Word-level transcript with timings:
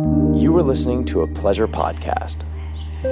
You 0.00 0.56
are 0.56 0.62
listening 0.62 1.04
to 1.06 1.20
a 1.22 1.26
pleasure 1.26 1.68
podcast. 1.68 2.42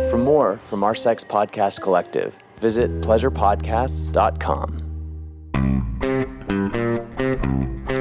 For 0.09 0.17
more 0.17 0.57
from 0.57 0.83
our 0.83 0.95
sex 0.95 1.23
podcast 1.23 1.83
collective, 1.83 2.39
visit 2.57 2.91
pleasurepodcasts.com. 3.03 4.85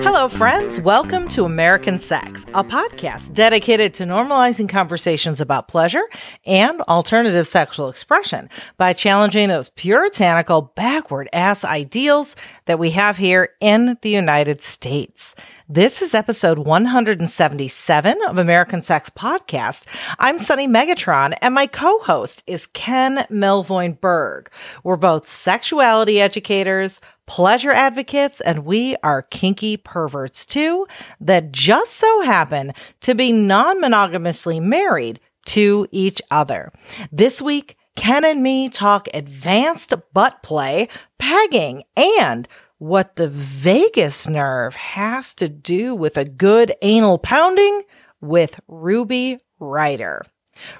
Hello, 0.03 0.29
friends. 0.29 0.79
Welcome 0.79 1.27
to 1.29 1.43
American 1.43 1.99
Sex, 1.99 2.45
a 2.53 2.63
podcast 2.63 3.33
dedicated 3.33 3.93
to 3.95 4.03
normalizing 4.03 4.69
conversations 4.69 5.41
about 5.41 5.67
pleasure 5.67 6.03
and 6.45 6.81
alternative 6.81 7.45
sexual 7.45 7.89
expression 7.89 8.49
by 8.77 8.93
challenging 8.93 9.49
those 9.49 9.69
puritanical, 9.69 10.73
backward 10.75 11.27
ass 11.33 11.63
ideals 11.65 12.35
that 12.65 12.79
we 12.79 12.91
have 12.91 13.17
here 13.17 13.49
in 13.59 13.97
the 14.01 14.09
United 14.09 14.61
States. 14.61 15.35
This 15.69 16.01
is 16.01 16.13
episode 16.13 16.59
177 16.59 18.17
of 18.29 18.37
American 18.37 18.81
Sex 18.81 19.09
Podcast. 19.09 19.83
I'm 20.17 20.39
Sunny 20.39 20.65
Megatron, 20.65 21.37
and 21.41 21.53
my 21.53 21.67
co-host 21.67 22.41
is 22.47 22.67
Ken 22.67 23.25
Melvoin 23.29 23.99
Berg. 23.99 24.49
We're 24.85 24.95
both 24.95 25.27
sexuality 25.27 26.21
educators, 26.21 27.01
pleasure 27.25 27.71
advocates, 27.71 28.39
and 28.39 28.63
we 28.63 28.95
are 29.03 29.23
kinky 29.23 29.75
perverts 29.75 30.45
too 30.45 30.87
that 31.19 31.51
just 31.51 31.95
so 31.95 32.21
happen 32.21 32.71
to 33.01 33.13
be 33.13 33.33
non-monogamously 33.33 34.61
married 34.61 35.19
to 35.47 35.85
each 35.91 36.21
other. 36.31 36.71
This 37.11 37.41
week, 37.41 37.75
Ken 37.97 38.23
and 38.23 38.41
me 38.41 38.69
talk 38.69 39.09
advanced 39.13 39.93
butt 40.13 40.41
play, 40.43 40.87
pegging, 41.17 41.83
and 41.97 42.47
what 42.77 43.15
the 43.15 43.27
vagus 43.27 44.27
nerve 44.27 44.75
has 44.75 45.33
to 45.35 45.49
do 45.49 45.95
with 45.95 46.17
a 46.17 46.25
good 46.25 46.73
anal 46.81 47.17
pounding 47.17 47.83
with 48.21 48.59
Ruby 48.67 49.37
Ryder. 49.59 50.23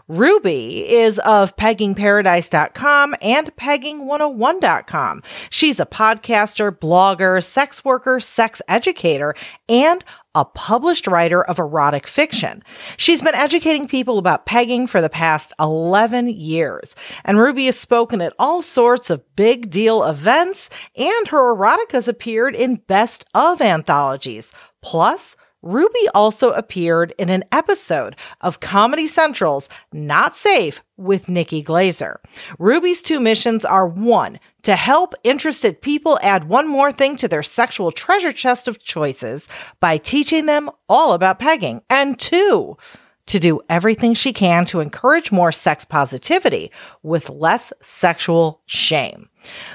Ruby 0.07 0.89
is 0.89 1.19
of 1.19 1.55
peggingparadise.com 1.55 3.15
and 3.21 3.55
pegging101.com. 3.55 5.23
She's 5.49 5.79
a 5.79 5.85
podcaster, 5.85 6.71
blogger, 6.71 7.43
sex 7.43 7.85
worker, 7.85 8.19
sex 8.19 8.61
educator, 8.67 9.35
and 9.69 10.03
a 10.37 10.45
published 10.45 11.07
writer 11.07 11.43
of 11.43 11.57
erotic 11.57 12.05
fiction. 12.05 12.63
She's 12.95 13.23
been 13.23 13.33
educating 13.33 13.87
people 13.87 14.19
about 14.19 14.45
pegging 14.45 14.85
for 14.85 15.01
the 15.01 15.09
past 15.09 15.51
11 15.59 16.29
years, 16.29 16.95
and 17.25 17.39
Ruby 17.39 17.65
has 17.65 17.79
spoken 17.79 18.21
at 18.21 18.35
all 18.37 18.61
sorts 18.61 19.09
of 19.09 19.35
big 19.35 19.71
deal 19.71 20.03
events, 20.03 20.69
and 20.95 21.27
her 21.29 21.55
erotica 21.55 21.93
has 21.93 22.07
appeared 22.07 22.53
in 22.53 22.75
best 22.75 23.25
of 23.33 23.61
anthologies. 23.61 24.51
Plus, 24.83 25.35
Ruby 25.67 26.07
also 26.15 26.51
appeared 26.53 27.13
in 27.17 27.29
an 27.29 27.43
episode 27.51 28.15
of 28.39 28.61
Comedy 28.61 29.05
Central's 29.05 29.67
Not 29.91 30.33
Safe 30.33 30.81
with 30.95 31.27
Nikki 31.27 31.61
Glazer. 31.61 32.19
Ruby's 32.57 33.01
two 33.01 33.19
missions 33.19 33.65
are 33.65 33.85
one, 33.85 34.39
to 34.63 34.77
help 34.77 35.13
interested 35.25 35.81
people 35.81 36.19
add 36.23 36.47
one 36.47 36.69
more 36.69 36.93
thing 36.93 37.17
to 37.17 37.27
their 37.27 37.43
sexual 37.43 37.91
treasure 37.91 38.31
chest 38.31 38.69
of 38.69 38.81
choices 38.81 39.49
by 39.81 39.97
teaching 39.97 40.45
them 40.45 40.69
all 40.87 41.11
about 41.11 41.37
pegging, 41.37 41.81
and 41.89 42.17
two, 42.17 42.77
to 43.25 43.37
do 43.37 43.59
everything 43.67 44.13
she 44.13 44.31
can 44.31 44.63
to 44.67 44.79
encourage 44.79 45.33
more 45.33 45.51
sex 45.51 45.83
positivity 45.83 46.71
with 47.03 47.29
less 47.29 47.73
sexual 47.81 48.61
shame. 48.67 49.27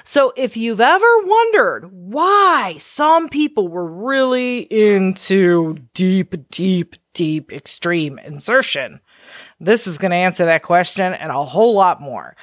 So 0.04 0.32
if 0.36 0.56
you've 0.56 0.80
ever 0.80 1.18
wondered 1.24 1.90
why 1.92 2.76
some 2.78 3.28
people 3.28 3.68
were 3.68 3.86
really 3.86 4.60
into 4.60 5.78
deep, 5.94 6.34
deep, 6.50 6.96
deep 7.14 7.52
extreme 7.52 8.18
insertion, 8.18 9.00
this 9.60 9.86
is 9.86 9.98
going 9.98 10.10
to 10.10 10.16
answer 10.16 10.44
that 10.44 10.62
question 10.62 11.12
and 11.14 11.30
a 11.30 11.44
whole 11.44 11.74
lot 11.74 12.00
more. 12.00 12.36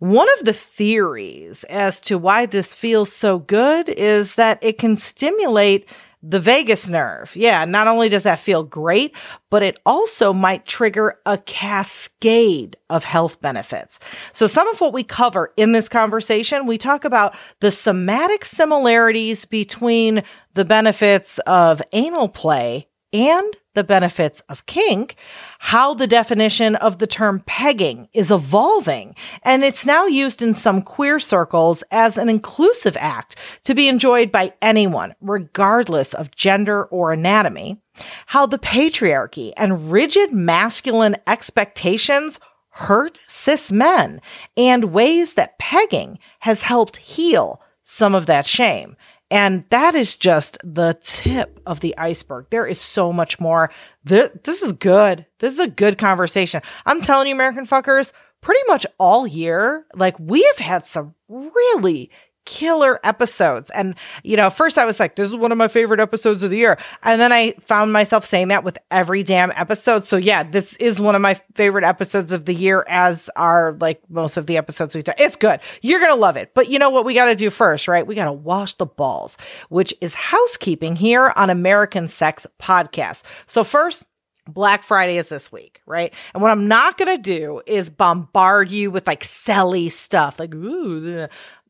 One 0.00 0.28
of 0.38 0.44
the 0.44 0.52
theories 0.52 1.64
as 1.64 2.00
to 2.02 2.18
why 2.18 2.46
this 2.46 2.74
feels 2.74 3.12
so 3.12 3.38
good 3.38 3.88
is 3.88 4.34
that 4.34 4.58
it 4.60 4.76
can 4.78 4.96
stimulate 4.96 5.88
the 6.26 6.40
vagus 6.40 6.88
nerve. 6.88 7.36
Yeah, 7.36 7.66
not 7.66 7.86
only 7.86 8.08
does 8.08 8.22
that 8.22 8.38
feel 8.38 8.62
great, 8.62 9.14
but 9.50 9.62
it 9.62 9.78
also 9.84 10.32
might 10.32 10.64
trigger 10.64 11.20
a 11.26 11.36
cascade 11.36 12.76
of 12.88 13.04
health 13.04 13.40
benefits. 13.40 13.98
So 14.32 14.46
some 14.46 14.66
of 14.68 14.80
what 14.80 14.94
we 14.94 15.04
cover 15.04 15.52
in 15.56 15.72
this 15.72 15.88
conversation, 15.88 16.66
we 16.66 16.78
talk 16.78 17.04
about 17.04 17.36
the 17.60 17.70
somatic 17.70 18.44
similarities 18.44 19.44
between 19.44 20.22
the 20.54 20.64
benefits 20.64 21.38
of 21.40 21.82
anal 21.92 22.28
play 22.28 22.88
and 23.14 23.54
the 23.74 23.84
benefits 23.84 24.40
of 24.48 24.66
kink, 24.66 25.14
how 25.60 25.94
the 25.94 26.06
definition 26.06 26.74
of 26.74 26.98
the 26.98 27.06
term 27.06 27.42
pegging 27.46 28.08
is 28.12 28.30
evolving, 28.30 29.14
and 29.44 29.62
it's 29.62 29.86
now 29.86 30.04
used 30.06 30.42
in 30.42 30.52
some 30.52 30.82
queer 30.82 31.20
circles 31.20 31.84
as 31.92 32.18
an 32.18 32.28
inclusive 32.28 32.96
act 32.98 33.36
to 33.62 33.74
be 33.74 33.88
enjoyed 33.88 34.32
by 34.32 34.52
anyone, 34.60 35.14
regardless 35.20 36.12
of 36.12 36.34
gender 36.34 36.84
or 36.86 37.12
anatomy, 37.12 37.80
how 38.26 38.46
the 38.46 38.58
patriarchy 38.58 39.52
and 39.56 39.92
rigid 39.92 40.32
masculine 40.32 41.16
expectations 41.26 42.40
hurt 42.70 43.20
cis 43.28 43.70
men, 43.70 44.20
and 44.56 44.92
ways 44.92 45.34
that 45.34 45.58
pegging 45.60 46.18
has 46.40 46.62
helped 46.62 46.96
heal 46.96 47.60
some 47.84 48.14
of 48.14 48.26
that 48.26 48.46
shame. 48.46 48.96
And 49.34 49.64
that 49.70 49.96
is 49.96 50.14
just 50.14 50.58
the 50.62 50.96
tip 51.02 51.58
of 51.66 51.80
the 51.80 51.98
iceberg. 51.98 52.46
There 52.50 52.68
is 52.68 52.80
so 52.80 53.12
much 53.12 53.40
more. 53.40 53.72
This, 54.04 54.30
this 54.44 54.62
is 54.62 54.74
good. 54.74 55.26
This 55.40 55.54
is 55.54 55.58
a 55.58 55.66
good 55.66 55.98
conversation. 55.98 56.62
I'm 56.86 57.00
telling 57.00 57.26
you, 57.26 57.34
American 57.34 57.66
fuckers, 57.66 58.12
pretty 58.40 58.60
much 58.68 58.86
all 58.96 59.26
year, 59.26 59.86
like 59.96 60.16
we 60.20 60.48
have 60.54 60.64
had 60.64 60.86
some 60.86 61.16
really 61.28 62.12
killer 62.44 62.98
episodes. 63.04 63.70
And, 63.70 63.94
you 64.22 64.36
know, 64.36 64.50
first 64.50 64.78
I 64.78 64.84
was 64.84 65.00
like, 65.00 65.16
this 65.16 65.28
is 65.28 65.36
one 65.36 65.52
of 65.52 65.58
my 65.58 65.68
favorite 65.68 66.00
episodes 66.00 66.42
of 66.42 66.50
the 66.50 66.58
year. 66.58 66.78
And 67.02 67.20
then 67.20 67.32
I 67.32 67.52
found 67.60 67.92
myself 67.92 68.24
saying 68.24 68.48
that 68.48 68.64
with 68.64 68.78
every 68.90 69.22
damn 69.22 69.50
episode. 69.52 70.04
So 70.04 70.16
yeah, 70.16 70.42
this 70.42 70.74
is 70.76 71.00
one 71.00 71.14
of 71.14 71.22
my 71.22 71.34
favorite 71.54 71.84
episodes 71.84 72.32
of 72.32 72.44
the 72.44 72.54
year, 72.54 72.84
as 72.88 73.30
are 73.36 73.76
like 73.80 74.02
most 74.08 74.36
of 74.36 74.46
the 74.46 74.56
episodes 74.56 74.94
we've 74.94 75.04
done. 75.04 75.16
It's 75.18 75.36
good. 75.36 75.60
You're 75.82 76.00
going 76.00 76.12
to 76.12 76.20
love 76.20 76.36
it. 76.36 76.52
But 76.54 76.70
you 76.70 76.78
know 76.78 76.90
what 76.90 77.04
we 77.04 77.14
got 77.14 77.26
to 77.26 77.34
do 77.34 77.50
first, 77.50 77.88
right? 77.88 78.06
We 78.06 78.14
got 78.14 78.26
to 78.26 78.32
wash 78.32 78.74
the 78.74 78.86
balls, 78.86 79.36
which 79.68 79.94
is 80.00 80.14
housekeeping 80.14 80.96
here 80.96 81.32
on 81.36 81.50
American 81.50 82.08
Sex 82.08 82.46
Podcast. 82.60 83.22
So 83.46 83.64
first, 83.64 84.04
Black 84.46 84.82
Friday 84.82 85.16
is 85.16 85.30
this 85.30 85.50
week, 85.50 85.80
right? 85.86 86.12
And 86.34 86.42
what 86.42 86.50
I'm 86.50 86.68
not 86.68 86.98
going 86.98 87.16
to 87.16 87.22
do 87.22 87.62
is 87.66 87.88
bombard 87.88 88.70
you 88.70 88.90
with 88.90 89.06
like 89.06 89.22
selly 89.22 89.90
stuff, 89.90 90.38
like, 90.38 90.54
ooh, 90.54 91.28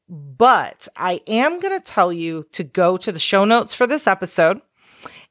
but 0.09 0.89
I 0.97 1.21
am 1.27 1.61
going 1.61 1.79
to 1.79 1.85
tell 1.85 2.13
you 2.13 2.47
to 2.53 2.65
go 2.65 2.97
to 2.97 3.13
the 3.13 3.19
show 3.19 3.45
notes 3.45 3.75
for 3.75 3.87
this 3.87 4.07
episode. 4.07 4.61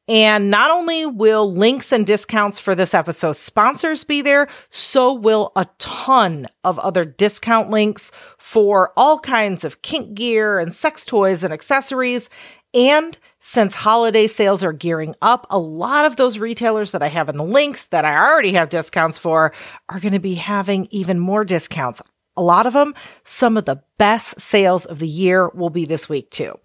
And 0.07 0.51
not 0.51 0.69
only 0.69 1.05
will 1.05 1.53
links 1.53 1.93
and 1.93 2.05
discounts 2.05 2.59
for 2.59 2.75
this 2.75 2.93
episode 2.93 3.37
sponsors 3.37 4.03
be 4.03 4.21
there, 4.21 4.49
so 4.69 5.13
will 5.13 5.53
a 5.55 5.65
ton 5.77 6.47
of 6.65 6.77
other 6.79 7.05
discount 7.05 7.69
links 7.69 8.11
for 8.37 8.91
all 8.97 9.17
kinds 9.19 9.63
of 9.63 9.81
kink 9.81 10.13
gear 10.13 10.59
and 10.59 10.75
sex 10.75 11.05
toys 11.05 11.41
and 11.41 11.53
accessories. 11.53 12.29
And 12.73 13.17
since 13.39 13.75
holiday 13.75 14.27
sales 14.27 14.61
are 14.61 14.73
gearing 14.73 15.15
up, 15.21 15.47
a 15.49 15.59
lot 15.59 16.05
of 16.05 16.17
those 16.17 16.37
retailers 16.37 16.91
that 16.91 17.03
I 17.03 17.07
have 17.07 17.29
in 17.29 17.37
the 17.37 17.43
links 17.43 17.85
that 17.87 18.03
I 18.03 18.17
already 18.17 18.53
have 18.53 18.69
discounts 18.69 19.17
for 19.17 19.53
are 19.87 19.99
going 20.01 20.13
to 20.13 20.19
be 20.19 20.35
having 20.35 20.87
even 20.91 21.17
more 21.19 21.45
discounts 21.45 22.01
a 22.35 22.41
lot 22.41 22.65
of 22.65 22.73
them, 22.73 22.93
some 23.23 23.57
of 23.57 23.65
the 23.65 23.81
best 23.97 24.39
sales 24.39 24.85
of 24.85 24.99
the 24.99 25.07
year 25.07 25.49
will 25.49 25.69
be 25.69 25.85
this 25.85 26.09
week 26.09 26.29
too. 26.31 26.59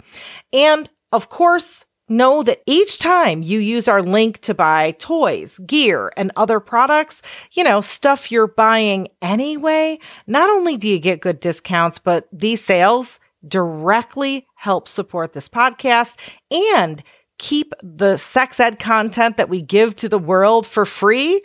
And 0.53 0.89
of 1.13 1.29
course, 1.29 1.85
know 2.09 2.43
that 2.43 2.63
each 2.67 2.99
time 2.99 3.43
you 3.43 3.59
use 3.59 3.87
our 3.87 4.03
link 4.03 4.41
to 4.41 4.55
buy 4.55 4.93
toys, 4.93 5.59
gear, 5.67 6.13
and 6.17 6.33
other 6.37 6.61
products, 6.61 7.23
you 7.53 7.63
know, 7.63 7.81
stuff 7.81 8.33
you're 8.33 8.47
buying 8.47 9.09
anyway, 9.21 9.99
not 10.27 10.49
only 10.49 10.77
do 10.77 10.89
you 10.89 10.99
get 10.99 11.21
good 11.21 11.41
discounts, 11.41 11.99
but 11.99 12.27
these 12.33 12.65
sales 12.65 13.21
directly 13.47 14.47
help 14.55 14.89
support 14.89 15.33
this 15.33 15.49
podcast 15.49 16.17
and 16.51 17.03
keep 17.39 17.73
the 17.83 18.17
sex 18.17 18.59
ed 18.59 18.79
content 18.79 19.37
that 19.37 19.49
we 19.49 19.63
give 19.63 19.95
to 19.97 20.09
the 20.09 20.19
world 20.19 20.67
for 20.67 20.85
free 20.85 21.41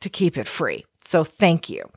to 0.00 0.08
keep 0.08 0.36
it 0.36 0.48
free. 0.48 0.84
So 1.02 1.22
thank 1.22 1.70
you. 1.70 1.88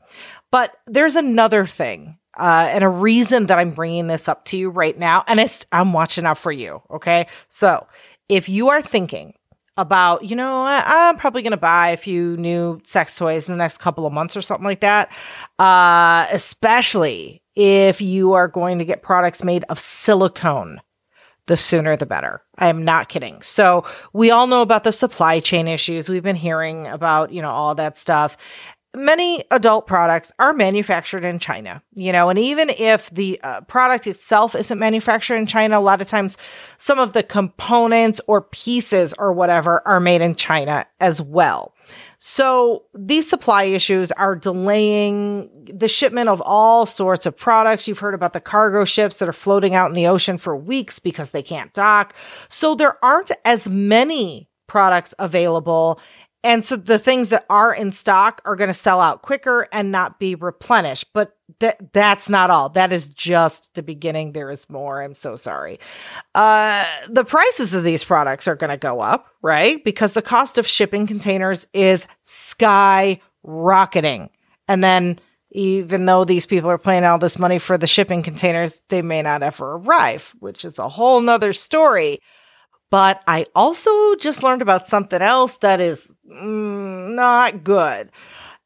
But 0.50 0.76
there's 0.86 1.16
another 1.16 1.66
thing 1.66 2.18
uh, 2.38 2.68
and 2.70 2.84
a 2.84 2.88
reason 2.88 3.46
that 3.46 3.58
I'm 3.58 3.72
bringing 3.72 4.06
this 4.06 4.28
up 4.28 4.44
to 4.46 4.56
you 4.56 4.70
right 4.70 4.98
now. 4.98 5.24
And 5.26 5.40
it's, 5.40 5.66
I'm 5.72 5.92
watching 5.92 6.26
out 6.26 6.38
for 6.38 6.52
you. 6.52 6.82
Okay. 6.90 7.26
So 7.48 7.86
if 8.28 8.48
you 8.48 8.68
are 8.68 8.82
thinking 8.82 9.34
about, 9.76 10.24
you 10.24 10.36
know, 10.36 10.62
I, 10.62 11.08
am 11.08 11.16
probably 11.16 11.42
going 11.42 11.52
to 11.52 11.56
buy 11.56 11.90
a 11.90 11.96
few 11.96 12.36
new 12.36 12.80
sex 12.84 13.16
toys 13.16 13.48
in 13.48 13.54
the 13.54 13.58
next 13.58 13.78
couple 13.78 14.06
of 14.06 14.12
months 14.12 14.36
or 14.36 14.42
something 14.42 14.66
like 14.66 14.80
that, 14.80 15.10
uh, 15.58 16.26
especially 16.30 17.42
if 17.54 18.00
you 18.00 18.32
are 18.32 18.48
going 18.48 18.78
to 18.78 18.84
get 18.84 19.02
products 19.02 19.42
made 19.42 19.64
of 19.68 19.78
silicone. 19.78 20.80
the 21.46 21.56
sooner 21.56 21.96
the 21.96 22.06
better. 22.06 22.42
I 22.58 22.68
am 22.68 22.84
not 22.84 23.08
kidding. 23.08 23.42
So 23.42 23.84
we 24.12 24.30
all 24.30 24.46
know 24.46 24.62
about 24.62 24.84
the 24.84 24.92
supply 24.92 25.40
chain 25.40 25.66
issues. 25.66 26.08
We've 26.08 26.22
been 26.22 26.36
hearing 26.36 26.86
about, 26.86 27.32
you 27.32 27.42
know, 27.42 27.50
all 27.50 27.74
that 27.74 27.96
stuff. 27.96 28.36
Many 28.92 29.44
adult 29.52 29.86
products 29.86 30.32
are 30.40 30.52
manufactured 30.52 31.24
in 31.24 31.38
China, 31.38 31.80
you 31.94 32.10
know, 32.10 32.28
and 32.28 32.38
even 32.38 32.70
if 32.70 33.08
the 33.10 33.40
uh, 33.42 33.60
product 33.62 34.08
itself 34.08 34.56
isn't 34.56 34.78
manufactured 34.78 35.36
in 35.36 35.46
China, 35.46 35.78
a 35.78 35.80
lot 35.80 36.00
of 36.00 36.08
times 36.08 36.36
some 36.76 36.98
of 36.98 37.12
the 37.12 37.22
components 37.22 38.20
or 38.26 38.42
pieces 38.42 39.14
or 39.16 39.32
whatever 39.32 39.86
are 39.86 40.00
made 40.00 40.22
in 40.22 40.34
China 40.34 40.86
as 40.98 41.22
well. 41.22 41.72
So 42.18 42.84
these 42.92 43.30
supply 43.30 43.64
issues 43.64 44.10
are 44.12 44.34
delaying 44.34 45.48
the 45.72 45.88
shipment 45.88 46.28
of 46.28 46.42
all 46.42 46.84
sorts 46.84 47.26
of 47.26 47.36
products. 47.36 47.86
You've 47.86 48.00
heard 48.00 48.14
about 48.14 48.32
the 48.32 48.40
cargo 48.40 48.84
ships 48.84 49.20
that 49.20 49.28
are 49.28 49.32
floating 49.32 49.74
out 49.74 49.88
in 49.88 49.94
the 49.94 50.08
ocean 50.08 50.36
for 50.36 50.56
weeks 50.56 50.98
because 50.98 51.30
they 51.30 51.42
can't 51.42 51.72
dock. 51.72 52.12
So 52.48 52.74
there 52.74 53.02
aren't 53.04 53.30
as 53.44 53.68
many 53.68 54.48
products 54.66 55.14
available 55.18 56.00
and 56.42 56.64
so 56.64 56.76
the 56.76 56.98
things 56.98 57.28
that 57.30 57.44
are 57.50 57.74
in 57.74 57.92
stock 57.92 58.40
are 58.44 58.56
going 58.56 58.68
to 58.68 58.74
sell 58.74 59.00
out 59.00 59.22
quicker 59.22 59.68
and 59.72 59.92
not 59.92 60.18
be 60.18 60.34
replenished. 60.34 61.06
But 61.12 61.36
that 61.58 61.92
that's 61.92 62.30
not 62.30 62.50
all. 62.50 62.70
That 62.70 62.92
is 62.92 63.10
just 63.10 63.74
the 63.74 63.82
beginning. 63.82 64.32
There 64.32 64.50
is 64.50 64.70
more. 64.70 65.02
I'm 65.02 65.14
so 65.14 65.36
sorry. 65.36 65.78
Uh, 66.34 66.86
the 67.08 67.24
prices 67.24 67.74
of 67.74 67.84
these 67.84 68.04
products 68.04 68.48
are 68.48 68.56
going 68.56 68.70
to 68.70 68.78
go 68.78 69.00
up, 69.00 69.26
right? 69.42 69.84
Because 69.84 70.14
the 70.14 70.22
cost 70.22 70.56
of 70.56 70.66
shipping 70.66 71.06
containers 71.06 71.66
is 71.74 72.06
skyrocketing. 72.24 73.20
And 74.66 74.82
then 74.82 75.18
even 75.50 76.06
though 76.06 76.24
these 76.24 76.46
people 76.46 76.70
are 76.70 76.78
paying 76.78 77.04
all 77.04 77.18
this 77.18 77.38
money 77.38 77.58
for 77.58 77.76
the 77.76 77.86
shipping 77.86 78.22
containers, 78.22 78.80
they 78.88 79.02
may 79.02 79.20
not 79.20 79.42
ever 79.42 79.74
arrive, 79.74 80.34
which 80.38 80.64
is 80.64 80.78
a 80.78 80.88
whole 80.88 81.20
nother 81.20 81.52
story. 81.52 82.20
But 82.90 83.22
I 83.26 83.46
also 83.54 84.14
just 84.16 84.42
learned 84.42 84.62
about 84.62 84.86
something 84.86 85.22
else 85.22 85.58
that 85.58 85.80
is 85.80 86.12
mm, 86.28 87.14
not 87.14 87.64
good. 87.64 88.10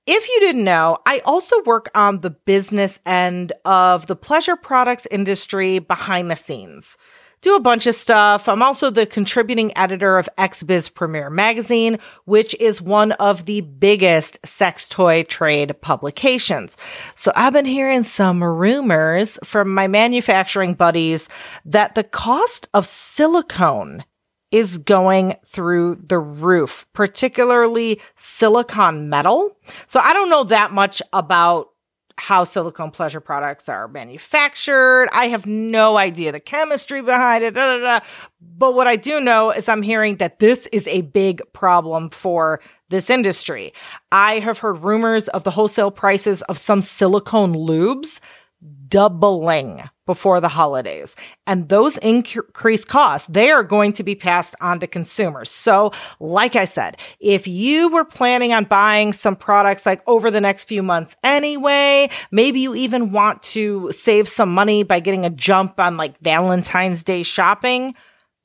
If 0.06 0.28
you 0.28 0.40
didn't 0.40 0.64
know, 0.64 0.98
I 1.06 1.20
also 1.24 1.62
work 1.62 1.90
on 1.94 2.20
the 2.20 2.30
business 2.30 2.98
end 3.06 3.52
of 3.64 4.06
the 4.06 4.16
pleasure 4.16 4.56
products 4.56 5.06
industry 5.10 5.78
behind 5.78 6.30
the 6.30 6.36
scenes 6.36 6.96
do 7.44 7.54
a 7.54 7.60
bunch 7.60 7.86
of 7.86 7.94
stuff. 7.94 8.48
I'm 8.48 8.62
also 8.62 8.88
the 8.88 9.04
contributing 9.04 9.76
editor 9.76 10.16
of 10.16 10.30
XBiz 10.38 10.92
Premiere 10.92 11.28
magazine, 11.28 11.98
which 12.24 12.56
is 12.58 12.80
one 12.80 13.12
of 13.12 13.44
the 13.44 13.60
biggest 13.60 14.44
sex 14.46 14.88
toy 14.88 15.24
trade 15.24 15.78
publications. 15.82 16.76
So 17.14 17.30
I've 17.36 17.52
been 17.52 17.66
hearing 17.66 18.02
some 18.02 18.42
rumors 18.42 19.38
from 19.44 19.74
my 19.74 19.88
manufacturing 19.88 20.72
buddies 20.72 21.28
that 21.66 21.94
the 21.94 22.04
cost 22.04 22.66
of 22.72 22.86
silicone 22.86 24.04
is 24.54 24.78
going 24.78 25.34
through 25.44 25.96
the 26.06 26.16
roof, 26.16 26.86
particularly 26.92 28.00
silicon 28.14 29.08
metal. 29.08 29.56
So 29.88 29.98
I 29.98 30.12
don't 30.12 30.30
know 30.30 30.44
that 30.44 30.70
much 30.70 31.02
about 31.12 31.70
how 32.18 32.44
silicone 32.44 32.92
pleasure 32.92 33.18
products 33.18 33.68
are 33.68 33.88
manufactured. 33.88 35.08
I 35.12 35.26
have 35.26 35.44
no 35.44 35.98
idea 35.98 36.30
the 36.30 36.38
chemistry 36.38 37.02
behind 37.02 37.42
it. 37.42 37.54
Da, 37.54 37.78
da, 37.78 37.82
da. 37.82 38.06
But 38.40 38.76
what 38.76 38.86
I 38.86 38.94
do 38.94 39.18
know 39.18 39.50
is 39.50 39.68
I'm 39.68 39.82
hearing 39.82 40.18
that 40.18 40.38
this 40.38 40.68
is 40.68 40.86
a 40.86 41.00
big 41.00 41.42
problem 41.52 42.10
for 42.10 42.60
this 42.90 43.10
industry. 43.10 43.72
I 44.12 44.38
have 44.38 44.60
heard 44.60 44.84
rumors 44.84 45.26
of 45.26 45.42
the 45.42 45.50
wholesale 45.50 45.90
prices 45.90 46.42
of 46.42 46.58
some 46.58 46.80
silicone 46.80 47.54
lubes 47.54 48.20
doubling 48.88 49.82
before 50.06 50.40
the 50.40 50.48
holidays. 50.48 51.16
And 51.46 51.68
those 51.68 51.96
increased 51.98 52.88
costs, 52.88 53.26
they 53.28 53.50
are 53.50 53.64
going 53.64 53.92
to 53.94 54.02
be 54.02 54.14
passed 54.14 54.54
on 54.60 54.80
to 54.80 54.86
consumers. 54.86 55.50
So, 55.50 55.92
like 56.20 56.56
I 56.56 56.64
said, 56.64 56.98
if 57.20 57.46
you 57.48 57.88
were 57.88 58.04
planning 58.04 58.52
on 58.52 58.64
buying 58.64 59.12
some 59.12 59.36
products 59.36 59.86
like 59.86 60.02
over 60.06 60.30
the 60.30 60.40
next 60.40 60.64
few 60.64 60.82
months 60.82 61.16
anyway, 61.22 62.10
maybe 62.30 62.60
you 62.60 62.74
even 62.74 63.12
want 63.12 63.42
to 63.42 63.90
save 63.92 64.28
some 64.28 64.52
money 64.52 64.82
by 64.82 65.00
getting 65.00 65.24
a 65.24 65.30
jump 65.30 65.80
on 65.80 65.96
like 65.96 66.18
Valentine's 66.20 67.02
Day 67.02 67.22
shopping, 67.22 67.94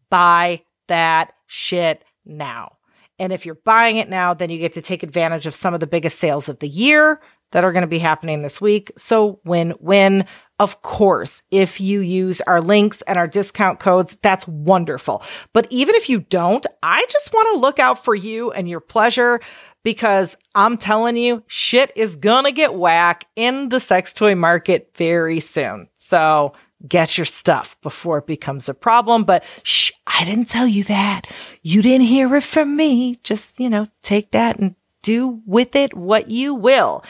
buy 0.09 0.61
that 0.87 1.33
shit 1.47 2.03
now. 2.25 2.77
And 3.19 3.33
if 3.33 3.45
you're 3.45 3.55
buying 3.55 3.97
it 3.97 4.09
now, 4.09 4.33
then 4.33 4.49
you 4.49 4.57
get 4.59 4.73
to 4.73 4.81
take 4.81 5.03
advantage 5.03 5.45
of 5.45 5.53
some 5.53 5.73
of 5.73 5.81
the 5.81 5.87
biggest 5.87 6.19
sales 6.19 6.47
of 6.47 6.59
the 6.59 6.69
year 6.69 7.19
that 7.51 7.63
are 7.63 7.71
going 7.71 7.81
to 7.81 7.87
be 7.87 7.99
happening 7.99 8.41
this 8.41 8.61
week. 8.61 8.91
So 8.97 9.39
win 9.43 9.73
win. 9.79 10.25
Of 10.59 10.81
course, 10.81 11.41
if 11.51 11.79
you 11.79 12.01
use 12.01 12.41
our 12.41 12.59
links 12.59 13.01
and 13.03 13.17
our 13.17 13.27
discount 13.27 13.79
codes, 13.79 14.17
that's 14.21 14.45
wonderful. 14.45 15.23
But 15.53 15.67
even 15.69 15.95
if 15.95 16.09
you 16.09 16.19
don't, 16.19 16.65
I 16.83 17.05
just 17.09 17.31
want 17.31 17.47
to 17.53 17.59
look 17.59 17.79
out 17.79 18.03
for 18.03 18.13
you 18.13 18.51
and 18.51 18.67
your 18.67 18.81
pleasure 18.81 19.39
because 19.83 20.35
I'm 20.55 20.77
telling 20.77 21.15
you, 21.15 21.43
shit 21.47 21.93
is 21.95 22.17
gonna 22.17 22.51
get 22.51 22.73
whack 22.73 23.25
in 23.37 23.69
the 23.69 23.79
sex 23.79 24.13
toy 24.13 24.35
market 24.35 24.91
very 24.97 25.39
soon. 25.39 25.87
So 25.95 26.51
get 26.87 27.17
your 27.17 27.25
stuff 27.25 27.77
before 27.81 28.19
it 28.19 28.27
becomes 28.27 28.69
a 28.69 28.73
problem. 28.73 29.23
But 29.23 29.43
shh, 29.63 29.91
I 30.07 30.25
didn't 30.25 30.49
tell 30.49 30.67
you 30.67 30.83
that. 30.85 31.23
You 31.61 31.81
didn't 31.81 32.07
hear 32.07 32.35
it 32.35 32.43
from 32.43 32.75
me. 32.75 33.15
Just, 33.23 33.59
you 33.59 33.69
know, 33.69 33.87
take 34.01 34.31
that 34.31 34.59
and 34.59 34.75
do 35.01 35.41
with 35.45 35.75
it 35.75 35.93
what 35.93 36.29
you 36.29 36.53
will. 36.53 37.03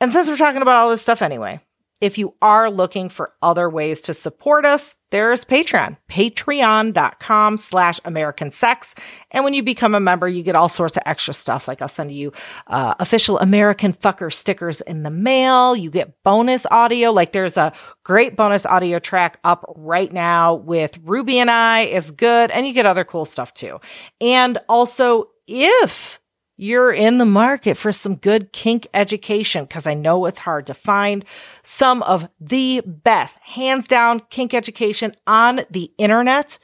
And 0.00 0.12
since 0.12 0.28
we're 0.28 0.36
talking 0.36 0.62
about 0.62 0.76
all 0.76 0.90
this 0.90 1.02
stuff 1.02 1.22
anyway, 1.22 1.60
if 2.00 2.16
you 2.16 2.34
are 2.40 2.70
looking 2.70 3.08
for 3.08 3.32
other 3.42 3.68
ways 3.68 4.00
to 4.02 4.14
support 4.14 4.64
us, 4.64 4.96
there's 5.10 5.44
Patreon, 5.44 5.96
patreon.com 6.08 7.56
slash 7.58 7.98
American 8.04 8.52
sex. 8.52 8.94
And 9.32 9.42
when 9.42 9.52
you 9.52 9.64
become 9.64 9.94
a 9.94 10.00
member, 10.00 10.28
you 10.28 10.42
get 10.44 10.54
all 10.54 10.68
sorts 10.68 10.96
of 10.96 11.02
extra 11.06 11.34
stuff. 11.34 11.66
Like 11.66 11.82
I'll 11.82 11.88
send 11.88 12.12
you 12.12 12.32
uh, 12.68 12.94
official 13.00 13.38
American 13.40 13.92
fucker 13.92 14.32
stickers 14.32 14.80
in 14.82 15.02
the 15.02 15.10
mail. 15.10 15.74
You 15.74 15.90
get 15.90 16.22
bonus 16.22 16.66
audio. 16.70 17.10
Like 17.10 17.32
there's 17.32 17.56
a 17.56 17.72
great 18.04 18.36
bonus 18.36 18.64
audio 18.64 19.00
track 19.00 19.40
up 19.42 19.64
right 19.76 20.12
now 20.12 20.54
with 20.54 20.98
Ruby 21.02 21.38
and 21.38 21.50
I 21.50 21.80
is 21.80 22.12
good. 22.12 22.52
And 22.52 22.66
you 22.66 22.74
get 22.74 22.86
other 22.86 23.04
cool 23.04 23.24
stuff 23.24 23.54
too. 23.54 23.80
And 24.20 24.58
also 24.68 25.30
if 25.48 26.20
you're 26.58 26.92
in 26.92 27.18
the 27.18 27.24
market 27.24 27.76
for 27.76 27.92
some 27.92 28.16
good 28.16 28.52
kink 28.52 28.88
education 28.92 29.64
because 29.64 29.86
I 29.86 29.94
know 29.94 30.26
it's 30.26 30.40
hard 30.40 30.66
to 30.66 30.74
find 30.74 31.24
some 31.62 32.02
of 32.02 32.28
the 32.40 32.82
best, 32.84 33.38
hands 33.38 33.86
down 33.86 34.20
kink 34.28 34.52
education 34.52 35.14
on 35.26 35.60
the 35.70 35.92
internet 35.98 36.58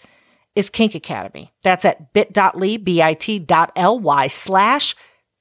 is 0.56 0.68
Kink 0.68 0.94
Academy. 0.94 1.52
That's 1.62 1.84
at 1.84 2.12
bit.ly, 2.12 2.76
bit.ly 2.78 4.28
slash 4.28 4.96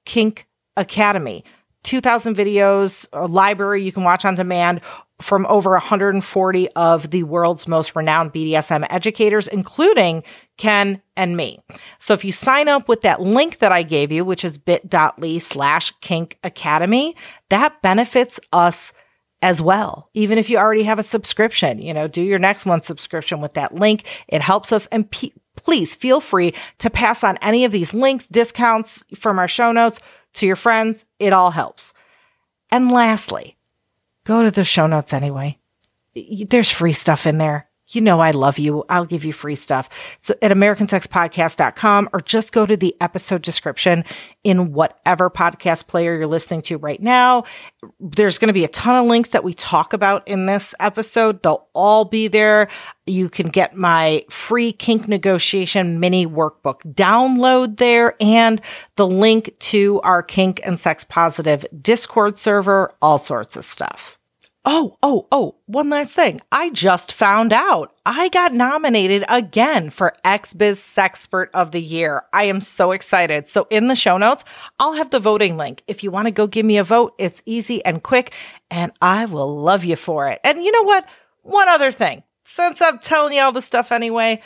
kink 0.05 0.47
academy. 0.77 1.43
2000 1.83 2.35
videos, 2.35 3.05
a 3.11 3.27
library 3.27 3.83
you 3.83 3.91
can 3.91 4.03
watch 4.03 4.23
on 4.23 4.35
demand 4.35 4.81
from 5.21 5.45
over 5.47 5.71
140 5.71 6.69
of 6.69 7.09
the 7.11 7.23
world's 7.23 7.67
most 7.67 7.95
renowned 7.95 8.33
BDSM 8.33 8.85
educators, 8.89 9.47
including 9.47 10.23
Ken 10.57 11.01
and 11.15 11.35
me. 11.35 11.59
So 11.97 12.13
if 12.13 12.23
you 12.23 12.31
sign 12.31 12.67
up 12.67 12.87
with 12.87 13.01
that 13.01 13.21
link 13.21 13.59
that 13.59 13.71
I 13.71 13.83
gave 13.83 14.11
you, 14.11 14.23
which 14.23 14.45
is 14.45 14.57
bit.ly 14.57 15.39
slash 15.39 15.91
kink 16.01 16.37
academy, 16.43 17.15
that 17.49 17.81
benefits 17.81 18.39
us 18.51 18.93
as 19.41 19.61
well. 19.61 20.09
Even 20.13 20.37
if 20.37 20.49
you 20.49 20.57
already 20.57 20.83
have 20.83 20.99
a 20.99 21.03
subscription, 21.03 21.79
you 21.79 21.93
know, 21.93 22.07
do 22.07 22.21
your 22.21 22.39
next 22.39 22.65
month 22.65 22.85
subscription 22.85 23.41
with 23.41 23.55
that 23.55 23.75
link. 23.75 24.05
It 24.27 24.41
helps 24.41 24.71
us. 24.71 24.85
And 24.87 25.09
please 25.55 25.95
feel 25.95 26.21
free 26.21 26.53
to 26.77 26.89
pass 26.89 27.23
on 27.23 27.37
any 27.41 27.65
of 27.65 27.71
these 27.71 27.93
links, 27.93 28.27
discounts 28.27 29.03
from 29.15 29.39
our 29.39 29.47
show 29.47 29.71
notes 29.71 29.99
to 30.33 30.45
your 30.45 30.55
friends. 30.55 31.03
It 31.19 31.33
all 31.33 31.51
helps. 31.51 31.93
And 32.71 32.91
lastly, 32.91 33.57
go 34.23 34.43
to 34.43 34.51
the 34.51 34.63
show 34.63 34.87
notes 34.87 35.13
anyway. 35.13 35.57
There's 36.15 36.71
free 36.71 36.93
stuff 36.93 37.25
in 37.27 37.37
there 37.37 37.67
you 37.95 38.01
know 38.01 38.19
I 38.19 38.31
love 38.31 38.59
you. 38.59 38.83
I'll 38.89 39.05
give 39.05 39.25
you 39.25 39.33
free 39.33 39.55
stuff. 39.55 39.89
So 40.21 40.35
at 40.41 40.51
americansexpodcast.com 40.51 42.09
or 42.13 42.21
just 42.21 42.51
go 42.51 42.65
to 42.65 42.77
the 42.77 42.95
episode 43.01 43.41
description 43.41 44.03
in 44.43 44.73
whatever 44.73 45.29
podcast 45.29 45.87
player 45.87 46.15
you're 46.15 46.27
listening 46.27 46.61
to 46.63 46.77
right 46.77 47.01
now. 47.01 47.43
There's 47.99 48.37
going 48.37 48.47
to 48.47 48.53
be 48.53 48.65
a 48.65 48.69
ton 48.69 48.95
of 48.95 49.05
links 49.05 49.29
that 49.29 49.43
we 49.43 49.53
talk 49.53 49.93
about 49.93 50.27
in 50.27 50.45
this 50.45 50.75
episode. 50.79 51.41
They'll 51.43 51.67
all 51.73 52.05
be 52.05 52.27
there. 52.27 52.69
You 53.05 53.29
can 53.29 53.49
get 53.49 53.75
my 53.75 54.23
free 54.29 54.73
kink 54.73 55.07
negotiation 55.07 55.99
mini 55.99 56.25
workbook 56.25 56.81
download 56.93 57.77
there 57.77 58.15
and 58.19 58.61
the 58.95 59.07
link 59.07 59.53
to 59.59 59.99
our 60.01 60.23
kink 60.23 60.61
and 60.63 60.79
sex 60.79 61.03
positive 61.03 61.65
Discord 61.81 62.37
server, 62.37 62.95
all 63.01 63.17
sorts 63.17 63.55
of 63.55 63.65
stuff. 63.65 64.19
Oh, 64.65 64.97
oh, 65.03 65.27
oh, 65.29 65.55
one 65.65 65.89
last 65.89 66.13
thing. 66.13 66.39
I 66.49 66.69
just 66.69 67.11
found 67.11 67.51
out 67.51 67.93
I 68.05 68.29
got 68.29 68.53
nominated 68.53 69.25
again 69.27 69.89
for 69.89 70.13
XBiz 70.23 70.77
Sexpert 70.77 71.47
of 71.53 71.71
the 71.71 71.81
Year. 71.81 72.23
I 72.31 72.45
am 72.45 72.61
so 72.61 72.91
excited. 72.93 73.49
So 73.49 73.67
in 73.69 73.87
the 73.89 73.95
show 73.95 74.17
notes, 74.17 74.45
I'll 74.79 74.93
have 74.93 75.09
the 75.09 75.19
voting 75.19 75.57
link. 75.57 75.83
If 75.85 76.01
you 76.01 76.11
want 76.11 76.27
to 76.27 76.31
go 76.31 76.47
give 76.47 76.65
me 76.65 76.77
a 76.77 76.83
vote, 76.85 77.13
it's 77.17 77.41
easy 77.45 77.83
and 77.83 78.01
quick, 78.01 78.31
and 78.71 78.93
I 79.01 79.25
will 79.25 79.53
love 79.53 79.83
you 79.83 79.97
for 79.97 80.29
it. 80.29 80.39
And 80.45 80.63
you 80.63 80.71
know 80.71 80.83
what? 80.83 81.05
One 81.41 81.67
other 81.67 81.91
thing. 81.91 82.23
since 82.45 82.81
I'm 82.81 82.99
telling 82.99 83.33
you 83.33 83.41
all 83.41 83.51
the 83.51 83.61
stuff 83.61 83.91
anyway, 83.91 84.41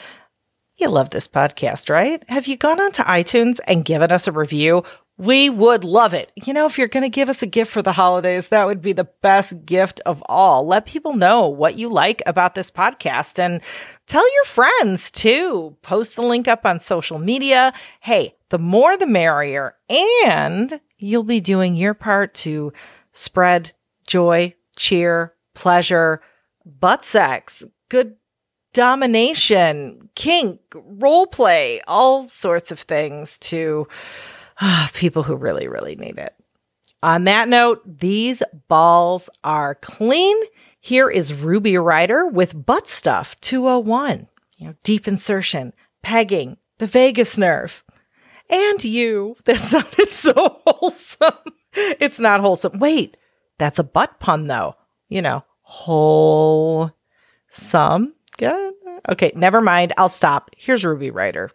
you 0.78 0.90
love 0.90 1.12
this 1.12 1.28
podcast, 1.28 1.90
right? 1.92 2.24
Have 2.28 2.48
you 2.48 2.58
gone 2.58 2.80
onto 2.80 3.04
iTunes 3.04 3.60
and 3.68 3.86
given 3.86 4.12
us 4.12 4.28
a 4.28 4.32
review? 4.32 4.84
We 5.20 5.50
would 5.50 5.84
love 5.84 6.14
it. 6.14 6.32
You 6.36 6.54
know, 6.54 6.68
if 6.68 6.78
you're 6.78 6.88
going 6.88 7.04
to 7.04 7.10
give 7.10 7.28
us 7.28 7.42
a 7.42 7.48
gift 7.48 7.72
for 7.72 7.82
the 7.82 7.94
holidays, 7.94 8.50
that 8.50 8.68
would 8.68 8.84
be 8.84 8.94
the 8.94 9.10
best 9.24 9.66
gift 9.66 10.00
of 10.06 10.24
all. 10.28 10.66
Let 10.68 10.86
people 10.86 11.14
know 11.14 11.48
what 11.48 11.80
you 11.80 11.90
like 11.90 12.22
about 12.28 12.54
this 12.54 12.70
podcast 12.70 13.40
and 13.40 13.62
tell 14.06 14.32
your 14.36 14.44
friends 14.44 15.10
too. 15.10 15.76
Post 15.82 16.16
the 16.16 16.22
link 16.22 16.48
up 16.48 16.68
on 16.68 16.80
social 16.80 17.18
media. 17.18 17.74
Hey, 18.00 18.36
the 18.50 18.60
more 18.60 18.96
the 18.96 19.08
merrier. 19.08 19.76
And 19.90 20.80
you'll 21.00 21.24
be 21.24 21.40
doing 21.40 21.76
your 21.76 21.96
part 21.96 22.36
to 22.36 22.72
spread 23.12 23.74
joy, 24.06 24.54
cheer, 24.76 25.34
pleasure, 25.56 26.22
butt 26.64 27.04
sex, 27.04 27.64
good 27.90 28.18
domination, 28.74 30.10
kink, 30.14 30.60
role 30.76 31.26
play, 31.26 31.82
all 31.88 32.28
sorts 32.28 32.70
of 32.70 32.80
things 32.80 33.40
to 33.40 33.88
Ah, 34.60 34.90
people 34.94 35.24
who 35.24 35.36
really, 35.36 35.68
really 35.68 35.96
need 35.96 36.18
it. 36.18 36.34
On 37.04 37.26
that 37.26 37.48
note, 37.48 37.82
these 38.00 38.42
balls 38.68 39.30
are 39.44 39.76
clean. 39.76 40.36
Here 40.80 41.10
is 41.10 41.34
Ruby 41.34 41.78
Ryder 41.78 42.28
with 42.28 42.66
Butt 42.66 42.88
Stuff 42.88 43.40
201. 43.42 44.28
You 44.58 44.68
know, 44.68 44.74
deep 44.84 45.08
insertion, 45.08 45.74
pegging, 46.02 46.58
the 46.80 46.88
vagus 46.88 47.38
nerve. 47.38 47.84
And 48.50 48.84
you. 48.84 49.36
That 49.46 49.58
sounded 49.58 50.10
so 50.12 50.34
wholesome. 50.66 51.34
It's 51.74 52.20
not 52.20 52.42
wholesome. 52.42 52.80
Wait, 52.80 53.18
that's 53.60 53.78
a 53.78 53.84
butt 53.84 54.20
pun 54.20 54.48
though. 54.48 54.76
You 55.10 55.22
know, 55.22 55.44
whole 55.62 56.92
some. 57.50 58.14
Get 58.38 58.56
it? 58.56 58.76
Okay, 59.10 59.32
never 59.36 59.62
mind. 59.62 59.94
I'll 59.98 60.10
stop. 60.10 60.50
Here's 60.58 60.84
Ruby 60.84 61.12
Ryder. 61.12 61.52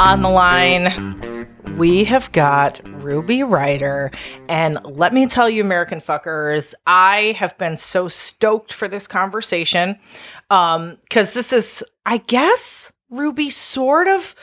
On 0.00 0.22
the 0.22 0.28
line, 0.28 1.48
we 1.76 2.04
have 2.04 2.30
got 2.30 2.80
Ruby 3.02 3.42
Ryder. 3.42 4.12
And 4.48 4.78
let 4.84 5.12
me 5.12 5.26
tell 5.26 5.50
you, 5.50 5.60
American 5.60 6.00
fuckers, 6.00 6.72
I 6.86 7.34
have 7.36 7.58
been 7.58 7.76
so 7.76 8.06
stoked 8.06 8.72
for 8.72 8.86
this 8.86 9.08
conversation. 9.08 9.98
Um, 10.50 10.98
because 11.02 11.34
this 11.34 11.52
is, 11.52 11.82
I 12.06 12.18
guess, 12.18 12.92
Ruby 13.10 13.50
sort 13.50 14.06
of 14.06 14.36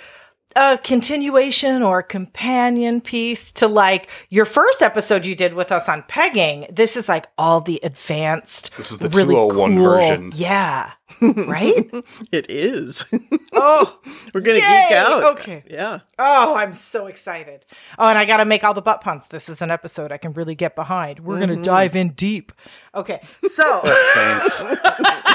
a 0.55 0.77
continuation 0.77 1.83
or 1.83 2.01
companion 2.01 3.01
piece 3.01 3.51
to 3.51 3.67
like 3.67 4.09
your 4.29 4.45
first 4.45 4.81
episode 4.81 5.25
you 5.25 5.35
did 5.35 5.53
with 5.53 5.71
us 5.71 5.89
on 5.89 6.03
pegging. 6.07 6.65
This 6.71 6.95
is 6.95 7.09
like 7.09 7.27
all 7.37 7.61
the 7.61 7.79
advanced. 7.83 8.71
This 8.77 8.91
is 8.91 8.99
the 8.99 9.09
really 9.09 9.35
201 9.35 9.75
cool, 9.75 9.83
version. 9.83 10.31
Yeah. 10.35 10.91
Right? 11.21 11.89
it 12.31 12.49
is. 12.49 13.05
oh, 13.53 13.99
we're 14.33 14.41
going 14.41 14.59
to 14.59 14.67
geek 14.67 14.91
out. 14.91 15.23
Okay. 15.37 15.63
Yeah. 15.69 15.99
Oh, 16.17 16.55
I'm 16.55 16.73
so 16.73 17.05
excited. 17.05 17.63
Oh, 17.97 18.07
and 18.07 18.17
I 18.17 18.25
got 18.25 18.37
to 18.37 18.45
make 18.45 18.63
all 18.63 18.73
the 18.73 18.81
butt 18.81 19.01
puns. 19.01 19.27
This 19.27 19.47
is 19.47 19.61
an 19.61 19.71
episode 19.71 20.11
I 20.11 20.17
can 20.17 20.33
really 20.33 20.55
get 20.55 20.75
behind. 20.75 21.19
We're 21.19 21.35
mm-hmm. 21.35 21.45
going 21.45 21.61
to 21.61 21.63
dive 21.63 21.95
in 21.95 22.09
deep. 22.09 22.51
Okay. 22.95 23.21
So. 23.45 23.81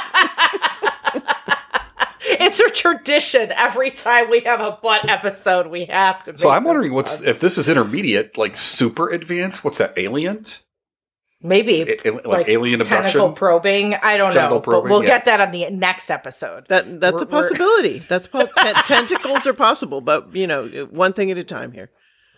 it's 2.41 2.61
a 2.61 2.71
tradition. 2.71 3.53
Every 3.53 3.91
time 3.91 4.31
we 4.31 4.41
have 4.41 4.61
a 4.61 4.79
butt 4.83 5.09
episode, 5.09 5.69
we 5.69 5.87
have 5.87 6.23
to. 6.25 6.39
So 6.39 6.51
I'm 6.51 6.65
wondering 6.65 6.93
what's 6.93 7.21
if 7.23 7.41
this 7.41 7.59
is 7.59 7.69
intermediate, 7.69 8.37
like 8.37 8.57
super 8.57 9.11
advanced. 9.11 9.65
What's 9.65 9.79
that? 9.79 9.97
Aliens? 9.97 10.63
Maybe 11.43 11.83
a- 11.83 12.11
like, 12.11 12.27
like, 12.27 12.49
alien 12.49 12.83
abduction, 12.83 13.33
probing. 13.33 13.95
I 13.95 14.19
don't 14.19 14.33
Genital 14.33 14.59
know, 14.59 14.61
probing, 14.61 14.83
but 14.83 14.91
we'll 14.91 15.03
yeah. 15.03 15.09
get 15.09 15.25
that 15.25 15.41
on 15.41 15.53
the 15.53 15.71
next 15.71 16.11
episode. 16.11 16.67
That 16.69 17.01
that's 17.01 17.23
we're, 17.23 17.29
a 17.29 17.31
possibility. 17.31 17.99
That's 18.01 18.27
po- 18.27 18.45
t- 18.45 18.73
tentacles 18.85 19.47
are 19.47 19.55
possible, 19.55 20.03
but 20.03 20.35
you 20.37 20.47
know, 20.47 20.67
one 20.91 21.15
thing 21.15 21.31
at 21.31 21.39
a 21.39 21.45
time 21.45 21.73
here. 21.73 21.91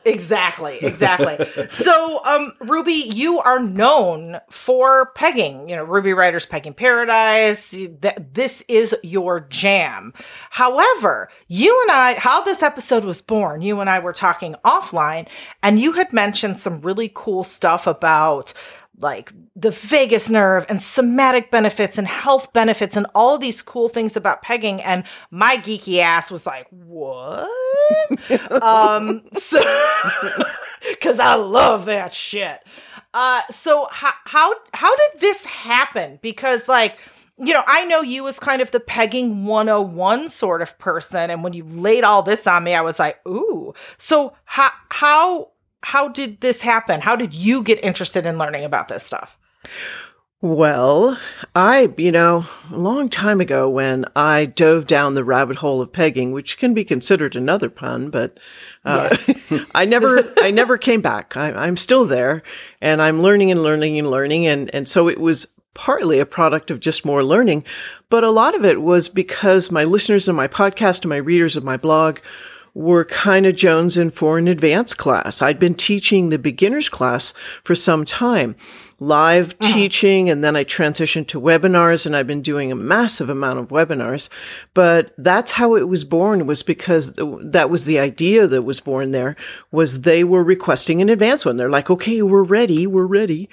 Exactly, 0.04 0.78
exactly. 0.82 1.46
so, 1.70 2.24
um, 2.24 2.52
Ruby, 2.60 3.10
you 3.14 3.38
are 3.40 3.60
known 3.60 4.40
for 4.50 5.12
pegging. 5.14 5.68
You 5.68 5.76
know, 5.76 5.84
Ruby 5.84 6.12
Ryder's 6.12 6.46
Pegging 6.46 6.74
Paradise. 6.74 7.74
That 8.00 8.34
this 8.34 8.62
is 8.68 8.94
your 9.02 9.40
jam. 9.40 10.12
However, 10.50 11.28
you 11.48 11.78
and 11.82 11.90
I, 11.90 12.14
how 12.14 12.42
this 12.42 12.62
episode 12.62 13.04
was 13.04 13.20
born, 13.20 13.62
you 13.62 13.80
and 13.80 13.88
I 13.88 13.98
were 13.98 14.12
talking 14.12 14.56
offline, 14.64 15.28
and 15.62 15.80
you 15.80 15.92
had 15.92 16.12
mentioned 16.12 16.58
some 16.58 16.80
really 16.80 17.10
cool 17.14 17.44
stuff 17.44 17.86
about 17.86 18.52
like 19.02 19.32
the 19.56 19.70
vagus 19.70 20.30
nerve 20.30 20.64
and 20.68 20.82
somatic 20.82 21.50
benefits 21.50 21.98
and 21.98 22.06
health 22.06 22.52
benefits 22.52 22.96
and 22.96 23.06
all 23.14 23.36
these 23.36 23.60
cool 23.60 23.88
things 23.88 24.16
about 24.16 24.42
pegging. 24.42 24.80
And 24.80 25.04
my 25.30 25.56
geeky 25.56 25.98
ass 25.98 26.30
was 26.30 26.46
like, 26.46 26.66
what? 26.70 27.48
um, 28.62 29.22
so, 29.34 29.60
cause 31.00 31.18
I 31.18 31.34
love 31.34 31.86
that 31.86 32.12
shit. 32.12 32.60
Uh, 33.12 33.42
so 33.50 33.86
how, 33.90 34.12
how, 34.24 34.54
how 34.72 34.96
did 34.96 35.20
this 35.20 35.44
happen? 35.44 36.18
Because 36.22 36.68
like, 36.68 36.98
you 37.38 37.52
know, 37.52 37.64
I 37.66 37.84
know 37.86 38.02
you 38.02 38.26
as 38.28 38.38
kind 38.38 38.62
of 38.62 38.70
the 38.70 38.80
pegging 38.80 39.46
101 39.46 40.28
sort 40.28 40.62
of 40.62 40.78
person. 40.78 41.30
And 41.30 41.42
when 41.42 41.52
you 41.52 41.64
laid 41.64 42.04
all 42.04 42.22
this 42.22 42.46
on 42.46 42.64
me, 42.64 42.74
I 42.74 42.82
was 42.82 42.98
like, 42.98 43.18
ooh. 43.26 43.74
So 43.98 44.34
how, 44.44 44.70
how, 44.90 45.51
how 45.82 46.08
did 46.08 46.40
this 46.40 46.60
happen? 46.60 47.00
How 47.00 47.16
did 47.16 47.34
you 47.34 47.62
get 47.62 47.82
interested 47.82 48.26
in 48.26 48.38
learning 48.38 48.64
about 48.64 48.88
this 48.88 49.04
stuff? 49.04 49.36
Well, 50.42 51.16
I, 51.54 51.92
you 51.96 52.10
know, 52.10 52.46
a 52.72 52.76
long 52.76 53.08
time 53.08 53.40
ago 53.40 53.70
when 53.70 54.06
I 54.16 54.46
dove 54.46 54.88
down 54.88 55.14
the 55.14 55.22
rabbit 55.22 55.58
hole 55.58 55.80
of 55.80 55.92
pegging, 55.92 56.32
which 56.32 56.58
can 56.58 56.74
be 56.74 56.84
considered 56.84 57.36
another 57.36 57.70
pun, 57.70 58.10
but 58.10 58.40
uh, 58.84 59.16
yes. 59.28 59.52
I 59.74 59.84
never, 59.84 60.24
I 60.38 60.50
never 60.50 60.78
came 60.78 61.00
back. 61.00 61.36
I, 61.36 61.68
am 61.68 61.76
still 61.76 62.06
there, 62.06 62.42
and 62.80 63.00
I'm 63.00 63.22
learning 63.22 63.52
and 63.52 63.62
learning 63.62 64.00
and 64.00 64.10
learning, 64.10 64.48
and 64.48 64.74
and 64.74 64.88
so 64.88 65.08
it 65.08 65.20
was 65.20 65.46
partly 65.74 66.18
a 66.18 66.26
product 66.26 66.72
of 66.72 66.80
just 66.80 67.04
more 67.04 67.22
learning, 67.22 67.64
but 68.10 68.24
a 68.24 68.30
lot 68.30 68.56
of 68.56 68.64
it 68.64 68.82
was 68.82 69.08
because 69.08 69.70
my 69.70 69.84
listeners 69.84 70.26
of 70.26 70.34
my 70.34 70.48
podcast 70.48 71.02
and 71.02 71.08
my 71.08 71.16
readers 71.16 71.56
of 71.56 71.62
my 71.62 71.76
blog 71.76 72.18
were 72.74 73.04
kind 73.04 73.44
of 73.46 73.54
jonesing 73.54 74.12
for 74.12 74.38
an 74.38 74.48
advanced 74.48 74.96
class. 74.96 75.42
I'd 75.42 75.58
been 75.58 75.74
teaching 75.74 76.28
the 76.28 76.38
beginner's 76.38 76.88
class 76.88 77.32
for 77.62 77.74
some 77.74 78.04
time 78.04 78.56
live 79.02 79.54
uh-huh. 79.60 79.74
teaching 79.74 80.30
and 80.30 80.44
then 80.44 80.54
I 80.54 80.64
transitioned 80.64 81.26
to 81.28 81.40
webinars 81.40 82.06
and 82.06 82.16
I've 82.16 82.26
been 82.26 82.40
doing 82.40 82.70
a 82.70 82.76
massive 82.76 83.28
amount 83.28 83.58
of 83.58 83.68
webinars. 83.68 84.28
But 84.74 85.12
that's 85.18 85.52
how 85.52 85.74
it 85.74 85.88
was 85.88 86.04
born 86.04 86.46
was 86.46 86.62
because 86.62 87.12
that 87.16 87.68
was 87.68 87.84
the 87.84 87.98
idea 87.98 88.46
that 88.46 88.62
was 88.62 88.80
born 88.80 89.10
there 89.10 89.36
was 89.70 90.02
they 90.02 90.22
were 90.22 90.44
requesting 90.44 91.00
an 91.00 91.08
advanced 91.08 91.44
one. 91.44 91.56
They're 91.56 91.68
like, 91.68 91.90
okay, 91.90 92.22
we're 92.22 92.44
ready. 92.44 92.86
We're 92.86 93.06
ready. 93.06 93.48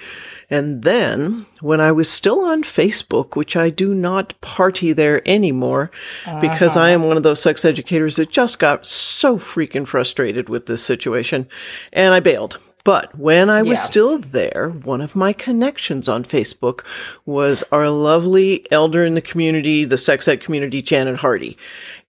And 0.48 0.82
then 0.82 1.46
when 1.60 1.80
I 1.80 1.92
was 1.92 2.08
still 2.08 2.40
on 2.44 2.62
Facebook, 2.62 3.36
which 3.36 3.56
I 3.56 3.70
do 3.70 3.94
not 3.94 4.40
party 4.40 4.92
there 4.92 5.26
anymore 5.28 5.90
uh-huh. 6.26 6.40
because 6.40 6.76
I 6.76 6.90
am 6.90 7.02
one 7.02 7.16
of 7.16 7.22
those 7.22 7.42
sex 7.42 7.64
educators 7.64 8.16
that 8.16 8.30
just 8.30 8.58
got 8.58 8.86
so 8.86 9.36
freaking 9.36 9.86
frustrated 9.86 10.48
with 10.48 10.66
this 10.66 10.84
situation 10.84 11.48
and 11.92 12.14
I 12.14 12.20
bailed. 12.20 12.58
But 12.84 13.16
when 13.18 13.50
I 13.50 13.62
was 13.62 13.78
yeah. 13.78 13.84
still 13.84 14.18
there, 14.18 14.70
one 14.70 15.00
of 15.00 15.14
my 15.14 15.32
connections 15.32 16.08
on 16.08 16.24
Facebook 16.24 16.84
was 17.26 17.62
our 17.70 17.90
lovely 17.90 18.70
elder 18.72 19.04
in 19.04 19.14
the 19.14 19.20
community, 19.20 19.84
the 19.84 19.98
sex 19.98 20.26
ed 20.26 20.40
community, 20.40 20.80
Janet 20.80 21.20
Hardy. 21.20 21.58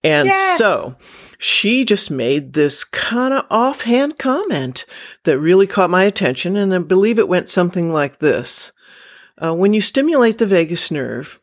And 0.03 0.27
yes. 0.27 0.57
so 0.57 0.95
she 1.37 1.83
just 1.83 2.09
made 2.09 2.53
this 2.53 2.83
kind 2.83 3.33
of 3.33 3.45
offhand 3.51 4.17
comment 4.17 4.85
that 5.23 5.39
really 5.39 5.67
caught 5.67 5.89
my 5.89 6.03
attention. 6.03 6.55
And 6.55 6.73
I 6.73 6.79
believe 6.79 7.19
it 7.19 7.27
went 7.27 7.49
something 7.49 7.91
like 7.91 8.19
this. 8.19 8.71
Uh, 9.43 9.53
when 9.53 9.73
you 9.73 9.81
stimulate 9.81 10.37
the 10.37 10.45
vagus 10.45 10.89
nerve, 10.89 11.39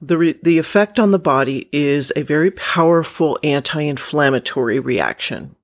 the, 0.00 0.18
re- 0.18 0.38
the 0.42 0.58
effect 0.58 1.00
on 1.00 1.10
the 1.10 1.18
body 1.18 1.68
is 1.72 2.12
a 2.14 2.22
very 2.22 2.50
powerful 2.50 3.38
anti-inflammatory 3.42 4.78
reaction 4.78 5.55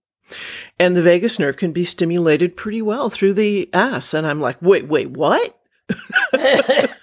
and 0.79 0.97
the 0.97 1.03
vagus 1.03 1.39
nerve 1.39 1.57
can 1.57 1.73
be 1.73 1.85
stimulated 1.85 2.57
pretty 2.57 2.83
well 2.83 3.11
through 3.11 3.35
the 3.35 3.69
ass. 3.73 4.15
And 4.15 4.27
I'm 4.27 4.41
like, 4.41 4.61
wait, 4.61 4.87
wait, 4.89 5.11
what? 5.11 5.59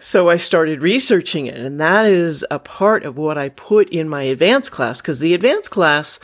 so 0.00 0.28
I 0.28 0.36
started 0.36 0.82
researching 0.82 1.46
it, 1.46 1.56
and 1.56 1.80
that 1.80 2.06
is 2.06 2.44
a 2.50 2.58
part 2.58 3.04
of 3.04 3.18
what 3.18 3.38
I 3.38 3.48
put 3.50 3.88
in 3.90 4.08
my 4.08 4.22
advanced 4.22 4.70
class 4.70 5.00
because 5.00 5.18
the 5.18 5.34
advanced 5.34 5.70
class, 5.70 6.18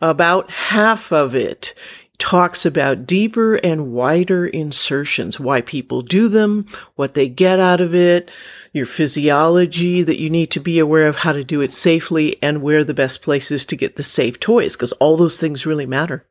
about 0.00 0.50
half 0.50 1.12
of 1.12 1.34
it 1.34 1.74
talks 2.18 2.64
about 2.64 3.06
deeper 3.06 3.56
and 3.56 3.92
wider 3.92 4.46
insertions, 4.46 5.40
why 5.40 5.60
people 5.60 6.00
do 6.02 6.28
them, 6.28 6.66
what 6.96 7.14
they 7.14 7.28
get 7.28 7.58
out 7.58 7.80
of 7.80 7.94
it, 7.94 8.30
your 8.74 8.84
physiology 8.86 10.02
that 10.02 10.20
you 10.20 10.28
need 10.28 10.50
to 10.50 10.60
be 10.60 10.80
aware 10.80 11.06
of 11.06 11.16
how 11.16 11.32
to 11.32 11.44
do 11.44 11.62
it 11.62 11.72
safely 11.72 12.36
and 12.42 12.60
where 12.60 12.82
the 12.82 12.92
best 12.92 13.22
places 13.22 13.64
to 13.64 13.76
get 13.76 13.94
the 13.94 14.02
safe 14.02 14.38
toys 14.40 14.74
because 14.76 14.92
all 14.94 15.16
those 15.16 15.40
things 15.40 15.64
really 15.64 15.86
matter. 15.86 16.26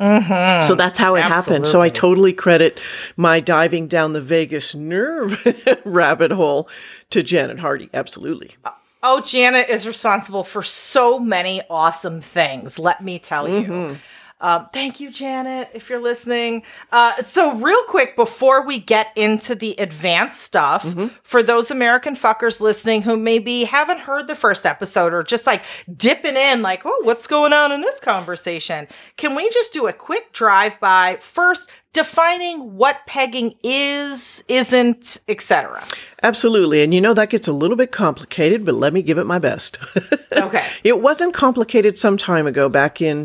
Mm-hmm. 0.00 0.66
So 0.66 0.74
that's 0.74 0.98
how 0.98 1.14
it 1.16 1.22
happened. 1.22 1.66
So 1.66 1.82
I 1.82 1.90
totally 1.90 2.32
credit 2.32 2.80
my 3.16 3.40
diving 3.40 3.86
down 3.86 4.14
the 4.14 4.20
vagus 4.20 4.74
nerve 4.74 5.44
rabbit 5.84 6.30
hole 6.30 6.70
to 7.10 7.22
Janet 7.22 7.58
Hardy. 7.58 7.90
Absolutely. 7.92 8.52
Uh, 8.64 8.70
oh, 9.02 9.20
Janet 9.20 9.68
is 9.68 9.86
responsible 9.86 10.44
for 10.44 10.62
so 10.62 11.18
many 11.18 11.60
awesome 11.68 12.22
things. 12.22 12.78
Let 12.78 13.04
me 13.04 13.18
tell 13.18 13.46
you. 13.46 13.68
Mm-hmm. 13.68 13.94
Um, 14.40 14.68
thank 14.72 15.00
you, 15.00 15.10
Janet, 15.10 15.70
if 15.74 15.90
you're 15.90 16.00
listening. 16.00 16.62
Uh, 16.92 17.22
so, 17.22 17.54
real 17.56 17.82
quick, 17.88 18.14
before 18.14 18.64
we 18.64 18.78
get 18.78 19.08
into 19.16 19.54
the 19.54 19.74
advanced 19.78 20.40
stuff, 20.40 20.94
for 21.24 21.42
those 21.42 21.70
American 21.70 22.14
fuckers 22.14 22.60
listening 22.60 23.02
who 23.02 23.16
maybe 23.16 23.64
haven't 23.64 24.00
heard 24.00 24.28
the 24.28 24.36
first 24.36 24.64
episode 24.64 25.12
or 25.12 25.22
just 25.22 25.46
like 25.46 25.64
dipping 25.96 26.36
in, 26.36 26.62
like, 26.62 26.82
oh, 26.84 27.00
what's 27.02 27.26
going 27.26 27.52
on 27.52 27.72
in 27.72 27.80
this 27.80 27.98
conversation? 28.00 28.86
Can 29.16 29.34
we 29.34 29.48
just 29.50 29.72
do 29.72 29.88
a 29.88 29.92
quick 29.92 30.32
drive 30.32 30.78
by 30.78 31.16
first? 31.20 31.68
Defining 31.94 32.76
what 32.76 33.06
pegging 33.06 33.54
is, 33.62 34.44
isn't, 34.46 35.18
etc. 35.26 35.82
Absolutely. 36.22 36.82
And 36.82 36.92
you 36.92 37.00
know, 37.00 37.14
that 37.14 37.30
gets 37.30 37.48
a 37.48 37.52
little 37.52 37.76
bit 37.76 37.92
complicated, 37.92 38.64
but 38.64 38.74
let 38.74 38.92
me 38.92 39.02
give 39.02 39.18
it 39.18 39.24
my 39.24 39.38
best. 39.38 39.78
Okay. 40.30 40.64
it 40.84 41.00
wasn't 41.00 41.34
complicated 41.34 41.98
some 41.98 42.16
time 42.16 42.46
ago, 42.46 42.68
back 42.68 43.02
in, 43.02 43.24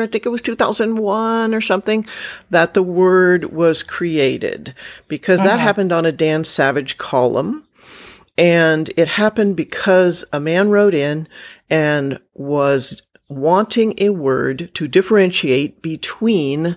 I 0.00 0.06
think 0.06 0.24
it 0.24 0.28
was 0.28 0.40
2001 0.42 1.52
or 1.52 1.60
something, 1.60 2.06
that 2.50 2.74
the 2.74 2.84
word 2.84 3.46
was 3.46 3.82
created 3.82 4.72
because 5.08 5.40
that 5.40 5.54
uh-huh. 5.54 5.58
happened 5.58 5.92
on 5.92 6.06
a 6.06 6.12
Dan 6.12 6.44
Savage 6.44 6.98
column. 6.98 7.66
And 8.38 8.90
it 8.96 9.08
happened 9.08 9.56
because 9.56 10.24
a 10.32 10.38
man 10.38 10.70
wrote 10.70 10.94
in 10.94 11.26
and 11.68 12.20
was 12.34 13.02
wanting 13.28 13.94
a 13.98 14.10
word 14.10 14.70
to 14.74 14.88
differentiate 14.88 15.82
between 15.82 16.76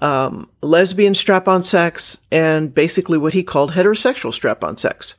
um, 0.00 0.48
lesbian 0.62 1.14
strap 1.14 1.48
on 1.48 1.62
sex 1.62 2.20
and 2.30 2.74
basically 2.74 3.18
what 3.18 3.34
he 3.34 3.42
called 3.42 3.72
heterosexual 3.72 4.32
strap 4.32 4.62
on 4.64 4.76
sex. 4.76 5.16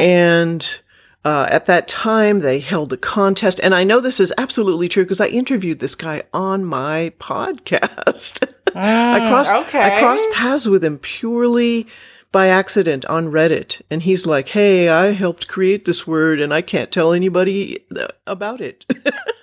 And 0.00 0.80
uh, 1.24 1.46
at 1.50 1.66
that 1.66 1.86
time, 1.86 2.40
they 2.40 2.60
held 2.60 2.92
a 2.92 2.96
contest. 2.96 3.60
And 3.62 3.74
I 3.74 3.84
know 3.84 4.00
this 4.00 4.20
is 4.20 4.32
absolutely 4.38 4.88
true 4.88 5.04
because 5.04 5.20
I 5.20 5.26
interviewed 5.26 5.78
this 5.78 5.94
guy 5.94 6.22
on 6.32 6.64
my 6.64 7.12
podcast. 7.18 8.42
I 8.74 9.28
crossed, 9.28 9.54
okay. 9.54 9.96
I 9.96 10.00
crossed 10.00 10.26
paths 10.32 10.66
with 10.66 10.82
him 10.82 10.98
purely 10.98 11.86
by 12.32 12.48
accident 12.48 13.04
on 13.06 13.26
Reddit. 13.32 13.82
And 13.90 14.02
he's 14.02 14.26
like, 14.26 14.50
Hey, 14.50 14.88
I 14.88 15.12
helped 15.12 15.48
create 15.48 15.84
this 15.84 16.06
word 16.06 16.40
and 16.40 16.54
I 16.54 16.62
can't 16.62 16.90
tell 16.90 17.12
anybody 17.12 17.84
th- 17.92 18.10
about 18.26 18.60
it. 18.60 18.86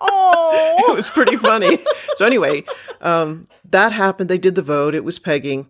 Oh. 0.00 0.76
it 0.90 0.96
was 0.96 1.08
pretty 1.08 1.36
funny. 1.36 1.78
so 2.16 2.26
anyway, 2.26 2.64
um, 3.00 3.48
that 3.70 3.92
happened. 3.92 4.30
They 4.30 4.38
did 4.38 4.54
the 4.54 4.62
vote. 4.62 4.94
It 4.94 5.04
was 5.04 5.18
pegging. 5.18 5.68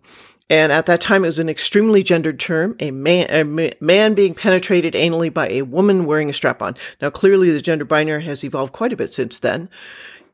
And 0.49 0.71
at 0.71 0.85
that 0.85 1.01
time, 1.01 1.25
it 1.25 1.27
was 1.27 1.39
an 1.39 1.49
extremely 1.49 2.03
gendered 2.03 2.39
term, 2.39 2.77
a 2.79 2.91
man, 2.91 3.27
a 3.29 3.73
man 3.81 4.13
being 4.13 4.33
penetrated 4.33 4.93
anally 4.93 5.33
by 5.33 5.49
a 5.49 5.63
woman 5.63 6.05
wearing 6.05 6.29
a 6.29 6.33
strap 6.33 6.61
on. 6.61 6.75
Now, 7.01 7.09
clearly 7.09 7.51
the 7.51 7.59
gender 7.59 7.83
binary 7.83 8.23
has 8.23 8.45
evolved 8.45 8.71
quite 8.71 8.93
a 8.93 8.97
bit 8.97 9.11
since 9.11 9.39
then. 9.39 9.69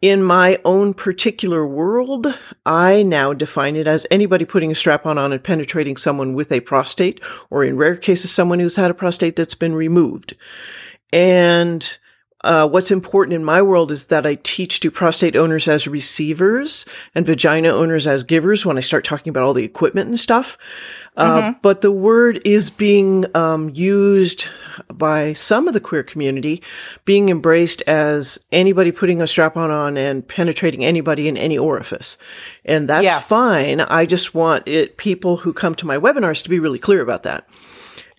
In 0.03 0.21
my 0.21 0.59
own 0.65 0.93
particular 0.93 1.65
world, 1.65 2.37
I 2.65 3.03
now 3.03 3.33
define 3.33 3.75
it 3.75 3.87
as 3.87 4.05
anybody 4.11 4.43
putting 4.43 4.69
a 4.69 4.75
strap 4.75 5.05
on 5.05 5.17
on 5.17 5.31
and 5.31 5.41
penetrating 5.43 5.97
someone 5.97 6.33
with 6.33 6.51
a 6.51 6.59
prostate, 6.59 7.23
or 7.49 7.63
in 7.63 7.77
rare 7.77 7.95
cases, 7.95 8.29
someone 8.29 8.59
who's 8.59 8.75
had 8.75 8.91
a 8.91 8.93
prostate 8.93 9.35
that's 9.35 9.55
been 9.55 9.73
removed. 9.73 10.35
And 11.13 11.97
uh, 12.43 12.67
what's 12.67 12.91
important 12.91 13.33
in 13.33 13.43
my 13.43 13.61
world 13.61 13.91
is 13.91 14.07
that 14.07 14.25
I 14.25 14.35
teach 14.35 14.79
to 14.81 14.91
prostate 14.91 15.35
owners 15.35 15.67
as 15.67 15.87
receivers 15.87 16.85
and 17.15 17.25
vagina 17.25 17.69
owners 17.69 18.05
as 18.05 18.23
givers 18.23 18.65
when 18.65 18.77
I 18.77 18.81
start 18.81 19.05
talking 19.05 19.29
about 19.29 19.43
all 19.43 19.53
the 19.53 19.63
equipment 19.63 20.09
and 20.09 20.19
stuff. 20.19 20.57
Uh, 21.15 21.53
but 21.61 21.81
the 21.81 21.91
word 21.91 22.41
is 22.43 22.71
being 22.71 23.25
um, 23.35 23.69
used 23.73 24.47
by 24.91 25.33
some 25.33 25.67
of 25.67 25.73
the 25.75 25.79
queer 25.79 26.01
community, 26.01 26.61
being 27.05 27.29
embraced 27.29 27.83
as 27.83 28.39
anybody 28.51 28.91
putting 28.91 29.21
a 29.21 29.27
strap 29.27 29.55
on 29.55 29.69
on 29.69 29.95
and 29.95 30.27
penetrating 30.27 30.83
anybody 30.83 31.27
in 31.27 31.37
any 31.37 31.57
orifice. 31.57 32.17
And 32.65 32.89
that's 32.89 33.03
Yeah. 33.05 33.19
fine. 33.19 33.81
I 33.81 34.05
just 34.07 34.33
want 34.33 34.67
it 34.67 34.97
people 34.97 35.37
who 35.37 35.53
come 35.53 35.75
to 35.75 35.85
my 35.85 35.97
webinars 35.97 36.43
to 36.43 36.49
be 36.49 36.59
really 36.59 36.79
clear 36.79 37.01
about 37.01 37.23
that. 37.23 37.47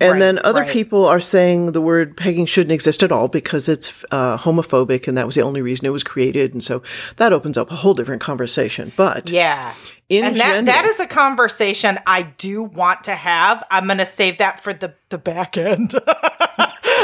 And 0.01 0.13
Right, 0.13 0.19
then 0.19 0.41
other 0.45 0.63
right. 0.63 0.71
people 0.71 1.07
are 1.07 1.21
saying 1.21 1.73
the 1.73 1.81
word 1.81 2.17
pegging 2.17 2.47
shouldn't 2.47 2.73
exist 2.73 3.03
at 3.03 3.13
all 3.13 3.29
because 3.29 3.69
it's 3.69 4.05
uh, 4.11 4.37
homophobic 4.39 5.07
and 5.07 5.17
that 5.17 5.25
was 5.27 5.35
the 5.37 5.43
only 5.43 5.63
reason 5.63 5.87
it 5.87 5.91
was 5.91 6.03
created. 6.03 6.53
And 6.53 6.63
so 6.63 6.83
that 7.17 7.33
opens 7.33 7.57
up 7.57 7.71
a 7.71 7.77
whole 7.77 7.95
different 7.95 8.21
conversation. 8.21 8.93
But 8.97 9.31
Yeah. 9.31 9.73
in 10.09 10.25
and 10.25 10.37
that, 10.37 10.45
general, 10.47 10.65
that 10.65 10.85
is 10.85 10.99
a 11.01 11.07
conversation 11.07 11.99
I 12.07 12.23
do 12.23 12.65
want 12.65 13.05
to 13.05 13.15
have. 13.15 13.63
I'm 13.71 13.87
going 13.87 13.99
to 13.99 14.07
save 14.07 14.39
that 14.39 14.61
for 14.63 14.75
the, 14.75 14.95
the 15.11 15.19
back 15.19 15.57
end. 15.57 15.95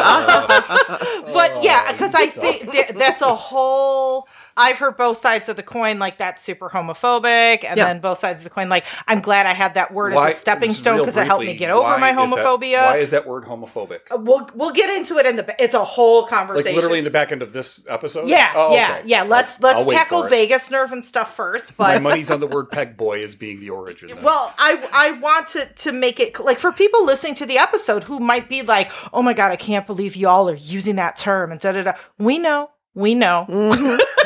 but 0.01 1.63
yeah, 1.63 1.93
because 1.93 2.15
I 2.15 2.27
think 2.27 2.71
th- 2.71 2.91
that's 2.97 3.23
a 3.23 3.35
whole. 3.35 4.29
I've 4.61 4.79
heard 4.79 4.97
both 4.97 5.17
sides 5.19 5.49
of 5.49 5.57
the 5.57 5.63
coin, 5.63 5.99
like 5.99 6.19
that's 6.19 6.43
super 6.43 6.69
homophobic, 6.69 7.65
and 7.65 7.77
Yeah. 7.79 7.87
then 7.87 8.01
both 8.01 8.19
sides 8.19 8.41
of 8.41 8.45
the 8.45 8.51
coin, 8.51 8.69
like 8.69 8.85
I'm 9.09 9.21
glad 9.21 9.47
I 9.47 9.55
had 9.55 9.75
that 9.75 9.93
word 9.93 10.13
Why- 10.13 10.31
as 10.31 10.37
a 10.37 10.39
stepping 10.39 10.73
stone 10.73 10.99
because 10.99 11.17
it 11.17 11.27
helped 11.27 11.45
me 11.45 11.55
get 11.55 11.71
over 11.71 11.83
why 11.89 11.97
my 11.99 12.11
is 12.11 12.17
that- 12.31 12.45
homophobia. 12.45 12.83
why 12.85 12.97
is 12.99 13.11
that 13.11 13.27
word 13.27 13.45
homophobic? 13.45 14.01
Uh, 14.13 14.19
we'll 14.19 14.49
we'll 14.55 14.73
get 14.73 14.91
into 14.91 15.17
it 15.19 15.27
in 15.27 15.37
the. 15.37 15.55
It's 15.63 15.75
a 15.75 15.85
whole 15.85 16.27
conversation, 16.27 16.31
Like 16.31 16.41
conversation. 16.65 16.75
literally 16.77 16.99
in 16.99 17.05
the 17.05 17.11
back 17.11 17.33
end 17.33 17.43
of 17.43 17.53
this 17.53 17.83
episode? 17.89 18.29
yeah, 18.29 18.53
Oh, 18.55 18.75
yeah, 18.75 18.97
okay. 18.99 19.09
yeah. 19.09 19.23
Let's 19.23 19.55
I'll 19.65 19.75
let's 19.75 19.87
wait 19.89 19.97
tackle. 19.97 20.23
vagus 20.29 20.71
nerve 20.71 20.93
and 20.93 21.05
stuff 21.05 21.35
first. 21.35 21.77
But 21.77 21.95
My 21.95 21.99
money's 21.99 22.31
on 22.31 22.41
the 22.41 22.47
word 22.57 22.71
peg 22.71 22.97
boy 22.97 23.23
as 23.25 23.35
being 23.35 23.61
the 23.61 23.71
origin. 23.71 24.09
then. 24.09 24.23
Well, 24.23 24.53
I 24.59 24.79
I 24.93 25.13
want 25.13 25.49
to 25.49 25.67
to 25.67 25.93
make 25.93 26.21
it 26.21 26.39
like 26.41 26.59
for 26.59 26.73
people 26.73 27.05
listening 27.05 27.35
to 27.37 27.47
the 27.47 27.59
episode 27.59 28.05
who 28.05 28.21
might 28.21 28.49
be 28.49 28.63
like, 28.63 28.91
"Oh 29.13 29.23
my 29.23 29.33
god, 29.33 29.51
I 29.53 29.57
can't 29.57 29.87
believe 29.87 30.17
y'all 30.17 30.49
are 30.51 30.55
using 30.55 30.97
that 30.97 31.17
term." 31.17 31.51
And 31.53 31.61
da 31.61 31.73
da 31.73 31.83
da. 31.83 31.93
We 32.19 32.39
know, 32.39 32.71
we 32.95 33.15
know. 33.15 33.47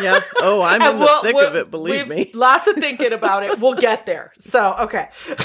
yeah. 0.00 0.18
Oh, 0.38 0.62
I'm 0.62 0.80
in 0.90 0.98
the 0.98 1.04
we'll- 1.04 1.22
thick 1.22 1.34
we'll- 1.34 1.46
of 1.48 1.56
it. 1.56 1.70
Believe 1.70 2.08
me. 2.08 2.30
Lots 2.34 2.66
of 2.68 2.76
thinking 2.76 3.12
about 3.12 3.42
it. 3.42 3.58
We'll 3.60 3.74
get 3.74 4.06
there. 4.06 4.32
So 4.38 4.74
okay, 4.80 5.08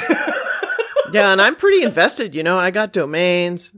Yeah, 1.12 1.32
and 1.32 1.42
I'm 1.42 1.56
pretty 1.56 1.82
invested. 1.84 2.36
You 2.36 2.44
know, 2.44 2.60
I 2.60 2.70
got 2.72 2.94
domains. 2.94 3.72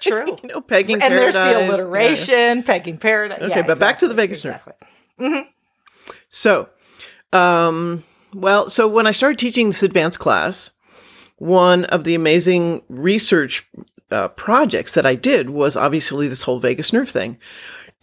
true. 0.00 0.36
you 0.42 0.48
know, 0.48 0.60
pegging 0.60 1.00
and 1.00 1.14
there's 1.14 1.34
the 1.34 1.68
alliteration, 1.68 2.64
pegging 2.64 2.98
paradise. 2.98 3.40
Okay, 3.40 3.62
but 3.62 3.78
back 3.78 3.98
to 3.98 4.08
the 4.08 4.14
vagus 4.14 4.44
nerve. 4.44 4.60
exactly. 5.18 5.48
So, 6.28 6.68
um, 7.32 8.04
well, 8.34 8.68
so 8.68 8.88
when 8.88 9.06
I 9.06 9.12
started 9.12 9.38
teaching 9.38 9.68
this 9.68 9.82
advanced 9.82 10.18
class, 10.18 10.72
one 11.36 11.84
of 11.86 12.04
the 12.04 12.14
amazing 12.14 12.82
research 12.88 13.66
uh, 14.10 14.28
projects 14.28 14.92
that 14.92 15.06
I 15.06 15.14
did 15.14 15.50
was 15.50 15.76
obviously 15.76 16.26
this 16.28 16.42
whole 16.42 16.58
vagus 16.58 16.92
nerve 16.92 17.08
thing. 17.08 17.38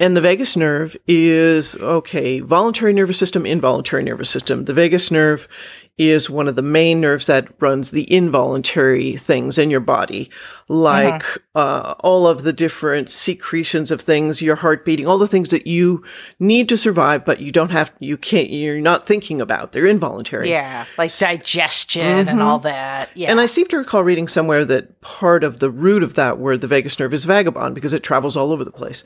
And 0.03 0.17
the 0.17 0.21
vagus 0.21 0.57
nerve 0.57 0.97
is, 1.07 1.77
okay, 1.77 2.41
voluntary 2.41 2.91
nervous 2.91 3.17
system, 3.17 3.45
involuntary 3.45 4.03
nervous 4.03 4.29
system. 4.29 4.65
The 4.65 4.73
vagus 4.73 5.09
nerve 5.11 5.47
is 5.97 6.27
one 6.27 6.47
of 6.47 6.55
the 6.55 6.61
main 6.63 6.99
nerves 6.99 7.27
that 7.27 7.47
runs 7.61 7.91
the 7.91 8.11
involuntary 8.11 9.15
things 9.15 9.59
in 9.59 9.69
your 9.69 9.79
body, 9.79 10.27
like 10.67 11.23
uh-huh. 11.23 11.59
uh, 11.59 11.95
all 11.99 12.25
of 12.25 12.41
the 12.41 12.51
different 12.51 13.11
secretions 13.11 13.91
of 13.91 14.01
things, 14.01 14.41
your 14.41 14.55
heart 14.55 14.83
beating, 14.85 15.05
all 15.05 15.19
the 15.19 15.27
things 15.27 15.51
that 15.51 15.67
you 15.67 16.03
need 16.39 16.67
to 16.67 16.77
survive, 16.77 17.23
but 17.23 17.41
you 17.41 17.51
don't 17.51 17.69
have, 17.69 17.93
you 17.99 18.17
can't, 18.17 18.49
you're 18.49 18.81
not 18.81 19.05
thinking 19.05 19.39
about. 19.39 19.71
They're 19.71 19.85
involuntary. 19.85 20.49
Yeah, 20.49 20.85
like 20.97 21.15
digestion 21.15 22.27
and 22.27 22.41
all 22.41 22.57
mm-hmm. 22.57 22.69
that. 22.69 23.09
Yeah, 23.13 23.29
And 23.29 23.39
I 23.39 23.45
seem 23.45 23.67
to 23.67 23.77
recall 23.77 24.03
reading 24.03 24.27
somewhere 24.27 24.65
that 24.65 24.99
part 25.01 25.43
of 25.43 25.59
the 25.59 25.69
root 25.69 26.01
of 26.01 26.15
that 26.15 26.39
word, 26.39 26.61
the 26.61 26.67
vagus 26.67 26.97
nerve, 26.97 27.13
is 27.13 27.25
vagabond 27.25 27.75
because 27.75 27.93
it 27.93 28.01
travels 28.01 28.35
all 28.35 28.51
over 28.51 28.63
the 28.63 28.71
place. 28.71 29.03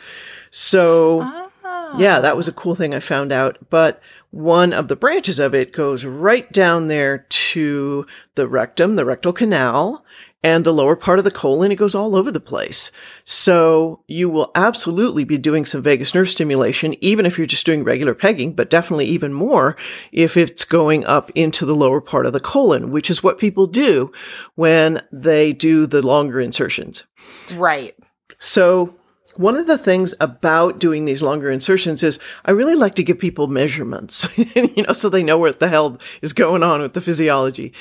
So, 0.52 1.22
ah. 1.24 1.47
Yeah, 1.98 2.20
that 2.20 2.38
was 2.38 2.48
a 2.48 2.54
cool 2.54 2.76
thing 2.76 2.94
I 2.94 3.00
found 3.00 3.32
out. 3.32 3.58
But 3.70 4.02
one 4.32 4.74
of 4.74 4.88
the 4.88 4.96
branches 4.96 5.40
of 5.40 5.54
it 5.54 5.74
goes 5.74 6.06
right 6.06 6.52
down 6.52 6.88
there 6.88 7.20
to 7.30 8.06
the 8.36 8.48
rectum, 8.48 8.96
the 8.96 9.06
rectal 9.06 9.34
canal, 9.34 10.04
and 10.44 10.66
the 10.66 10.74
lower 10.74 10.96
part 10.96 11.20
of 11.20 11.26
the 11.26 11.32
colon. 11.32 11.72
It 11.72 11.78
goes 11.78 11.96
all 11.96 12.16
over 12.16 12.32
the 12.32 12.40
place. 12.40 12.92
So 13.26 14.02
you 14.08 14.30
will 14.30 14.52
absolutely 14.56 15.24
be 15.24 15.38
doing 15.38 15.66
some 15.66 15.82
vagus 15.82 16.14
nerve 16.14 16.30
stimulation, 16.30 16.96
even 17.04 17.26
if 17.26 17.38
you're 17.38 17.48
just 17.48 17.66
doing 17.66 17.84
regular 17.84 18.14
pegging, 18.14 18.54
but 18.54 18.70
definitely 18.70 19.06
even 19.06 19.34
more 19.34 19.76
if 20.12 20.38
it's 20.38 20.64
going 20.64 21.06
up 21.06 21.32
into 21.36 21.66
the 21.66 21.76
lower 21.76 22.02
part 22.02 22.26
of 22.26 22.34
the 22.34 22.40
colon, 22.40 22.92
which 22.92 23.10
is 23.10 23.24
what 23.24 23.40
people 23.40 23.68
do 23.68 24.12
when 24.56 25.02
they 25.12 25.54
do 25.54 25.88
the 25.88 26.06
longer 26.06 26.40
insertions. 26.40 27.06
right. 27.54 27.96
So 28.40 28.94
one 29.38 29.56
of 29.56 29.68
the 29.68 29.78
things 29.78 30.14
about 30.20 30.80
doing 30.80 31.06
these 31.06 31.22
longer 31.22 31.52
insertions 31.52 32.04
is 32.04 32.20
I 32.46 32.52
really 32.52 32.76
like 32.76 32.96
to 32.96 33.04
give 33.04 33.20
people 33.20 33.48
measurements, 33.48 34.28
you 34.56 34.84
know, 34.84 34.94
so 34.94 35.10
they 35.10 35.24
know 35.24 35.38
what 35.38 35.60
the 35.60 35.68
hell 35.68 36.00
is 36.22 36.34
going 36.34 36.64
on 36.64 36.82
with 36.82 36.94
the 36.94 37.02
physiology. 37.02 37.74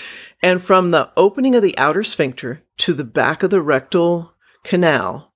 And 0.43 0.63
from 0.63 0.91
the 0.91 1.11
opening 1.17 1.55
of 1.55 1.63
the 1.63 1.77
outer 1.79 2.03
sphincter 2.03 2.63
to 2.79 2.93
the 2.93 3.05
back 3.05 3.43
of 3.43 3.51
the 3.51 3.63
rectal 3.63 4.35
canal, 4.63 5.33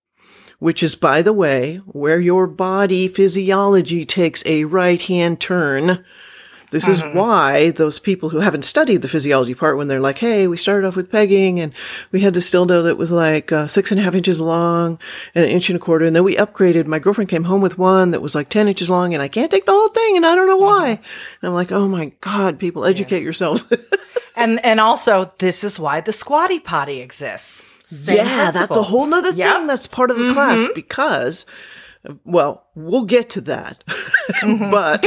which 0.58 0.82
is, 0.82 0.94
by 0.94 1.22
the 1.22 1.32
way, 1.32 1.76
where 1.86 2.20
your 2.20 2.46
body 2.46 3.08
physiology 3.08 4.04
takes 4.04 4.44
a 4.44 4.64
right 4.64 5.00
hand 5.00 5.40
turn. 5.40 6.04
This 6.70 6.88
is 6.88 7.00
mm-hmm. 7.00 7.18
why 7.18 7.70
those 7.70 7.98
people 7.98 8.28
who 8.28 8.38
haven't 8.38 8.64
studied 8.64 9.02
the 9.02 9.08
physiology 9.08 9.54
part, 9.54 9.76
when 9.76 9.88
they're 9.88 10.00
like, 10.00 10.18
hey, 10.18 10.46
we 10.46 10.56
started 10.56 10.86
off 10.86 10.96
with 10.96 11.10
pegging 11.10 11.58
and 11.58 11.72
we 12.12 12.20
had 12.20 12.34
this 12.34 12.50
dildo 12.50 12.84
that 12.84 12.96
was 12.96 13.10
like 13.10 13.50
uh, 13.50 13.66
six 13.66 13.90
and 13.90 14.00
a 14.00 14.04
half 14.04 14.14
inches 14.14 14.40
long 14.40 14.98
and 15.34 15.44
an 15.44 15.50
inch 15.50 15.68
and 15.68 15.76
a 15.76 15.80
quarter. 15.80 16.04
And 16.04 16.14
then 16.14 16.24
we 16.24 16.36
upgraded. 16.36 16.86
My 16.86 16.98
girlfriend 16.98 17.30
came 17.30 17.44
home 17.44 17.60
with 17.60 17.78
one 17.78 18.12
that 18.12 18.22
was 18.22 18.34
like 18.34 18.48
10 18.48 18.68
inches 18.68 18.88
long 18.88 19.14
and 19.14 19.22
I 19.22 19.28
can't 19.28 19.50
take 19.50 19.66
the 19.66 19.72
whole 19.72 19.88
thing 19.88 20.16
and 20.16 20.26
I 20.26 20.34
don't 20.34 20.46
know 20.46 20.60
mm-hmm. 20.60 20.82
why. 20.82 20.88
And 20.90 20.98
I'm 21.42 21.54
like, 21.54 21.72
oh 21.72 21.88
my 21.88 22.12
God, 22.20 22.58
people 22.58 22.84
educate 22.84 23.22
yourselves. 23.22 23.64
And 24.36 24.64
and 24.64 24.80
also 24.80 25.32
this 25.38 25.62
is 25.64 25.78
why 25.78 26.00
the 26.00 26.12
squatty 26.12 26.58
potty 26.58 27.00
exists. 27.00 27.66
Same 27.84 28.18
yeah, 28.18 28.50
that's 28.52 28.76
a 28.76 28.82
whole 28.82 29.06
nother 29.06 29.32
Yep. 29.32 29.56
thing 29.56 29.66
that's 29.66 29.86
part 29.86 30.10
of 30.10 30.18
the 30.18 30.32
class 30.32 30.60
mm-hmm. 30.60 30.72
because 30.74 31.44
well, 32.24 32.66
we'll 32.74 33.04
get 33.04 33.28
to 33.30 33.40
that. 33.42 33.84
Mm-hmm. 33.86 34.70
but 34.70 35.06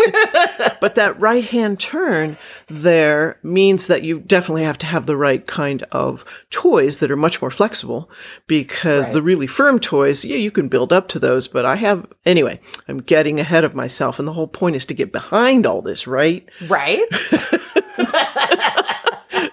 but 0.81 0.95
that 0.95 1.19
right 1.19 1.43
hand 1.43 1.79
turn 1.79 2.37
there 2.69 3.39
means 3.41 3.87
that 3.87 4.03
you 4.03 4.19
definitely 4.19 4.63
have 4.63 4.77
to 4.79 4.85
have 4.85 5.05
the 5.05 5.17
right 5.17 5.45
kind 5.47 5.83
of 5.91 6.23
toys 6.51 6.99
that 6.99 7.09
are 7.09 7.15
much 7.15 7.41
more 7.41 7.51
flexible 7.51 8.09
because 8.47 9.13
the 9.13 9.21
really 9.21 9.47
firm 9.47 9.79
toys, 9.79 10.23
yeah, 10.23 10.37
you 10.37 10.51
can 10.51 10.67
build 10.67 10.93
up 10.93 11.07
to 11.09 11.19
those, 11.19 11.47
but 11.47 11.65
I 11.65 11.75
have 11.75 12.05
anyway, 12.25 12.59
I'm 12.87 13.01
getting 13.01 13.39
ahead 13.39 13.63
of 13.63 13.73
myself 13.73 14.19
and 14.19 14.27
the 14.27 14.33
whole 14.33 14.47
point 14.47 14.75
is 14.75 14.85
to 14.87 14.93
get 14.93 15.11
behind 15.11 15.65
all 15.65 15.81
this, 15.81 16.05
right? 16.05 16.47
Right? 16.67 17.03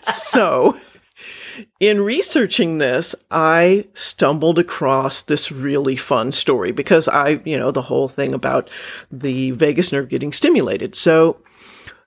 so 0.02 0.78
in 1.78 2.00
researching 2.00 2.78
this, 2.78 3.14
I 3.30 3.86
stumbled 3.94 4.58
across 4.58 5.22
this 5.22 5.50
really 5.52 5.96
fun 5.96 6.32
story 6.32 6.72
because 6.72 7.08
I, 7.08 7.40
you 7.44 7.58
know, 7.58 7.70
the 7.70 7.82
whole 7.82 8.08
thing 8.08 8.34
about 8.34 8.70
the 9.10 9.50
vagus 9.52 9.92
nerve 9.92 10.08
getting 10.08 10.32
stimulated. 10.32 10.94
So 10.94 11.40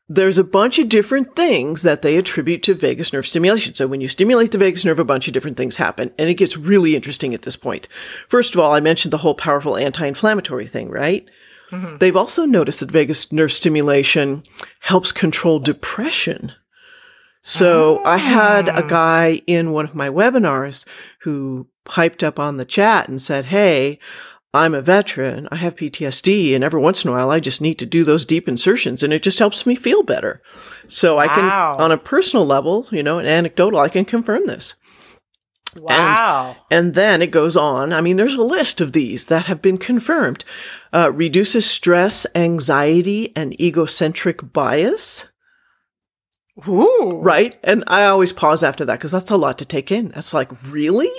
there's 0.10 0.38
a 0.38 0.44
bunch 0.44 0.80
of 0.80 0.90
different 0.90 1.36
things 1.36 1.82
that 1.82 2.02
they 2.02 2.18
attribute 2.18 2.62
to 2.64 2.74
vagus 2.74 3.14
nerve 3.14 3.26
stimulation. 3.26 3.74
So 3.74 3.88
when 3.88 4.02
you 4.02 4.08
stimulate 4.08 4.52
the 4.52 4.58
vagus 4.58 4.84
nerve, 4.84 5.00
a 5.00 5.06
bunch 5.06 5.28
of 5.28 5.34
different 5.34 5.58
things 5.58 5.78
happen. 5.78 6.12
And 6.18 6.30
it 6.30 6.36
gets 6.36 6.58
really 6.58 6.96
interesting 6.96 7.34
at 7.34 7.44
this 7.44 7.56
point. 7.56 7.88
First 8.28 8.54
of 8.54 8.60
all, 8.60 8.74
I 8.74 8.80
mentioned 8.80 9.14
the 9.14 9.20
whole 9.20 9.36
powerful 9.36 9.78
anti-inflammatory 9.78 10.68
thing, 10.68 10.90
right? 10.90 11.28
Mm-hmm. 11.72 11.98
They've 11.98 12.16
also 12.16 12.46
noticed 12.46 12.82
that 12.82 12.92
vagus 12.92 13.32
nerve 13.32 13.52
stimulation 13.52 14.44
helps 14.82 15.12
control 15.12 15.60
depression. 15.60 16.52
So 17.44 18.04
I 18.06 18.18
had 18.18 18.70
a 18.70 18.88
guy 18.88 19.42
in 19.46 19.72
one 19.72 19.86
of 19.86 19.94
my 19.94 20.10
webinars 20.10 20.88
who 21.22 21.68
piped 21.84 22.24
up 22.24 22.40
on 22.40 22.56
the 22.56 22.66
chat 22.66 23.10
and 23.10 23.22
said, 23.22 23.46
Hey, 23.46 24.00
I'm 24.54 24.74
a 24.74 24.82
veteran. 24.82 25.50
I 25.52 25.56
have 25.58 25.76
PTSD 25.76 26.56
and 26.56 26.64
every 26.64 26.80
once 26.80 27.04
in 27.04 27.10
a 27.10 27.14
while 27.14 27.32
I 27.32 27.42
just 27.42 27.60
need 27.60 27.80
to 27.80 27.86
do 27.86 28.06
those 28.06 28.26
deep 28.26 28.48
insertions 28.48 29.04
and 29.04 29.12
it 29.12 29.24
just 29.24 29.40
helps 29.40 29.66
me 29.66 29.76
feel 29.76 30.04
better. 30.04 30.42
So 30.88 31.18
I 31.18 31.28
can, 31.28 31.44
on 31.44 31.92
a 31.92 31.98
personal 31.98 32.46
level, 32.46 32.88
you 32.92 33.04
know, 33.04 33.20
an 33.20 33.26
anecdotal, 33.26 33.80
I 33.80 33.90
can 33.90 34.06
confirm 34.06 34.48
this. 34.48 34.76
Wow. 35.76 36.56
And 36.70 36.94
then 36.94 37.22
it 37.22 37.32
goes 37.32 37.58
on. 37.58 37.94
I 37.94 38.02
mean, 38.02 38.18
there's 38.18 38.36
a 38.36 38.44
list 38.44 38.80
of 38.80 38.94
these 38.94 39.26
that 39.26 39.48
have 39.48 39.62
been 39.62 39.80
confirmed. 39.80 40.46
Uh, 40.94 41.12
reduces 41.12 41.66
stress, 41.66 42.26
anxiety, 42.36 43.36
and 43.36 43.60
egocentric 43.60 44.54
bias. 44.54 45.33
Ooh. 46.68 47.20
Right. 47.22 47.58
And 47.64 47.84
I 47.88 48.06
always 48.06 48.32
pause 48.32 48.64
after 48.64 48.86
that 48.86 49.00
because 49.00 49.12
that's 49.12 49.32
a 49.32 49.38
lot 49.38 49.58
to 49.58 49.66
take 49.66 49.92
in. 49.92 50.10
That's 50.10 50.34
like, 50.34 50.52
really? 50.72 51.10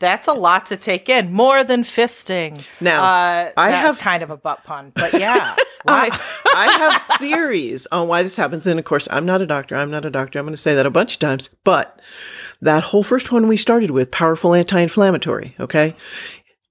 That's 0.00 0.26
a 0.28 0.32
lot 0.32 0.66
to 0.66 0.76
take 0.76 1.08
in. 1.08 1.32
More 1.32 1.64
than 1.64 1.82
fisting. 1.82 2.64
Now, 2.80 3.04
uh, 3.04 3.52
I 3.56 3.70
that's 3.70 3.86
have- 3.86 3.98
kind 3.98 4.22
of 4.22 4.30
a 4.30 4.36
butt 4.36 4.64
pun, 4.64 4.92
but 4.94 5.12
yeah. 5.14 5.54
Why? 5.84 6.10
I 6.54 6.72
have 6.72 7.20
theories 7.20 7.86
on 7.92 8.08
why 8.08 8.24
this 8.24 8.34
happens. 8.34 8.66
And 8.66 8.80
of 8.80 8.84
course, 8.84 9.06
I'm 9.12 9.24
not 9.24 9.40
a 9.40 9.46
doctor. 9.46 9.76
I'm 9.76 9.92
not 9.92 10.04
a 10.04 10.10
doctor. 10.10 10.38
I'm 10.38 10.44
going 10.44 10.52
to 10.54 10.60
say 10.60 10.74
that 10.74 10.86
a 10.86 10.90
bunch 10.90 11.14
of 11.14 11.20
times. 11.20 11.50
But 11.62 12.00
that 12.60 12.82
whole 12.82 13.04
first 13.04 13.30
one 13.30 13.46
we 13.46 13.56
started 13.56 13.92
with, 13.92 14.10
powerful 14.10 14.54
anti 14.54 14.80
inflammatory, 14.80 15.54
okay? 15.60 15.94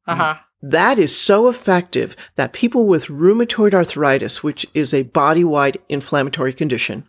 Uh 0.05 0.15
huh. 0.15 0.35
That 0.61 0.97
is 0.97 1.15
so 1.15 1.47
effective 1.47 2.15
that 2.35 2.53
people 2.53 2.87
with 2.87 3.05
rheumatoid 3.05 3.73
arthritis, 3.73 4.41
which 4.41 4.65
is 4.73 4.93
a 4.93 5.03
body 5.03 5.43
wide 5.43 5.77
inflammatory 5.87 6.53
condition, 6.53 7.07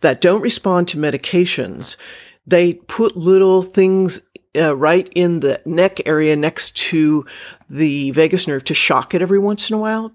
that 0.00 0.20
don't 0.20 0.40
respond 0.40 0.86
to 0.88 0.98
medications, 0.98 1.96
they 2.46 2.74
put 2.74 3.16
little 3.16 3.62
things 3.62 4.20
uh, 4.56 4.76
right 4.76 5.10
in 5.14 5.40
the 5.40 5.60
neck 5.64 6.06
area 6.06 6.36
next 6.36 6.76
to 6.76 7.26
the 7.68 8.12
vagus 8.12 8.46
nerve 8.46 8.62
to 8.64 8.74
shock 8.74 9.14
it 9.14 9.22
every 9.22 9.38
once 9.38 9.68
in 9.68 9.74
a 9.74 9.78
while, 9.78 10.12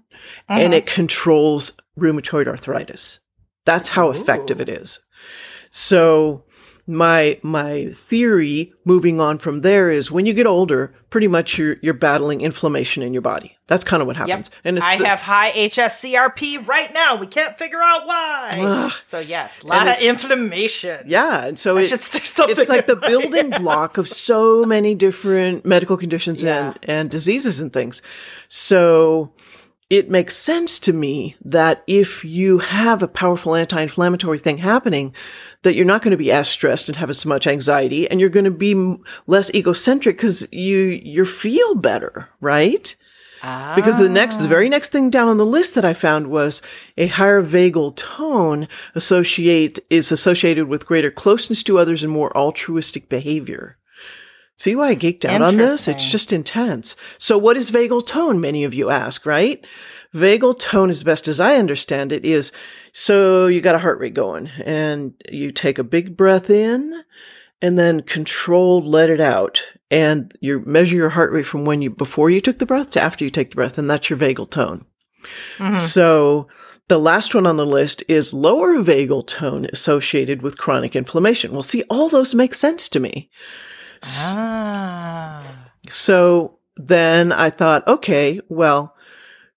and 0.48 0.72
it 0.72 0.86
controls 0.86 1.76
rheumatoid 1.98 2.46
arthritis. 2.46 3.20
That's 3.66 3.90
how 3.90 4.10
effective 4.10 4.60
it 4.60 4.70
is. 4.70 5.00
So 5.70 6.44
my 6.86 7.38
my 7.42 7.88
theory 7.94 8.72
moving 8.84 9.20
on 9.20 9.38
from 9.38 9.60
there 9.60 9.90
is 9.90 10.10
when 10.10 10.26
you 10.26 10.34
get 10.34 10.46
older, 10.46 10.92
pretty 11.10 11.28
much 11.28 11.58
you're 11.58 11.76
you're 11.82 11.94
battling 11.94 12.40
inflammation 12.40 13.02
in 13.02 13.12
your 13.12 13.22
body. 13.22 13.56
That's 13.68 13.84
kind 13.84 14.00
of 14.02 14.08
what 14.08 14.16
Yep. 14.16 14.28
happens. 14.28 14.50
And 14.64 14.76
it's 14.76 14.84
I 14.86 14.98
the- 14.98 15.06
have 15.06 15.22
high 15.22 15.52
HSCRP 15.52 16.66
right 16.66 16.92
now. 16.92 17.14
We 17.16 17.26
can't 17.28 17.56
figure 17.56 17.80
out 17.80 18.06
why. 18.06 18.50
Ugh. 18.58 18.92
so 19.04 19.20
yes, 19.20 19.62
a 19.62 19.66
lot 19.68 19.86
of 19.86 19.98
inflammation. 20.00 21.04
yeah, 21.06 21.46
and 21.46 21.58
so 21.58 21.76
I 21.76 21.80
it- 21.80 21.84
should 21.88 22.00
stick 22.00 22.26
something 22.26 22.56
it's 22.58 22.68
like 22.68 22.86
the 22.88 22.96
building 22.96 23.50
block 23.60 23.96
of 23.98 24.08
so 24.08 24.64
many 24.64 24.94
different 24.96 25.64
medical 25.64 25.96
conditions 25.96 26.42
Yeah. 26.42 26.68
and 26.68 26.78
and 26.82 27.10
diseases 27.10 27.60
and 27.60 27.72
things. 27.72 28.02
So 28.48 29.32
it 29.90 30.08
makes 30.08 30.36
sense 30.36 30.78
to 30.78 30.92
me 30.92 31.36
that 31.44 31.82
if 31.88 32.24
you 32.24 32.58
have 32.58 33.02
a 33.02 33.08
powerful 33.08 33.56
anti-inflammatory 33.56 34.38
thing 34.38 34.58
happening, 34.58 35.12
that 35.62 35.74
you're 35.74 35.84
not 35.84 36.00
going 36.00 36.12
to 36.12 36.16
be 36.16 36.30
as 36.30 36.48
stressed 36.48 36.88
and 36.88 36.96
have 36.96 37.10
as 37.10 37.26
much 37.26 37.48
anxiety, 37.48 38.08
and 38.08 38.20
you're 38.20 38.28
going 38.28 38.44
to 38.44 38.50
be 38.52 38.96
less 39.26 39.52
egocentric 39.52 40.16
because 40.16 40.50
you 40.52 40.78
you 40.78 41.24
feel 41.24 41.74
better, 41.74 42.28
right? 42.40 42.94
Because 43.74 43.98
the 43.98 44.08
next, 44.08 44.36
the 44.36 44.48
very 44.48 44.68
next 44.68 44.92
thing 44.92 45.08
down 45.08 45.28
on 45.28 45.38
the 45.38 45.46
list 45.46 45.74
that 45.74 45.84
I 45.84 45.94
found 45.94 46.26
was 46.26 46.60
a 46.98 47.06
higher 47.06 47.42
vagal 47.42 47.96
tone 47.96 48.68
associate 48.94 49.78
is 49.88 50.12
associated 50.12 50.68
with 50.68 50.86
greater 50.86 51.10
closeness 51.10 51.62
to 51.62 51.78
others 51.78 52.04
and 52.04 52.12
more 52.12 52.36
altruistic 52.36 53.08
behavior. 53.08 53.78
See 54.60 54.76
why 54.76 54.88
I 54.88 54.94
geeked 54.94 55.24
out 55.24 55.40
on 55.40 55.56
this? 55.56 55.88
It's 55.88 56.04
just 56.04 56.34
intense. 56.34 56.94
So 57.16 57.38
what 57.38 57.56
is 57.56 57.70
vagal 57.70 58.06
tone? 58.06 58.42
Many 58.42 58.62
of 58.64 58.74
you 58.74 58.90
ask, 58.90 59.24
right? 59.24 59.66
Vagal 60.14 60.58
tone, 60.58 60.90
as 60.90 61.02
best 61.02 61.28
as 61.28 61.40
I 61.40 61.56
understand 61.56 62.12
it, 62.12 62.26
is 62.26 62.52
so 62.92 63.46
you 63.46 63.62
got 63.62 63.74
a 63.74 63.78
heart 63.78 63.98
rate 63.98 64.12
going 64.12 64.48
and 64.62 65.14
you 65.30 65.50
take 65.50 65.78
a 65.78 65.82
big 65.82 66.14
breath 66.14 66.50
in 66.50 67.04
and 67.62 67.78
then 67.78 68.02
controlled 68.02 68.84
let 68.84 69.08
it 69.08 69.18
out. 69.18 69.62
And 69.90 70.36
you 70.42 70.62
measure 70.66 70.94
your 70.94 71.08
heart 71.08 71.32
rate 71.32 71.46
from 71.46 71.64
when 71.64 71.80
you, 71.80 71.88
before 71.88 72.28
you 72.28 72.42
took 72.42 72.58
the 72.58 72.66
breath 72.66 72.90
to 72.90 73.00
after 73.00 73.24
you 73.24 73.30
take 73.30 73.48
the 73.52 73.56
breath. 73.56 73.78
And 73.78 73.88
that's 73.88 74.10
your 74.10 74.18
vagal 74.18 74.50
tone. 74.50 74.84
Mm-hmm. 75.56 75.76
So 75.76 76.48
the 76.88 76.98
last 76.98 77.34
one 77.34 77.46
on 77.46 77.56
the 77.56 77.64
list 77.64 78.02
is 78.08 78.34
lower 78.34 78.74
vagal 78.74 79.26
tone 79.26 79.68
associated 79.72 80.42
with 80.42 80.58
chronic 80.58 80.94
inflammation. 80.94 81.52
Well, 81.52 81.62
see, 81.62 81.82
all 81.88 82.10
those 82.10 82.34
make 82.34 82.54
sense 82.54 82.90
to 82.90 83.00
me. 83.00 83.30
Ah. 84.02 85.70
So 85.88 86.58
then 86.76 87.32
I 87.32 87.50
thought, 87.50 87.86
okay, 87.86 88.40
well, 88.48 88.94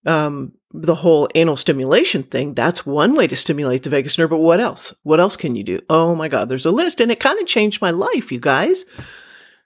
um, 0.05 0.53
the 0.73 0.95
whole 0.95 1.29
anal 1.35 1.55
stimulation 1.55 2.23
thing, 2.23 2.53
that's 2.53 2.85
one 2.85 3.15
way 3.15 3.27
to 3.27 3.35
stimulate 3.35 3.83
the 3.83 3.89
vagus 3.89 4.17
nerve, 4.17 4.31
but 4.31 4.37
what 4.37 4.59
else? 4.59 4.93
What 5.03 5.19
else 5.19 5.37
can 5.37 5.55
you 5.55 5.63
do? 5.63 5.79
Oh 5.89 6.15
my 6.15 6.27
God, 6.27 6.49
there's 6.49 6.65
a 6.65 6.71
list 6.71 6.99
and 6.99 7.11
it 7.11 7.19
kind 7.19 7.39
of 7.39 7.45
changed 7.45 7.81
my 7.81 7.91
life, 7.91 8.31
you 8.31 8.39
guys. 8.39 8.85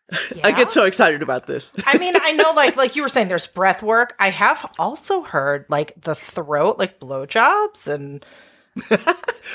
I 0.44 0.52
get 0.52 0.72
so 0.72 0.86
excited 0.86 1.22
about 1.22 1.48
this. 1.48 1.72
I 1.86 1.98
mean, 1.98 2.13
I 2.22 2.32
know, 2.32 2.52
like, 2.52 2.76
like 2.78 2.96
you 2.96 3.02
were 3.02 3.10
saying, 3.10 3.28
there's 3.28 3.48
breath 3.48 3.84
work. 3.84 4.16
I 4.20 4.30
have 4.30 4.70
also 4.80 5.22
heard 5.24 5.66
like 5.70 5.94
the 6.02 6.16
throat, 6.16 6.78
like 6.78 7.00
blowjobs, 7.00 7.88
and 7.88 8.26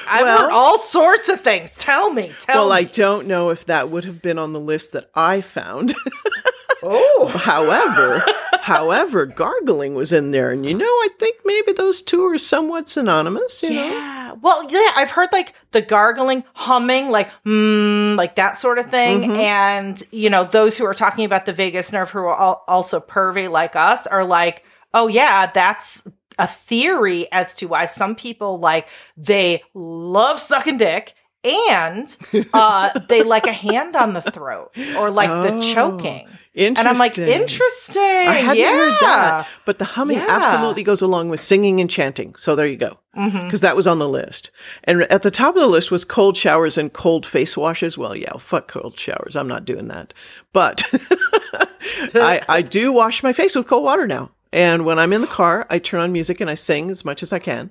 I've 0.08 0.22
Well- 0.24 0.38
heard 0.38 0.50
all 0.50 0.78
sorts 0.78 1.28
of 1.28 1.40
things. 1.40 1.72
Tell 1.78 2.12
me, 2.12 2.32
tell 2.40 2.64
well, 2.64 2.72
I 2.72 2.84
don't 2.84 3.26
know 3.26 3.50
if 3.50 3.66
that 3.66 3.90
would 3.90 4.04
have 4.04 4.22
been 4.22 4.38
on 4.38 4.52
the 4.52 4.60
list 4.60 4.92
that 4.92 5.10
I 5.14 5.40
found. 5.40 5.94
oh, 6.82 7.30
however, 7.34 8.24
however, 8.60 9.26
gargling 9.26 9.94
was 9.94 10.12
in 10.12 10.30
there, 10.30 10.50
and 10.50 10.66
you 10.66 10.74
know, 10.74 10.84
I 10.84 11.08
think 11.18 11.36
maybe 11.44 11.72
those 11.72 12.02
two 12.02 12.24
are 12.26 12.38
somewhat 12.38 12.88
synonymous. 12.88 13.62
You 13.62 13.70
know, 13.70 13.86
yeah. 13.86 14.32
Well, 14.40 14.66
yeah, 14.70 14.90
I've 14.96 15.10
heard 15.10 15.28
like 15.32 15.54
the 15.72 15.82
gargling, 15.82 16.44
humming, 16.54 17.10
like 17.10 17.30
mm, 17.44 18.16
like 18.16 18.36
that 18.36 18.56
sort 18.56 18.78
of 18.78 18.90
thing. 18.90 19.22
Mm-hmm. 19.22 19.32
And 19.32 20.02
you 20.10 20.30
know, 20.30 20.44
those 20.44 20.76
who 20.78 20.84
are 20.86 20.94
talking 20.94 21.24
about 21.24 21.46
the 21.46 21.52
vagus 21.52 21.92
nerve 21.92 22.10
who 22.10 22.20
are 22.20 22.38
al- 22.40 22.64
also 22.66 22.98
pervy 23.00 23.50
like 23.50 23.76
us 23.76 24.06
are 24.06 24.24
like, 24.24 24.64
oh 24.94 25.06
yeah, 25.08 25.46
that's 25.46 26.02
a 26.38 26.46
theory 26.46 27.30
as 27.32 27.54
to 27.54 27.66
why 27.66 27.86
some 27.86 28.14
people 28.14 28.58
like 28.58 28.88
they 29.16 29.62
love 29.74 30.38
sucking 30.38 30.78
dick 30.78 31.14
and 31.44 32.16
uh, 32.52 32.96
they 33.08 33.22
like 33.22 33.46
a 33.46 33.52
hand 33.52 33.96
on 33.96 34.12
the 34.14 34.22
throat 34.22 34.70
or 34.96 35.10
like 35.10 35.28
the 35.28 35.54
Oh, 35.54 35.60
choking. 35.60 36.28
Interesting. 36.54 36.76
And 36.86 36.88
I'm 36.88 36.98
like, 36.98 37.16
interesting. 37.18 38.02
I 38.02 38.34
hadn't 38.34 38.58
yeah. 38.58 38.70
heard 38.72 38.96
that, 39.00 39.48
but 39.64 39.78
the 39.78 39.86
humming 39.86 40.18
Yeah. 40.18 40.26
absolutely 40.28 40.82
goes 40.82 41.00
along 41.00 41.30
with 41.30 41.40
singing 41.40 41.80
and 41.80 41.88
chanting. 41.88 42.34
So 42.36 42.54
there 42.54 42.66
you 42.66 42.76
go, 42.76 42.98
because 43.14 43.32
Mm-hmm. 43.32 43.56
that 43.56 43.74
was 43.74 43.86
on 43.86 43.98
the 43.98 44.08
list. 44.08 44.50
And 44.84 45.02
at 45.04 45.22
the 45.22 45.30
top 45.30 45.56
of 45.56 45.62
the 45.62 45.66
list 45.66 45.90
was 45.90 46.04
cold 46.04 46.36
showers 46.36 46.76
and 46.76 46.92
cold 46.92 47.24
face 47.24 47.56
washes. 47.56 47.96
Well, 47.96 48.14
yeah, 48.14 48.36
fuck 48.38 48.68
cold 48.68 48.98
showers. 48.98 49.34
I'm 49.34 49.48
not 49.48 49.64
doing 49.64 49.88
that. 49.88 50.12
But 50.52 50.84
I, 52.14 52.42
I 52.48 52.62
do 52.62 52.92
wash 52.92 53.22
my 53.22 53.32
face 53.32 53.54
with 53.54 53.66
cold 53.66 53.84
water 53.84 54.06
now. 54.06 54.30
And 54.52 54.84
when 54.84 54.98
I'm 54.98 55.12
in 55.12 55.20
the 55.22 55.26
car, 55.26 55.66
I 55.70 55.78
turn 55.78 56.00
on 56.00 56.12
music 56.12 56.40
and 56.40 56.50
I 56.50 56.54
sing 56.54 56.90
as 56.90 57.04
much 57.04 57.22
as 57.22 57.32
I 57.32 57.38
can. 57.38 57.70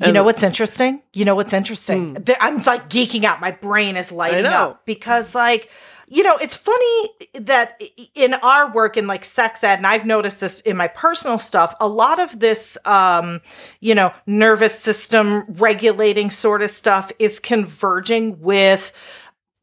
You 0.00 0.12
know 0.12 0.24
what's 0.24 0.42
interesting? 0.42 1.02
You 1.12 1.24
know 1.24 1.34
what's 1.34 1.52
interesting? 1.52 2.22
Th- 2.24 2.38
I'm 2.40 2.62
like 2.64 2.88
geeking 2.88 3.24
out. 3.24 3.40
My 3.40 3.50
brain 3.50 3.96
is 3.96 4.10
lighting 4.10 4.46
up 4.46 4.84
because, 4.86 5.34
like, 5.34 5.70
you 6.08 6.22
know, 6.22 6.36
it's 6.36 6.56
funny 6.56 7.10
that 7.34 7.80
in 8.14 8.34
our 8.34 8.72
work 8.72 8.96
in 8.96 9.06
like 9.06 9.24
sex 9.24 9.62
ed, 9.62 9.76
and 9.76 9.86
I've 9.86 10.06
noticed 10.06 10.40
this 10.40 10.60
in 10.60 10.76
my 10.76 10.88
personal 10.88 11.38
stuff, 11.38 11.74
a 11.78 11.86
lot 11.86 12.18
of 12.18 12.40
this, 12.40 12.76
um, 12.84 13.40
you 13.80 13.94
know, 13.94 14.12
nervous 14.26 14.78
system 14.78 15.44
regulating 15.48 16.30
sort 16.30 16.62
of 16.62 16.70
stuff 16.70 17.12
is 17.18 17.38
converging 17.38 18.40
with 18.40 18.92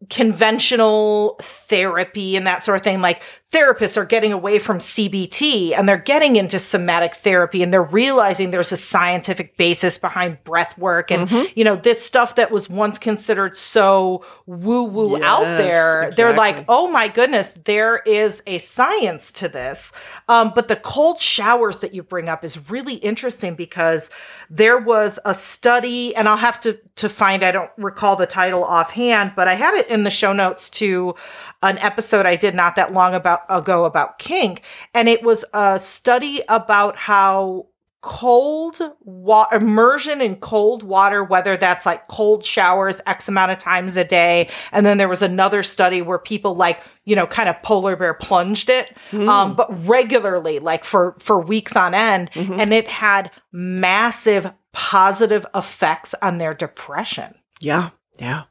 conventional 0.09 1.37
therapy 1.41 2.37
and 2.37 2.47
that 2.47 2.63
sort 2.63 2.77
of 2.77 2.83
thing. 2.83 3.01
Like 3.01 3.21
therapists 3.51 3.97
are 3.97 4.05
getting 4.05 4.31
away 4.31 4.59
from 4.59 4.77
CBT 4.77 5.75
and 5.75 5.89
they're 5.89 5.97
getting 5.97 6.35
into 6.35 6.59
somatic 6.59 7.15
therapy 7.15 7.63
and 7.63 7.73
they're 7.73 7.81
realizing 7.81 8.51
there's 8.51 8.71
a 8.71 8.77
scientific 8.77 9.57
basis 9.57 9.97
behind 9.97 10.43
breath 10.43 10.77
work 10.77 11.09
and, 11.09 11.29
you 11.55 11.63
know, 11.63 11.75
this 11.75 12.03
stuff 12.03 12.35
that 12.35 12.51
was 12.51 12.69
once 12.69 12.99
considered 12.99 13.57
so 13.57 14.23
woo 14.45 14.83
woo 14.83 15.21
out 15.23 15.41
Yes, 15.41 15.57
there. 15.57 16.11
They're 16.11 16.35
like, 16.37 16.63
oh 16.67 16.89
my 16.91 17.07
goodness, 17.07 17.53
there 17.65 17.97
is 18.05 18.43
a 18.45 18.59
science 18.59 19.31
to 19.33 19.47
this. 19.47 19.91
Um, 20.27 20.51
but 20.53 20.67
the 20.67 20.75
cold 20.75 21.19
showers 21.19 21.77
that 21.79 21.93
you 21.93 22.03
bring 22.03 22.29
up 22.29 22.43
is 22.43 22.69
really 22.69 22.95
interesting 22.95 23.55
because 23.55 24.11
there 24.49 24.77
was 24.77 25.17
a 25.25 25.33
study, 25.33 26.15
and 26.15 26.27
I'll 26.27 26.37
have 26.37 26.59
to 26.61 26.79
to 26.97 27.09
find. 27.09 27.43
I 27.43 27.51
don't 27.51 27.71
recall 27.77 28.15
the 28.15 28.25
title 28.25 28.63
offhand, 28.63 29.33
but 29.35 29.47
I 29.47 29.55
had 29.55 29.73
it 29.75 29.87
in 29.87 30.03
the 30.03 30.11
show 30.11 30.33
notes 30.33 30.69
to 30.71 31.15
an 31.63 31.77
episode 31.77 32.25
I 32.25 32.35
did 32.35 32.55
not 32.55 32.75
that 32.75 32.93
long 32.93 33.13
about 33.13 33.38
ago 33.49 33.85
about 33.85 34.19
kink, 34.19 34.63
and 34.93 35.07
it 35.07 35.23
was 35.23 35.45
a 35.53 35.79
study 35.79 36.41
about 36.49 36.95
how 36.97 37.67
cold 38.01 38.79
water 39.01 39.57
immersion 39.57 40.21
in 40.21 40.37
cold 40.37 40.83
water 40.83 41.21
whether 41.21 41.57
that's 41.57 41.85
like 41.85 42.07
cold 42.07 42.45
showers 42.45 43.01
x 43.05 43.27
amount 43.27 43.51
of 43.51 43.57
times 43.57 43.97
a 43.97 44.05
day 44.05 44.49
and 44.71 44.85
then 44.85 44.97
there 44.97 45.09
was 45.09 45.21
another 45.21 45.61
study 45.61 46.01
where 46.01 46.17
people 46.17 46.55
like 46.55 46.79
you 47.03 47.13
know 47.13 47.27
kind 47.27 47.49
of 47.49 47.61
polar 47.61 47.97
bear 47.97 48.13
plunged 48.13 48.69
it 48.69 48.95
um 49.27 49.53
but 49.53 49.67
regularly 49.85 50.59
like 50.59 50.85
for 50.85 51.13
for 51.19 51.41
weeks 51.41 51.75
on 51.75 51.93
end 51.93 52.29
and 52.35 52.73
it 52.73 52.87
had 52.87 53.29
massive 53.51 54.49
positive 54.71 55.45
effects 55.53 56.15
on 56.21 56.37
their 56.37 56.53
depression 56.53 57.35
Yeah, 57.59 57.89
yeah. 58.17 58.43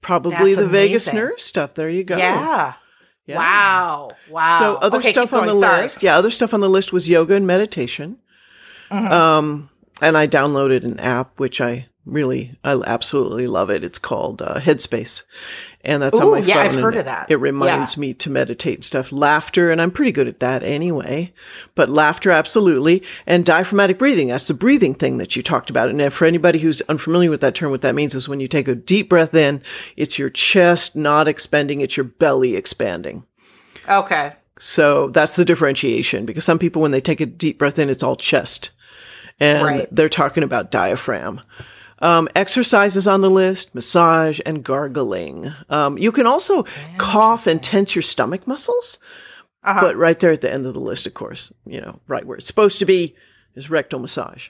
Probably 0.00 0.54
That's 0.54 0.56
the 0.56 0.64
amazing. 0.64 1.14
nerve 1.16 1.40
stuff. 1.40 1.74
There 1.74 1.88
you 1.88 2.04
go. 2.04 2.16
yeah. 2.16 2.74
Yeah. 3.26 3.36
wow 3.36 4.10
wow 4.30 4.58
So 4.58 4.74
other 4.76 4.98
Okay, 4.98 5.10
stuff 5.12 5.32
on 5.32 5.46
the. 5.46 5.60
Sorry. 5.60 5.82
list. 5.82 6.02
Yeah, 6.02 6.16
other 6.16 6.30
stuff 6.30 6.52
on 6.52 6.60
the 6.60 6.68
list 6.68 6.92
was 6.92 7.08
yoga 7.08 7.34
and 7.34 7.46
meditation. 7.46 8.18
Mm-hmm. 8.90 9.12
Um, 9.12 9.70
and 10.00 10.18
I 10.18 10.26
downloaded 10.26 10.84
an 10.84 10.98
app 10.98 11.38
which 11.38 11.60
I 11.60 11.86
really, 12.04 12.56
I 12.64 12.72
absolutely 12.84 13.46
love 13.46 13.70
it. 13.70 13.84
It's 13.84 13.98
called 13.98 14.42
uh, 14.42 14.58
Headspace, 14.58 15.22
and 15.84 16.02
that's 16.02 16.18
on 16.20 16.30
my 16.30 16.38
yeah, 16.38 16.54
phone. 16.54 16.62
I've 16.66 16.74
heard 16.76 16.96
of 16.96 17.04
that. 17.06 17.30
It 17.30 17.36
reminds 17.36 17.96
Yeah. 17.96 18.00
me 18.00 18.14
to 18.14 18.30
meditate 18.30 18.76
and 18.76 18.84
stuff. 18.84 19.10
Laughter, 19.12 19.70
and 19.70 19.80
I'm 19.82 19.90
pretty 19.90 20.12
good 20.12 20.28
at 20.28 20.40
that 20.40 20.62
anyway. 20.62 21.32
But 21.74 21.88
laughter, 21.88 22.30
absolutely, 22.30 23.02
and 23.26 23.44
diaphragmatic 23.44 23.98
breathing. 23.98 24.28
That's 24.28 24.46
the 24.48 24.54
breathing 24.54 24.94
thing 24.94 25.18
that 25.18 25.34
you 25.36 25.42
talked 25.42 25.70
about. 25.70 25.88
And 25.90 26.12
for 26.12 26.24
anybody 26.24 26.58
who's 26.60 26.80
unfamiliar 26.82 27.30
with 27.30 27.40
that 27.40 27.54
term, 27.54 27.70
what 27.70 27.82
that 27.82 27.94
means 27.94 28.14
is 28.14 28.28
when 28.28 28.40
you 28.40 28.48
take 28.48 28.68
a 28.68 28.74
deep 28.74 29.08
breath 29.08 29.34
in, 29.34 29.62
it's 29.96 30.18
your 30.18 30.30
chest 30.30 30.94
not 30.96 31.28
expanding, 31.28 31.80
it's 31.80 31.96
your 31.96 32.04
belly 32.04 32.56
expanding. 32.56 33.24
okay 33.88 34.32
So 34.58 35.08
that's 35.08 35.34
the 35.36 35.44
differentiation 35.44 36.24
because 36.26 36.44
some 36.44 36.58
people, 36.58 36.82
when 36.82 36.92
they 36.92 37.00
take 37.00 37.20
a 37.20 37.26
deep 37.26 37.58
breath 37.58 37.78
in, 37.78 37.90
it's 37.90 38.02
all 38.04 38.14
chest. 38.16 38.70
And 39.40 39.64
Right. 39.64 39.88
they're 39.90 40.08
talking 40.08 40.44
about 40.44 40.70
diaphragm. 40.70 41.40
Um, 42.02 42.28
exercises 42.34 43.06
on 43.06 43.20
the 43.20 43.30
list, 43.30 43.74
massage 43.74 44.40
and 44.44 44.62
gargling. 44.62 45.54
Um, 45.70 45.96
you 45.96 46.12
can 46.12 46.26
also 46.26 46.64
cough 46.98 47.46
and 47.46 47.62
tense 47.62 47.94
your 47.94 48.02
stomach 48.02 48.46
muscles. 48.46 48.98
Uh-huh. 49.64 49.80
But 49.80 49.96
right 49.96 50.18
there 50.18 50.32
at 50.32 50.40
the 50.40 50.52
end 50.52 50.66
of 50.66 50.74
the 50.74 50.80
list, 50.80 51.06
of 51.06 51.14
course, 51.14 51.52
you 51.64 51.80
know, 51.80 52.00
right 52.08 52.26
where 52.26 52.36
it's 52.36 52.46
supposed 52.46 52.80
to 52.80 52.84
be 52.84 53.14
is 53.54 53.70
rectal 53.70 54.00
massage. 54.00 54.48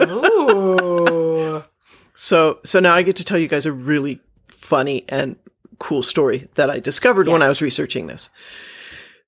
Ooh. 0.00 1.64
So, 2.16 2.60
so 2.64 2.78
now 2.78 2.94
I 2.94 3.02
get 3.02 3.16
to 3.16 3.24
tell 3.24 3.38
you 3.38 3.48
guys 3.48 3.66
a 3.66 3.72
really 3.72 4.20
funny 4.46 5.04
and 5.08 5.34
cool 5.80 6.02
story 6.02 6.48
that 6.54 6.70
I 6.70 6.78
discovered 6.78 7.26
when 7.26 7.42
I 7.42 7.48
was 7.48 7.60
researching 7.60 8.06
this. 8.06 8.30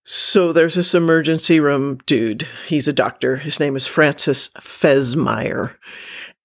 So 0.04 0.52
there's 0.52 0.76
this 0.76 0.94
emergency 0.94 1.58
room 1.58 1.98
dude. 2.06 2.46
He's 2.68 2.86
a 2.86 2.92
doctor. 2.92 3.38
His 3.38 3.58
name 3.58 3.74
is 3.74 3.88
Francis 3.88 4.50
Fesmire. 4.50 5.74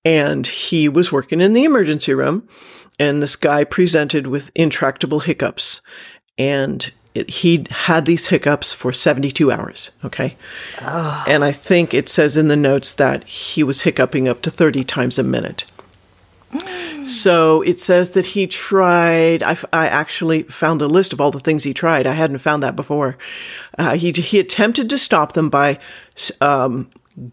And 0.03 0.47
he 0.47 0.89
was 0.89 1.11
working 1.11 1.41
in 1.41 1.53
the 1.53 1.63
emergency 1.63 2.13
room. 2.13 2.47
And 2.99 3.21
this 3.21 3.35
guy 3.35 3.63
presented 3.63 4.27
with 4.27 4.51
intractable 4.55 5.21
hiccups. 5.21 5.81
And 6.37 6.91
it, 7.13 7.29
he 7.29 7.65
had 7.69 8.05
these 8.05 8.27
hiccups 8.27 8.73
for 8.73 8.93
72 8.93 9.51
hours. 9.51 9.91
Okay. 10.03 10.37
And 11.27 11.43
I 11.43 11.51
think 11.51 11.93
it 11.93 12.09
says 12.09 12.37
in 12.37 12.47
the 12.47 12.55
notes 12.55 12.93
that 12.93 13.23
he 13.25 13.63
was 13.63 13.81
hiccuping 13.81 14.27
up 14.27 14.41
to 14.43 14.51
30 14.51 14.83
times 14.83 15.19
a 15.19 15.23
minute. 15.23 15.65
So 17.03 17.61
it 17.61 17.79
says 17.79 18.11
that 18.11 18.27
he 18.27 18.45
tried. 18.45 19.41
I, 19.41 19.51
f- 19.51 19.65
I 19.73 19.87
actually 19.87 20.43
found 20.43 20.81
a 20.81 20.87
list 20.87 21.13
of 21.13 21.21
all 21.21 21.31
the 21.31 21.39
things 21.39 21.63
he 21.63 21.73
tried. 21.73 22.05
I 22.05 22.13
hadn't 22.13 22.39
found 22.39 22.61
that 22.61 22.75
before. 22.75 23.17
Uh, 23.77 23.95
he 23.95 24.11
he 24.11 24.39
attempted 24.39 24.89
to 24.89 24.97
stop 24.97 25.33
them 25.33 25.49
by 25.49 25.79
um, 26.41 26.89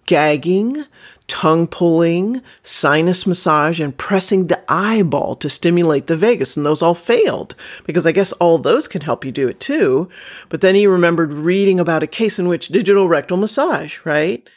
gagging, 0.06 0.84
tongue 1.28 1.66
pulling, 1.66 2.42
sinus 2.62 3.26
massage, 3.26 3.78
and 3.80 3.96
pressing 3.96 4.48
the 4.48 4.62
eyeball 4.68 5.36
to 5.36 5.48
stimulate 5.48 6.08
the 6.08 6.16
vagus, 6.16 6.56
and 6.56 6.66
those 6.66 6.82
all 6.82 6.94
failed 6.94 7.54
because 7.84 8.06
I 8.06 8.12
guess 8.12 8.32
all 8.32 8.58
those 8.58 8.88
can 8.88 9.02
help 9.02 9.24
you 9.24 9.30
do 9.30 9.46
it 9.46 9.60
too. 9.60 10.08
But 10.48 10.62
then 10.62 10.74
he 10.74 10.86
remembered 10.86 11.32
reading 11.32 11.78
about 11.78 12.02
a 12.02 12.08
case 12.08 12.38
in 12.38 12.48
which 12.48 12.68
digital 12.68 13.08
rectal 13.08 13.36
massage, 13.36 13.98
right? 14.04 14.48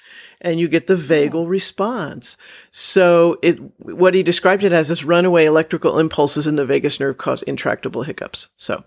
and 0.42 0.60
you 0.60 0.68
get 0.68 0.88
the 0.88 0.96
vagal 0.96 1.48
response. 1.48 2.36
So 2.72 3.38
it 3.44 3.60
what 3.78 4.16
he 4.16 4.24
described 4.24 4.64
it 4.64 4.74
as 4.74 4.90
is 4.90 5.06
runaway 5.06 5.46
electrical 5.46 6.00
impulses 6.00 6.48
in 6.48 6.56
the 6.56 6.66
vagus 6.66 7.00
nerve 7.00 7.20
cause 7.20 7.44
intractable 7.44 8.02
hiccups. 8.02 8.50
So 8.58 8.84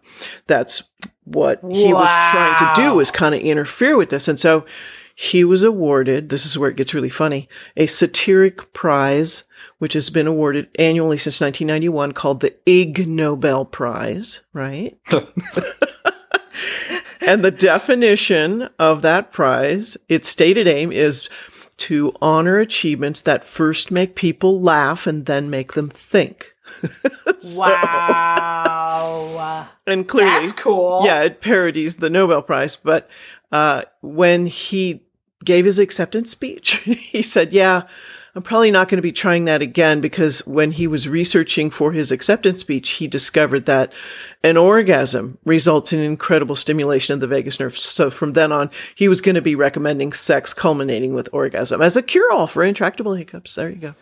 that's 0.49 0.83
what 1.23 1.61
he 1.71 1.93
was 1.95 2.09
trying 2.33 2.59
to 2.59 2.73
do 2.75 2.95
Wow. 2.95 2.99
is 2.99 3.11
kind 3.13 3.35
of 3.37 3.41
interfere 3.41 3.97
with 3.97 4.11
this. 4.11 4.27
And 4.27 4.39
so 4.39 4.67
he 5.15 5.45
was 5.45 5.63
awarded, 5.63 6.29
this 6.29 6.45
is 6.45 6.59
where 6.59 6.71
it 6.71 6.77
gets 6.77 6.95
really 6.95 7.09
funny, 7.09 7.49
a 7.77 7.87
satiric 7.87 8.73
prize 8.73 9.45
which 9.79 9.93
has 9.93 10.11
been 10.11 10.27
awarded 10.27 10.69
annually 10.79 11.19
since 11.19 11.41
1991 11.41 12.13
called 12.13 12.41
the 12.41 12.55
Ig 12.67 13.07
Nobel 13.07 13.65
Prize, 13.65 14.43
right? 14.53 14.99
And 17.27 17.43
the 17.43 17.51
definition 17.51 18.69
of 18.79 19.03
that 19.03 19.33
prize, 19.33 19.97
its 20.09 20.29
stated 20.29 20.69
aim 20.69 20.93
is 20.93 21.29
to 21.79 22.13
honor 22.21 22.59
achievements 22.59 23.23
that 23.23 23.45
first 23.45 23.91
make 23.91 24.15
people 24.15 24.61
laugh 24.61 25.07
and 25.07 25.27
then 25.27 25.51
make 25.51 25.73
them 25.73 25.89
think. 25.89 26.55
Wow. 27.57 29.69
And 29.87 30.09
clearly, 30.09 30.31
That's 30.31 30.53
cool. 30.53 31.03
Yeah, 31.05 31.21
it 31.23 31.43
parodies 31.43 31.97
the 31.97 32.09
Nobel 32.09 32.41
Prize. 32.41 32.75
But 32.75 33.11
uh, 33.53 33.83
when 34.01 34.47
he 34.47 35.04
gave 35.45 35.65
his 35.65 35.79
acceptance 35.79 36.31
speech, 36.31 36.73
he 36.85 37.23
said, 37.23 37.53
Yeah, 37.53 37.83
I'm 38.37 38.43
probably 38.43 38.73
not 38.73 38.89
going 38.89 38.99
to 38.99 39.03
be 39.03 39.13
trying 39.13 39.45
that 39.45 39.63
again 39.63 40.01
because 40.01 40.45
when 40.45 40.73
he 40.73 40.89
was 40.89 41.09
researching 41.09 41.71
for 41.71 41.93
his 41.93 42.11
acceptance 42.11 42.61
speech, 42.61 42.91
he 42.91 43.07
discovered 43.07 43.67
that 43.67 43.93
an 44.43 44.57
orgasm 44.57 45.39
results 45.45 45.93
in 45.93 46.01
incredible 46.01 46.57
stimulation 46.57 47.15
of 47.15 47.21
the 47.21 47.29
vagus 47.29 47.61
nerve. 47.61 47.79
So 47.79 48.11
from 48.11 48.33
then 48.33 48.51
on, 48.51 48.71
he 48.97 49.07
was 49.07 49.21
going 49.21 49.37
to 49.37 49.43
be 49.43 49.55
recommending 49.55 50.13
sex 50.13 50.53
culminating 50.53 51.15
with 51.15 51.29
orgasm 51.33 51.81
as 51.81 51.97
a 51.97 52.03
cure 52.03 52.33
all 52.33 52.49
for 52.49 52.65
intractable 52.65 53.15
hiccups. 53.15 53.55
There 53.55 53.71
you 53.71 53.77
go. 53.77 53.95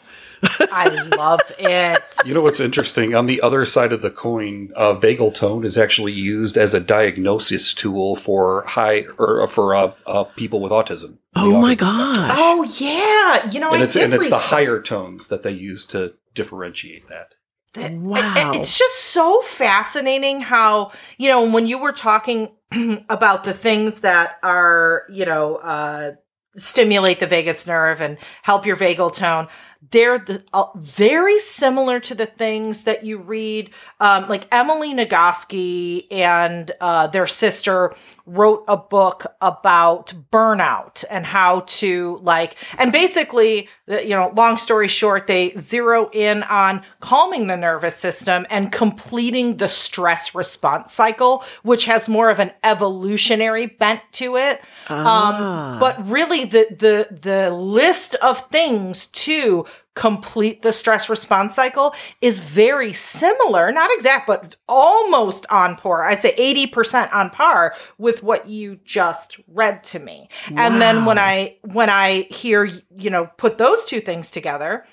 I 0.42 1.09
love 1.16 1.40
it. 1.59 2.02
You 2.24 2.35
know 2.35 2.42
what's 2.42 2.61
interesting? 2.61 3.16
On 3.16 3.26
the 3.26 3.40
other 3.40 3.64
side 3.64 3.92
of 3.92 4.00
the 4.00 4.11
coin, 4.11 4.70
uh, 4.76 4.94
vagal 4.94 5.35
tone 5.35 5.64
is 5.64 5.76
actually 5.76 6.12
used 6.12 6.57
as 6.57 6.72
a 6.72 6.78
diagnosis 6.78 7.74
tool 7.74 8.14
for 8.14 8.62
high 8.64 9.07
or 9.18 9.48
for 9.48 9.74
uh, 9.74 9.92
uh, 10.07 10.24
people 10.24 10.61
with 10.61 10.70
autism. 10.70 11.18
Oh 11.35 11.61
my 11.61 11.74
autism 11.74 11.78
gosh. 11.78 12.38
Oh 12.40 12.62
yeah, 12.78 13.50
you 13.50 13.59
know, 13.59 13.72
And 13.72 13.83
I 13.83 13.87
it's 13.87 13.94
did 13.94 14.05
and 14.05 14.14
it's 14.14 14.28
the 14.28 14.38
higher 14.38 14.81
tones 14.81 15.26
that 15.28 15.42
they 15.42 15.50
use 15.50 15.85
to 15.87 16.14
differentiate 16.35 17.09
that. 17.09 17.35
Then 17.74 18.05
wow. 18.05 18.52
It's 18.55 18.78
just 18.78 18.96
so 18.96 19.40
fascinating 19.40 20.42
how, 20.42 20.92
you 21.18 21.28
know, 21.28 21.50
when 21.50 21.66
you 21.66 21.78
were 21.78 21.92
talking 21.92 22.50
about 23.09 23.44
the 23.44 23.55
things 23.55 24.00
that 24.02 24.37
are, 24.42 25.05
you 25.11 25.24
know, 25.24 25.57
uh, 25.57 26.12
stimulate 26.57 27.18
the 27.18 27.26
vagus 27.26 27.66
nerve 27.66 28.00
and 28.02 28.18
help 28.42 28.66
your 28.66 28.76
vagal 28.76 29.14
tone 29.14 29.48
they're 29.90 30.18
the, 30.18 30.42
uh, 30.52 30.66
very 30.76 31.38
similar 31.38 32.00
to 32.00 32.14
the 32.14 32.26
things 32.26 32.84
that 32.84 33.04
you 33.04 33.18
read. 33.18 33.70
Um, 34.00 34.28
like 34.28 34.46
Emily 34.52 34.94
Nagoski 34.94 36.06
and 36.10 36.70
uh, 36.80 37.08
their 37.08 37.26
sister 37.26 37.94
wrote 38.24 38.64
a 38.68 38.76
book 38.76 39.26
about 39.40 40.14
burnout 40.30 41.04
and 41.10 41.26
how 41.26 41.60
to 41.66 42.20
like, 42.22 42.56
and 42.78 42.92
basically, 42.92 43.68
you 43.88 44.10
know, 44.10 44.32
long 44.36 44.56
story 44.56 44.86
short, 44.86 45.26
they 45.26 45.52
zero 45.58 46.08
in 46.12 46.44
on 46.44 46.82
calming 47.00 47.48
the 47.48 47.56
nervous 47.56 47.96
system 47.96 48.46
and 48.48 48.70
completing 48.70 49.56
the 49.56 49.68
stress 49.68 50.34
response 50.34 50.92
cycle, 50.92 51.44
which 51.64 51.86
has 51.86 52.08
more 52.08 52.30
of 52.30 52.38
an 52.38 52.52
evolutionary 52.62 53.66
bent 53.66 54.00
to 54.12 54.36
it. 54.36 54.60
Um, 54.88 55.02
Ah. 55.12 55.72
Um, 55.72 55.78
but 55.78 56.08
really, 56.08 56.44
the 56.44 56.66
the 56.70 57.18
the 57.20 57.50
list 57.50 58.14
of 58.16 58.48
things 58.50 59.06
to 59.08 59.66
complete 59.94 60.62
the 60.62 60.72
stress 60.72 61.09
response 61.09 61.55
cycle 61.55 61.94
is 62.20 62.38
very 62.38 62.92
similar, 62.92 63.70
not 63.70 63.90
exact, 63.92 64.26
but 64.26 64.57
almost 64.68 65.46
on 65.50 65.76
par. 65.76 66.05
I'd 66.05 66.22
say 66.22 66.35
80% 66.37 67.12
on 67.12 67.31
par 67.31 67.74
with 67.98 68.22
what 68.22 68.48
you 68.48 68.78
just 68.85 69.38
read 69.46 69.85
to 69.85 69.98
me. 69.98 70.28
And 70.57 70.81
then 70.81 71.05
when 71.05 71.18
I 71.18 71.57
when 71.62 71.90
I 71.90 72.22
hear, 72.31 72.64
you 72.96 73.11
know, 73.11 73.26
put 73.37 73.59
those 73.59 73.85
two 73.85 74.00
things 74.00 74.31
together, 74.31 74.85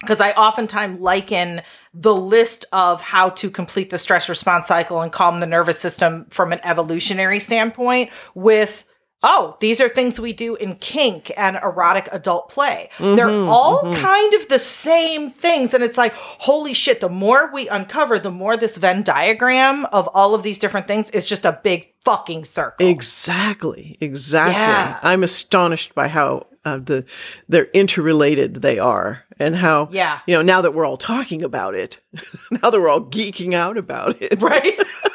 because 0.00 0.20
I 0.20 0.32
oftentimes 0.32 1.00
liken 1.00 1.62
the 1.92 2.14
list 2.14 2.64
of 2.72 3.00
how 3.02 3.30
to 3.30 3.50
complete 3.50 3.90
the 3.90 3.98
stress 3.98 4.28
response 4.28 4.66
cycle 4.68 5.02
and 5.02 5.12
calm 5.12 5.40
the 5.40 5.46
nervous 5.46 5.78
system 5.78 6.26
from 6.30 6.52
an 6.52 6.60
evolutionary 6.64 7.40
standpoint 7.40 8.10
with 8.34 8.86
oh, 9.22 9.56
these 9.60 9.80
are 9.80 9.88
things 9.88 10.18
we 10.18 10.32
do 10.32 10.56
in 10.56 10.76
kink 10.76 11.30
and 11.36 11.56
erotic 11.62 12.08
adult 12.10 12.48
play. 12.48 12.88
They're 12.98 13.28
all 13.30 13.92
kind 13.94 14.32
of 14.34 14.48
the 14.48 14.58
same 14.58 15.30
things. 15.30 15.74
And 15.74 15.84
it's 15.84 15.98
like, 15.98 16.14
holy 16.14 16.72
shit, 16.74 17.00
the 17.00 17.08
more 17.08 17.52
we 17.52 17.68
uncover, 17.68 18.18
the 18.18 18.30
more 18.30 18.56
this 18.56 18.76
Venn 18.78 19.02
diagram 19.02 19.84
of 19.86 20.08
all 20.14 20.34
of 20.34 20.42
these 20.42 20.58
different 20.58 20.86
things 20.88 21.10
is 21.10 21.26
just 21.26 21.44
a 21.44 21.60
big 21.62 21.92
fucking 22.04 22.44
circle. 22.46 22.86
Exactly. 22.86 23.98
Exactly. 24.00 24.54
Yeah. 24.54 24.98
I'm 25.02 25.22
astonished 25.22 25.94
by 25.94 26.08
how 26.08 26.46
uh, 26.64 26.78
the 26.78 27.04
they're 27.48 27.68
interrelated 27.72 28.56
they 28.56 28.78
are, 28.78 29.24
and 29.38 29.56
how 29.56 29.88
Yeah. 29.90 30.18
you 30.26 30.34
know 30.34 30.42
now 30.42 30.60
that 30.60 30.74
we're 30.74 30.84
all 30.84 30.98
talking 30.98 31.42
about 31.42 31.74
it, 31.74 32.00
now 32.50 32.68
that 32.70 32.78
we're 32.80 32.88
all 32.90 33.00
geeking 33.00 33.54
out 33.54 33.78
about 33.78 34.20
it, 34.20 34.42
right? 34.42 34.78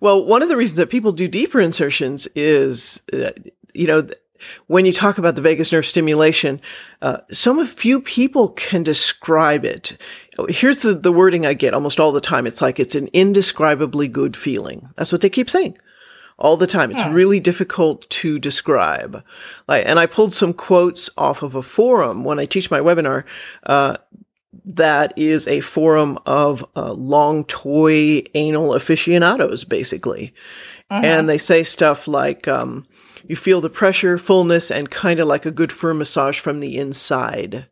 Well, 0.00 0.24
one 0.24 0.42
of 0.42 0.48
the 0.48 0.56
reasons 0.56 0.78
that 0.78 0.90
people 0.90 1.12
do 1.12 1.28
deeper 1.28 1.60
insertions 1.60 2.28
is, 2.34 3.02
uh, 3.12 3.30
you 3.74 3.86
know, 3.86 4.02
th- 4.02 4.18
when 4.68 4.86
you 4.86 4.92
talk 4.92 5.18
about 5.18 5.34
the 5.34 5.42
vagus 5.42 5.72
nerve 5.72 5.86
stimulation, 5.86 6.60
uh, 7.02 7.18
so 7.30 7.66
few 7.66 8.00
people 8.00 8.50
can 8.50 8.82
describe 8.82 9.64
it. 9.64 9.96
Here's 10.48 10.80
the, 10.80 10.94
the 10.94 11.12
wording 11.12 11.44
I 11.44 11.54
get 11.54 11.74
almost 11.74 11.98
all 11.98 12.12
the 12.12 12.20
time. 12.20 12.46
It's 12.46 12.62
like 12.62 12.78
it's 12.78 12.94
an 12.94 13.08
indescribably 13.08 14.06
good 14.06 14.36
feeling. 14.36 14.90
That's 14.96 15.10
what 15.10 15.20
they 15.20 15.30
keep 15.30 15.50
saying 15.50 15.76
all 16.38 16.56
the 16.56 16.66
time. 16.66 16.90
It's 16.90 17.04
really 17.06 17.40
difficult 17.40 18.08
to 18.10 18.38
describe. 18.38 19.24
Like, 19.66 19.84
and 19.86 19.98
I 19.98 20.06
pulled 20.06 20.32
some 20.32 20.52
quotes 20.52 21.10
off 21.18 21.42
of 21.42 21.56
a 21.56 21.62
forum 21.62 22.22
when 22.22 22.38
I 22.38 22.46
teach 22.46 22.70
my 22.70 22.78
webinar. 22.78 23.24
Uh, 23.64 23.96
that 24.64 25.12
is 25.16 25.46
a 25.48 25.60
forum 25.60 26.18
of 26.26 26.64
uh, 26.76 26.92
long 26.92 27.44
toy 27.44 28.22
anal 28.34 28.74
aficionados, 28.74 29.64
basically. 29.64 30.34
And 30.90 31.28
they 31.28 31.38
say 31.38 31.62
stuff 31.64 32.08
like, 32.08 32.48
um, 32.48 32.86
you 33.26 33.36
feel 33.36 33.60
the 33.60 33.68
pressure, 33.68 34.16
fullness, 34.16 34.70
and 34.70 34.90
kind 34.90 35.20
of 35.20 35.28
like 35.28 35.44
a 35.44 35.50
good 35.50 35.70
firm 35.70 35.98
massage 35.98 36.38
from 36.38 36.60
the 36.60 36.78
inside. 36.78 37.66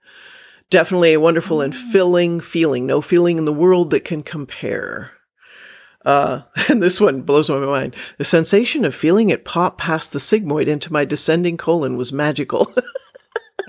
Definitely 0.68 1.14
a 1.14 1.20
wonderful 1.20 1.60
and 1.62 1.74
filling 1.74 2.40
feeling. 2.40 2.86
No 2.86 3.00
feeling 3.00 3.38
in 3.38 3.46
the 3.46 3.52
world 3.52 3.90
that 3.90 4.04
can 4.04 4.22
compare. 4.22 5.12
Uh, 6.04 6.42
and 6.68 6.82
this 6.82 7.00
one 7.00 7.22
blows 7.22 7.48
my 7.48 7.58
mind. 7.58 7.96
The 8.18 8.24
sensation 8.24 8.84
of 8.84 8.94
feeling 8.94 9.30
it 9.30 9.44
pop 9.44 9.78
past 9.78 10.12
the 10.12 10.18
sigmoid 10.18 10.66
into 10.66 10.92
my 10.92 11.04
descending 11.04 11.56
colon 11.56 11.96
was 11.96 12.12
magical. 12.12 12.70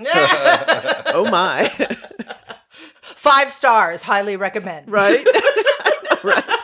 oh 0.00 1.26
my. 1.30 1.72
Five 3.18 3.50
stars, 3.50 4.02
highly 4.02 4.36
recommend. 4.36 4.88
right? 4.88 5.26
right. 6.22 6.44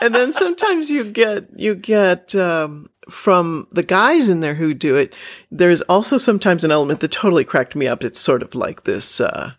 And 0.00 0.14
then 0.14 0.34
sometimes 0.34 0.90
you 0.90 1.02
get 1.02 1.48
you 1.56 1.74
get 1.74 2.34
um, 2.34 2.90
from 3.08 3.66
the 3.70 3.82
guys 3.82 4.28
in 4.28 4.40
there 4.40 4.54
who 4.54 4.74
do 4.74 4.96
it. 4.96 5.14
There's 5.50 5.80
also 5.82 6.18
sometimes 6.18 6.62
an 6.62 6.70
element 6.70 7.00
that 7.00 7.10
totally 7.10 7.44
cracked 7.44 7.74
me 7.74 7.86
up. 7.86 8.04
It's 8.04 8.20
sort 8.20 8.42
of 8.42 8.54
like 8.54 8.84
this 8.84 9.18
uh, 9.18 9.52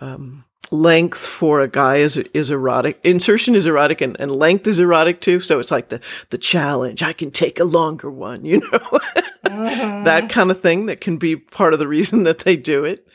um, 0.00 0.44
length 0.72 1.24
for 1.24 1.60
a 1.60 1.68
guy 1.68 1.98
is 1.98 2.16
is 2.16 2.50
erotic. 2.50 2.98
Insertion 3.04 3.54
is 3.54 3.66
erotic, 3.66 4.00
and, 4.00 4.16
and 4.18 4.34
length 4.34 4.66
is 4.66 4.80
erotic 4.80 5.20
too. 5.20 5.38
So 5.38 5.60
it's 5.60 5.70
like 5.70 5.88
the 5.90 6.00
the 6.30 6.38
challenge. 6.38 7.04
I 7.04 7.12
can 7.12 7.30
take 7.30 7.60
a 7.60 7.64
longer 7.64 8.10
one, 8.10 8.44
you 8.44 8.58
know, 8.72 9.00
that 10.04 10.30
kind 10.30 10.50
of 10.50 10.60
thing. 10.60 10.86
That 10.86 11.00
can 11.00 11.16
be 11.16 11.36
part 11.36 11.74
of 11.74 11.78
the 11.78 11.88
reason 11.88 12.24
that 12.24 12.40
they 12.40 12.56
do 12.56 12.84
it. 12.84 13.06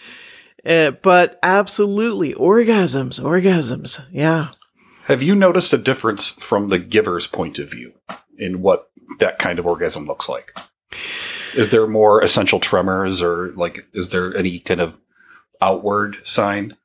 Uh, 0.65 0.91
but 0.91 1.39
absolutely, 1.43 2.34
orgasms, 2.34 3.21
orgasms. 3.21 4.04
Yeah. 4.12 4.49
Have 5.06 5.21
you 5.21 5.36
noticed 5.36 5.71
a 5.73 5.78
difference 5.78 6.30
from 6.30 6.69
the 6.69 6.80
giver's 6.80 7.28
point 7.28 7.60
of 7.60 7.69
view 7.69 7.93
in 8.38 8.62
what 8.62 8.89
that 9.19 9.38
kind 9.38 9.60
of 9.60 9.67
orgasm 9.67 10.08
looks 10.08 10.28
like? 10.28 10.58
Is 11.54 11.69
there 11.69 11.88
more 11.88 12.23
essential 12.23 12.60
tremors 12.60 13.21
or 13.21 13.51
like 13.56 13.86
is 13.93 14.10
there 14.10 14.36
any 14.36 14.60
kind 14.60 14.82
of 14.82 14.97
outward 15.62 16.17
sign? 16.23 16.75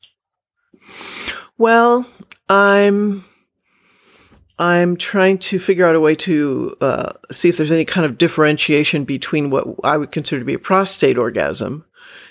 Well, 1.56 2.06
I'm 2.48 3.24
I'm 4.58 4.98
trying 4.98 5.38
to 5.38 5.58
figure 5.58 5.86
out 5.86 5.94
a 5.94 6.00
way 6.00 6.14
to 6.16 6.76
uh, 6.82 7.12
see 7.32 7.48
if 7.48 7.56
there's 7.56 7.72
any 7.72 7.86
kind 7.86 8.04
of 8.04 8.18
differentiation 8.18 9.04
between 9.04 9.48
what 9.48 9.66
I 9.82 9.96
would 9.96 10.12
consider 10.12 10.40
to 10.40 10.44
be 10.44 10.54
a 10.54 10.58
prostate 10.58 11.16
orgasm, 11.16 11.86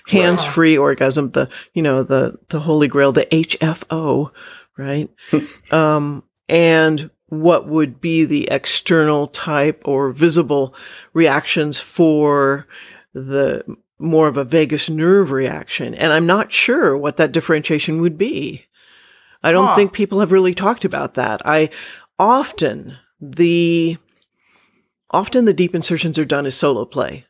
hands-free 0.09 0.77
orgasm, 0.77 1.31
the 1.31 1.49
you 1.73 1.81
know 1.81 2.03
the 2.03 2.37
the 2.49 2.59
holy 2.61 2.87
grail, 2.87 3.11
the 3.11 3.25
HFO, 3.25 4.31
right? 4.77 5.09
um, 5.71 6.23
and 6.47 7.09
what 7.27 7.67
would 7.67 8.01
be 8.01 8.25
the 8.25 8.47
external 8.49 9.27
type 9.27 9.81
or 9.85 10.11
visible 10.11 10.73
reactions 11.13 11.79
for 11.79 12.67
the 13.13 13.63
more 13.99 14.27
of 14.27 14.37
a 14.37 14.43
vagus 14.43 14.89
nerve 14.89 15.29
reaction. 15.29 15.93
And 15.93 16.11
I'm 16.11 16.25
not 16.25 16.51
sure 16.51 16.97
what 16.97 17.17
that 17.17 17.31
differentiation 17.31 18.01
would 18.01 18.17
be. 18.17 18.65
I 19.43 19.51
don't 19.51 19.67
Huh. 19.67 19.75
think 19.75 19.93
people 19.93 20.21
have 20.21 20.31
really 20.31 20.55
talked 20.55 20.85
about 20.85 21.13
that. 21.15 21.41
I 21.45 21.69
often 22.17 22.97
the 23.21 23.97
often 25.11 25.45
the 25.45 25.53
deep 25.53 25.75
insertions 25.75 26.17
are 26.17 26.25
done 26.25 26.45
as 26.45 26.55
solo 26.55 26.85
play. 26.85 27.25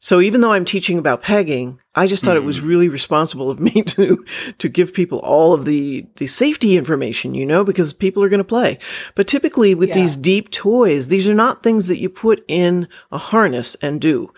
So 0.00 0.20
even 0.20 0.40
though 0.40 0.52
I'm 0.52 0.64
teaching 0.64 0.96
about 0.96 1.22
pegging, 1.22 1.80
I 1.96 2.06
just 2.06 2.24
thought 2.24 2.36
it 2.36 2.44
was 2.44 2.58
hmm. 2.58 2.68
really 2.68 2.88
responsible 2.88 3.50
of 3.50 3.58
me 3.68 3.82
to 3.82 4.24
to 4.58 4.68
give 4.68 4.94
people 4.94 5.18
all 5.20 5.52
of 5.52 5.64
the 5.64 6.06
the 6.16 6.26
safety 6.26 6.76
information, 6.76 7.34
you 7.34 7.44
know, 7.44 7.64
because 7.64 7.92
people 7.92 8.22
are 8.22 8.28
going 8.28 8.38
to 8.38 8.44
play. 8.44 8.78
But 9.14 9.26
typically 9.26 9.74
with 9.74 9.88
Yeah. 9.90 9.96
these 9.96 10.16
deep 10.16 10.50
toys, 10.50 11.08
these 11.08 11.28
are 11.28 11.34
not 11.34 11.62
things 11.62 11.88
that 11.88 11.98
you 11.98 12.08
put 12.08 12.44
in 12.48 12.86
a 13.10 13.18
harness 13.18 13.74
and 13.82 14.00
do. 14.00 14.32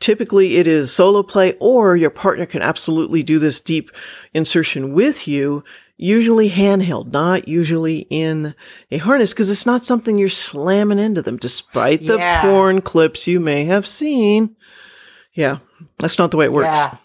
Typically 0.00 0.56
it 0.56 0.66
is 0.66 0.92
solo 0.92 1.22
play 1.22 1.54
or 1.60 1.96
your 1.96 2.10
partner 2.10 2.44
can 2.44 2.60
absolutely 2.60 3.22
do 3.22 3.38
this 3.38 3.60
deep 3.60 3.90
insertion 4.34 4.92
with 4.92 5.26
you, 5.26 5.64
usually 5.96 6.50
handheld, 6.50 7.12
not 7.12 7.48
usually 7.48 8.06
in 8.10 8.54
a 8.90 8.98
harness 8.98 9.32
because 9.32 9.50
it's 9.50 9.64
not 9.64 9.84
something 9.84 10.18
you're 10.18 10.28
slamming 10.28 10.98
into 10.98 11.22
them 11.22 11.36
despite 11.38 12.06
the 12.06 12.16
Yeah. 12.18 12.42
porn 12.42 12.82
clips 12.82 13.26
you 13.26 13.40
may 13.40 13.64
have 13.64 13.86
seen. 13.86 14.56
Yeah, 15.36 15.58
that's 15.98 16.18
not 16.18 16.32
the 16.32 16.36
way 16.36 16.46
it 16.46 16.52
works. 16.52 16.66
Yeah. 16.66 16.96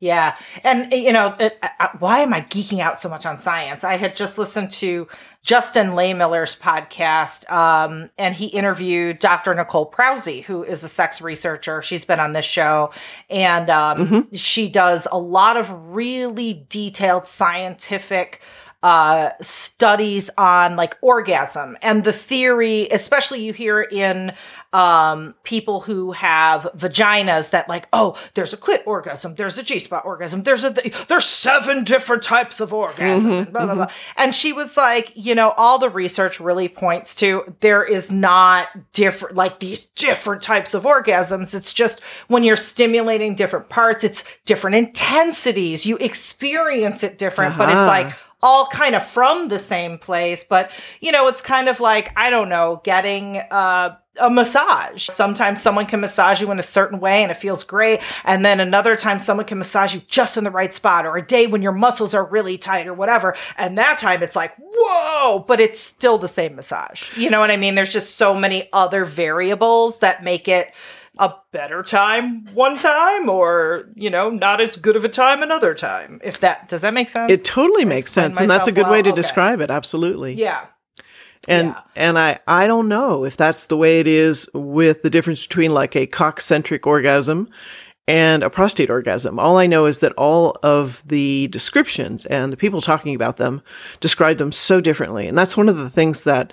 Yeah. 0.00 0.36
And, 0.62 0.92
you 0.92 1.14
know, 1.14 1.34
it, 1.40 1.58
uh, 1.62 1.88
why 1.98 2.18
am 2.18 2.34
I 2.34 2.42
geeking 2.42 2.80
out 2.80 3.00
so 3.00 3.08
much 3.08 3.24
on 3.24 3.38
science? 3.38 3.84
I 3.84 3.96
had 3.96 4.16
just 4.16 4.36
listened 4.36 4.70
to 4.72 5.08
Justin 5.42 5.92
Lehmiller's 5.92 6.54
podcast, 6.54 7.50
um, 7.50 8.10
and 8.18 8.34
he 8.34 8.48
interviewed 8.48 9.18
Dr. 9.18 9.54
Nicole 9.54 9.86
Prause, 9.86 10.44
who 10.44 10.62
is 10.62 10.84
a 10.84 10.90
sex 10.90 11.22
researcher. 11.22 11.80
She's 11.80 12.04
been 12.04 12.20
on 12.20 12.34
this 12.34 12.44
show, 12.44 12.90
and 13.30 13.70
um, 13.70 14.28
she 14.34 14.68
does 14.68 15.06
a 15.10 15.18
lot 15.18 15.56
of 15.56 15.70
really 15.70 16.66
detailed 16.68 17.24
scientific 17.24 18.42
uh, 18.84 19.30
studies 19.40 20.28
on 20.36 20.76
like 20.76 20.94
orgasm 21.00 21.76
and 21.80 22.04
the 22.04 22.12
theory, 22.12 22.86
especially 22.92 23.42
you 23.42 23.52
hear 23.54 23.80
in 23.80 24.30
um, 24.74 25.34
people 25.42 25.80
who 25.80 26.12
have 26.12 26.68
vaginas 26.76 27.48
that 27.50 27.66
like, 27.66 27.88
oh, 27.94 28.14
there's 28.34 28.52
a 28.52 28.58
clit 28.58 28.86
orgasm, 28.86 29.36
there's 29.36 29.56
a 29.56 29.62
G 29.62 29.78
spot 29.78 30.04
orgasm, 30.04 30.42
there's 30.42 30.64
a 30.64 30.70
there's 31.08 31.24
seven 31.24 31.82
different 31.84 32.22
types 32.22 32.60
of 32.60 32.74
orgasm, 32.74 33.30
Mm-hmm, 33.30 33.52
blah 33.52 33.64
blah 33.64 33.74
blah. 33.74 33.86
And 34.18 34.34
she 34.34 34.52
was 34.52 34.76
like, 34.76 35.12
you 35.16 35.34
know, 35.34 35.50
all 35.56 35.78
the 35.78 35.88
research 35.88 36.38
really 36.38 36.68
points 36.68 37.14
to 37.16 37.54
there 37.60 37.84
is 37.84 38.12
not 38.12 38.68
different 38.92 39.34
like 39.34 39.60
these 39.60 39.86
different 39.96 40.42
types 40.42 40.74
of 40.74 40.82
orgasms. 40.84 41.54
It's 41.54 41.72
just 41.72 42.00
when 42.28 42.44
you're 42.44 42.56
stimulating 42.56 43.34
different 43.34 43.70
parts, 43.70 44.04
it's 44.04 44.24
different 44.44 44.76
intensities. 44.76 45.86
You 45.86 45.96
experience 45.98 47.02
it 47.02 47.16
different, 47.16 47.56
but 47.56 47.68
it's 47.70 47.76
Uh-huh. 47.76 47.86
like 47.86 48.14
all 48.44 48.66
kind 48.66 48.94
of 48.94 49.04
from 49.04 49.48
the 49.48 49.58
same 49.58 49.98
place. 49.98 50.44
But 50.44 50.70
you 51.00 51.10
know, 51.10 51.26
it's 51.26 51.40
kind 51.40 51.68
of 51.68 51.80
like 51.80 52.12
I 52.16 52.30
don't 52.30 52.48
know, 52.50 52.80
getting 52.84 53.38
uh 53.38 53.96
a 54.20 54.30
massage. 54.30 55.08
Sometimes 55.10 55.60
someone 55.60 55.86
can 55.86 56.00
massage 56.00 56.40
you 56.40 56.50
in 56.52 56.58
a 56.58 56.62
certain 56.62 57.00
way 57.00 57.22
and 57.22 57.32
it 57.32 57.36
feels 57.36 57.64
great. 57.64 58.00
And 58.24 58.44
then 58.44 58.60
another 58.60 58.94
time 58.94 59.18
someone 59.18 59.46
can 59.46 59.58
massage 59.58 59.92
you 59.92 60.02
just 60.06 60.36
in 60.36 60.44
the 60.44 60.52
right 60.52 60.72
spot 60.72 61.04
or 61.04 61.16
a 61.16 61.26
day 61.26 61.48
when 61.48 61.62
your 61.62 61.72
muscles 61.72 62.14
are 62.14 62.24
really 62.24 62.56
tight 62.56 62.86
or 62.86 62.94
whatever. 62.94 63.34
And 63.58 63.76
that 63.78 63.98
time 63.98 64.22
it's 64.22 64.36
like, 64.36 64.54
whoa, 64.56 65.40
but 65.40 65.58
it's 65.58 65.80
still 65.80 66.18
the 66.18 66.28
same 66.28 66.54
massage. 66.54 67.16
You 67.16 67.28
know 67.28 67.40
what 67.40 67.50
I 67.50 67.56
mean? 67.56 67.74
There's 67.74 67.92
just 67.92 68.14
so 68.14 68.34
many 68.34 68.68
other 68.72 69.04
variables 69.04 69.98
that 69.98 70.22
make 70.22 70.46
it 70.46 70.72
a 71.18 71.32
better 71.52 71.82
time 71.82 72.46
one 72.54 72.76
time 72.76 73.28
or, 73.28 73.88
you 73.94 74.10
know, 74.10 74.30
not 74.30 74.60
as 74.60 74.76
good 74.76 74.96
of 74.96 75.04
a 75.04 75.08
time 75.08 75.42
another 75.42 75.74
time. 75.74 76.20
If 76.24 76.40
that, 76.40 76.68
does 76.68 76.80
that 76.82 76.92
make 76.94 77.08
sense? 77.08 77.30
It 77.30 77.44
totally 77.44 77.84
makes 77.84 78.10
sense, 78.12 78.38
and 78.40 78.50
that's 78.50 78.66
a 78.68 78.72
good 78.72 78.88
way 78.88 79.00
to 79.02 79.10
Okay. 79.10 79.16
describe 79.16 79.60
it. 79.60 79.70
Absolutely. 79.70 80.34
yeah. 80.34 80.66
And 81.46 81.68
Yeah. 81.68 81.80
and 81.94 82.18
I 82.18 82.38
I 82.48 82.66
don't 82.66 82.88
know 82.88 83.24
if 83.24 83.36
that's 83.36 83.66
the 83.66 83.76
way 83.76 84.00
it 84.00 84.06
is 84.06 84.48
with 84.54 85.02
the 85.02 85.10
difference 85.10 85.46
between 85.46 85.74
like 85.74 85.94
a 85.94 86.06
cock-centric 86.06 86.86
orgasm 86.86 87.48
and 88.08 88.42
a 88.42 88.48
prostate 88.50 88.90
orgasm. 88.90 89.38
All 89.38 89.58
I 89.58 89.66
know 89.66 89.84
is 89.86 89.98
that 90.00 90.12
all 90.12 90.56
of 90.62 91.02
the 91.06 91.48
descriptions 91.48 92.24
and 92.26 92.52
the 92.52 92.56
people 92.56 92.80
talking 92.80 93.14
about 93.14 93.36
them 93.36 93.62
describe 94.00 94.38
them 94.38 94.52
so 94.52 94.80
differently. 94.80 95.26
And 95.28 95.36
that's 95.36 95.56
one 95.56 95.68
of 95.68 95.76
the 95.76 95.90
things 95.90 96.24
that 96.24 96.52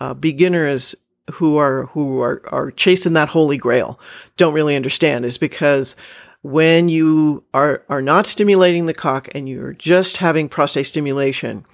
uh, 0.00 0.14
beginners 0.14 0.94
who 1.30 1.56
are 1.56 1.86
who 1.86 2.20
are 2.20 2.42
are 2.52 2.70
chasing 2.70 3.12
that 3.12 3.28
holy 3.28 3.56
grail 3.56 4.00
don't 4.36 4.54
really 4.54 4.74
understand 4.74 5.24
is 5.24 5.38
because 5.38 5.94
when 6.42 6.88
you 6.88 7.44
are 7.54 7.84
are 7.88 8.02
not 8.02 8.26
stimulating 8.26 8.86
the 8.86 8.94
cock 8.94 9.28
and 9.34 9.48
you're 9.48 9.72
just 9.72 10.18
having 10.18 10.48
prostate 10.48 10.86
stimulation, 10.86 11.64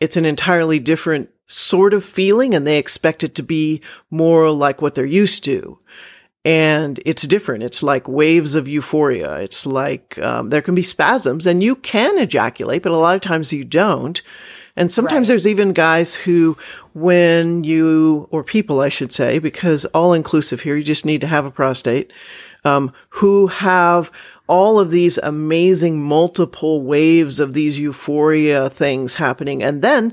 it's 0.00 0.16
an 0.16 0.24
entirely 0.24 0.78
different 0.78 1.30
sort 1.46 1.94
of 1.94 2.04
feeling 2.04 2.54
and 2.54 2.66
they 2.66 2.78
expect 2.78 3.24
it 3.24 3.34
to 3.36 3.42
be 3.42 3.80
more 4.10 4.50
like 4.50 4.82
what 4.82 4.94
they're 4.94 5.06
used 5.06 5.42
to. 5.44 5.78
And 6.44 7.00
it's 7.04 7.26
different. 7.26 7.64
It's 7.64 7.82
like 7.82 8.08
waves 8.08 8.54
of 8.54 8.66
euphoria. 8.66 9.36
It's 9.40 9.66
like 9.66 10.18
um, 10.18 10.48
there 10.48 10.62
can 10.62 10.74
be 10.74 10.82
spasms 10.82 11.46
and 11.46 11.62
you 11.62 11.76
can 11.76 12.18
ejaculate 12.18 12.82
but 12.82 12.92
a 12.92 12.96
lot 12.96 13.14
of 13.14 13.20
times 13.20 13.52
you 13.52 13.64
don't 13.64 14.20
and 14.80 14.90
sometimes 14.90 15.28
Right. 15.28 15.34
there's 15.34 15.46
even 15.46 15.72
guys 15.72 16.14
who 16.16 16.56
when 16.94 17.62
you 17.62 18.26
or 18.32 18.42
people 18.42 18.80
i 18.80 18.88
should 18.88 19.12
say 19.12 19.38
because 19.38 19.84
all 19.86 20.12
inclusive 20.12 20.62
here 20.62 20.76
you 20.76 20.82
just 20.82 21.04
need 21.06 21.20
to 21.20 21.26
have 21.28 21.44
a 21.46 21.50
prostate 21.50 22.12
um, 22.64 22.92
who 23.10 23.46
have 23.46 24.10
all 24.48 24.78
of 24.80 24.90
these 24.90 25.16
amazing 25.18 26.02
multiple 26.02 26.82
waves 26.82 27.38
of 27.40 27.54
these 27.54 27.78
euphoria 27.78 28.68
things 28.68 29.14
happening 29.14 29.62
and 29.62 29.80
then 29.82 30.12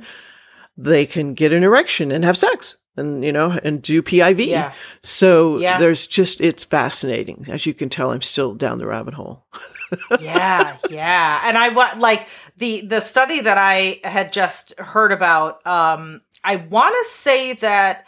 they 0.78 1.05
can 1.07 1.34
get 1.34 1.51
an 1.51 1.63
erection 1.63 2.11
and 2.11 2.24
have 2.24 2.38
sex 2.38 2.78
and 2.95 3.24
you 3.26 3.32
know 3.32 3.57
and 3.63 3.82
do 3.82 4.01
PIV. 4.01 4.45
Yeah. 4.47 4.74
So 5.01 5.57
Yeah. 5.59 5.80
there's 5.80 6.05
just 6.07 6.39
it's 6.39 6.63
fascinating. 6.63 7.45
As 7.49 7.65
you 7.65 7.74
can 7.74 7.89
tell, 7.89 8.11
I'm 8.11 8.22
still 8.22 8.53
down 8.55 8.78
the 8.78 8.86
rabbit 8.88 9.13
hole. 9.15 9.45
yeah, 10.22 10.78
yeah. 10.89 11.41
And 11.45 11.57
I 11.57 11.70
want 11.70 11.99
like 11.99 12.28
the 12.58 12.82
the 12.82 12.99
study 12.99 13.39
that 13.41 13.58
I 13.58 13.99
had 14.03 14.34
just 14.34 14.74
heard 14.80 15.12
about. 15.12 15.66
Um, 15.66 16.22
I 16.43 16.58
want 16.58 16.95
to 16.95 17.12
say 17.14 17.53
that 17.53 18.05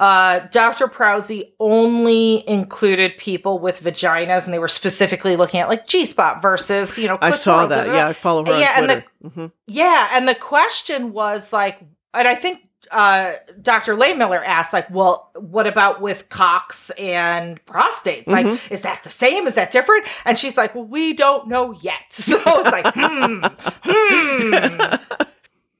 uh, 0.00 0.40
Dr. 0.50 0.88
Prause 0.88 1.30
only 1.60 2.48
included 2.48 3.16
people 3.18 3.58
with 3.58 3.82
vaginas, 3.82 4.44
and 4.44 4.52
they 4.54 4.58
were 4.58 4.68
specifically 4.68 5.36
looking 5.36 5.60
at 5.60 5.68
like 5.68 5.86
G 5.86 6.04
spot 6.06 6.42
versus 6.42 6.98
you 6.98 7.06
know. 7.08 7.18
I 7.20 7.30
saw 7.30 7.66
that. 7.66 7.76
da, 7.76 7.84
da, 7.84 7.92
da. 7.92 7.98
Yeah, 7.98 8.08
I 8.08 8.12
follow 8.12 8.44
her 8.44 8.52
on 8.52 8.60
Yeah, 8.60 8.72
and 8.76 8.90
the-. 8.90 9.04
Mhm. 9.28 9.52
Yeah, 9.66 10.08
and 10.12 10.26
the 10.26 10.34
question 10.34 11.12
was 11.12 11.52
like, 11.52 11.80
and 12.14 12.26
I 12.26 12.34
think 12.34 12.68
uh, 12.92 13.32
Dr. 13.60 13.96
Lehmiller 13.96 14.42
asked, 14.44 14.72
like, 14.72 14.90
well, 14.90 15.30
what 15.34 15.66
about 15.66 16.00
with 16.00 16.28
cocks 16.28 16.90
and 16.98 17.64
prostates? 17.66 18.26
Like, 18.28 18.46
Mm-hmm. 18.46 18.74
is 18.74 18.82
that 18.82 19.02
the 19.02 19.10
same? 19.10 19.46
Is 19.46 19.54
that 19.54 19.70
different? 19.72 20.06
And 20.24 20.36
she's 20.38 20.56
like, 20.56 20.74
well, 20.74 20.84
we 20.84 21.12
don't 21.12 21.48
know 21.48 21.72
yet. 21.72 22.02
So 22.10 22.38
it's 22.44 22.70
like, 22.70 22.94
hmm, 22.94 23.44
hmm. 23.84 24.94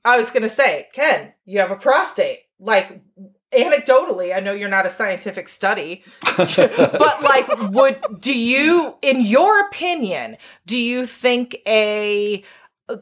I 0.04 0.18
was 0.18 0.30
gonna 0.30 0.48
say, 0.48 0.88
Ken, 0.92 1.32
you 1.44 1.60
have 1.60 1.70
a 1.70 1.76
prostate. 1.76 2.40
Like, 2.58 3.00
anecdotally, 3.52 4.34
I 4.34 4.40
know 4.40 4.52
you're 4.52 4.68
not 4.68 4.86
a 4.86 4.90
scientific 4.90 5.48
study, 5.48 6.02
but 6.36 7.22
like, 7.22 7.46
would 7.70 8.00
do 8.20 8.36
you, 8.36 8.94
in 9.02 9.22
your 9.22 9.60
opinion, 9.66 10.36
do 10.66 10.76
you 10.78 11.06
think 11.06 11.56
a 11.66 12.42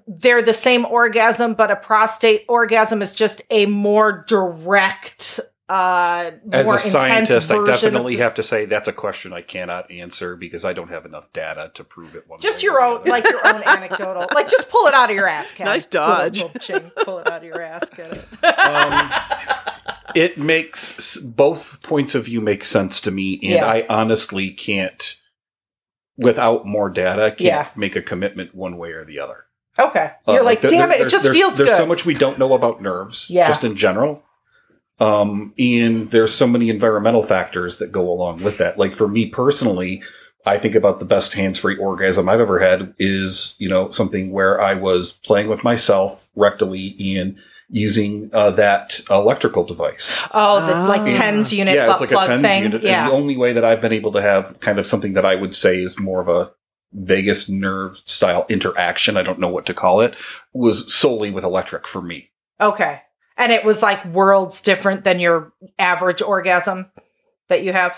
they're 0.06 0.42
the 0.42 0.54
same 0.54 0.84
orgasm, 0.84 1.54
but 1.54 1.70
a 1.70 1.76
prostate 1.76 2.44
orgasm 2.48 3.02
is 3.02 3.14
just 3.14 3.42
a 3.50 3.66
more 3.66 4.24
direct, 4.28 5.40
uh, 5.68 6.32
As 6.52 6.66
more 6.66 6.76
a 6.76 6.78
scientist, 6.78 7.50
I 7.50 7.56
version 7.56 7.92
definitely 7.92 8.16
have 8.16 8.34
to 8.34 8.42
say 8.42 8.64
that's 8.66 8.88
a 8.88 8.92
question 8.92 9.32
I 9.32 9.42
cannot 9.42 9.90
answer 9.90 10.34
because 10.36 10.64
I 10.64 10.72
don't 10.72 10.88
have 10.88 11.06
enough 11.06 11.32
data 11.32 11.70
to 11.74 11.84
prove 11.84 12.14
it. 12.16 12.24
One 12.28 12.40
just 12.40 12.60
way 12.62 12.66
your 12.66 12.80
or 12.80 12.82
own, 12.82 12.94
the 12.94 13.00
other. 13.02 13.10
like 13.10 13.28
your 13.28 13.46
own 13.46 13.62
anecdotal, 13.64 14.26
like 14.34 14.50
just 14.50 14.68
pull 14.68 14.86
it 14.88 14.94
out 14.94 15.10
of 15.10 15.16
your 15.16 15.26
ass, 15.28 15.52
Ken. 15.52 15.66
Nice 15.66 15.86
Pull 15.86 16.00
it- 16.02 16.06
dodge. 16.06 16.40
pull, 16.40 16.50
ching, 16.60 16.90
pull 17.04 17.18
it 17.20 17.30
out 17.30 17.38
of 17.38 17.44
your 17.44 17.60
ass, 17.62 17.88
get 17.90 18.12
it? 18.12 18.24
um, 18.58 19.10
it 20.16 20.38
makes 20.38 21.16
both 21.18 21.82
points 21.82 22.14
of 22.16 22.24
view 22.24 22.40
make 22.40 22.64
sense 22.64 23.00
to 23.02 23.10
me, 23.12 23.34
and 23.42 23.52
Yeah. 23.52 23.64
I 23.66 23.86
honestly 23.88 24.50
can't, 24.50 25.16
without 26.16 26.66
more 26.66 26.90
data, 26.90 27.30
can't 27.30 27.40
Yeah. 27.40 27.68
make 27.76 27.94
a 27.94 28.02
commitment 28.02 28.54
one 28.56 28.76
way 28.76 28.90
or 28.90 29.04
the 29.04 29.20
other. 29.20 29.44
Okay, 29.78 30.10
Uh, 30.28 30.32
you're 30.32 30.42
like, 30.42 30.60
there- 30.60 30.70
damn 30.70 30.90
it, 30.92 31.00
it 31.00 31.08
just 31.08 31.24
there's- 31.24 31.36
feels 31.38 31.56
there's 31.56 31.70
good. 31.70 31.76
so 31.76 31.86
much 31.86 32.04
we 32.04 32.14
don't 32.14 32.38
know 32.38 32.52
about 32.54 32.82
nerves, 32.82 33.28
Yeah. 33.30 33.48
just 33.48 33.64
in 33.64 33.76
general. 33.76 34.22
Um, 34.98 35.54
and 35.58 36.10
there's 36.10 36.34
so 36.34 36.46
many 36.46 36.68
environmental 36.68 37.22
factors 37.22 37.78
that 37.78 37.90
go 37.90 38.10
along 38.10 38.42
with 38.42 38.58
that. 38.58 38.78
Like 38.78 38.92
for 38.92 39.08
me 39.08 39.26
personally, 39.26 40.02
I 40.44 40.58
think 40.58 40.74
about 40.74 40.98
the 40.98 41.04
best 41.06 41.32
hands-free 41.34 41.76
orgasm 41.78 42.28
I've 42.28 42.40
ever 42.40 42.58
had 42.58 42.94
is, 42.98 43.54
you 43.58 43.68
know, 43.68 43.90
something 43.90 44.30
where 44.32 44.60
I 44.60 44.74
was 44.74 45.12
playing 45.24 45.48
with 45.48 45.64
myself 45.64 46.28
rectally 46.36 47.18
and 47.18 47.36
using 47.70 48.30
uh, 48.34 48.50
that 48.50 49.00
electrical 49.08 49.64
device. 49.64 50.22
oh, 50.34 50.66
the 50.66 50.74
like 50.88 51.02
Ah. 51.02 51.08
tens 51.08 51.52
unit 51.54 51.74
yeah, 51.76 51.86
butt 51.86 51.92
it's 51.94 52.00
like 52.02 52.10
a 52.10 52.14
plug 52.14 52.26
tens 52.28 52.42
thing. 52.42 52.62
unit. 52.64 52.82
Yeah. 52.82 53.04
And 53.04 53.12
the 53.12 53.16
only 53.16 53.36
way 53.36 53.52
that 53.54 53.64
I've 53.64 53.80
been 53.80 53.92
able 53.92 54.12
to 54.12 54.20
have 54.20 54.58
kind 54.60 54.78
of 54.78 54.86
something 54.86 55.12
that 55.14 55.24
I 55.24 55.34
would 55.36 55.54
say 55.54 55.80
is 55.80 55.98
more 55.98 56.20
of 56.20 56.28
a 56.28 56.50
vagus 56.92 57.48
nerve 57.48 57.98
style 58.04 58.46
interaction, 58.48 59.16
I 59.16 59.22
don't 59.22 59.38
know 59.38 59.48
what 59.48 59.66
to 59.66 59.74
call 59.74 60.00
it, 60.00 60.14
was 60.52 60.92
solely 60.92 61.30
with 61.30 61.44
electric 61.44 61.86
for 61.86 62.02
me. 62.02 62.30
Okay. 62.60 63.02
And 63.36 63.52
it 63.52 63.64
was 63.64 63.80
like 63.82 64.04
worlds 64.04 64.60
different 64.60 65.04
than 65.04 65.20
your 65.20 65.52
average 65.78 66.20
orgasm 66.20 66.90
that 67.48 67.62
you 67.64 67.72
have. 67.72 67.96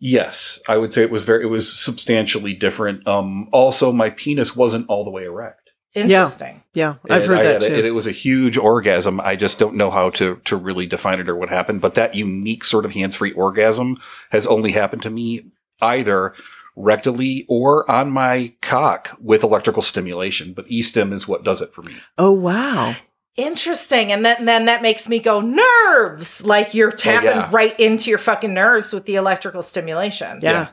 Yes, 0.00 0.60
I 0.68 0.76
would 0.76 0.94
say 0.94 1.02
it 1.02 1.10
was 1.10 1.24
very 1.24 1.42
it 1.42 1.48
was 1.48 1.72
substantially 1.76 2.54
different. 2.54 3.06
Um 3.08 3.48
also 3.52 3.90
my 3.90 4.10
penis 4.10 4.54
wasn't 4.54 4.88
all 4.88 5.02
the 5.04 5.10
way 5.10 5.24
erect. 5.24 5.70
Interesting. 5.94 6.62
Yeah, 6.74 6.96
I've 7.10 7.22
And 7.22 7.30
heard 7.30 7.38
I 7.38 7.42
that 7.42 7.52
had 7.54 7.62
a- 7.62 7.68
too. 7.68 7.74
and 7.74 7.86
it 7.86 7.90
was 7.92 8.06
a 8.06 8.12
huge 8.12 8.56
orgasm. 8.56 9.20
I 9.20 9.34
just 9.34 9.58
don't 9.58 9.74
know 9.74 9.90
how 9.90 10.10
to 10.10 10.36
to 10.44 10.56
really 10.56 10.86
define 10.86 11.18
it 11.18 11.28
or 11.28 11.34
what 11.34 11.48
happened, 11.48 11.80
but 11.80 11.94
that 11.94 12.14
unique 12.14 12.62
sort 12.62 12.84
of 12.84 12.92
hands-free 12.92 13.32
orgasm 13.32 13.96
has 14.30 14.46
only 14.46 14.70
happened 14.72 15.02
to 15.02 15.10
me 15.10 15.46
either 15.80 16.34
rectally 16.78 17.44
or 17.48 17.90
on 17.90 18.10
my 18.10 18.54
cock 18.62 19.16
with 19.20 19.42
electrical 19.42 19.82
stimulation, 19.82 20.52
but 20.52 20.64
e-stim 20.68 21.12
is 21.12 21.26
what 21.26 21.42
does 21.44 21.60
it 21.60 21.72
for 21.74 21.82
me. 21.82 21.96
oh 22.16 22.32
wow. 22.32 22.94
Interesting. 23.36 24.10
And 24.10 24.24
then, 24.24 24.46
then 24.46 24.64
that 24.64 24.82
makes 24.82 25.08
me 25.08 25.20
go 25.20 25.40
nerves. 25.40 26.44
Like 26.44 26.74
you're 26.74 26.88
oh, 26.88 26.96
tapping 26.96 27.28
yeah. 27.30 27.48
right 27.52 27.78
into 27.78 28.10
your 28.10 28.18
fucking 28.18 28.52
nerves 28.52 28.92
with 28.92 29.04
the 29.04 29.14
electrical 29.14 29.62
stimulation. 29.62 30.40
Yeah. 30.42 30.50
Yeah. 30.50 30.68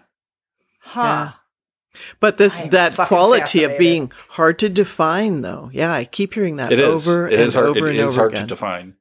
Huh. 0.80 1.02
Yeah. 1.04 1.32
But 2.20 2.38
this 2.38 2.60
I 2.60 2.64
am 2.64 2.70
that 2.72 2.96
quality 2.96 3.64
of 3.66 3.78
being 3.78 4.12
hard 4.30 4.58
to 4.60 4.70
define 4.70 5.42
though. 5.44 5.70
Yeah, 5.74 5.94
I 5.94 6.06
keep 6.06 6.34
hearing 6.34 6.56
that 6.56 6.72
It 6.74 6.80
is. 6.80 7.08
over 7.08 7.28
It 7.28 7.34
and 7.36 7.44
is 7.44 7.54
hard. 7.54 7.68
over 7.68 7.88
It 7.88 7.92
and 7.92 8.00
is 8.00 8.10
over 8.10 8.18
hard 8.20 8.32
again. 8.34 8.44
to 8.44 8.48
define. 8.48 8.96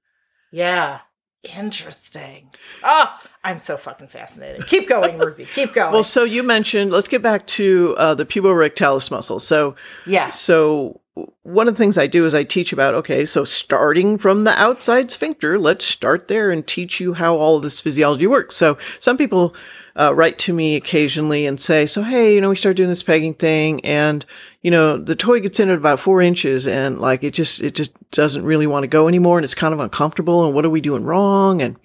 Yeah. 0.53 1.01
Interesting. 1.45 2.51
Oh, 2.83 3.19
I'm 3.43 3.61
so 3.61 3.77
fucking 3.77 4.09
fascinated. 4.09 4.67
Keep 4.67 4.89
going, 4.89 5.19
Ruby. 5.19 5.45
Keep 5.55 5.75
going. 5.75 5.93
well, 5.93 6.03
so 6.03 6.25
you 6.25 6.43
mentioned 6.43 6.91
let's 6.91 7.09
get 7.09 7.23
back 7.23 7.47
to 7.49 7.95
uh, 7.99 8.15
the 8.15 8.25
puborectalis 8.25 9.11
muscle. 9.11 9.39
So 9.39 9.77
yeah. 10.07 10.31
So 10.31 11.01
one 11.43 11.69
of 11.69 11.75
the 11.75 11.79
things 11.79 11.97
I 11.97 12.07
do 12.07 12.27
is 12.27 12.35
I 12.35 12.43
teach 12.43 12.73
about, 12.73 12.95
okay, 12.95 13.25
so 13.25 13.45
starting 13.45 14.19
from 14.19 14.45
the 14.45 14.61
outside 14.61 15.11
sphincter, 15.11 15.59
let's 15.59 15.85
start 15.85 16.27
there 16.27 16.51
and 16.51 16.67
teach 16.67 16.99
you 16.99 17.15
how 17.15 17.37
all 17.37 17.57
of 17.57 17.63
this 17.63 17.81
physiology 17.81 18.27
works. 18.27 18.57
So 18.57 18.79
some 18.99 19.17
people 19.17 19.55
uh, 19.95 20.13
write 20.13 20.39
to 20.41 20.53
me 20.53 20.75
occasionally 20.75 21.47
and 21.47 21.61
say, 21.61 21.87
so, 21.87 22.03
hey, 22.03 22.35
you 22.35 22.41
know, 22.41 22.51
we 22.51 22.57
started 22.57 22.77
doing 22.77 22.89
this 22.89 23.03
pegging 23.05 23.35
thing 23.35 23.85
and, 23.85 24.25
you 24.65 24.71
know, 24.73 24.97
the 24.97 25.15
toy 25.15 25.39
gets 25.41 25.61
in 25.61 25.71
at 25.71 25.77
about 25.79 26.01
four 26.01 26.21
inches 26.21 26.67
and 26.67 26.99
like 27.01 27.23
it 27.23 27.35
just, 27.35 27.63
it 27.63 27.75
just 27.77 27.93
doesn't 28.11 28.45
really 28.45 28.67
want 28.67 28.83
to 28.83 28.89
go 28.89 29.07
anymore 29.07 29.39
and 29.39 29.45
it's 29.45 29.55
kind 29.55 29.75
of 29.75 29.79
uncomfortable 29.79 30.45
and 30.45 30.55
what 30.55 30.65
are 30.65 30.71
we 30.71 30.81
doing 30.81 31.05
wrong? 31.05 31.63
And, 31.63 31.77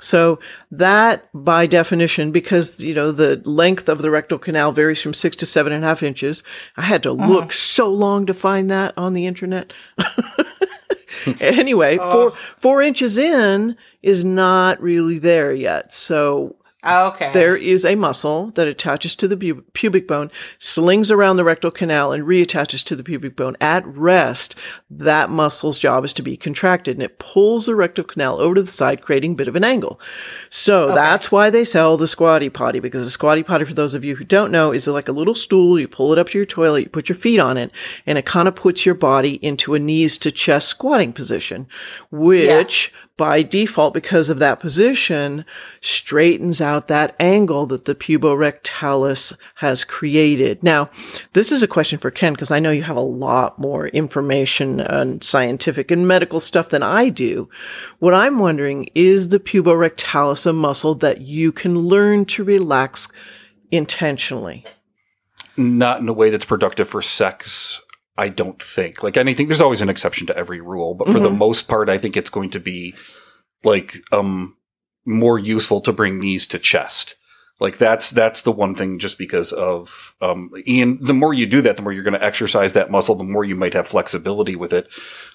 so 0.00 0.38
that 0.70 1.28
by 1.34 1.66
definition, 1.66 2.30
because, 2.30 2.80
you 2.80 2.94
know, 2.94 3.10
the 3.10 3.42
length 3.44 3.88
of 3.88 4.00
the 4.00 4.12
rectal 4.12 4.38
canal 4.38 4.70
varies 4.70 5.02
from 5.02 5.12
six 5.12 5.34
to 5.36 5.44
seven 5.46 5.72
and 5.72 5.84
a 5.84 5.88
half 5.88 6.04
inches. 6.04 6.44
I 6.76 6.82
had 6.82 7.02
to 7.02 7.10
Uh-huh. 7.12 7.26
look 7.28 7.52
so 7.52 7.88
long 7.92 8.24
to 8.26 8.32
find 8.34 8.70
that 8.70 8.94
on 8.96 9.14
the 9.14 9.26
internet. 9.26 9.72
anyway, 11.40 11.96
four, 11.96 12.32
four 12.56 12.80
inches 12.82 13.18
in 13.18 13.76
is 14.02 14.24
not 14.24 14.80
really 14.80 15.18
there 15.18 15.52
yet. 15.52 15.92
So 15.92 16.54
Oh, 16.84 17.08
okay. 17.08 17.32
there 17.32 17.56
is 17.56 17.84
a 17.84 17.96
muscle 17.96 18.52
that 18.52 18.68
attaches 18.68 19.16
to 19.16 19.26
the 19.26 19.36
pu- 19.36 19.64
pubic 19.72 20.06
bone, 20.06 20.30
slings 20.58 21.10
around 21.10 21.36
the 21.36 21.42
rectal 21.42 21.72
canal, 21.72 22.12
and 22.12 22.22
reattaches 22.22 22.84
to 22.84 22.94
the 22.94 23.02
pubic 23.02 23.34
bone. 23.34 23.56
At 23.60 23.84
rest, 23.84 24.54
that 24.88 25.28
muscle's 25.28 25.80
job 25.80 26.04
is 26.04 26.12
to 26.12 26.22
be 26.22 26.36
contracted, 26.36 26.94
and 26.96 27.02
it 27.02 27.18
pulls 27.18 27.66
the 27.66 27.74
rectal 27.74 28.04
canal 28.04 28.40
over 28.40 28.54
to 28.54 28.62
the 28.62 28.70
side, 28.70 29.02
creating 29.02 29.32
a 29.32 29.34
bit 29.34 29.48
of 29.48 29.56
an 29.56 29.64
angle. 29.64 30.00
So 30.50 30.94
that's 30.94 31.32
why 31.32 31.50
they 31.50 31.64
sell 31.64 31.96
the 31.96 32.06
squatty 32.06 32.48
potty, 32.48 32.78
because 32.78 33.04
the 33.04 33.10
squatty 33.10 33.42
potty, 33.42 33.64
for 33.64 33.74
those 33.74 33.94
of 33.94 34.04
you 34.04 34.14
who 34.14 34.24
don't 34.24 34.52
know, 34.52 34.72
is 34.72 34.86
like 34.86 35.08
a 35.08 35.12
little 35.12 35.34
stool. 35.34 35.80
You 35.80 35.88
pull 35.88 36.12
it 36.12 36.18
up 36.18 36.28
to 36.28 36.38
your 36.38 36.46
toilet, 36.46 36.84
you 36.84 36.88
put 36.90 37.08
your 37.08 37.16
feet 37.16 37.40
on 37.40 37.56
it, 37.56 37.72
and 38.06 38.18
it 38.18 38.24
kind 38.24 38.46
of 38.46 38.54
puts 38.54 38.86
your 38.86 38.94
body 38.94 39.44
into 39.44 39.74
a 39.74 39.80
knees 39.80 40.16
to 40.18 40.30
chest 40.30 40.68
squatting 40.68 41.12
position, 41.12 41.66
which 42.12 42.92
by 43.18 43.42
default, 43.42 43.92
because 43.92 44.30
of 44.30 44.38
that 44.38 44.60
position, 44.60 45.44
straightens 45.82 46.62
out 46.62 46.88
that 46.88 47.14
angle 47.20 47.66
that 47.66 47.84
the 47.84 47.94
puborectalis 47.94 49.34
has 49.56 49.84
created. 49.84 50.62
Now, 50.62 50.88
this 51.34 51.52
is 51.52 51.62
a 51.62 51.68
question 51.68 51.98
for 51.98 52.10
Ken, 52.10 52.32
because 52.32 52.50
I 52.50 52.60
know 52.60 52.70
you 52.70 52.84
have 52.84 52.96
a 52.96 53.00
lot 53.00 53.58
more 53.58 53.88
information 53.88 54.80
on 54.80 55.20
scientific 55.20 55.90
and 55.90 56.08
medical 56.08 56.40
stuff 56.40 56.70
than 56.70 56.82
I 56.82 57.10
do. 57.10 57.50
What 57.98 58.14
I'm 58.14 58.38
wondering 58.38 58.88
is 58.94 59.28
the 59.28 59.40
puborectalis 59.40 60.46
a 60.46 60.52
muscle 60.54 60.94
that 60.94 61.20
you 61.20 61.52
can 61.52 61.76
learn 61.80 62.24
to 62.26 62.44
relax 62.44 63.08
intentionally? 63.70 64.64
Not 65.56 66.00
in 66.00 66.08
a 66.08 66.12
way 66.12 66.30
that's 66.30 66.44
productive 66.44 66.88
for 66.88 67.02
sex. 67.02 67.82
I 68.18 68.28
don't 68.28 68.60
think. 68.62 69.02
Like 69.02 69.16
anything, 69.16 69.46
there's 69.46 69.60
always 69.60 69.80
an 69.80 69.88
exception 69.88 70.26
to 70.26 70.36
every 70.36 70.60
rule, 70.60 70.94
but 70.94 71.08
for 71.08 71.20
the 71.20 71.30
most 71.30 71.68
part, 71.68 71.88
I 71.88 71.98
think 71.98 72.16
it's 72.16 72.30
going 72.30 72.50
to 72.50 72.60
be 72.60 72.94
like 73.64 73.96
um 74.12 74.56
more 75.06 75.38
useful 75.38 75.80
to 75.82 75.92
bring 75.92 76.18
knees 76.18 76.46
to 76.48 76.58
chest. 76.58 77.14
Like 77.60 77.78
that's 77.78 78.10
that's 78.10 78.42
the 78.42 78.52
one 78.52 78.74
thing 78.74 78.98
just 78.98 79.18
because 79.18 79.52
of 79.52 80.16
um 80.20 80.50
Ian, 80.66 80.98
the 81.00 81.14
more 81.14 81.32
you 81.32 81.46
do 81.46 81.60
that, 81.62 81.76
the 81.76 81.82
more 81.82 81.92
you're 81.92 82.02
going 82.02 82.18
to 82.18 82.24
exercise 82.24 82.72
that 82.72 82.90
muscle, 82.90 83.14
the 83.14 83.24
more 83.24 83.44
you 83.44 83.56
might 83.56 83.74
have 83.74 83.88
flexibility 83.88 84.56
with 84.56 84.72
it. 84.72 84.88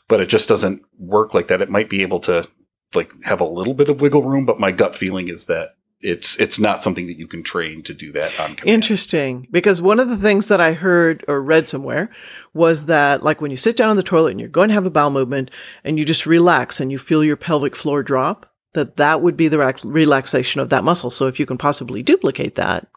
But 0.10 0.20
it 0.20 0.28
just 0.28 0.50
doesn't 0.50 0.84
work 1.00 1.34
like 1.34 1.48
that. 1.48 1.62
It 1.62 1.70
might 1.70 1.90
be 1.90 2.02
able 2.02 2.20
to 2.22 2.48
like 2.94 3.12
have 3.24 3.42
a 3.42 3.46
little 3.46 3.74
bit 3.74 3.90
of 3.90 4.02
wiggle 4.02 4.24
room, 4.24 4.46
but 4.46 4.60
my 4.60 4.72
gut 4.72 4.94
feeling 4.94 5.30
is 5.30 5.46
that 5.46 5.76
it's 6.04 6.40
it's 6.40 6.60
not 6.60 6.84
something 6.84 7.08
that 7.08 7.18
you 7.18 7.28
can 7.28 7.42
train 7.42 7.82
to 7.84 7.94
do 7.94 8.12
that 8.12 8.40
on 8.40 8.56
command. 8.56 8.74
Interesting. 8.74 9.48
Because 9.50 9.82
one 9.82 10.00
of 10.00 10.10
the 10.10 10.18
things 10.18 10.48
that 10.48 10.62
I 10.62 10.74
heard 10.74 11.24
or 11.28 11.42
read 11.42 11.70
somewhere 11.70 12.10
was 12.54 12.86
that, 12.86 13.24
like, 13.24 13.42
when 13.42 13.52
you 13.52 13.58
sit 13.58 13.78
down 13.78 13.90
on 13.90 13.96
the 13.96 14.04
toilet 14.04 14.32
and 14.32 14.40
you're 14.40 14.50
going 14.50 14.68
to 14.68 14.74
have 14.76 14.86
a 14.86 14.92
bowel 14.92 15.10
movement 15.10 15.50
and 15.84 15.98
you 15.98 16.06
just 16.06 16.26
relax 16.26 16.80
and 16.80 16.92
you 16.92 17.00
feel 17.00 17.24
your 17.24 17.38
pelvic 17.38 17.76
floor 17.76 18.04
drop, 18.04 18.52
that 18.74 18.98
that 18.98 19.22
would 19.22 19.38
be 19.38 19.48
the 19.48 19.80
relaxation 19.84 20.60
of 20.60 20.70
that 20.70 20.84
muscle. 20.84 21.12
So 21.12 21.28
if 21.28 21.40
you 21.40 21.46
can 21.46 21.58
possibly 21.58 22.04
duplicate 22.04 22.56
that, 22.56 22.88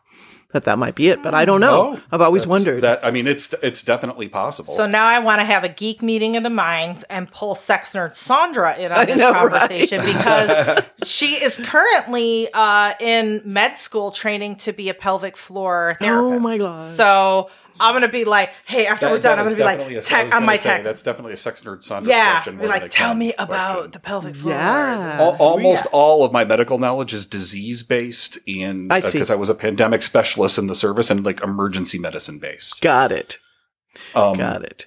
that 0.57 0.65
that 0.65 0.79
might 0.79 0.95
be 0.95 1.09
it. 1.09 1.23
But 1.23 1.35
I 1.35 1.45
don't 1.45 1.61
know. 1.61 1.97
Oh, 1.97 2.01
I've 2.11 2.23
always 2.23 2.47
wondered. 2.47 2.81
that. 2.81 3.05
I 3.05 3.11
mean, 3.11 3.27
it's 3.27 3.55
it's 3.63 3.83
definitely 3.83 4.29
possible. 4.29 4.73
So 4.73 4.87
now 4.87 5.05
I 5.05 5.19
want 5.19 5.41
to 5.41 5.45
have 5.45 5.65
a 5.65 5.69
geek 5.69 6.03
meeting 6.03 6.37
of 6.37 6.43
the 6.43 6.51
minds 6.51 7.05
and 7.05 7.31
pull 7.31 7.55
sex 7.55 7.93
nerd 7.93 8.15
Sandra 8.15 8.75
in 8.77 8.91
I 8.91 9.01
on 9.01 9.07
this 9.07 9.19
know, 9.19 9.33
right? 9.33 9.51
conversation 9.51 10.05
because 10.07 10.83
she 11.05 11.35
is 11.35 11.61
currently 11.63 12.49
uh, 12.55 12.95
in 12.99 13.43
med 13.45 13.77
school 13.79 14.11
training 14.11 14.57
to 14.57 14.73
be 14.73 14.89
a 14.89 14.95
pelvic 14.95 15.37
floor 15.37 15.97
therapist. 16.01 16.37
Oh 16.37 16.41
my 16.41 16.59
god! 16.59 16.91
So 16.97 17.51
I'm 17.81 17.95
gonna 17.95 18.09
be 18.09 18.25
like, 18.25 18.51
hey, 18.65 18.87
after 18.87 19.07
That- 19.07 19.13
we're 19.13 19.19
done, 19.21 19.39
I'm 19.39 19.45
gonna 19.45 19.57
be 19.57 19.63
like, 19.65 19.79
a- 19.81 19.85
I 19.85 20.01
tech 20.01 20.25
was 20.25 20.25
on 20.25 20.31
gonna 20.31 20.47
my 20.47 20.57
say, 20.57 20.69
text. 20.71 20.85
That's 20.85 21.03
definitely 21.03 21.33
a 21.33 21.37
sex 21.37 21.61
nerd 21.63 21.83
Sandra 21.83 22.09
yeah, 22.11 22.33
question. 22.35 22.59
be 22.59 22.67
like, 22.67 22.91
tell 22.91 23.15
me 23.15 23.33
about 23.39 23.75
question. 23.75 23.91
the 23.93 23.99
pelvic 24.01 24.37
floor. 24.37 24.55
Yeah. 24.55 25.17
Al- 25.21 25.37
almost 25.39 25.85
Yeah. 25.85 25.91
all 25.93 26.25
of 26.25 26.33
my 26.33 26.45
medical 26.45 26.79
knowledge 26.79 27.13
is 27.15 27.27
disease 27.27 27.83
based, 27.83 28.39
and 28.49 28.93
I 28.93 29.01
see. 29.01 29.13
because 29.13 29.31
I 29.31 29.35
was 29.35 29.49
a 29.49 29.55
pandemic 29.55 30.03
specialist 30.03 30.59
in 30.59 30.67
the 30.67 30.75
service 30.75 31.11
and 31.11 31.25
like 31.25 31.43
emergency 31.43 31.99
medicine 31.99 32.39
based. 32.39 32.81
Got 32.81 33.13
it. 33.13 33.39
Um, 34.15 34.37
Got 34.37 34.63
it. 34.65 34.87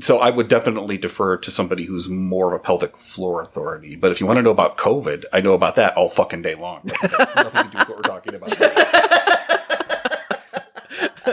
So 0.00 0.18
I 0.18 0.30
would 0.30 0.48
definitely 0.48 0.96
defer 0.96 1.36
to 1.36 1.50
somebody 1.50 1.84
who's 1.84 2.08
more 2.08 2.54
of 2.54 2.58
a 2.58 2.62
pelvic 2.62 2.96
floor 2.96 3.42
authority. 3.42 3.96
But 3.96 4.10
if 4.12 4.18
you 4.20 4.26
want 4.26 4.38
to 4.38 4.42
know 4.42 4.50
about 4.50 4.78
COVID, 4.78 5.24
I 5.30 5.42
know 5.42 5.52
about 5.52 5.76
that 5.76 5.94
all 5.94 6.08
fucking 6.08 6.40
day 6.40 6.54
long. 6.54 6.80
Nothing 6.84 7.64
to 7.64 7.68
do 7.70 7.78
with 7.78 7.88
what 7.88 7.96
we're 7.96 8.02
talking 8.02 8.34
about. 8.34 8.50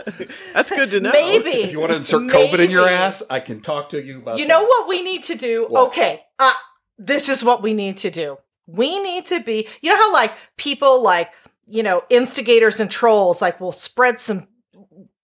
That's 0.54 0.70
good 0.70 0.92
to 0.92 1.00
know. 1.00 1.12
Maybe 1.12 1.50
If 1.50 1.72
you 1.72 1.80
want 1.80 1.92
to 1.92 1.98
insert 1.98 2.24
COVID 2.24 2.60
in 2.60 2.72
your 2.72 2.88
ass, 2.88 3.24
I 3.30 3.40
can 3.40 3.62
talk 3.62 3.90
to 3.90 4.02
you 4.02 4.20
about. 4.20 4.38
You 4.38 4.46
that. 4.46 4.50
know 4.50 4.64
what 4.64 4.88
we 4.88 5.02
need 5.02 5.24
to 5.24 5.36
do? 5.36 5.66
What? 5.68 5.88
Okay. 5.88 6.24
Uh, 6.40 6.54
this 6.98 7.30
is 7.30 7.44
what 7.44 7.62
we 7.62 7.74
need 7.74 7.98
to 7.98 8.10
do. 8.10 8.38
We 8.66 9.00
need 9.02 9.26
to 9.28 9.40
be, 9.40 9.68
you 9.82 9.90
know 9.90 9.98
how 9.98 10.12
like 10.14 10.34
people 10.58 11.02
like, 11.02 11.32
you 11.68 11.84
know, 11.84 12.04
instigators 12.10 12.80
and 12.80 12.90
trolls 12.92 13.42
like 13.42 13.62
will 13.62 13.72
spread 13.72 14.20
some 14.20 14.48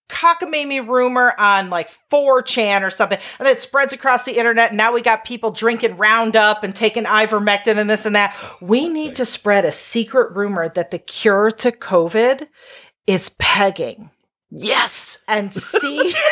cockamamie 0.08 0.86
rumor 0.86 1.34
on 1.38 1.70
like 1.70 1.90
4chan 2.10 2.82
or 2.82 2.90
something, 2.90 3.18
and 3.38 3.48
it 3.48 3.60
spreads 3.60 3.92
across 3.92 4.24
the 4.24 4.36
internet. 4.38 4.70
And 4.70 4.76
now 4.76 4.92
we 4.92 5.02
got 5.02 5.24
people 5.24 5.50
drinking 5.50 5.96
Roundup 5.96 6.62
and 6.62 6.74
taking 6.74 7.04
ivermectin 7.04 7.78
and 7.78 7.90
this 7.90 8.06
and 8.06 8.14
that. 8.14 8.36
We 8.60 8.88
need 8.88 9.14
to 9.16 9.24
spread 9.24 9.64
a 9.64 9.72
secret 9.72 10.34
rumor 10.34 10.68
that 10.68 10.90
the 10.90 10.98
cure 10.98 11.50
to 11.52 11.72
COVID 11.72 12.46
is 13.06 13.30
pegging 13.38 14.10
Yes. 14.56 15.18
and 15.28 15.52
see. 15.52 16.14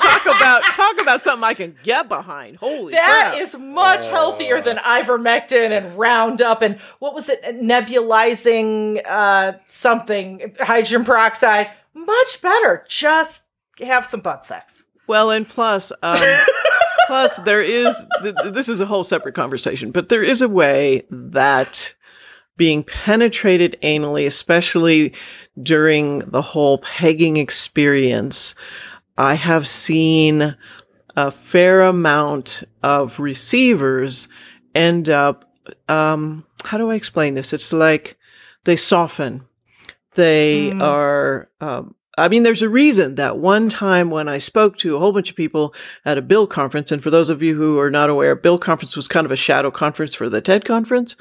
Talk 0.00 0.26
about 0.26 0.62
talk 0.74 1.00
about 1.00 1.22
something 1.22 1.44
I 1.44 1.54
can 1.54 1.76
get 1.82 2.08
behind. 2.08 2.56
Holy 2.56 2.92
That 2.92 3.30
crap. 3.32 3.42
is 3.42 3.56
much 3.58 4.06
healthier 4.06 4.60
than 4.60 4.76
ivermectin 4.78 5.70
and 5.76 5.96
Roundup 5.98 6.62
and 6.62 6.80
what 6.98 7.14
was 7.14 7.28
it? 7.28 7.42
Nebulizing 7.44 9.00
uh, 9.06 9.54
something, 9.66 10.54
hydrogen 10.60 11.04
peroxide. 11.04 11.70
Much 11.94 12.40
better. 12.42 12.84
Just 12.88 13.44
have 13.80 14.06
some 14.06 14.20
butt 14.20 14.44
sex. 14.44 14.84
Well, 15.06 15.30
and 15.30 15.48
plus, 15.48 15.90
um, 16.02 16.18
plus 17.06 17.36
there 17.40 17.62
is 17.62 18.04
th- 18.22 18.34
th- 18.42 18.54
this 18.54 18.68
is 18.68 18.80
a 18.80 18.86
whole 18.86 19.04
separate 19.04 19.34
conversation, 19.34 19.90
but 19.90 20.08
there 20.08 20.22
is 20.24 20.42
a 20.42 20.48
way 20.48 21.04
that 21.10 21.94
being 22.56 22.82
penetrated 22.84 23.76
anally, 23.82 24.26
especially 24.26 25.12
during 25.62 26.20
the 26.20 26.42
whole 26.42 26.78
pegging 26.78 27.36
experience, 27.36 28.54
I 29.16 29.34
have 29.34 29.66
seen 29.66 30.56
a 31.16 31.30
fair 31.30 31.82
amount 31.82 32.62
of 32.82 33.18
receivers 33.18 34.28
end 34.74 35.08
up. 35.08 35.50
Um, 35.88 36.44
how 36.64 36.78
do 36.78 36.90
I 36.90 36.94
explain 36.94 37.34
this? 37.34 37.52
It's 37.52 37.72
like 37.72 38.18
they 38.64 38.76
soften. 38.76 39.42
They 40.14 40.70
Mm. 40.72 40.82
are. 40.82 41.48
Um, 41.60 41.94
I 42.18 42.28
mean, 42.28 42.44
there's 42.44 42.62
a 42.62 42.68
reason 42.68 43.16
that 43.16 43.36
one 43.36 43.68
time 43.68 44.08
when 44.10 44.26
I 44.26 44.38
spoke 44.38 44.78
to 44.78 44.96
a 44.96 44.98
whole 44.98 45.12
bunch 45.12 45.28
of 45.28 45.36
people 45.36 45.74
at 46.06 46.16
a 46.16 46.22
Bill 46.22 46.46
conference, 46.46 46.90
and 46.90 47.02
for 47.02 47.10
those 47.10 47.28
of 47.28 47.42
you 47.42 47.54
who 47.54 47.78
are 47.78 47.90
not 47.90 48.08
aware, 48.08 48.34
Bill 48.34 48.56
conference 48.58 48.96
was 48.96 49.06
kind 49.06 49.26
of 49.26 49.30
a 49.30 49.36
shadow 49.36 49.70
conference 49.70 50.14
for 50.14 50.30
the 50.30 50.40
TED 50.40 50.64
conference, 50.64 51.14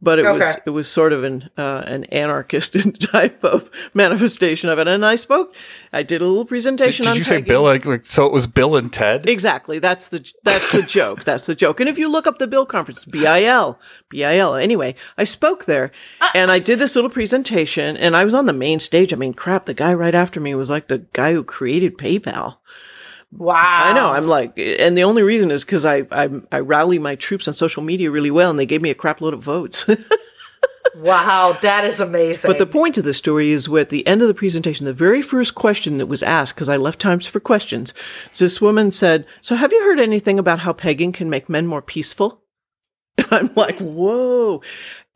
but 0.00 0.18
it 0.20 0.30
was 0.30 0.58
it 0.64 0.70
was 0.70 0.88
sort 0.88 1.12
of 1.12 1.24
an 1.24 1.50
uh, 1.56 1.82
an 1.86 2.04
anarchist 2.04 2.76
type 3.00 3.42
of 3.42 3.68
manifestation 3.94 4.70
of 4.70 4.78
it. 4.78 4.86
And 4.86 5.04
I 5.04 5.16
spoke, 5.16 5.54
I 5.92 6.02
did 6.04 6.20
a 6.20 6.26
little 6.26 6.44
presentation. 6.44 7.04
did 7.04 7.10
on 7.10 7.16
you 7.16 7.24
say. 7.24 7.40
Bill? 7.40 7.64
Like, 7.64 7.84
like, 7.84 8.06
so 8.06 8.24
it 8.24 8.32
was 8.32 8.46
Bill 8.46 8.76
and 8.76 8.92
Ted. 8.92 9.28
Exactly. 9.28 9.78
That's 9.80 10.08
the 10.08 10.30
that's 10.44 10.70
the 10.70 10.82
joke. 10.82 11.24
That's 11.24 11.46
the 11.46 11.54
joke. 11.54 11.80
And 11.80 11.88
if 11.88 11.98
you 11.98 12.08
look 12.08 12.26
up 12.26 12.38
the 12.38 12.46
Bill 12.46 12.64
conference, 12.64 13.04
B 13.04 13.26
I 13.26 13.42
L, 13.42 13.78
B 14.08 14.24
I 14.24 14.36
L. 14.36 14.54
Anyway, 14.54 14.94
I 15.16 15.24
spoke 15.24 15.64
there 15.64 15.90
and 16.34 16.50
I 16.50 16.60
did 16.60 16.78
this 16.78 16.94
little 16.94 17.10
presentation 17.10 17.96
and 17.96 18.16
I 18.16 18.24
was 18.24 18.34
on 18.34 18.46
the 18.46 18.52
main 18.52 18.78
stage. 18.78 19.12
I 19.12 19.16
mean, 19.16 19.34
crap, 19.34 19.66
the 19.66 19.74
guy 19.74 19.92
right 19.92 20.14
after 20.14 20.38
me 20.38 20.54
was 20.54 20.70
like 20.70 20.88
the 20.88 20.98
guy 21.12 21.32
who 21.32 21.42
created 21.42 21.98
PayPal. 21.98 22.58
Wow. 23.32 23.82
I 23.84 23.92
know. 23.92 24.10
I'm 24.10 24.26
like, 24.26 24.58
and 24.58 24.96
the 24.96 25.04
only 25.04 25.22
reason 25.22 25.50
is 25.50 25.64
because 25.64 25.84
I, 25.84 26.06
I 26.10 26.30
I 26.50 26.60
rally 26.60 26.98
my 26.98 27.14
troops 27.14 27.46
on 27.46 27.54
social 27.54 27.82
media 27.82 28.10
really 28.10 28.30
well, 28.30 28.50
and 28.50 28.58
they 28.58 28.66
gave 28.66 28.82
me 28.82 28.90
a 28.90 28.94
crap 28.94 29.20
load 29.20 29.34
of 29.34 29.42
votes. 29.42 29.86
wow, 30.96 31.56
that 31.60 31.84
is 31.84 32.00
amazing. 32.00 32.48
But 32.48 32.58
the 32.58 32.66
point 32.66 32.96
of 32.96 33.04
the 33.04 33.14
story 33.14 33.50
is 33.50 33.68
at 33.72 33.90
the 33.90 34.06
end 34.06 34.22
of 34.22 34.28
the 34.28 34.34
presentation, 34.34 34.86
the 34.86 34.92
very 34.92 35.20
first 35.20 35.54
question 35.54 35.98
that 35.98 36.06
was 36.06 36.22
asked, 36.22 36.54
because 36.54 36.68
I 36.70 36.76
left 36.76 37.00
times 37.00 37.26
for 37.26 37.40
questions, 37.40 37.92
this 38.38 38.60
woman 38.60 38.90
said, 38.90 39.26
So 39.42 39.56
have 39.56 39.72
you 39.72 39.82
heard 39.82 40.00
anything 40.00 40.38
about 40.38 40.60
how 40.60 40.72
pegging 40.72 41.12
can 41.12 41.28
make 41.28 41.48
men 41.48 41.66
more 41.66 41.82
peaceful? 41.82 42.42
I'm 43.30 43.50
like, 43.54 43.78
whoa. 43.78 44.62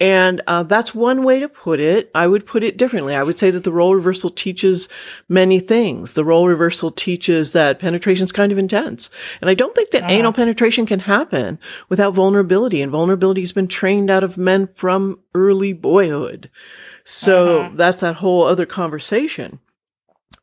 And 0.01 0.43
uh, 0.49 0.65
that's 0.65 0.95
one 0.95 1.23
way 1.23 1.39
to 1.39 1.49
put 1.49 1.79
it. 1.79 2.11
I 2.15 2.27
would 2.27 2.45
put 2.45 2.65
it 2.65 2.77
differently. 2.77 3.15
I 3.15 3.23
would 3.23 3.39
say 3.39 3.53
that 3.53 3.63
the 3.63 3.71
role 3.71 3.95
reversal 3.95 4.31
teaches 4.31 4.89
many 5.29 5.61
things. 5.61 6.15
The 6.15 6.25
role 6.25 6.49
reversal 6.49 6.91
teaches 6.91 7.53
that 7.53 7.79
penetration 7.79 8.25
is 8.25 8.33
kind 8.33 8.51
of 8.51 8.59
intense. 8.59 9.11
And 9.41 9.49
I 9.49 9.55
don't 9.55 9.75
think 9.77 9.93
that 9.93 10.11
anal 10.11 10.33
penetration 10.33 10.87
can 10.87 11.01
happen 11.01 11.59
without 11.89 12.15
vulnerability. 12.15 12.83
And 12.83 12.91
vulnerability 12.91 13.43
has 13.43 13.53
been 13.53 13.69
trained 13.69 14.11
out 14.11 14.25
of 14.25 14.37
men 14.37 14.67
from 14.75 15.21
early 15.35 15.73
boyhood. 15.73 16.51
So 17.05 17.71
that's 17.75 18.01
that 18.01 18.17
whole 18.17 18.45
other 18.45 18.67
conversation. 18.67 19.61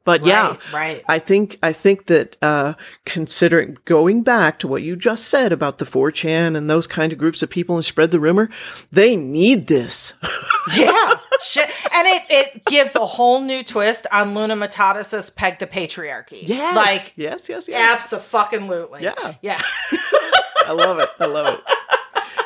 But 0.04 0.26
yeah, 0.26 0.56
Right. 0.74 1.04
I 1.08 1.20
think 1.20 1.60
I 1.62 1.74
think 1.74 2.08
that 2.08 2.38
uh, 2.42 2.74
considering 3.06 3.78
going 3.86 4.24
back 4.24 4.60
to 4.60 4.68
what 4.68 4.82
you 4.82 4.96
just 4.96 5.26
said 5.26 5.52
about 5.52 5.78
the 5.78 5.86
4chan 5.86 6.56
and 6.56 6.70
those 6.70 6.88
kind 6.88 7.12
of 7.12 7.20
groups 7.20 7.44
of 7.44 7.50
people 7.50 7.76
and 7.76 7.86
spread 7.86 8.12
the 8.12 8.20
rumor, 8.20 8.50
they 8.92 9.16
need 9.16 9.68
this. 9.68 10.14
yeah, 10.76 11.16
shit, 11.42 11.70
and 11.94 12.08
it 12.08 12.24
it 12.30 12.66
gives 12.66 12.96
a 12.96 13.06
whole 13.06 13.42
new 13.42 13.64
twist 13.64 14.08
on 14.12 14.34
Luna 14.34 14.56
Matatas's 14.56 15.30
"Peg 15.30 15.60
the 15.60 15.68
Patriarchy." 15.68 16.48
yes, 16.48 16.76
like 16.76 17.14
yes, 17.16 17.50
yes, 17.50 17.68
yes. 17.68 18.02
absolutely. 18.04 19.04
Yeah. 19.04 19.34
yeah. 19.42 19.62
I 20.66 20.72
love 20.72 21.00
it. 21.00 21.10
I 21.20 21.26
love 21.26 21.48
it. 21.48 21.62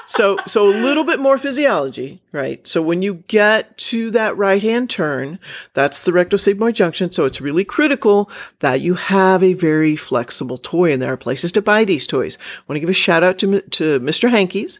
So, 0.05 0.37
so 0.47 0.67
a 0.67 0.69
little 0.69 1.03
bit 1.03 1.19
more 1.19 1.37
physiology, 1.37 2.21
right? 2.31 2.65
So 2.67 2.81
when 2.81 3.01
you 3.01 3.23
get 3.27 3.77
to 3.77 4.11
that 4.11 4.37
right 4.37 4.61
hand 4.61 4.89
turn, 4.89 5.39
that's 5.73 6.03
the 6.03 6.11
rectosigmoid 6.11 6.73
junction. 6.73 7.11
So 7.11 7.25
it's 7.25 7.41
really 7.41 7.63
critical 7.63 8.29
that 8.59 8.81
you 8.81 8.95
have 8.95 9.41
a 9.41 9.53
very 9.53 9.95
flexible 9.95 10.57
toy 10.57 10.91
and 10.91 11.01
there 11.01 11.13
are 11.13 11.17
places 11.17 11.51
to 11.53 11.61
buy 11.61 11.85
these 11.85 12.05
toys. 12.05 12.37
I 12.37 12.61
want 12.67 12.75
to 12.77 12.81
give 12.81 12.89
a 12.89 12.93
shout 12.93 13.23
out 13.23 13.37
to, 13.39 13.61
to 13.61 13.99
Mr. 13.99 14.29
Hankey's. 14.29 14.79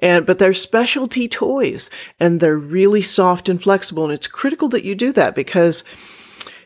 And, 0.00 0.24
but 0.24 0.38
they're 0.38 0.54
specialty 0.54 1.28
toys 1.28 1.90
and 2.20 2.38
they're 2.38 2.56
really 2.56 3.02
soft 3.02 3.48
and 3.48 3.60
flexible. 3.60 4.04
And 4.04 4.12
it's 4.12 4.28
critical 4.28 4.68
that 4.68 4.84
you 4.84 4.94
do 4.94 5.12
that 5.12 5.34
because 5.34 5.82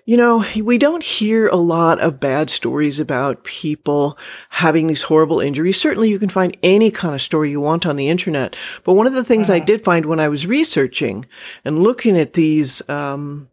you 0.04 0.16
know, 0.16 0.44
we 0.56 0.78
don't 0.78 1.04
hear 1.04 1.48
a 1.48 1.56
lot 1.56 2.00
of 2.00 2.18
bad 2.18 2.50
stories 2.50 2.98
about 2.98 3.44
people 3.44 4.18
having 4.50 4.88
these 4.88 5.02
horrible 5.02 5.40
injuries. 5.40 5.80
Certainly 5.80 6.10
you 6.10 6.18
can 6.18 6.28
find 6.28 6.56
any 6.62 6.90
kind 6.90 7.14
of 7.14 7.20
story 7.20 7.50
you 7.50 7.60
want 7.60 7.86
on 7.86 7.96
the 7.96 8.08
internet. 8.08 8.56
But 8.84 8.94
one 8.94 9.06
of 9.06 9.14
the 9.14 9.24
things 9.24 9.48
I 9.48 9.60
did 9.60 9.84
find 9.84 10.06
when 10.06 10.18
I 10.20 10.28
was 10.28 10.46
researching 10.46 11.26
and 11.64 11.82
looking 11.82 12.18
at 12.18 12.32
these, 12.32 12.88
um, 12.88 13.48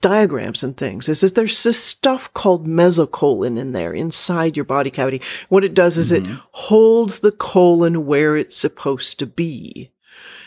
diagrams 0.00 0.62
and 0.62 0.76
things 0.76 1.08
is 1.08 1.20
that 1.20 1.34
there's 1.34 1.62
this 1.62 1.82
stuff 1.82 2.32
called 2.32 2.66
mesocolon 2.66 3.58
in 3.58 3.72
there 3.72 3.92
inside 3.92 4.56
your 4.56 4.64
body 4.64 4.90
cavity. 4.90 5.20
What 5.48 5.64
it 5.64 5.74
does 5.74 5.98
is 5.98 6.10
it 6.10 6.24
holds 6.52 7.20
the 7.20 7.32
colon 7.32 8.06
where 8.06 8.36
it's 8.36 8.56
supposed 8.56 9.18
to 9.18 9.26
be. 9.26 9.90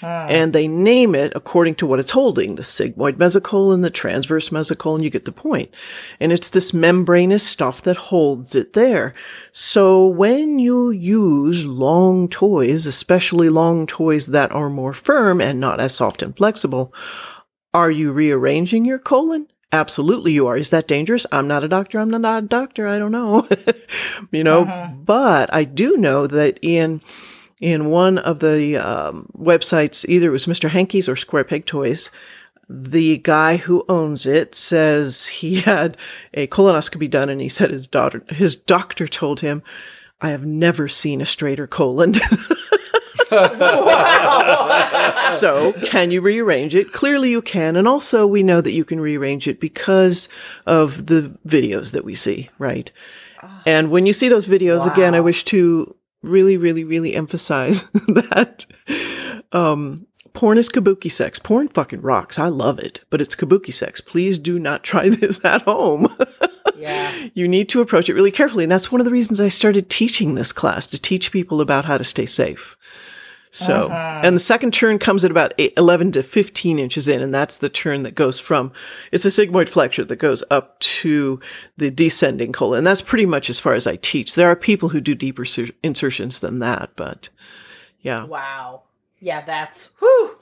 Hmm. 0.04 0.30
And 0.30 0.54
they 0.54 0.68
name 0.68 1.16
it 1.16 1.32
according 1.34 1.76
to 1.76 1.88
what 1.88 2.00
it's 2.00 2.12
holding 2.12 2.56
the 2.56 2.62
sigmoid 2.62 3.14
mesocolon, 3.14 3.84
the 3.84 3.90
transverse 3.90 4.50
mesocolon, 4.50 5.02
you 5.02 5.10
get 5.10 5.24
the 5.24 5.32
point. 5.32 5.74
And 6.20 6.34
it's 6.34 6.50
this 6.50 6.74
membranous 6.74 7.48
stuff 7.48 7.82
that 7.84 7.96
holds 7.96 8.54
it 8.54 8.74
there. 8.74 9.14
So 9.54 10.06
when 10.06 10.60
you 10.60 10.92
use 10.92 11.66
long 11.66 12.28
toys, 12.28 12.86
especially 12.86 13.48
long 13.48 13.88
toys 13.88 14.28
that 14.28 14.52
are 14.52 14.70
more 14.70 14.92
firm 14.92 15.40
and 15.40 15.62
not 15.62 15.80
as 15.80 15.96
soft 15.96 16.22
and 16.22 16.36
flexible, 16.36 16.94
are 17.74 17.90
you 17.90 18.12
rearranging 18.12 18.84
your 18.84 19.00
colon? 19.00 19.48
Absolutely, 19.72 20.34
you 20.34 20.48
are. 20.48 20.58
Is 20.58 20.70
that 20.72 20.88
dangerous? 20.88 21.26
I'm 21.32 21.48
not 21.48 21.64
a 21.64 21.70
doctor. 21.70 22.00
I'm 22.00 22.10
not 22.10 22.44
a 22.44 22.46
doctor. 22.46 22.88
I 22.88 23.00
don't 23.00 23.14
know. 23.14 23.48
you 24.32 24.44
know, 24.44 24.66
mm-hmm. 24.66 25.04
but 25.04 25.52
I 25.54 25.64
do 25.64 25.96
know 25.96 26.28
that 26.28 26.60
in 26.62 27.02
in 27.64 27.90
one 27.90 28.18
of 28.18 28.40
the 28.40 28.76
um, 28.76 29.30
websites, 29.38 30.06
either 30.10 30.28
it 30.28 30.32
was 30.32 30.48
Mr. 30.48 30.70
Hankey's 30.70 31.08
or 31.08 31.16
Square 31.16 31.46
Peg 31.46 31.66
Toys, 31.66 32.12
the 32.68 33.20
guy 33.20 33.56
who 33.56 33.86
owns 33.88 34.26
it 34.26 34.54
says 34.54 35.28
he 35.28 35.56
had 35.62 35.96
a 36.34 36.48
colonoscopy 36.48 37.10
done, 37.10 37.30
and 37.30 37.40
he 37.40 37.48
said 37.48 37.70
his 37.70 37.88
daughter, 37.88 38.22
his 38.28 38.58
doctor 38.58 39.08
told 39.08 39.40
him, 39.40 39.64
"I 40.20 40.32
have 40.32 40.46
never 40.46 40.90
seen 40.90 41.22
a 41.22 41.26
straighter 41.26 41.66
colon." 41.66 42.16
so, 45.40 45.72
can 45.86 46.12
you 46.12 46.20
rearrange 46.20 46.76
it? 46.76 46.92
Clearly, 46.92 47.30
you 47.30 47.42
can. 47.42 47.78
And 47.78 47.88
also, 47.88 48.28
we 48.28 48.44
know 48.44 48.60
that 48.60 48.74
you 48.74 48.84
can 48.84 49.00
rearrange 49.00 49.48
it 49.48 49.62
because 49.62 50.28
of 50.66 51.06
the 51.06 51.34
videos 51.48 51.92
that 51.92 52.04
we 52.04 52.14
see, 52.14 52.50
right? 52.60 52.92
And 53.66 53.90
when 53.90 54.06
you 54.06 54.12
see 54.12 54.28
those 54.28 54.48
videos, 54.48 54.92
again, 54.92 55.16
I 55.16 55.22
wish 55.22 55.46
to 55.46 55.96
really, 56.24 56.58
really, 56.58 56.84
really 56.84 57.14
emphasize 57.14 57.90
that 58.08 58.66
um, 59.52 60.08
porn 60.34 60.58
is 60.58 60.70
kabuki 60.70 61.12
sex. 61.12 61.38
Porn 61.38 61.68
fucking 61.68 62.02
rocks. 62.02 62.40
I 62.40 62.48
love 62.48 62.80
it, 62.80 63.02
but 63.10 63.22
it's 63.22 63.36
kabuki 63.36 63.74
sex. 63.74 64.02
Please 64.02 64.40
do 64.40 64.58
not 64.58 64.84
try 64.84 65.10
this 65.10 65.44
at 65.46 65.62
home. 65.64 66.08
Yeah. 66.76 67.30
you 67.34 67.48
need 67.48 67.70
to 67.70 67.80
approach 67.82 68.10
it 68.10 68.14
really 68.14 68.32
carefully. 68.32 68.64
And 68.66 68.72
that's 68.72 68.92
one 68.92 69.00
of 69.00 69.06
the 69.06 69.12
reasons 69.12 69.40
I 69.40 69.48
started 69.48 69.90
teaching 69.90 70.36
this 70.36 70.52
class 70.52 70.86
to 70.88 71.00
teach 71.00 71.32
people 71.32 71.62
about 71.62 71.86
how 71.86 71.98
to 71.98 72.04
stay 72.04 72.26
safe. 72.26 72.78
So, 73.56 73.86
uh-huh. 73.86 74.22
and 74.24 74.36
the 74.36 74.40
second 74.40 74.74
turn 74.74 74.98
comes 74.98 75.24
at 75.24 75.30
about 75.30 75.54
eight, 75.60 75.74
11 75.78 76.14
to 76.14 76.24
15 76.24 76.80
inches 76.80 77.08
in, 77.08 77.22
and 77.22 77.32
that's 77.32 77.58
the 77.58 77.70
turn 77.70 78.02
that 78.02 78.16
goes 78.16 78.40
from, 78.40 78.72
it's 79.12 79.26
a 79.26 79.28
sigmoid 79.28 79.70
flexure 79.70 80.06
that 80.06 80.16
goes 80.16 80.44
up 80.50 80.80
to 80.80 81.40
the 81.78 81.92
descending 81.92 82.52
colon. 82.52 82.80
And 82.80 82.88
that's 82.88 83.04
pretty 83.04 83.28
much 83.28 83.52
as 83.52 83.60
far 83.60 83.76
as 83.76 83.86
I 83.86 83.98
teach. 83.98 84.34
There 84.34 84.50
are 84.50 84.56
people 84.56 84.90
who 84.90 85.00
do 85.00 85.14
deeper 85.14 85.46
sur- 85.46 85.70
insertions 85.84 86.40
than 86.40 86.58
that, 86.60 86.96
but 86.96 87.30
yeah. 88.02 88.26
Wow. 88.26 88.84
Yeah, 89.20 89.42
that's 89.42 89.90
whew. 90.00 90.38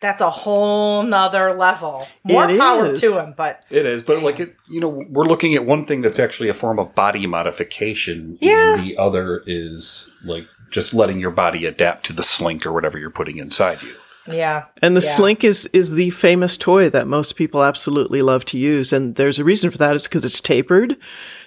That's 0.00 0.20
a 0.20 0.28
whole 0.28 1.04
nother 1.04 1.54
level. 1.54 2.06
More 2.24 2.50
It 2.50 2.58
power 2.58 2.86
is. 2.86 3.00
to 3.00 3.18
him, 3.18 3.34
but 3.36 3.64
It 3.70 3.86
is, 3.86 4.02
but 4.02 4.24
like 4.24 4.40
it, 4.40 4.56
you 4.68 4.80
know, 4.80 4.88
we're 4.88 5.24
looking 5.24 5.54
at 5.54 5.64
one 5.64 5.84
thing 5.84 6.02
that's 6.02 6.18
actually 6.18 6.48
a 6.48 6.54
form 6.54 6.80
of 6.80 6.96
body 6.96 7.28
modification. 7.28 8.38
Yeah. 8.40 8.74
And 8.74 8.84
the 8.84 8.98
other 8.98 9.42
is 9.46 10.10
like 10.24 10.46
just 10.70 10.92
letting 10.94 11.20
your 11.20 11.30
body 11.30 11.64
adapt 11.66 12.06
to 12.06 12.12
the 12.12 12.22
slink 12.22 12.66
or 12.66 12.72
whatever 12.72 12.98
you're 12.98 13.10
putting 13.10 13.38
inside 13.38 13.82
you. 13.82 13.94
yeah. 14.28 14.64
And 14.82 14.96
the 14.96 15.00
Yeah. 15.00 15.10
slink 15.16 15.44
is, 15.44 15.66
is 15.72 15.92
the 15.92 16.10
famous 16.10 16.56
toy 16.56 16.90
that 16.90 17.06
most 17.06 17.36
people 17.36 17.62
absolutely 17.62 18.22
love 18.22 18.44
to 18.46 18.58
use. 18.58 18.92
And 18.92 19.14
there's 19.14 19.38
a 19.38 19.44
reason 19.44 19.70
for 19.70 19.78
that 19.78 19.94
is 19.94 20.04
because 20.04 20.24
it's 20.24 20.40
tapered. 20.40 20.96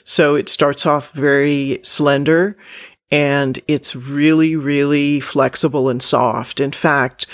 So 0.05 0.35
it 0.35 0.47
starts 0.47 0.85
off 0.85 1.11
very 1.11 1.81
slender 1.83 2.55
and 3.11 3.59
it's 3.67 3.95
really, 3.95 4.55
really 4.55 5.19
flexible 5.19 5.89
and 5.89 6.01
soft. 6.01 6.59
In 6.61 6.71
fact, 6.71 7.27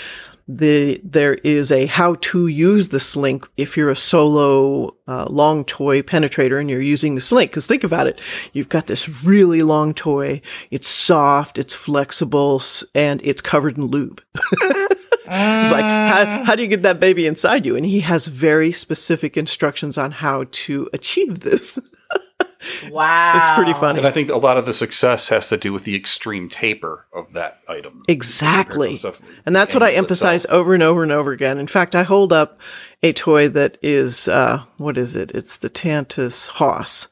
the, 0.48 1.00
there 1.02 1.34
is 1.34 1.72
a 1.72 1.86
how 1.86 2.14
to 2.20 2.46
use 2.46 2.88
the 2.88 3.00
slink 3.00 3.48
if 3.56 3.76
you're 3.76 3.90
a 3.90 3.96
solo 3.96 4.96
uh, 5.08 5.26
long 5.28 5.64
toy 5.64 6.02
penetrator 6.02 6.60
and 6.60 6.70
you're 6.70 6.80
using 6.80 7.14
the 7.14 7.20
slink. 7.20 7.52
Cause 7.52 7.66
think 7.66 7.84
about 7.84 8.06
it. 8.06 8.20
You've 8.52 8.68
got 8.68 8.86
this 8.86 9.08
really 9.24 9.62
long 9.62 9.94
toy. 9.94 10.40
It's 10.70 10.88
soft. 10.88 11.58
It's 11.58 11.74
flexible 11.74 12.62
and 12.94 13.20
it's 13.24 13.40
covered 13.40 13.76
in 13.76 13.86
lube. 13.86 14.22
It's 15.28 15.72
like, 15.72 15.84
how, 15.84 16.44
how 16.44 16.54
do 16.54 16.62
you 16.62 16.68
get 16.68 16.82
that 16.82 17.00
baby 17.00 17.26
inside 17.26 17.66
you? 17.66 17.76
And 17.76 17.84
he 17.84 18.00
has 18.00 18.26
very 18.26 18.70
specific 18.72 19.36
instructions 19.36 19.98
on 19.98 20.12
how 20.12 20.44
to 20.50 20.88
achieve 20.92 21.40
this. 21.40 21.78
Wow. 22.90 23.32
It's 23.36 23.50
pretty 23.50 23.72
funny. 23.74 23.98
And 23.98 24.06
I 24.08 24.10
think 24.10 24.28
a 24.30 24.36
lot 24.36 24.56
of 24.56 24.66
the 24.66 24.72
success 24.72 25.28
has 25.28 25.48
to 25.48 25.56
do 25.56 25.72
with 25.72 25.84
the 25.84 25.94
extreme 25.94 26.48
taper 26.48 27.06
of 27.12 27.32
that 27.32 27.60
item. 27.68 28.02
Exactly. 28.08 29.00
And 29.44 29.54
that's 29.54 29.74
what 29.74 29.82
I 29.82 29.92
emphasize 29.92 30.44
itself. 30.44 30.58
over 30.60 30.74
and 30.74 30.82
over 30.82 31.02
and 31.02 31.12
over 31.12 31.32
again. 31.32 31.58
In 31.58 31.66
fact, 31.66 31.94
I 31.94 32.02
hold 32.02 32.32
up 32.32 32.60
a 33.02 33.12
toy 33.12 33.48
that 33.50 33.76
is, 33.82 34.26
uh, 34.28 34.62
what 34.78 34.96
is 34.96 35.14
it? 35.14 35.30
It's 35.32 35.58
the 35.58 35.68
Tantus 35.68 36.48
Hoss. 36.48 37.08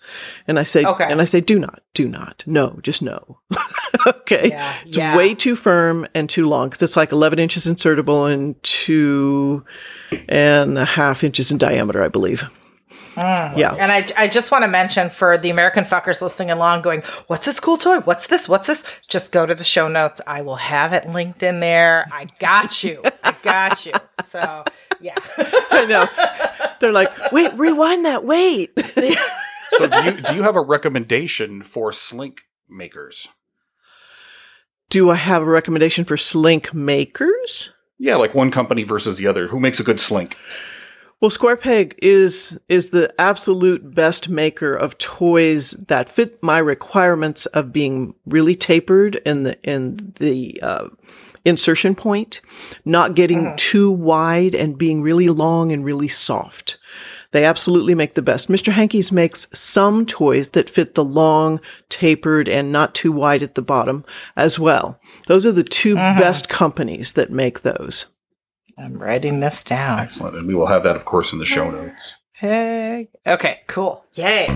And 0.48 0.58
I 0.58 0.62
say, 0.62 0.84
Okay. 0.84 1.04
and 1.10 1.20
I 1.20 1.24
say, 1.24 1.40
do 1.40 1.58
not, 1.58 1.82
do 1.92 2.08
not, 2.08 2.42
no, 2.46 2.78
just 2.82 3.02
no. 3.02 3.38
okay. 4.06 4.48
Yeah, 4.48 4.74
It's 4.86 4.96
yeah. 4.96 5.16
way 5.16 5.34
too 5.34 5.54
firm 5.54 6.06
and 6.14 6.28
too 6.28 6.48
long 6.48 6.68
because 6.68 6.82
it's 6.82 6.96
like 6.96 7.12
11 7.12 7.38
inches 7.38 7.66
insertable 7.66 8.32
and 8.32 8.60
two 8.62 9.64
and 10.28 10.78
a 10.78 10.84
half 10.86 11.22
inches 11.22 11.52
in 11.52 11.58
diameter, 11.58 12.02
I 12.02 12.08
believe. 12.08 12.44
Mm. 13.14 13.56
Yeah. 13.56 13.74
And 13.74 13.90
I, 13.90 14.06
I 14.16 14.28
just 14.28 14.50
want 14.50 14.62
to 14.64 14.68
mention 14.68 15.10
for 15.10 15.38
the 15.38 15.50
American 15.50 15.84
fuckers 15.84 16.20
listening 16.20 16.50
along, 16.50 16.82
going, 16.82 17.02
"What's 17.26 17.46
this 17.46 17.60
cool 17.60 17.76
toy? 17.76 18.00
What's 18.00 18.26
this? 18.26 18.48
What's 18.48 18.66
this?" 18.66 18.82
Just 19.08 19.32
go 19.32 19.46
to 19.46 19.54
the 19.54 19.64
show 19.64 19.88
notes. 19.88 20.20
I 20.26 20.42
will 20.42 20.56
have 20.56 20.92
it 20.92 21.08
linked 21.08 21.42
in 21.42 21.60
there. 21.60 22.06
I 22.12 22.26
got 22.38 22.82
you. 22.84 23.02
I 23.22 23.34
got 23.42 23.86
you. 23.86 23.92
So 24.28 24.64
yeah, 25.00 25.14
I 25.70 25.86
know. 25.86 26.08
They're 26.80 26.92
like, 26.92 27.32
wait, 27.32 27.54
rewind 27.54 28.04
that. 28.04 28.24
Wait. 28.24 28.76
So 29.76 29.88
do 29.88 30.04
you 30.04 30.20
do 30.20 30.34
you 30.36 30.42
have 30.42 30.54
a 30.54 30.60
recommendation 30.60 31.60
for 31.62 31.90
slink 31.90 32.42
makers? 32.68 33.26
Do 34.88 35.10
I 35.10 35.16
have 35.16 35.42
a 35.42 35.46
recommendation 35.46 36.04
for 36.04 36.16
slink 36.16 36.72
makers? 36.72 37.72
Yeah, 37.98 38.14
like 38.16 38.34
one 38.34 38.52
company 38.52 38.84
versus 38.84 39.16
the 39.16 39.26
other. 39.26 39.48
Who 39.48 39.58
makes 39.58 39.80
a 39.80 39.84
good 39.84 39.98
slink? 39.98 40.36
Well, 41.20 41.30
Square 41.30 41.56
Peg 41.56 41.98
is 42.02 42.58
is 42.68 42.90
the 42.90 43.12
absolute 43.18 43.94
best 43.94 44.28
maker 44.28 44.74
of 44.74 44.98
toys 44.98 45.70
that 45.88 46.08
fit 46.08 46.42
my 46.42 46.58
requirements 46.58 47.46
of 47.46 47.72
being 47.72 48.14
really 48.26 48.56
tapered 48.56 49.16
in 49.24 49.44
the 49.44 49.62
in 49.62 50.12
the 50.18 50.60
uh, 50.62 50.88
insertion 51.44 51.94
point, 51.94 52.40
not 52.84 53.14
getting 53.14 53.54
too 53.56 53.90
wide 53.90 54.54
and 54.54 54.78
being 54.78 55.02
really 55.02 55.28
long 55.28 55.72
and 55.72 55.84
really 55.84 56.08
soft. 56.08 56.78
They 57.32 57.44
absolutely 57.44 57.96
make 57.96 58.14
the 58.14 58.22
best. 58.22 58.48
Mr. 58.48 58.72
Hankey's 58.72 59.10
makes 59.10 59.48
some 59.52 60.06
toys 60.06 60.50
that 60.50 60.70
fit 60.70 60.94
the 60.94 61.04
long, 61.04 61.60
tapered, 61.88 62.48
and 62.48 62.70
not 62.70 62.94
too 62.94 63.10
wide 63.10 63.42
at 63.42 63.56
the 63.56 63.62
bottom 63.62 64.04
as 64.36 64.58
well. 64.58 65.00
Those 65.26 65.44
are 65.44 65.50
the 65.50 65.64
2 65.64 65.96
best 65.96 66.48
companies 66.48 67.14
that 67.14 67.32
make 67.32 67.62
those. 67.62 68.06
I'm 68.76 68.98
writing 68.98 69.40
this 69.40 69.62
down. 69.62 70.00
Excellent. 70.00 70.36
And 70.36 70.48
we 70.48 70.54
will 70.54 70.66
have 70.66 70.82
that, 70.82 70.96
of 70.96 71.04
course, 71.04 71.32
in 71.32 71.38
the 71.38 71.44
show 71.44 71.70
notes. 71.70 72.14
Peg. 72.38 73.08
Okay, 73.26 73.60
cool. 73.68 74.04
Yay. 74.14 74.46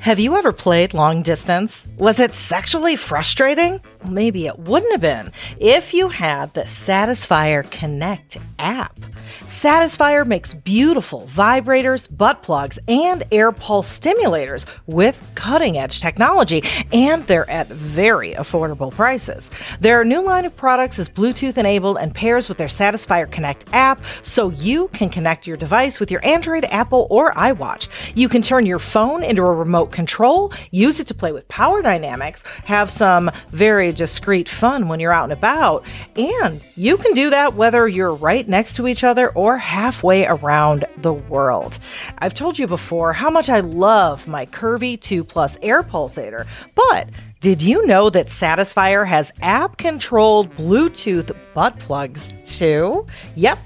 Have 0.00 0.20
you 0.20 0.36
ever 0.36 0.52
played 0.52 0.94
long 0.94 1.22
distance? 1.22 1.84
Was 1.98 2.20
it 2.20 2.32
sexually 2.32 2.94
frustrating? 2.94 3.80
Maybe 4.04 4.46
it 4.46 4.56
wouldn't 4.56 4.92
have 4.92 5.00
been 5.00 5.32
if 5.58 5.92
you 5.92 6.10
had 6.10 6.54
the 6.54 6.60
Satisfyer 6.60 7.68
Connect 7.72 8.38
app. 8.60 9.00
Satisfyer 9.46 10.26
makes 10.26 10.52
beautiful 10.52 11.28
vibrators, 11.28 12.08
butt 12.14 12.42
plugs, 12.42 12.80
and 12.88 13.22
air 13.30 13.52
pulse 13.52 13.96
stimulators 13.96 14.66
with 14.88 15.22
cutting 15.36 15.78
edge 15.78 16.00
technology, 16.00 16.64
and 16.92 17.24
they're 17.28 17.48
at 17.48 17.68
very 17.68 18.34
affordable 18.34 18.90
prices. 18.90 19.48
Their 19.80 20.02
new 20.04 20.20
line 20.20 20.46
of 20.46 20.56
products 20.56 20.98
is 20.98 21.08
Bluetooth 21.08 21.58
enabled 21.58 21.98
and 21.98 22.12
pairs 22.12 22.48
with 22.48 22.58
their 22.58 22.66
Satisfyer 22.66 23.30
Connect 23.30 23.64
app 23.72 24.04
so 24.22 24.50
you 24.50 24.88
can 24.88 25.08
connect 25.10 25.46
your 25.46 25.56
device 25.56 26.00
with 26.00 26.10
your 26.10 26.24
Android, 26.26 26.64
Apple, 26.64 27.06
or 27.08 27.32
iWatch. 27.34 27.86
You 28.16 28.28
can 28.28 28.42
turn 28.42 28.66
your 28.66 28.80
phone 28.80 29.22
into 29.22 29.42
a 29.42 29.54
remote 29.54 29.92
control, 29.92 30.52
use 30.72 30.98
it 30.98 31.06
to 31.06 31.14
play 31.14 31.30
with 31.30 31.46
power 31.46 31.82
dynamics, 31.82 32.42
have 32.64 32.90
some 32.90 33.30
very 33.52 33.92
discreet 33.92 34.48
fun 34.48 34.88
when 34.88 34.98
you're 34.98 35.12
out 35.12 35.24
and 35.24 35.32
about, 35.32 35.84
and 36.16 36.60
you 36.74 36.96
can 36.96 37.14
do 37.14 37.30
that 37.30 37.54
whether 37.54 37.86
you're 37.86 38.12
right 38.12 38.48
next 38.48 38.74
to 38.74 38.88
each 38.88 39.04
other 39.04 39.35
or 39.36 39.58
halfway 39.58 40.26
around 40.26 40.84
the 40.96 41.12
world. 41.12 41.78
I've 42.18 42.34
told 42.34 42.58
you 42.58 42.66
before 42.66 43.12
how 43.12 43.30
much 43.30 43.48
I 43.48 43.60
love 43.60 44.26
my 44.26 44.46
Curvy 44.46 45.00
2 45.00 45.22
Plus 45.22 45.56
Air 45.62 45.82
Pulsator, 45.82 46.46
but 46.74 47.10
did 47.40 47.62
you 47.62 47.86
know 47.86 48.10
that 48.10 48.26
Satisfyer 48.26 49.06
has 49.06 49.30
app 49.42 49.76
controlled 49.76 50.52
Bluetooth 50.54 51.36
butt 51.54 51.78
plugs 51.78 52.32
too? 52.44 53.06
Yep. 53.36 53.58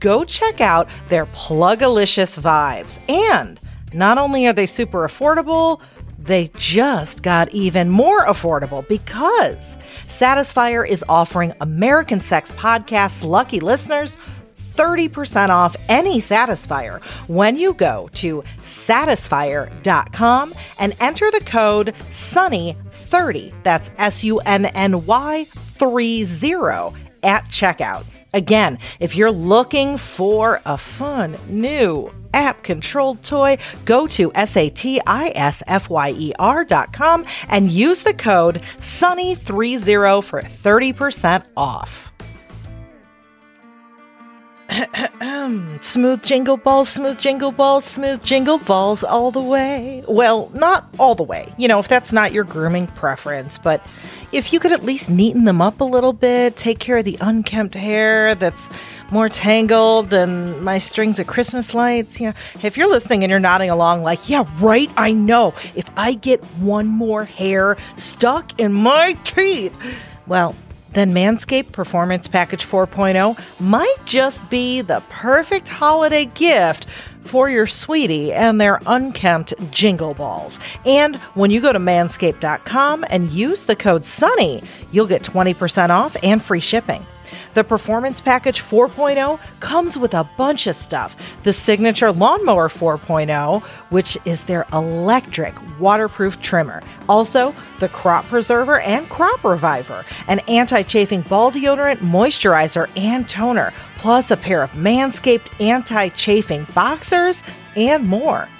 Go 0.00 0.24
check 0.24 0.60
out 0.60 0.88
their 1.08 1.26
Plugalicious 1.26 2.40
vibes. 2.40 2.98
And 3.10 3.60
not 3.92 4.18
only 4.18 4.46
are 4.46 4.52
they 4.52 4.66
super 4.66 5.06
affordable, 5.06 5.80
they 6.18 6.50
just 6.56 7.22
got 7.22 7.50
even 7.52 7.88
more 7.88 8.26
affordable 8.26 8.86
because 8.88 9.76
Satisfyer 10.08 10.86
is 10.86 11.04
offering 11.08 11.52
American 11.60 12.20
Sex 12.20 12.50
Podcast 12.52 13.24
lucky 13.24 13.60
listeners 13.60 14.16
30% 14.76 15.48
off 15.48 15.74
any 15.88 16.20
Satisfyer 16.20 17.02
when 17.28 17.56
you 17.56 17.72
go 17.74 18.08
to 18.14 18.42
satisfyer.com 18.62 20.54
and 20.78 20.96
enter 21.00 21.30
the 21.30 21.44
code 21.44 21.94
SUNNY30. 22.10 23.52
That's 23.62 23.90
S 23.98 24.24
U 24.24 24.38
N 24.40 24.66
N 24.66 25.06
Y 25.06 25.46
30 25.54 26.24
at 27.22 27.44
checkout. 27.44 28.04
Again, 28.32 28.78
if 29.00 29.16
you're 29.16 29.30
looking 29.30 29.96
for 29.96 30.60
a 30.66 30.76
fun 30.76 31.38
new 31.48 32.12
app 32.34 32.62
controlled 32.62 33.22
toy, 33.22 33.56
go 33.84 34.06
to 34.08 34.30
satisfyer.com 34.30 37.24
and 37.48 37.70
use 37.70 38.02
the 38.02 38.14
code 38.14 38.60
SUNNY30 38.78 40.24
for 40.24 40.42
30% 40.42 41.46
off. 41.56 42.05
smooth 45.80 46.22
jingle 46.22 46.56
balls, 46.56 46.88
smooth 46.88 47.18
jingle 47.18 47.52
balls, 47.52 47.84
smooth 47.84 48.22
jingle 48.22 48.58
balls 48.58 49.04
all 49.04 49.30
the 49.30 49.40
way. 49.40 50.04
Well, 50.08 50.50
not 50.54 50.88
all 50.98 51.14
the 51.14 51.22
way, 51.22 51.52
you 51.56 51.68
know, 51.68 51.78
if 51.78 51.88
that's 51.88 52.12
not 52.12 52.32
your 52.32 52.44
grooming 52.44 52.86
preference, 52.88 53.58
but 53.58 53.86
if 54.32 54.52
you 54.52 54.60
could 54.60 54.72
at 54.72 54.82
least 54.82 55.08
neaten 55.08 55.44
them 55.44 55.62
up 55.62 55.80
a 55.80 55.84
little 55.84 56.12
bit, 56.12 56.56
take 56.56 56.78
care 56.78 56.98
of 56.98 57.04
the 57.04 57.16
unkempt 57.20 57.74
hair 57.74 58.34
that's 58.34 58.68
more 59.10 59.28
tangled 59.28 60.10
than 60.10 60.62
my 60.64 60.78
strings 60.78 61.18
of 61.18 61.26
Christmas 61.26 61.74
lights, 61.74 62.20
you 62.20 62.28
know, 62.28 62.34
if 62.62 62.76
you're 62.76 62.88
listening 62.88 63.22
and 63.22 63.30
you're 63.30 63.38
nodding 63.38 63.70
along, 63.70 64.02
like, 64.02 64.28
yeah, 64.28 64.44
right, 64.58 64.90
I 64.96 65.12
know, 65.12 65.54
if 65.74 65.88
I 65.96 66.14
get 66.14 66.42
one 66.56 66.88
more 66.88 67.24
hair 67.24 67.76
stuck 67.96 68.58
in 68.58 68.72
my 68.72 69.12
teeth, 69.24 69.74
well, 70.26 70.56
then 70.96 71.12
Manscaped 71.12 71.72
Performance 71.72 72.26
Package 72.26 72.64
4.0 72.64 73.38
might 73.60 73.96
just 74.06 74.48
be 74.48 74.80
the 74.80 75.02
perfect 75.10 75.68
holiday 75.68 76.24
gift 76.24 76.86
for 77.22 77.50
your 77.50 77.66
sweetie 77.66 78.32
and 78.32 78.58
their 78.58 78.80
unkempt 78.86 79.52
jingle 79.70 80.14
balls. 80.14 80.58
And 80.86 81.16
when 81.34 81.50
you 81.50 81.60
go 81.60 81.72
to 81.72 81.78
manscaped.com 81.78 83.04
and 83.10 83.30
use 83.30 83.64
the 83.64 83.76
code 83.76 84.02
SUNNY, 84.02 84.64
you'll 84.90 85.06
get 85.06 85.22
20% 85.22 85.90
off 85.90 86.16
and 86.22 86.42
free 86.42 86.60
shipping. 86.60 87.04
The 87.56 87.64
Performance 87.64 88.20
Package 88.20 88.60
4.0 88.60 89.40
comes 89.60 89.96
with 89.96 90.12
a 90.12 90.28
bunch 90.36 90.66
of 90.66 90.76
stuff. 90.76 91.16
The 91.42 91.54
Signature 91.54 92.12
Lawnmower 92.12 92.68
4.0, 92.68 93.62
which 93.88 94.18
is 94.26 94.44
their 94.44 94.66
electric 94.74 95.54
waterproof 95.80 96.42
trimmer. 96.42 96.82
Also, 97.08 97.54
the 97.78 97.88
Crop 97.88 98.26
Preserver 98.26 98.80
and 98.80 99.08
Crop 99.08 99.42
Reviver, 99.42 100.04
an 100.28 100.40
anti 100.40 100.82
chafing 100.82 101.22
ball 101.22 101.50
deodorant, 101.50 102.00
moisturizer, 102.00 102.90
and 102.94 103.26
toner, 103.26 103.72
plus 103.96 104.30
a 104.30 104.36
pair 104.36 104.62
of 104.62 104.72
Manscaped 104.72 105.58
anti 105.58 106.10
chafing 106.10 106.64
boxers 106.74 107.42
and 107.74 108.06
more. 108.06 108.50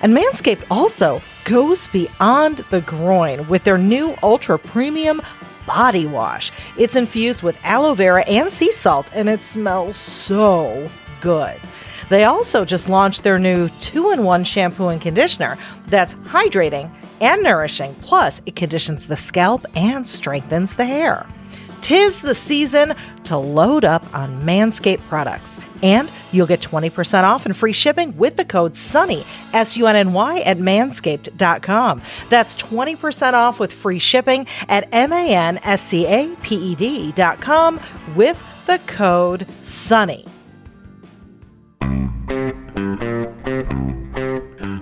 And 0.00 0.16
Manscaped 0.16 0.64
also 0.70 1.20
goes 1.44 1.88
beyond 1.88 2.64
the 2.70 2.80
groin 2.80 3.48
with 3.48 3.64
their 3.64 3.76
new 3.76 4.16
ultra 4.22 4.58
premium 4.58 5.20
body 5.66 6.06
wash. 6.06 6.52
It's 6.78 6.96
infused 6.96 7.42
with 7.42 7.58
aloe 7.64 7.94
vera 7.94 8.22
and 8.22 8.52
sea 8.52 8.72
salt, 8.72 9.10
and 9.12 9.28
it 9.28 9.42
smells 9.42 9.96
so 9.96 10.90
good. 11.20 11.60
They 12.08 12.24
also 12.24 12.64
just 12.64 12.88
launched 12.88 13.24
their 13.24 13.38
new 13.38 13.68
two 13.80 14.10
in 14.12 14.22
one 14.22 14.44
shampoo 14.44 14.88
and 14.88 15.00
conditioner 15.00 15.58
that's 15.86 16.14
hydrating 16.14 16.90
and 17.20 17.42
nourishing, 17.42 17.94
plus, 18.00 18.40
it 18.46 18.54
conditions 18.56 19.06
the 19.06 19.16
scalp 19.16 19.64
and 19.74 20.06
strengthens 20.06 20.76
the 20.76 20.84
hair. 20.84 21.26
Tis 21.80 22.20
the 22.22 22.34
season 22.34 22.94
to 23.24 23.36
load 23.36 23.84
up 23.84 24.04
on 24.14 24.42
Manscaped 24.42 25.06
products. 25.08 25.60
And 25.82 26.10
you'll 26.32 26.46
get 26.46 26.60
20% 26.60 27.24
off 27.24 27.46
and 27.46 27.56
free 27.56 27.72
shipping 27.72 28.16
with 28.16 28.36
the 28.36 28.44
code 28.44 28.72
SUNNY, 28.72 29.24
S 29.52 29.76
U 29.76 29.86
N 29.86 29.96
N 29.96 30.12
Y, 30.12 30.40
at 30.40 30.58
manscaped.com. 30.58 32.02
That's 32.28 32.56
20% 32.56 33.32
off 33.34 33.60
with 33.60 33.72
free 33.72 33.98
shipping 33.98 34.46
at 34.68 34.88
M 34.92 35.12
A 35.12 35.34
N 35.34 35.58
S 35.64 35.82
C 35.82 36.06
A 36.06 36.34
P 36.42 36.56
E 36.56 36.74
D.com 36.74 37.80
with 38.14 38.42
the 38.66 38.78
code 38.86 39.46
SUNNY. 39.62 40.26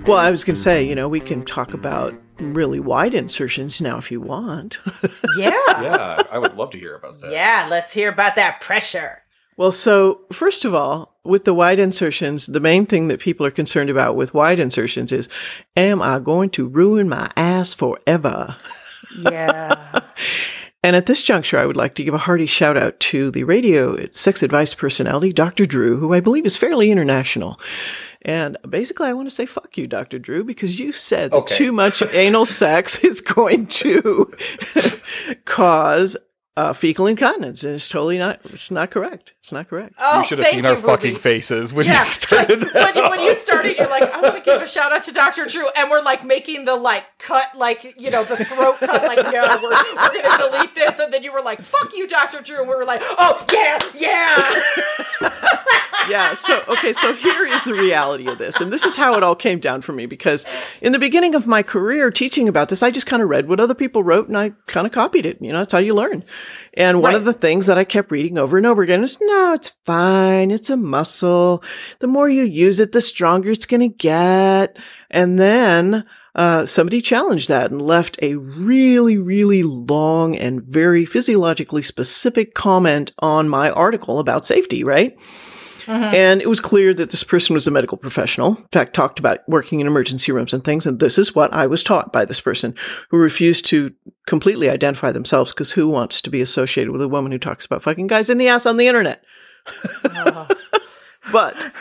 Well, 0.06 0.18
I 0.18 0.30
was 0.30 0.44
going 0.44 0.54
to 0.54 0.60
say, 0.60 0.82
you 0.84 0.94
know, 0.94 1.08
we 1.08 1.18
can 1.20 1.44
talk 1.44 1.72
about 1.72 2.14
really 2.38 2.78
wide 2.78 3.14
insertions 3.14 3.80
now 3.80 3.96
if 3.96 4.10
you 4.10 4.20
want. 4.20 4.78
Yeah. 5.36 5.50
Yeah, 5.82 6.18
I 6.30 6.38
would 6.38 6.54
love 6.54 6.70
to 6.70 6.78
hear 6.78 6.94
about 6.94 7.20
that. 7.20 7.32
yeah, 7.32 7.66
let's 7.68 7.92
hear 7.92 8.08
about 8.08 8.36
that 8.36 8.60
pressure. 8.60 9.23
Well, 9.56 9.72
so 9.72 10.20
first 10.32 10.64
of 10.64 10.74
all, 10.74 11.14
with 11.24 11.44
the 11.44 11.54
wide 11.54 11.78
insertions, 11.78 12.46
the 12.46 12.60
main 12.60 12.86
thing 12.86 13.08
that 13.08 13.20
people 13.20 13.46
are 13.46 13.50
concerned 13.50 13.90
about 13.90 14.16
with 14.16 14.34
wide 14.34 14.58
insertions 14.58 15.12
is, 15.12 15.28
am 15.76 16.02
I 16.02 16.18
going 16.18 16.50
to 16.50 16.68
ruin 16.68 17.08
my 17.08 17.30
ass 17.36 17.74
forever? 17.74 18.56
Yeah. 19.18 20.00
And 20.84 20.94
at 20.94 21.06
this 21.06 21.22
juncture, 21.22 21.58
I 21.58 21.64
would 21.64 21.78
like 21.78 21.94
to 21.94 22.04
give 22.04 22.12
a 22.12 22.18
hearty 22.18 22.44
shout 22.44 22.76
out 22.76 23.00
to 23.00 23.30
the 23.30 23.44
radio 23.44 24.06
sex 24.10 24.42
advice 24.42 24.74
personality, 24.74 25.32
Dr. 25.32 25.64
Drew, 25.64 25.96
who 25.96 26.12
I 26.12 26.20
believe 26.20 26.44
is 26.44 26.58
fairly 26.58 26.90
international. 26.90 27.58
And 28.20 28.58
basically, 28.68 29.08
I 29.08 29.14
want 29.14 29.26
to 29.26 29.34
say 29.34 29.46
fuck 29.46 29.78
you, 29.78 29.86
Dr. 29.86 30.18
Drew, 30.18 30.44
because 30.44 30.78
you 30.78 30.92
said 30.92 31.30
that 31.30 31.46
too 31.46 31.72
much 31.72 32.02
anal 32.12 32.44
sex 32.44 33.02
is 33.02 33.22
going 33.22 33.66
to 33.68 34.30
cause 35.46 36.18
uh, 36.56 36.72
fecal 36.72 37.06
incontinence, 37.08 37.64
and 37.64 37.74
it's 37.74 37.88
totally 37.88 38.16
not. 38.18 38.40
It's 38.44 38.70
not 38.70 38.90
correct. 38.90 39.34
It's 39.38 39.50
not 39.50 39.68
correct. 39.68 39.94
Oh, 39.98 40.18
you 40.20 40.24
should 40.24 40.38
have 40.38 40.46
seen 40.48 40.64
our 40.64 40.74
you, 40.74 40.78
fucking 40.78 41.10
Ruby. 41.14 41.20
faces 41.20 41.72
when 41.74 41.86
Yeah, 41.86 41.98
you 42.00 42.04
started. 42.06 42.60
'cause 42.60 42.94
when, 42.94 43.10
when 43.10 43.20
you 43.20 43.34
started, 43.34 43.76
you're 43.76 43.88
like, 43.88 44.04
I 44.14 44.20
want 44.20 44.36
to 44.36 44.40
give 44.40 44.62
a 44.62 44.66
shout 44.68 44.92
out 44.92 45.02
to 45.04 45.12
Dr. 45.12 45.46
Drew, 45.46 45.68
and 45.76 45.90
we're 45.90 46.02
like 46.02 46.24
making 46.24 46.64
the 46.64 46.76
like 46.76 47.04
cut, 47.18 47.56
like 47.56 47.94
you 47.98 48.10
know, 48.10 48.22
the 48.24 48.36
throat 48.44 48.76
cut, 48.78 49.02
like 49.02 49.18
no, 49.18 49.58
we're, 49.62 49.70
we're 49.70 50.22
gonna 50.22 50.50
delete 50.50 50.74
this, 50.76 50.98
and 51.00 51.12
then 51.12 51.22
you 51.24 51.32
were 51.32 51.42
like, 51.42 51.60
fuck 51.60 51.92
you, 51.94 52.06
Dr. 52.06 52.40
Drew, 52.40 52.60
and 52.60 52.68
we 52.68 52.76
were 52.76 52.84
like, 52.84 53.00
oh 53.02 53.44
yeah, 53.52 53.78
yeah. 55.20 55.32
Yeah. 56.14 56.34
So, 56.34 56.62
okay. 56.68 56.92
So 56.92 57.12
here 57.12 57.44
is 57.44 57.64
the 57.64 57.74
reality 57.74 58.28
of 58.28 58.38
this. 58.38 58.60
And 58.60 58.72
this 58.72 58.84
is 58.84 58.94
how 58.94 59.16
it 59.16 59.24
all 59.24 59.34
came 59.34 59.58
down 59.58 59.80
for 59.80 59.92
me 59.92 60.06
because 60.06 60.46
in 60.80 60.92
the 60.92 60.98
beginning 61.00 61.34
of 61.34 61.48
my 61.48 61.64
career 61.64 62.12
teaching 62.12 62.48
about 62.48 62.68
this, 62.68 62.84
I 62.84 62.92
just 62.92 63.08
kind 63.08 63.20
of 63.20 63.28
read 63.28 63.48
what 63.48 63.58
other 63.58 63.74
people 63.74 64.04
wrote 64.04 64.28
and 64.28 64.38
I 64.38 64.52
kind 64.68 64.86
of 64.86 64.92
copied 64.92 65.26
it. 65.26 65.38
You 65.40 65.50
know, 65.50 65.58
that's 65.58 65.72
how 65.72 65.80
you 65.80 65.92
learn. 65.92 66.22
And 66.74 67.02
one 67.02 67.16
of 67.16 67.24
the 67.24 67.32
things 67.32 67.66
that 67.66 67.78
I 67.78 67.82
kept 67.82 68.12
reading 68.12 68.38
over 68.38 68.56
and 68.56 68.64
over 68.64 68.82
again 68.82 69.02
is 69.02 69.18
no, 69.20 69.54
it's 69.54 69.70
fine. 69.82 70.52
It's 70.52 70.70
a 70.70 70.76
muscle. 70.76 71.64
The 71.98 72.06
more 72.06 72.28
you 72.28 72.44
use 72.44 72.78
it, 72.78 72.92
the 72.92 73.00
stronger 73.00 73.50
it's 73.50 73.66
going 73.66 73.80
to 73.80 73.88
get. 73.88 74.78
And 75.10 75.40
then, 75.40 76.04
uh, 76.36 76.66
somebody 76.66 77.00
challenged 77.00 77.48
that 77.48 77.72
and 77.72 77.82
left 77.82 78.18
a 78.22 78.36
really, 78.36 79.18
really 79.18 79.64
long 79.64 80.36
and 80.36 80.62
very 80.62 81.04
physiologically 81.04 81.82
specific 81.82 82.54
comment 82.54 83.12
on 83.18 83.48
my 83.48 83.70
article 83.70 84.20
about 84.20 84.46
safety, 84.46 84.84
right? 84.84 85.16
Mm-hmm. 85.86 86.14
And 86.14 86.42
it 86.42 86.48
was 86.48 86.60
clear 86.60 86.94
that 86.94 87.10
this 87.10 87.24
person 87.24 87.54
was 87.54 87.66
a 87.66 87.70
medical 87.70 87.98
professional. 87.98 88.56
In 88.56 88.68
fact, 88.72 88.94
talked 88.94 89.18
about 89.18 89.46
working 89.48 89.80
in 89.80 89.86
emergency 89.86 90.32
rooms 90.32 90.52
and 90.52 90.64
things. 90.64 90.86
And 90.86 91.00
this 91.00 91.18
is 91.18 91.34
what 91.34 91.52
I 91.52 91.66
was 91.66 91.82
taught 91.82 92.12
by 92.12 92.24
this 92.24 92.40
person 92.40 92.74
who 93.10 93.18
refused 93.18 93.66
to 93.66 93.92
completely 94.26 94.70
identify 94.70 95.12
themselves 95.12 95.52
because 95.52 95.72
who 95.72 95.88
wants 95.88 96.20
to 96.22 96.30
be 96.30 96.40
associated 96.40 96.92
with 96.92 97.02
a 97.02 97.08
woman 97.08 97.32
who 97.32 97.38
talks 97.38 97.66
about 97.66 97.82
fucking 97.82 98.06
guys 98.06 98.30
in 98.30 98.38
the 98.38 98.48
ass 98.48 98.66
on 98.66 98.76
the 98.76 98.86
internet? 98.86 99.24
Oh. 100.04 100.48
But, 101.32 101.72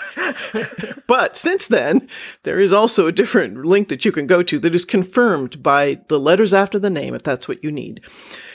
but 1.08 1.36
since 1.36 1.68
then, 1.68 2.08
there 2.44 2.60
is 2.60 2.72
also 2.72 3.08
a 3.08 3.12
different 3.12 3.66
link 3.66 3.90
that 3.90 4.06
you 4.06 4.12
can 4.12 4.26
go 4.26 4.42
to 4.44 4.60
that 4.60 4.76
is 4.76 4.86
confirmed 4.86 5.62
by 5.62 6.00
the 6.08 6.20
letters 6.20 6.54
after 6.54 6.80
the 6.80 6.90
name, 6.90 7.14
if 7.14 7.24
that's 7.24 7.48
what 7.48 7.64
you 7.64 7.72
need. 7.72 8.02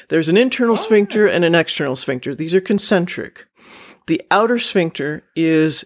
There's 0.08 0.28
an 0.28 0.38
internal 0.38 0.76
sphincter 0.76 1.28
oh. 1.28 1.30
and 1.30 1.44
an 1.44 1.54
external 1.54 1.96
sphincter. 1.96 2.34
These 2.34 2.54
are 2.54 2.60
concentric. 2.60 3.46
The 4.08 4.22
outer 4.30 4.58
sphincter 4.58 5.22
is 5.36 5.84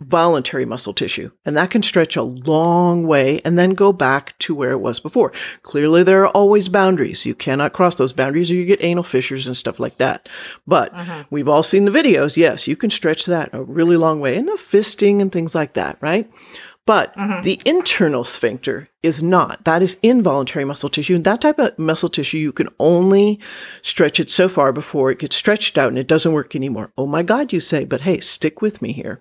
voluntary 0.00 0.66
muscle 0.66 0.92
tissue, 0.92 1.30
and 1.46 1.56
that 1.56 1.70
can 1.70 1.82
stretch 1.82 2.14
a 2.14 2.22
long 2.22 3.06
way 3.06 3.40
and 3.44 3.58
then 3.58 3.70
go 3.70 3.90
back 3.90 4.38
to 4.40 4.54
where 4.54 4.70
it 4.70 4.78
was 4.78 5.00
before. 5.00 5.32
Clearly, 5.62 6.02
there 6.02 6.22
are 6.22 6.28
always 6.28 6.68
boundaries. 6.68 7.24
You 7.24 7.34
cannot 7.34 7.72
cross 7.72 7.96
those 7.96 8.12
boundaries 8.12 8.50
or 8.50 8.54
you 8.54 8.66
get 8.66 8.84
anal 8.84 9.02
fissures 9.02 9.46
and 9.46 9.56
stuff 9.56 9.80
like 9.80 9.96
that. 9.96 10.28
But 10.66 10.94
uh-huh. 10.94 11.24
we've 11.30 11.48
all 11.48 11.62
seen 11.62 11.86
the 11.86 11.90
videos. 11.90 12.36
Yes, 12.36 12.68
you 12.68 12.76
can 12.76 12.90
stretch 12.90 13.24
that 13.26 13.50
a 13.54 13.62
really 13.62 13.96
long 13.96 14.20
way 14.20 14.36
and 14.36 14.46
the 14.46 14.52
fisting 14.52 15.20
and 15.20 15.32
things 15.32 15.54
like 15.54 15.72
that, 15.72 15.96
right? 16.02 16.30
But 16.88 17.14
mm-hmm. 17.16 17.42
the 17.42 17.60
internal 17.66 18.24
sphincter 18.24 18.88
is 19.02 19.22
not. 19.22 19.62
That 19.66 19.82
is 19.82 19.98
involuntary 20.02 20.64
muscle 20.64 20.88
tissue. 20.88 21.16
And 21.16 21.24
that 21.24 21.42
type 21.42 21.58
of 21.58 21.78
muscle 21.78 22.08
tissue, 22.08 22.38
you 22.38 22.50
can 22.50 22.70
only 22.80 23.38
stretch 23.82 24.18
it 24.18 24.30
so 24.30 24.48
far 24.48 24.72
before 24.72 25.10
it 25.10 25.18
gets 25.18 25.36
stretched 25.36 25.76
out 25.76 25.90
and 25.90 25.98
it 25.98 26.06
doesn't 26.06 26.32
work 26.32 26.56
anymore. 26.56 26.90
Oh 26.96 27.06
my 27.06 27.22
God, 27.22 27.52
you 27.52 27.60
say, 27.60 27.84
but 27.84 28.00
hey, 28.00 28.20
stick 28.20 28.62
with 28.62 28.80
me 28.80 28.94
here. 28.94 29.20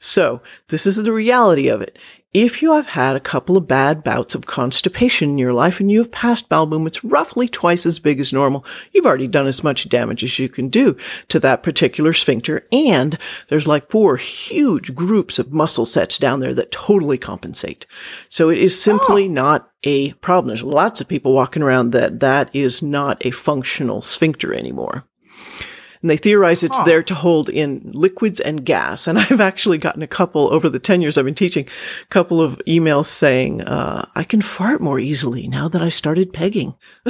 So 0.00 0.42
this 0.66 0.84
is 0.84 0.96
the 0.96 1.12
reality 1.12 1.68
of 1.68 1.80
it. 1.80 1.96
If 2.38 2.60
you 2.60 2.74
have 2.74 2.88
had 2.88 3.16
a 3.16 3.20
couple 3.20 3.56
of 3.56 3.66
bad 3.66 4.04
bouts 4.04 4.34
of 4.34 4.44
constipation 4.44 5.30
in 5.30 5.38
your 5.38 5.54
life 5.54 5.80
and 5.80 5.90
you 5.90 6.00
have 6.00 6.12
passed 6.12 6.50
bowel 6.50 6.66
movements 6.66 7.02
roughly 7.02 7.48
twice 7.48 7.86
as 7.86 7.98
big 7.98 8.20
as 8.20 8.30
normal, 8.30 8.62
you've 8.92 9.06
already 9.06 9.26
done 9.26 9.46
as 9.46 9.64
much 9.64 9.88
damage 9.88 10.22
as 10.22 10.38
you 10.38 10.50
can 10.50 10.68
do 10.68 10.98
to 11.28 11.40
that 11.40 11.62
particular 11.62 12.12
sphincter. 12.12 12.62
And 12.70 13.18
there's 13.48 13.66
like 13.66 13.90
four 13.90 14.18
huge 14.18 14.94
groups 14.94 15.38
of 15.38 15.54
muscle 15.54 15.86
sets 15.86 16.18
down 16.18 16.40
there 16.40 16.52
that 16.52 16.70
totally 16.70 17.16
compensate. 17.16 17.86
So 18.28 18.50
it 18.50 18.58
is 18.58 18.78
simply 18.78 19.24
oh. 19.24 19.28
not 19.28 19.70
a 19.84 20.12
problem. 20.12 20.48
There's 20.48 20.62
lots 20.62 21.00
of 21.00 21.08
people 21.08 21.32
walking 21.32 21.62
around 21.62 21.92
that 21.92 22.20
that 22.20 22.54
is 22.54 22.82
not 22.82 23.24
a 23.24 23.30
functional 23.30 24.02
sphincter 24.02 24.52
anymore. 24.52 25.06
And 26.06 26.10
they 26.12 26.16
theorize 26.16 26.62
it's 26.62 26.78
there 26.82 27.02
to 27.02 27.16
hold 27.16 27.48
in 27.48 27.90
liquids 27.92 28.38
and 28.38 28.64
gas. 28.64 29.08
And 29.08 29.18
I've 29.18 29.40
actually 29.40 29.76
gotten 29.76 30.02
a 30.02 30.06
couple 30.06 30.54
over 30.54 30.68
the 30.68 30.78
10 30.78 31.02
years 31.02 31.18
I've 31.18 31.24
been 31.24 31.34
teaching, 31.34 31.68
a 32.00 32.06
couple 32.10 32.40
of 32.40 32.62
emails 32.64 33.06
saying, 33.06 33.62
uh, 33.62 34.06
I 34.14 34.22
can 34.22 34.40
fart 34.40 34.80
more 34.80 35.00
easily 35.00 35.48
now 35.48 35.68
that 35.68 35.82
I 35.82 35.88
started 35.88 36.32
pegging. 36.32 36.76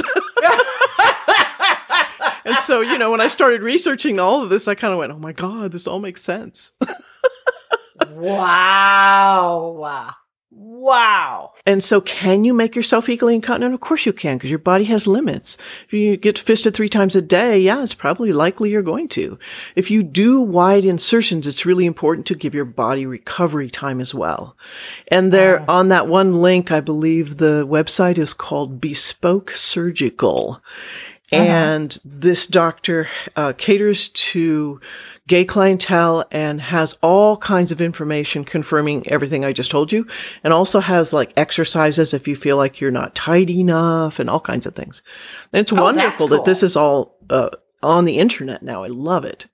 and 2.43 2.57
so, 2.63 2.81
you 2.81 2.97
know, 2.97 3.11
when 3.11 3.21
I 3.21 3.27
started 3.27 3.61
researching 3.61 4.19
all 4.19 4.41
of 4.41 4.49
this, 4.49 4.67
I 4.67 4.73
kind 4.73 4.93
of 4.93 4.97
went, 4.97 5.11
oh 5.11 5.19
my 5.19 5.31
God, 5.31 5.73
this 5.73 5.85
all 5.85 5.99
makes 5.99 6.23
sense. 6.23 6.71
wow. 8.09 10.15
Wow. 10.59 11.51
And 11.67 11.83
so, 11.83 12.01
can 12.01 12.43
you 12.43 12.51
make 12.51 12.75
yourself 12.75 13.05
fecally 13.05 13.35
incontinent? 13.35 13.75
Of 13.75 13.79
course 13.79 14.07
you 14.07 14.13
can, 14.13 14.37
because 14.37 14.49
your 14.49 14.57
body 14.57 14.85
has 14.85 15.05
limits. 15.05 15.55
If 15.85 15.93
you 15.93 16.17
get 16.17 16.39
fisted 16.39 16.73
three 16.73 16.89
times 16.89 17.15
a 17.15 17.21
day, 17.21 17.59
yeah, 17.59 17.83
it's 17.83 17.93
probably 17.93 18.31
likely 18.31 18.71
you're 18.71 18.81
going 18.81 19.07
to. 19.09 19.37
If 19.75 19.91
you 19.91 20.01
do 20.01 20.41
wide 20.41 20.83
insertions, 20.83 21.45
it's 21.45 21.65
really 21.65 21.85
important 21.85 22.25
to 22.27 22.35
give 22.35 22.55
your 22.55 22.65
body 22.65 23.05
recovery 23.05 23.69
time 23.69 24.01
as 24.01 24.15
well. 24.15 24.57
And 25.09 25.31
there, 25.31 25.69
on 25.69 25.89
that 25.89 26.07
one 26.07 26.41
link, 26.41 26.71
I 26.71 26.79
believe 26.79 27.37
the 27.37 27.67
website 27.67 28.17
is 28.17 28.33
called 28.33 28.81
Bespoke 28.81 29.51
Surgical. 29.51 30.61
And 31.31 31.97
this 32.05 32.47
doctor 32.47 33.09
uh, 33.35 33.53
caters 33.57 34.09
to 34.09 34.79
gay 35.27 35.43
clientele 35.43 36.25
and 36.31 36.61
has 36.61 36.97
all 37.01 37.35
kinds 37.35 37.69
of 37.71 37.81
information 37.81 38.45
confirming 38.45 39.05
everything 39.09 39.43
I 39.43 39.51
just 39.51 39.69
told 39.69 39.91
you, 39.91 40.07
and 40.43 40.53
also 40.53 40.79
has 40.79 41.11
like 41.11 41.33
exercises 41.35 42.13
if 42.13 42.29
you 42.29 42.35
feel 42.35 42.55
like 42.55 42.79
you're 42.79 42.91
not 42.91 43.13
tight 43.13 43.49
enough 43.49 44.19
and 44.19 44.29
all 44.29 44.39
kinds 44.39 44.65
of 44.65 44.73
things. 44.73 45.01
And 45.51 45.59
it's 45.59 45.73
wonderful 45.73 46.29
that 46.29 46.45
this 46.45 46.63
is 46.63 46.77
all 46.77 47.17
uh, 47.29 47.49
on 47.83 48.05
the 48.05 48.19
internet 48.19 48.63
now. 48.63 48.83
I 48.83 48.87
love 48.87 49.25
it. 49.25 49.47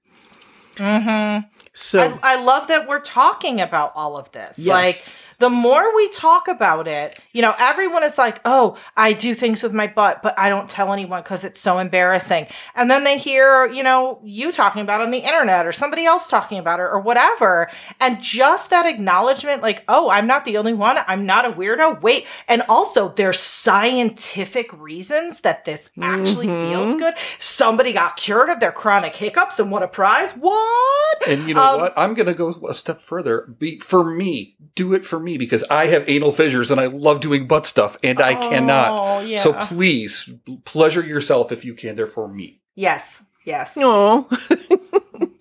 Mm-hmm. 0.76 1.48
So 1.74 2.00
I, 2.00 2.20
I 2.36 2.44
love 2.44 2.68
that 2.68 2.88
we're 2.88 3.00
talking 3.00 3.60
about 3.60 3.92
all 3.96 4.16
of 4.16 4.32
this. 4.32 4.60
Yes. 4.60 4.68
Like, 5.10 5.16
the 5.40 5.50
more 5.50 5.94
we 5.96 6.08
talk 6.10 6.48
about 6.48 6.88
it, 6.88 7.20
you 7.34 7.42
know, 7.42 7.54
everyone 7.60 8.04
is 8.04 8.18
like, 8.18 8.40
oh, 8.46 8.78
I 8.96 9.14
do 9.14 9.34
things 9.34 9.64
with 9.64 9.74
my 9.74 9.88
butt, 9.88 10.22
but 10.22 10.38
I 10.38 10.50
don't 10.50 10.70
tell 10.70 10.94
anyone 10.94 11.24
because 11.24 11.44
it's 11.44 11.60
so 11.60 11.80
embarrassing. 11.80 12.48
And 12.76 12.90
then 12.90 13.04
they 13.04 13.18
hear, 13.18 13.66
you 13.66 13.82
know, 13.82 14.22
you 14.24 14.52
talking 14.52 14.84
about 14.84 15.02
it 15.02 15.06
on 15.06 15.12
the 15.12 15.18
internet 15.18 15.66
or 15.66 15.72
somebody 15.72 16.06
else 16.06 16.30
talking 16.30 16.60
about 16.60 16.80
it 16.80 16.84
or 16.84 17.00
whatever. 17.00 17.70
And 18.00 18.22
just 18.22 18.70
that 18.70 18.86
acknowledgement, 18.86 19.64
like, 19.64 19.84
oh, 19.88 20.10
I'm 20.10 20.28
not 20.28 20.46
the 20.46 20.58
only 20.58 20.74
one. 20.74 20.98
I'm 21.08 21.26
not 21.26 21.46
a 21.46 21.52
weirdo. 21.52 22.02
Wait. 22.02 22.28
And 22.48 22.62
also, 22.70 23.10
there's 23.10 23.40
scientific 23.40 24.72
reasons 24.80 25.42
that 25.42 25.66
this 25.66 25.90
actually 26.00 26.48
feels 26.48 26.92
mm-hmm. 26.92 27.00
good. 27.00 27.16
Somebody 27.40 27.94
got 27.94 28.16
cured 28.16 28.50
of 28.50 28.60
their 28.60 28.72
chronic 28.72 29.16
hiccups 29.16 29.60
and 29.60 29.72
won 29.72 29.84
a 29.84 29.88
prize. 29.88 30.34
What? 30.34 31.28
And 31.28 31.48
you 31.48 31.56
know 31.56 31.63
Um, 31.64 31.80
what? 31.82 31.94
I'm 31.98 32.14
going 32.14 32.28
to 32.28 32.34
go 32.34 32.56
a 32.70 32.74
step 32.74 33.00
further. 33.02 33.42
Be 33.60 33.80
for 33.80 34.04
me. 34.04 34.56
Do 34.76 34.94
it 34.94 35.06
for 35.06 35.20
me 35.20 35.38
because 35.38 35.64
I 35.72 35.88
have 35.88 36.08
anal 36.10 36.32
fissures 36.32 36.72
and 36.72 36.80
I 36.82 36.86
love 36.88 37.20
doing 37.20 37.48
butt 37.48 37.66
stuff 37.66 37.98
and 38.04 38.20
I 38.22 38.36
Oh, 38.36 38.50
cannot. 38.50 39.28
yeah. 39.28 39.38
So 39.38 39.54
please 39.54 40.30
pleasure 40.66 41.04
yourself 41.06 41.52
if 41.52 41.64
you 41.66 41.74
can. 41.74 41.96
They're 41.96 42.08
for 42.08 42.28
me. 42.28 42.60
Yes. 42.76 43.24
Yes. 43.46 43.76
Aw. 43.78 44.24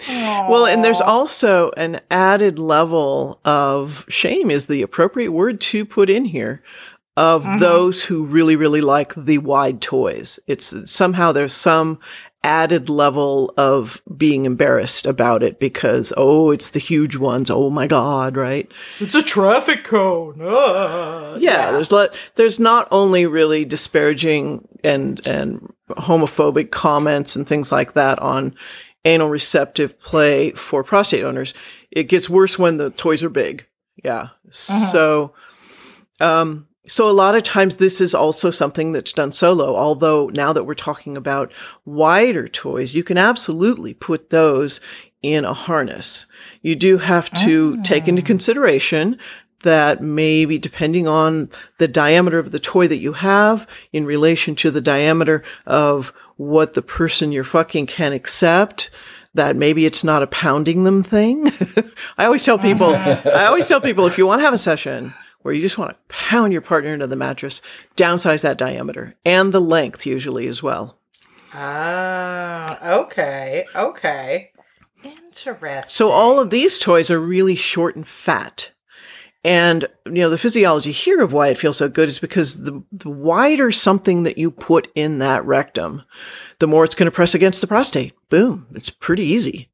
Well, 0.09 0.67
and 0.67 0.83
there's 0.83 1.01
also 1.01 1.71
an 1.77 2.01
added 2.11 2.59
level 2.59 3.41
of 3.45 4.05
shame 4.09 4.51
is 4.51 4.67
the 4.67 4.83
appropriate 4.83 5.31
word 5.31 5.61
to 5.63 5.85
put 5.85 6.11
in 6.11 6.25
here 6.25 6.63
of 7.17 7.45
those 7.61 8.03
who 8.05 8.25
really, 8.27 8.57
really 8.57 8.81
like 8.81 9.15
the 9.17 9.39
wide 9.39 9.81
toys. 9.81 10.41
It's 10.49 10.91
somehow 10.91 11.31
there's 11.31 11.55
some 11.55 12.01
added 12.45 12.89
level 12.89 13.55
of 13.57 14.03
being 14.17 14.45
embarrassed 14.45 15.07
about 15.07 15.43
it 15.43 15.61
because, 15.61 16.13
oh, 16.17 16.51
it's 16.51 16.71
the 16.71 16.79
huge 16.79 17.17
ones. 17.17 17.51
Oh 17.51 17.71
my 17.71 17.87
God, 17.87 18.37
right? 18.37 18.71
It's 18.99 19.15
a 19.15 19.23
traffic 19.23 19.85
cone. 19.85 20.41
Ah. 20.43 21.37
yeah, 21.37 21.71
there's 21.71 21.93
le- 21.93 22.11
there's 22.35 22.59
not 22.59 22.89
only 22.91 23.27
really 23.27 23.65
disparaging 23.65 24.67
and 24.83 25.25
and 25.27 25.73
homophobic 25.91 26.71
comments 26.71 27.37
and 27.37 27.47
things 27.47 27.71
like 27.71 27.93
that 27.93 28.19
on 28.19 28.55
anal 29.05 29.29
receptive 29.29 29.99
play 30.01 30.53
for 30.53 30.83
prostate 30.83 31.25
owners. 31.25 31.55
It 31.91 32.05
gets 32.05 32.31
worse 32.31 32.59
when 32.59 32.77
the 32.77 32.91
toys 32.91 33.23
are 33.23 33.31
big. 33.31 33.67
Yeah. 34.03 34.29
So 34.51 35.35
um 36.21 36.67
so 36.87 37.09
a 37.09 37.13
lot 37.13 37.37
of 37.37 37.45
times 37.45 37.77
this 37.77 38.01
is 38.01 38.15
also 38.15 38.51
something 38.51 38.93
that's 38.93 39.13
done 39.13 39.31
solo, 39.31 39.77
although 39.77 40.31
now 40.35 40.53
that 40.53 40.65
we're 40.65 40.75
talking 40.75 41.17
about 41.17 41.53
wider 41.85 42.49
toys, 42.49 42.95
you 42.95 43.05
can 43.05 43.19
absolutely 43.19 43.95
put 43.95 44.31
those 44.31 44.81
in 45.23 45.45
a 45.45 45.55
harness. 45.55 46.27
You 46.63 46.75
do 46.75 46.99
have 46.99 47.31
to 47.45 47.81
take 47.83 48.09
into 48.09 48.23
oh. 48.23 48.27
consideration 48.27 49.19
that 49.63 50.03
maybe 50.03 50.59
depending 50.59 51.07
on 51.07 51.49
the 51.79 51.87
diameter 51.87 52.41
of 52.41 52.51
the 52.51 52.59
toy 52.59 52.89
that 52.89 52.99
you 52.99 53.13
have 53.13 53.69
in 53.93 54.05
relation 54.05 54.57
to 54.57 54.73
the 54.73 54.81
diameter 54.81 55.45
of 55.67 56.13
what 56.37 56.75
the 56.75 56.83
person 56.83 57.31
you're 57.31 57.45
fucking 57.45 57.87
can 57.87 58.13
accept, 58.13 58.91
that 59.35 59.55
maybe 59.55 59.87
it's 59.87 60.03
not 60.03 60.25
a 60.25 60.27
pounding 60.27 60.83
them 60.83 61.05
thing. 61.05 61.49
I 62.19 62.25
always 62.25 62.45
tell 62.45 62.59
people, 62.59 62.93
I 62.97 63.45
always 63.47 63.69
tell 63.69 63.81
people 63.81 64.07
if 64.07 64.19
you 64.19 64.27
want 64.27 64.41
to 64.41 64.45
have 64.45 64.55
a 64.55 64.59
session 64.59 65.15
where 65.43 65.55
you 65.55 65.61
just 65.61 65.79
want 65.79 65.91
to 65.91 66.15
pound 66.15 66.53
your 66.53 66.63
partner 66.63 66.95
into 66.95 67.07
the 67.07 67.17
mattress, 67.17 67.61
downsize 67.97 68.43
that 68.43 68.59
diameter 68.59 69.15
and 69.25 69.53
the 69.53 69.61
length 69.61 70.07
usually 70.07 70.47
as 70.47 70.63
well. 70.63 70.99
Ah, 71.55 72.79
okay, 73.01 73.67
okay. 73.75 74.53
Interesting. 75.05 75.89
So 75.89 76.11
all 76.11 76.39
of 76.39 76.51
these 76.51 76.79
toys 76.79 77.11
are 77.11 77.21
really 77.21 77.57
short 77.57 77.97
and 77.97 78.07
fat. 78.07 78.71
And 79.45 79.89
you 80.07 80.13
know 80.13 80.31
the 80.31 80.39
physiology 80.39 80.93
here 80.93 81.21
of 81.21 81.33
why 81.33 81.49
it 81.49 81.59
feels 81.59 81.79
so 81.79 81.89
good 81.89 82.09
is 82.09 82.21
because 82.21 82.63
the, 82.63 82.81
the 82.93 83.11
wider 83.11 83.73
something 83.73 84.23
that 84.23 84.39
you 84.39 84.53
put 84.53 84.89
in 84.95 85.19
that 85.19 85.45
rectum, 85.45 86.03
the 86.61 86.69
more 86.69 86.85
it's 86.85 86.95
going 86.95 87.09
to 87.09 87.15
press 87.15 87.35
against 87.35 87.61
the 87.61 87.67
prostate. 87.67 88.15
Boom! 88.29 88.69
It's 88.73 88.89
pretty 88.89 89.25
easy, 89.25 89.69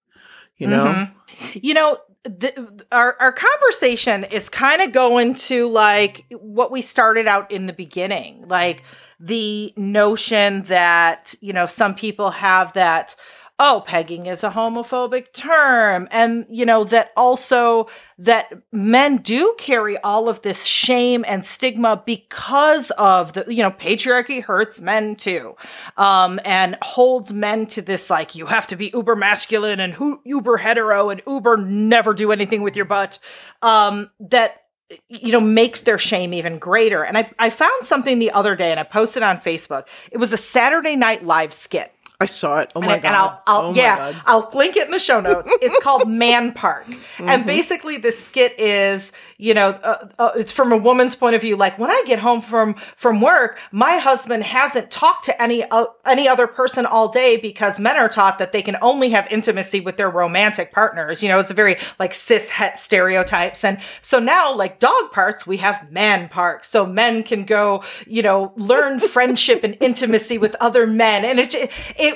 you 0.56 0.66
know. 0.66 0.86
Mm-hmm. 0.86 1.58
You 1.60 1.74
know, 1.74 1.98
the, 2.28 2.84
our 2.92 3.16
our 3.20 3.32
conversation 3.32 4.24
is 4.24 4.48
kind 4.48 4.82
of 4.82 4.92
going 4.92 5.34
to 5.34 5.66
like 5.68 6.24
what 6.30 6.70
we 6.70 6.82
started 6.82 7.26
out 7.26 7.50
in 7.50 7.66
the 7.66 7.72
beginning, 7.72 8.46
like 8.48 8.82
the 9.18 9.72
notion 9.76 10.62
that 10.64 11.34
you 11.40 11.52
know 11.52 11.66
some 11.66 11.94
people 11.94 12.30
have 12.30 12.72
that 12.74 13.16
oh, 13.60 13.82
pegging 13.84 14.26
is 14.26 14.44
a 14.44 14.50
homophobic 14.50 15.32
term. 15.32 16.06
And, 16.10 16.46
you 16.48 16.64
know, 16.64 16.84
that 16.84 17.10
also 17.16 17.88
that 18.18 18.52
men 18.70 19.16
do 19.16 19.54
carry 19.58 19.98
all 19.98 20.28
of 20.28 20.42
this 20.42 20.64
shame 20.64 21.24
and 21.26 21.44
stigma 21.44 22.02
because 22.06 22.90
of 22.92 23.32
the, 23.32 23.44
you 23.52 23.62
know, 23.62 23.72
patriarchy 23.72 24.42
hurts 24.42 24.80
men 24.80 25.16
too. 25.16 25.56
Um, 25.96 26.38
and 26.44 26.76
holds 26.82 27.32
men 27.32 27.66
to 27.68 27.82
this, 27.82 28.10
like, 28.10 28.34
you 28.34 28.46
have 28.46 28.68
to 28.68 28.76
be 28.76 28.90
uber 28.94 29.16
masculine 29.16 29.80
and 29.80 29.92
hu- 29.92 30.20
uber 30.24 30.58
hetero 30.58 31.10
and 31.10 31.20
uber 31.26 31.56
never 31.56 32.14
do 32.14 32.30
anything 32.30 32.62
with 32.62 32.76
your 32.76 32.84
butt. 32.84 33.18
Um, 33.60 34.10
that, 34.20 34.62
you 35.08 35.32
know, 35.32 35.40
makes 35.40 35.82
their 35.82 35.98
shame 35.98 36.32
even 36.32 36.58
greater. 36.58 37.04
And 37.04 37.18
I, 37.18 37.30
I 37.38 37.50
found 37.50 37.84
something 37.84 38.18
the 38.18 38.30
other 38.30 38.56
day 38.56 38.70
and 38.70 38.80
I 38.80 38.84
posted 38.84 39.22
on 39.22 39.38
Facebook. 39.38 39.86
It 40.10 40.16
was 40.16 40.32
a 40.32 40.38
Saturday 40.38 40.96
Night 40.96 41.24
Live 41.24 41.52
skit 41.52 41.92
I 42.20 42.26
saw 42.26 42.58
it. 42.58 42.72
Oh 42.74 42.80
my 42.80 42.94
and, 42.94 43.02
god! 43.02 43.08
And 43.08 43.16
I'll, 43.16 43.42
I'll 43.46 43.66
oh 43.66 43.74
yeah, 43.74 44.12
I'll 44.26 44.50
link 44.52 44.76
it 44.76 44.86
in 44.86 44.90
the 44.90 44.98
show 44.98 45.20
notes. 45.20 45.48
It's 45.62 45.78
called 45.78 46.08
Man 46.08 46.52
Park, 46.52 46.86
mm-hmm. 46.86 47.28
and 47.28 47.46
basically 47.46 47.96
the 47.96 48.10
skit 48.10 48.58
is, 48.58 49.12
you 49.38 49.54
know, 49.54 49.70
uh, 49.70 50.08
uh, 50.18 50.32
it's 50.34 50.50
from 50.50 50.72
a 50.72 50.76
woman's 50.76 51.14
point 51.14 51.36
of 51.36 51.40
view. 51.40 51.56
Like 51.56 51.78
when 51.78 51.90
I 51.90 52.02
get 52.04 52.18
home 52.18 52.42
from 52.42 52.74
from 52.96 53.20
work, 53.20 53.60
my 53.70 53.98
husband 53.98 54.42
hasn't 54.42 54.90
talked 54.90 55.24
to 55.26 55.42
any 55.42 55.62
uh, 55.62 55.86
any 56.04 56.26
other 56.26 56.48
person 56.48 56.84
all 56.84 57.08
day 57.08 57.36
because 57.36 57.78
men 57.78 57.96
are 57.96 58.08
taught 58.08 58.38
that 58.38 58.50
they 58.50 58.62
can 58.62 58.76
only 58.82 59.10
have 59.10 59.28
intimacy 59.30 59.78
with 59.78 59.96
their 59.96 60.10
romantic 60.10 60.72
partners. 60.72 61.22
You 61.22 61.28
know, 61.28 61.38
it's 61.38 61.52
a 61.52 61.54
very 61.54 61.76
like 62.00 62.14
cis 62.14 62.50
het 62.50 62.78
stereotypes, 62.78 63.62
and 63.62 63.78
so 64.02 64.18
now 64.18 64.52
like 64.52 64.80
dog 64.80 65.12
parks, 65.12 65.46
we 65.46 65.58
have 65.58 65.88
Man 65.92 66.28
parks. 66.28 66.68
so 66.68 66.84
men 66.84 67.22
can 67.22 67.44
go, 67.44 67.84
you 68.08 68.22
know, 68.22 68.52
learn 68.56 68.98
friendship 69.14 69.62
and 69.62 69.76
intimacy 69.80 70.36
with 70.36 70.56
other 70.56 70.84
men, 70.84 71.24
and 71.24 71.38
it 71.38 71.54
it, 71.54 71.70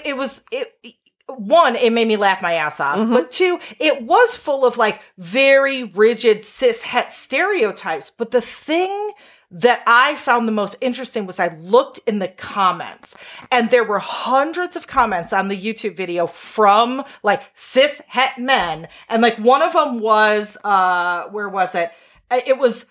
it 0.04 0.16
was 0.16 0.42
it, 0.50 0.74
one, 1.38 1.76
it 1.76 1.92
made 1.92 2.08
me 2.08 2.16
laugh 2.16 2.42
my 2.42 2.54
ass 2.54 2.80
off, 2.80 2.98
mm-hmm. 2.98 3.12
but 3.12 3.30
two, 3.30 3.58
it 3.78 4.02
was 4.02 4.36
full 4.36 4.64
of 4.64 4.76
like 4.76 5.00
very 5.18 5.84
rigid 5.84 6.44
cis 6.44 6.82
het 6.82 7.12
stereotypes. 7.12 8.10
But 8.10 8.30
the 8.30 8.40
thing 8.40 9.12
that 9.52 9.82
I 9.86 10.16
found 10.16 10.48
the 10.48 10.52
most 10.52 10.76
interesting 10.80 11.26
was 11.26 11.38
I 11.38 11.54
looked 11.58 12.00
in 12.06 12.20
the 12.20 12.28
comments 12.28 13.14
and 13.50 13.70
there 13.70 13.84
were 13.84 13.98
hundreds 13.98 14.76
of 14.76 14.86
comments 14.86 15.32
on 15.32 15.48
the 15.48 15.60
YouTube 15.60 15.94
video 15.94 16.26
from 16.26 17.04
like 17.22 17.42
cis 17.52 18.00
het 18.08 18.38
men. 18.38 18.88
And 19.10 19.22
like 19.22 19.36
one 19.36 19.60
of 19.60 19.74
them 19.74 20.00
was, 20.00 20.56
uh, 20.64 21.24
where 21.24 21.50
was 21.50 21.74
it? 21.74 21.92
It 22.30 22.56
was, 22.58 22.86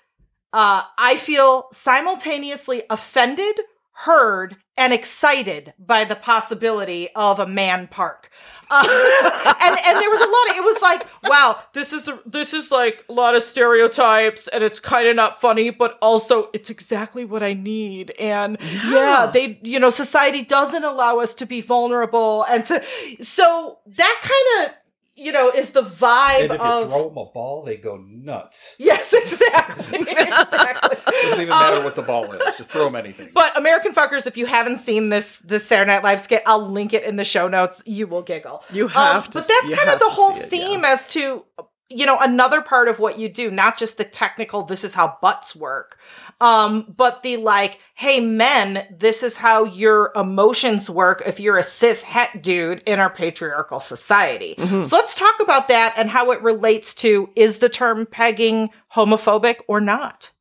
uh, 0.54 0.84
I 0.98 1.18
feel 1.18 1.68
simultaneously 1.74 2.84
offended, 2.92 3.60
heard, 4.04 4.56
and 4.78 4.94
excited 4.94 5.74
by 5.78 6.04
the 6.06 6.16
possibility 6.16 7.10
of 7.16 7.40
a 7.40 7.46
man 7.46 7.88
park. 7.88 8.32
Uh, 8.70 8.84
and 9.62 9.78
and 9.86 10.00
there 10.00 10.10
was 10.10 10.22
a 10.22 10.24
lot 10.24 10.50
of 10.50 10.56
it 10.56 10.64
was 10.64 10.82
like 10.82 11.06
wow 11.24 11.60
this 11.74 11.92
is 11.92 12.08
a, 12.08 12.18
this 12.26 12.54
is 12.54 12.72
like 12.72 13.04
a 13.10 13.12
lot 13.12 13.36
of 13.36 13.44
stereotypes 13.44 14.48
and 14.48 14.64
it's 14.64 14.80
kind 14.80 15.10
of 15.10 15.16
not 15.16 15.42
funny 15.42 15.70
but 15.70 15.98
also 16.02 16.50
it's 16.54 16.70
exactly 16.70 17.26
what 17.26 17.44
I 17.44 17.52
need 17.54 18.12
and 18.12 18.58
yeah. 18.62 18.92
yeah 18.92 19.26
they 19.26 19.60
you 19.62 19.78
know 19.78 19.90
society 19.90 20.42
doesn't 20.42 20.86
allow 20.86 21.20
us 21.20 21.36
to 21.36 21.46
be 21.46 21.60
vulnerable 21.60 22.44
and 22.44 22.64
to 22.66 22.82
so 23.22 23.80
that 23.86 24.20
kind 24.22 24.70
of 24.70 24.81
you 25.22 25.32
know, 25.32 25.50
is 25.50 25.72
the 25.72 25.84
vibe 25.84 26.46
and 26.46 26.52
if 26.54 26.62
of 26.62 26.84
you 26.84 26.90
throw 26.90 27.10
them 27.10 27.18
a 27.18 27.26
ball, 27.26 27.64
they 27.64 27.78
go 27.78 27.98
nuts. 27.98 28.76
Yes, 28.80 29.14
exactly. 29.18 30.00
exactly. 30.00 30.98
It 31.12 31.26
doesn't 31.26 31.42
even 31.42 31.50
matter 31.50 31.78
um, 31.78 31.84
what 31.84 31.96
the 31.96 32.02
ball 32.02 32.32
is; 32.32 32.58
just 32.58 32.72
throw 32.72 32.86
them 32.86 32.96
anything. 32.96 33.30
But 33.34 33.56
American 33.56 33.94
fuckers, 33.94 34.26
if 34.26 34.38
you 34.38 34.48
haven't 34.48 34.80
seen 34.80 35.10
this 35.10 35.40
this 35.40 35.68
Saturday 35.68 35.92
Night 35.92 36.04
Live 36.04 36.22
skit, 36.22 36.42
I'll 36.46 36.68
link 36.68 36.94
it 36.94 37.04
in 37.04 37.16
the 37.16 37.24
show 37.24 37.48
notes. 37.48 37.84
You 37.86 38.08
will 38.08 38.24
giggle. 38.24 38.64
You 38.72 38.88
have 38.88 39.26
um, 39.26 39.32
to. 39.32 39.40
But 39.40 39.48
that's 39.48 39.76
kind 39.76 39.90
of 39.90 40.00
the 40.00 40.10
whole 40.10 40.36
it, 40.36 40.50
theme 40.50 40.82
yeah. 40.82 40.94
as 40.94 41.06
to 41.08 41.46
you 41.92 42.06
know 42.06 42.18
another 42.20 42.62
part 42.62 42.88
of 42.88 43.00
what 43.00 43.20
you 43.20 43.30
do 43.30 43.52
not 43.52 43.78
just 43.78 43.98
the 43.98 44.04
technical 44.04 44.64
this 44.64 44.84
is 44.84 44.94
how 44.94 45.18
butts 45.22 45.56
work 45.56 46.00
um 46.40 46.86
but 46.96 47.24
the 47.24 47.38
like 47.38 47.80
hey 47.96 48.20
men 48.20 48.88
this 48.92 49.24
is 49.24 49.38
how 49.38 49.64
your 49.64 50.12
emotions 50.16 50.90
work 50.90 51.22
if 51.26 51.40
you're 51.40 51.58
a 51.58 51.64
cis 51.64 52.02
het 52.04 52.42
dude 52.42 52.82
in 52.86 53.00
our 53.00 53.10
patriarchal 53.10 53.80
society 53.80 54.56
mm-hmm. 54.58 54.84
so 54.84 54.96
let's 54.96 55.16
talk 55.16 55.40
about 55.40 55.68
that 55.68 55.94
and 55.98 56.10
how 56.10 56.32
it 56.32 56.42
relates 56.42 56.94
to 56.94 57.30
is 57.36 57.60
the 57.60 57.70
term 57.70 58.06
pegging 58.06 58.70
homophobic 58.96 59.58
or 59.68 59.82
not 59.82 60.32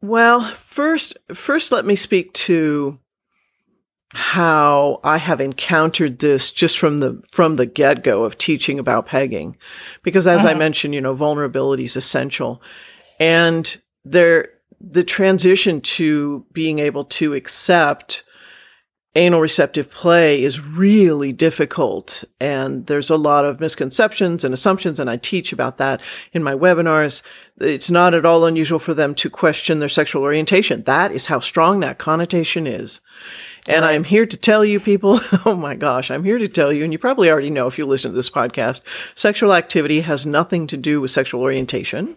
well 0.00 0.42
first 0.42 1.16
first 1.32 1.72
let 1.72 1.84
me 1.84 1.94
speak 1.94 2.32
to 2.32 2.98
how 4.12 5.00
I 5.04 5.18
have 5.18 5.40
encountered 5.40 6.18
this 6.18 6.50
just 6.50 6.78
from 6.78 6.98
the 7.00 7.22
from 7.30 7.56
the 7.56 7.66
get 7.66 8.02
go 8.02 8.24
of 8.24 8.38
teaching 8.38 8.78
about 8.78 9.06
pegging, 9.06 9.56
because 10.02 10.26
as 10.26 10.44
uh-huh. 10.44 10.54
I 10.54 10.58
mentioned, 10.58 10.94
you 10.94 11.00
know, 11.00 11.14
vulnerability 11.14 11.84
is 11.84 11.96
essential, 11.96 12.60
and 13.18 13.80
there 14.04 14.48
the 14.80 15.04
transition 15.04 15.80
to 15.80 16.44
being 16.52 16.78
able 16.78 17.04
to 17.04 17.34
accept 17.34 18.24
anal 19.16 19.40
receptive 19.40 19.90
play 19.90 20.42
is 20.42 20.60
really 20.60 21.32
difficult. 21.32 22.24
And 22.40 22.86
there's 22.86 23.10
a 23.10 23.16
lot 23.16 23.44
of 23.44 23.58
misconceptions 23.58 24.44
and 24.44 24.54
assumptions 24.54 25.00
and 25.00 25.10
I 25.10 25.16
teach 25.16 25.52
about 25.52 25.78
that 25.78 26.00
in 26.32 26.44
my 26.44 26.52
webinars. 26.54 27.22
It's 27.58 27.90
not 27.90 28.14
at 28.14 28.24
all 28.24 28.44
unusual 28.44 28.78
for 28.78 28.94
them 28.94 29.14
to 29.16 29.28
question 29.28 29.80
their 29.80 29.88
sexual 29.88 30.22
orientation. 30.22 30.84
That 30.84 31.10
is 31.10 31.26
how 31.26 31.40
strong 31.40 31.80
that 31.80 31.98
connotation 31.98 32.66
is 32.66 33.00
and 33.70 33.84
right. 33.84 33.94
I'm 33.94 34.04
here 34.04 34.26
to 34.26 34.36
tell 34.36 34.64
you, 34.64 34.80
people, 34.80 35.20
oh 35.46 35.56
my 35.56 35.74
gosh, 35.74 36.10
I'm 36.10 36.24
here 36.24 36.38
to 36.38 36.48
tell 36.48 36.72
you, 36.72 36.84
and 36.84 36.92
you 36.92 36.98
probably 36.98 37.30
already 37.30 37.50
know 37.50 37.66
if 37.66 37.78
you 37.78 37.86
listen 37.86 38.10
to 38.10 38.14
this 38.14 38.30
podcast, 38.30 38.82
sexual 39.14 39.54
activity 39.54 40.00
has 40.00 40.26
nothing 40.26 40.66
to 40.68 40.76
do 40.76 41.00
with 41.00 41.10
sexual 41.10 41.40
orientation. 41.40 42.16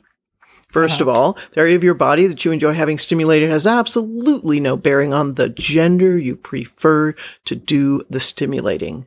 1st 0.73 1.01
uh-huh. 1.01 1.01
of 1.03 1.09
all, 1.09 1.37
the 1.51 1.59
area 1.59 1.75
of 1.75 1.83
your 1.83 1.93
body 1.93 2.27
that 2.27 2.43
you 2.43 2.51
enjoy 2.51 2.73
having 2.73 2.97
stimulated 2.97 3.49
has 3.49 3.67
absolutely 3.67 4.59
no 4.59 4.75
bearing 4.75 5.13
on 5.13 5.35
the 5.35 5.49
gender 5.49 6.17
you 6.17 6.35
prefer 6.35 7.13
to 7.45 7.55
do 7.55 8.03
the 8.09 8.19
stimulating. 8.19 9.05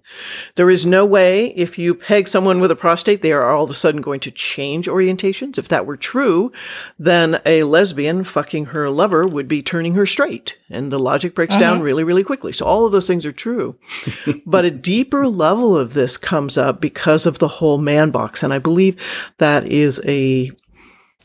There 0.55 0.71
is 0.71 0.87
no 0.87 1.05
way 1.05 1.49
if 1.49 1.79
you 1.79 1.95
peg 1.95 2.29
someone 2.29 2.61
with 2.61 2.71
a 2.71 2.77
prostate, 2.77 3.23
they 3.23 3.33
are 3.33 3.51
all 3.51 3.64
of 3.64 3.71
a 3.71 3.75
sudden 3.75 4.01
going 4.01 4.21
to 4.21 4.31
change 4.31 4.87
orientations. 4.87 5.59
If 5.59 5.69
that 5.69 5.87
were 5.87 5.97
true, 5.97 6.53
then 6.99 7.41
a 7.45 7.64
lesbian 7.64 8.25
fucking 8.25 8.67
her 8.67 8.89
lover 8.89 9.27
would 9.27 9.49
be 9.49 9.62
turning 9.62 9.95
her 9.95 10.07
straight 10.07 10.57
and 10.71 10.93
the 10.93 10.99
logic 10.99 11.35
breaks 11.35 11.55
uh-huh. 11.55 11.61
down 11.61 11.83
really, 11.83 12.05
really 12.05 12.25
quickly. 12.25 12.53
So 12.53 12.67
all 12.67 12.87
of 12.87 12.93
those 12.93 13.07
things 13.07 13.27
are 13.27 13.33
true. 13.33 13.77
but 14.47 14.64
a 14.64 14.71
deeper 14.71 15.27
level 15.27 15.77
of 15.77 15.95
this 15.95 16.17
comes 16.17 16.59
up 16.59 16.81
because 16.81 17.27
of 17.27 17.39
the 17.39 17.49
whole 17.49 17.79
man 17.79 18.11
box. 18.11 18.43
And 18.43 18.53
I 18.53 18.59
believe 18.59 19.01
that 19.39 19.67
is 19.67 20.01
a 20.05 20.51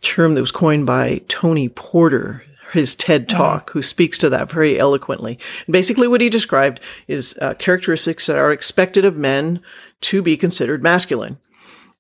term 0.02 0.36
that 0.36 0.42
was 0.42 0.52
coined 0.52 0.86
by 0.86 1.22
Tony 1.28 1.70
Porter, 1.70 2.44
his 2.72 2.96
TED 2.96 3.32
uh-huh. 3.32 3.38
talk, 3.38 3.70
who 3.72 3.82
speaks 3.82 4.18
to 4.20 4.30
that 4.30 4.52
very 4.52 4.80
eloquently. 4.80 5.38
And 5.66 5.74
basically, 5.74 6.08
what 6.08 6.22
he 6.22 6.30
described 6.30 6.80
is 7.08 7.38
uh, 7.42 7.54
characteristics 7.56 8.26
that 8.28 8.38
are 8.38 8.52
expected 8.52 9.06
of 9.06 9.18
men 9.18 9.62
to 10.02 10.22
be 10.22 10.38
considered 10.38 10.82
masculine 10.84 11.38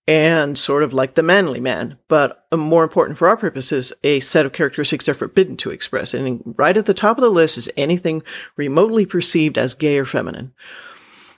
and 0.07 0.57
sort 0.57 0.83
of 0.83 0.93
like 0.93 1.13
the 1.13 1.23
manly 1.23 1.59
man. 1.59 1.97
But 2.07 2.45
uh, 2.51 2.57
more 2.57 2.83
important 2.83 3.17
for 3.17 3.27
our 3.27 3.37
purposes, 3.37 3.93
a 4.03 4.19
set 4.19 4.45
of 4.45 4.53
characteristics 4.53 5.07
are 5.07 5.13
forbidden 5.13 5.57
to 5.57 5.69
express. 5.69 6.13
And 6.13 6.41
right 6.57 6.75
at 6.75 6.85
the 6.85 6.93
top 6.93 7.17
of 7.17 7.21
the 7.21 7.29
list 7.29 7.57
is 7.57 7.69
anything 7.77 8.23
remotely 8.55 9.05
perceived 9.05 9.57
as 9.57 9.75
gay 9.75 9.97
or 9.97 10.05
feminine. 10.05 10.53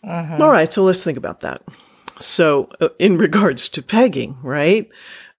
Uh-huh. 0.04 0.44
All 0.44 0.52
right, 0.52 0.72
so 0.72 0.84
let's 0.84 1.04
think 1.04 1.18
about 1.18 1.42
that. 1.42 1.62
So, 2.20 2.70
uh, 2.80 2.90
in 3.00 3.18
regards 3.18 3.70
to 3.70 3.82
pegging, 3.82 4.38
right? 4.42 4.90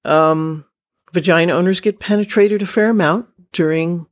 Um, 0.05 0.64
vagina 1.15 1.53
owners 1.55 1.81
get 1.81 2.01
penetrated 2.01 2.61
a 2.61 2.67
fair 2.67 2.91
amount 2.91 3.27
during 3.53 4.07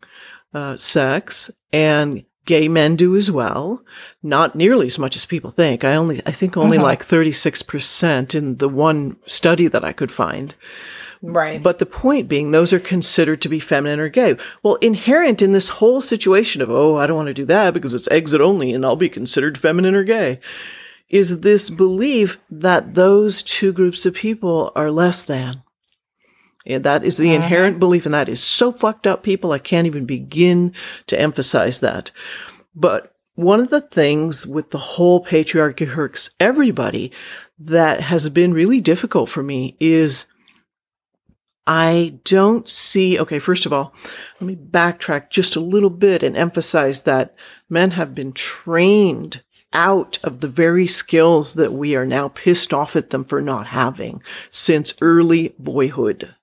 uh, 0.55 0.77
sex, 0.77 1.51
and 1.73 2.25
gay 2.45 2.69
men 2.69 2.95
do 2.97 3.17
as 3.17 3.31
well. 3.31 3.83
Not 4.23 4.55
nearly 4.55 4.87
as 4.87 4.99
much 4.99 5.17
as 5.17 5.25
people 5.27 5.51
think. 5.51 5.83
I 5.85 5.95
only, 5.95 6.21
I 6.27 6.31
think 6.33 6.57
only 6.57 6.77
Mhm. 6.79 6.83
like 6.83 7.05
36% 7.05 8.35
in 8.35 8.57
the 8.59 8.69
one 8.69 9.17
study 9.27 9.69
that 9.69 9.85
I 9.85 9.93
could 9.93 10.11
find. 10.11 10.55
Right. 11.23 11.63
But 11.63 11.79
the 11.79 11.87
point 11.87 12.29
being, 12.29 12.51
those 12.51 12.73
are 12.73 12.81
considered 12.81 13.41
to 13.43 13.49
be 13.49 13.61
feminine 13.61 14.01
or 14.01 14.09
gay. 14.09 14.37
Well, 14.63 14.75
inherent 14.77 15.41
in 15.41 15.53
this 15.53 15.69
whole 15.69 16.01
situation 16.01 16.61
of, 16.63 16.71
oh, 16.71 16.97
I 16.97 17.07
don't 17.07 17.17
want 17.17 17.29
to 17.29 17.35
do 17.35 17.45
that 17.47 17.73
because 17.75 17.95
it's 17.95 18.09
exit 18.11 18.41
only 18.41 18.73
and 18.73 18.85
I'll 18.85 18.97
be 18.97 19.09
considered 19.09 19.57
feminine 19.57 19.95
or 19.95 20.03
gay, 20.05 20.41
is 21.09 21.41
this 21.41 21.71
belief 21.71 22.39
that 22.51 22.95
those 22.95 23.43
two 23.43 23.73
groups 23.73 24.05
of 24.05 24.15
people 24.15 24.73
are 24.75 24.91
less 24.91 25.23
than. 25.25 25.63
And 26.67 26.85
that 26.85 27.05
is 27.05 27.17
the 27.17 27.35
inherent 27.35 27.79
belief, 27.79 28.07
and 28.07 28.15
that 28.15 28.29
is 28.29 28.43
so 28.43 28.71
fucked 28.73 29.07
up, 29.07 29.23
people. 29.23 29.53
I 29.53 29.59
can't 29.59 29.87
even 29.87 30.05
begin 30.05 30.75
to 31.09 31.21
emphasize 31.21 31.81
that. 31.81 32.11
But 32.75 33.15
one 33.35 33.61
of 33.61 33.71
the 33.71 33.81
things 33.81 34.47
with 34.47 34.71
the 34.71 34.79
whole 34.79 35.25
patriarchy 35.25 35.87
hurts 35.87 36.31
everybody 36.39 37.13
that 37.59 38.01
has 38.01 38.29
been 38.29 38.53
really 38.53 38.81
difficult 38.81 39.29
for 39.29 39.43
me 39.43 39.77
is 39.81 40.27
I 41.67 42.19
don't 42.25 42.69
see, 42.69 43.19
okay, 43.21 43.39
first 43.39 43.67
of 43.67 43.73
all, 43.73 43.95
let 44.41 44.47
me 44.47 44.57
backtrack 44.57 45.31
just 45.31 45.55
a 45.55 45.61
little 45.61 45.91
bit 45.91 46.23
and 46.23 46.37
emphasize 46.37 47.03
that 47.03 47.35
men 47.69 47.93
have 47.93 48.15
been 48.15 48.33
trained 48.33 49.43
out 49.73 50.19
of 50.25 50.41
the 50.41 50.49
very 50.49 50.87
skills 50.87 51.55
that 51.55 51.73
we 51.73 51.95
are 51.97 52.05
now 52.05 52.29
pissed 52.29 52.75
off 52.75 52.97
at 52.97 53.11
them 53.11 53.25
for 53.25 53.41
not 53.41 53.69
having 53.69 54.23
since 54.51 54.95
early 55.01 55.55
boyhood. 55.59 56.35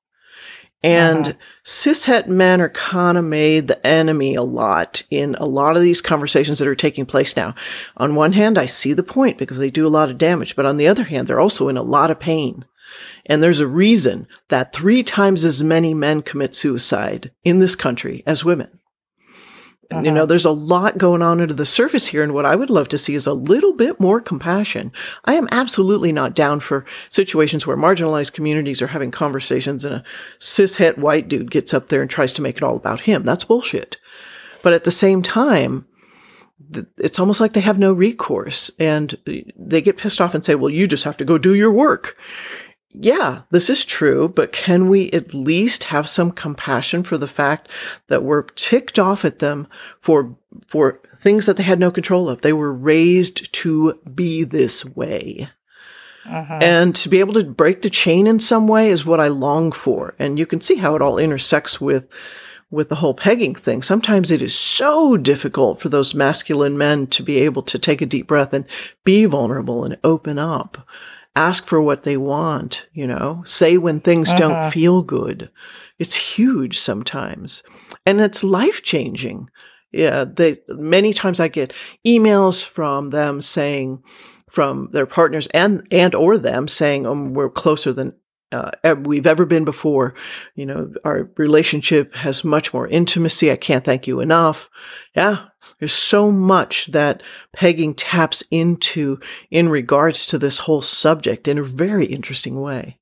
And 0.82 1.28
uh-huh. 1.28 1.38
cishet 1.66 2.28
men 2.28 2.62
are 2.62 2.70
kind 2.70 3.18
of 3.18 3.26
made 3.26 3.68
the 3.68 3.86
enemy 3.86 4.36
a 4.36 4.44
lot 4.44 5.04
in 5.10 5.36
a 5.36 5.46
lot 5.46 5.76
of 5.76 5.84
these 5.84 6.02
conversations 6.02 6.60
that 6.60 6.68
are 6.68 6.76
taking 6.76 7.06
place 7.06 7.36
now. 7.36 7.54
On 7.98 8.16
one 8.16 8.32
hand, 8.32 8.58
I 8.58 8.66
see 8.66 8.94
the 8.94 9.04
point 9.04 9.38
because 9.38 9.58
they 9.58 9.70
do 9.70 9.86
a 9.86 9.90
lot 9.90 10.10
of 10.10 10.18
damage, 10.18 10.56
but 10.56 10.66
on 10.66 10.78
the 10.78 10.88
other 10.88 11.04
hand, 11.04 11.28
they're 11.28 11.40
also 11.40 11.68
in 11.68 11.78
a 11.78 11.84
lot 11.84 12.12
of 12.12 12.20
pain. 12.20 12.66
And 13.26 13.44
there's 13.44 13.60
a 13.60 13.68
reason 13.68 14.28
that 14.48 14.74
three 14.74 15.04
times 15.04 15.46
as 15.46 15.62
many 15.62 15.94
men 15.94 16.22
commit 16.22 16.56
suicide 16.56 17.32
in 17.44 17.60
this 17.60 17.76
country 17.76 18.24
as 18.26 18.46
women. 18.46 18.79
And, 19.92 20.06
You 20.06 20.12
know, 20.12 20.22
uh-huh. 20.22 20.26
there's 20.28 20.46
a 20.46 20.52
lot 20.52 20.98
going 20.98 21.22
on 21.22 21.42
under 21.42 21.54
the 21.54 21.66
surface 21.66 22.06
here. 22.06 22.22
And 22.22 22.34
what 22.34 22.46
I 22.46 22.56
would 22.56 22.70
love 22.70 22.90
to 22.90 22.98
see 22.98 23.16
is 23.16 23.26
a 23.26 23.34
little 23.34 23.74
bit 23.74 24.00
more 24.00 24.22
compassion. 24.22 24.92
I 25.26 25.34
am 25.34 25.48
absolutely 25.52 26.12
not 26.12 26.36
down 26.36 26.60
for 26.60 26.86
situations 27.10 27.66
where 27.66 27.78
marginalized 27.78 28.34
communities 28.34 28.82
are 28.82 28.88
having 28.88 29.12
conversations 29.12 29.84
and 29.86 29.96
a 29.96 30.04
cishet 30.40 30.98
white 30.98 31.28
dude 31.28 31.52
gets 31.52 31.74
up 31.74 31.90
there 31.90 32.02
and 32.02 32.10
tries 32.10 32.34
to 32.34 32.42
make 32.42 32.58
it 32.58 32.64
all 32.64 32.76
about 32.76 33.02
him. 33.02 33.24
That's 33.24 33.44
bullshit. 33.44 33.98
But 34.62 34.74
at 34.74 34.84
the 34.84 34.92
same 34.92 35.22
time, 35.22 35.88
it's 36.98 37.20
almost 37.20 37.40
like 37.40 37.54
they 37.54 37.62
have 37.62 37.80
no 37.80 37.94
recourse 37.94 38.70
and 38.80 39.18
they 39.58 39.82
get 39.82 39.98
pissed 39.98 40.22
off 40.22 40.36
and 40.36 40.44
say, 40.44 40.56
well, 40.56 40.70
you 40.70 40.88
just 40.88 41.06
have 41.06 41.18
to 41.18 41.26
go 41.26 41.38
do 41.38 41.56
your 41.56 41.72
work. 41.72 42.18
Yeah, 42.92 43.42
this 43.52 43.70
is 43.70 43.86
true, 43.86 44.28
but 44.28 44.52
can 44.52 44.90
we 44.90 45.12
at 45.12 45.34
least 45.34 45.86
have 45.86 46.10
some 46.10 46.32
compassion 46.32 47.04
for 47.04 47.18
the 47.18 47.28
fact 47.28 47.70
that 48.08 48.24
we're 48.24 48.44
ticked 48.44 48.98
off 48.98 49.24
at 49.24 49.40
them 49.40 49.68
for, 50.00 50.36
for 50.68 51.00
things 51.22 51.46
that 51.46 51.58
they 51.58 51.64
had 51.64 51.80
no 51.80 51.92
control 51.92 52.28
of? 52.28 52.42
They 52.42 52.54
were 52.54 52.74
raised 52.74 53.54
to 53.54 54.00
be 54.14 54.44
this 54.44 54.84
way. 54.84 55.50
Uh-huh. 56.26 56.60
And 56.62 56.96
to 56.96 57.10
be 57.10 57.20
able 57.20 57.34
to 57.36 57.44
break 57.44 57.82
the 57.82 57.90
chain 57.90 58.28
in 58.28 58.40
some 58.40 58.68
way 58.68 58.90
is 58.90 59.06
what 59.06 59.20
I 59.20 59.28
long 59.28 59.72
for. 59.72 60.16
And 60.20 60.38
you 60.38 60.46
can 60.46 60.62
see 60.62 60.76
how 60.76 60.96
it 60.96 61.02
all 61.02 61.18
intersects 61.18 61.80
with 61.80 62.08
with 62.72 62.90
the 62.90 62.96
whole 62.96 63.16
pegging 63.16 63.56
thing. 63.56 63.82
Sometimes 63.82 64.30
it 64.30 64.44
is 64.44 64.56
so 64.56 65.18
difficult 65.18 65.82
for 65.82 65.90
those 65.90 66.14
masculine 66.14 66.78
men 66.78 67.08
to 67.08 67.24
be 67.24 67.38
able 67.38 67.64
to 67.64 67.80
take 67.80 68.00
a 68.00 68.06
deep 68.06 68.28
breath 68.28 68.54
and 68.54 68.64
be 69.04 69.26
vulnerable 69.26 69.84
and 69.84 69.98
open 70.04 70.38
up. 70.38 70.88
Ask 71.36 71.66
for 71.66 71.82
what 71.82 72.04
they 72.04 72.18
want, 72.18 72.86
you 72.94 73.08
know, 73.08 73.44
say 73.46 73.78
when 73.78 74.00
things 74.00 74.34
don't 74.34 74.72
feel 74.72 75.02
good. 75.04 75.50
It's 75.98 76.16
huge 76.16 76.80
sometimes. 76.80 77.64
And 78.06 78.20
it's 78.20 78.44
life 78.44 78.82
changing. 78.84 79.50
Yeah, 79.92 80.26
they 80.26 80.58
many 80.68 81.14
times 81.14 81.40
I 81.40 81.48
get 81.48 81.74
emails 82.06 82.64
from 82.64 83.10
them 83.10 83.42
saying 83.42 84.04
from 84.50 84.90
their 84.92 85.06
partners 85.06 85.48
and 85.54 85.88
and 85.92 86.14
or 86.14 86.38
them 86.38 86.68
saying, 86.68 87.06
"Um, 87.06 87.34
we're 87.34 87.50
closer 87.50 87.94
than 87.94 88.14
uh, 88.52 88.72
we've 89.04 89.28
ever 89.28 89.46
been 89.46 89.66
before. 89.66 90.16
You 90.56 90.66
know, 90.66 90.94
our 91.04 91.30
relationship 91.38 92.16
has 92.16 92.44
much 92.44 92.74
more 92.74 92.88
intimacy. 92.88 93.52
I 93.52 93.56
can't 93.56 93.86
thank 93.86 94.08
you 94.08 94.20
enough. 94.20 94.70
Yeah, 95.16 95.46
there's 95.80 95.94
so 95.94 96.32
much 96.32 96.88
that 96.88 97.24
pegging 97.54 97.94
taps 97.94 98.44
into 98.52 99.20
in 99.52 99.70
regards 99.70 100.26
to 100.28 100.38
this 100.38 100.60
whole 100.60 100.82
subject 100.82 101.48
in 101.48 101.58
a 101.58 101.64
very 101.64 102.06
interesting 102.06 102.60
way. 102.62 103.00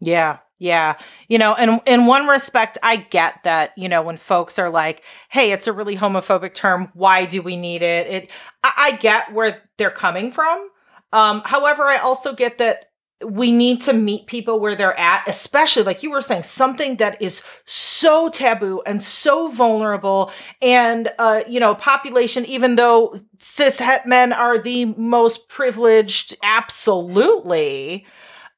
Yeah. 0.00 0.38
Yeah. 0.58 0.98
You 1.28 1.38
know, 1.38 1.54
and 1.54 1.80
in 1.86 2.04
one 2.04 2.26
respect, 2.26 2.76
I 2.82 2.96
get 2.96 3.42
that, 3.44 3.72
you 3.78 3.88
know, 3.88 4.02
when 4.02 4.18
folks 4.18 4.58
are 4.58 4.68
like, 4.68 5.02
hey, 5.30 5.52
it's 5.52 5.66
a 5.66 5.72
really 5.72 5.96
homophobic 5.96 6.52
term. 6.52 6.90
Why 6.92 7.24
do 7.24 7.40
we 7.40 7.56
need 7.56 7.80
it? 7.80 8.06
It, 8.06 8.30
I, 8.62 8.72
I 8.76 8.96
get 8.96 9.32
where 9.32 9.62
they're 9.78 9.90
coming 9.90 10.30
from. 10.30 10.68
Um, 11.12 11.42
however, 11.46 11.84
I 11.84 11.96
also 11.96 12.34
get 12.34 12.58
that 12.58 12.89
we 13.24 13.52
need 13.52 13.80
to 13.82 13.92
meet 13.92 14.26
people 14.26 14.60
where 14.60 14.74
they're 14.74 14.98
at, 14.98 15.22
especially 15.26 15.82
like 15.82 16.02
you 16.02 16.10
were 16.10 16.22
saying, 16.22 16.42
something 16.42 16.96
that 16.96 17.20
is 17.20 17.42
so 17.66 18.28
taboo 18.30 18.82
and 18.86 19.02
so 19.02 19.48
vulnerable. 19.48 20.32
And, 20.62 21.10
uh, 21.18 21.42
you 21.46 21.60
know, 21.60 21.74
population, 21.74 22.46
even 22.46 22.76
though 22.76 23.14
cis 23.38 23.78
het 23.78 24.06
men 24.06 24.32
are 24.32 24.58
the 24.58 24.86
most 24.86 25.48
privileged, 25.48 26.36
absolutely. 26.42 28.06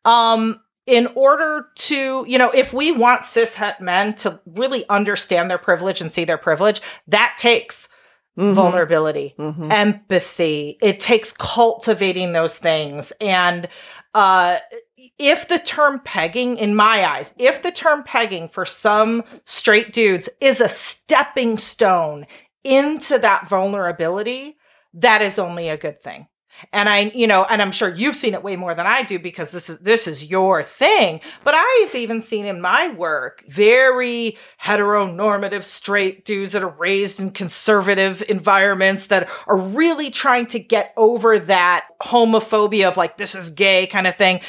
Um, 0.04 0.60
in 0.86 1.06
order 1.14 1.66
to, 1.76 2.24
you 2.28 2.38
know, 2.38 2.50
if 2.50 2.72
we 2.72 2.92
want 2.92 3.24
cis 3.24 3.54
het 3.54 3.80
men 3.80 4.14
to 4.16 4.40
really 4.46 4.88
understand 4.88 5.50
their 5.50 5.58
privilege 5.58 6.00
and 6.00 6.10
see 6.10 6.24
their 6.24 6.38
privilege, 6.38 6.80
that 7.08 7.34
takes 7.38 7.88
Mhm. 8.36 8.54
vulnerability, 8.54 9.34
Mhm. 9.38 9.70
empathy. 9.70 10.78
It 10.80 11.00
takes 11.00 11.32
cultivating 11.32 12.32
those 12.32 12.58
things. 12.58 13.12
And 13.20 13.68
uh 14.14 14.58
if 15.18 15.48
the 15.48 15.58
term 15.58 16.00
pegging, 16.04 16.58
in 16.58 16.74
my 16.74 17.04
eyes, 17.04 17.32
if 17.38 17.62
the 17.62 17.72
term 17.72 18.04
pegging 18.04 18.48
for 18.48 18.64
some 18.64 19.24
straight 19.44 19.92
dudes 19.92 20.28
is 20.40 20.60
a 20.60 20.68
stepping 20.68 21.58
stone 21.58 22.26
into 22.62 23.18
that 23.18 23.48
vulnerability, 23.48 24.56
that 24.94 25.22
is 25.22 25.38
only 25.38 25.68
a 25.68 25.76
good 25.76 26.00
thing. 26.02 26.28
And 26.72 26.88
I, 26.88 27.10
you 27.14 27.26
know, 27.26 27.44
and 27.48 27.60
I'm 27.62 27.72
sure 27.72 27.92
you've 27.92 28.14
seen 28.14 28.34
it 28.34 28.42
way 28.42 28.56
more 28.56 28.74
than 28.74 28.86
I 28.86 29.02
do 29.02 29.18
because 29.18 29.50
this 29.50 29.70
is 29.70 29.78
this 29.80 30.06
is 30.06 30.24
your 30.24 30.62
thing. 30.62 31.20
But 31.44 31.54
I've 31.56 31.94
even 31.94 32.22
seen 32.22 32.44
in 32.44 32.60
my 32.60 32.92
work 32.92 33.42
very 33.48 34.36
heteronormative 34.62 35.64
straight 35.64 36.24
dudes 36.24 36.52
that 36.52 36.62
are 36.62 36.68
raised 36.68 37.18
in 37.18 37.30
conservative 37.30 38.22
environments 38.28 39.06
that 39.08 39.28
are 39.46 39.56
really 39.56 40.10
trying 40.10 40.46
to 40.46 40.58
get 40.60 40.92
over 40.96 41.38
that 41.38 41.86
homophobia 42.02 42.88
of 42.88 42.96
like 42.96 43.16
this 43.16 43.34
is 43.34 43.50
gay 43.50 43.86
kind 43.86 44.06
of 44.06 44.16
thing. 44.16 44.40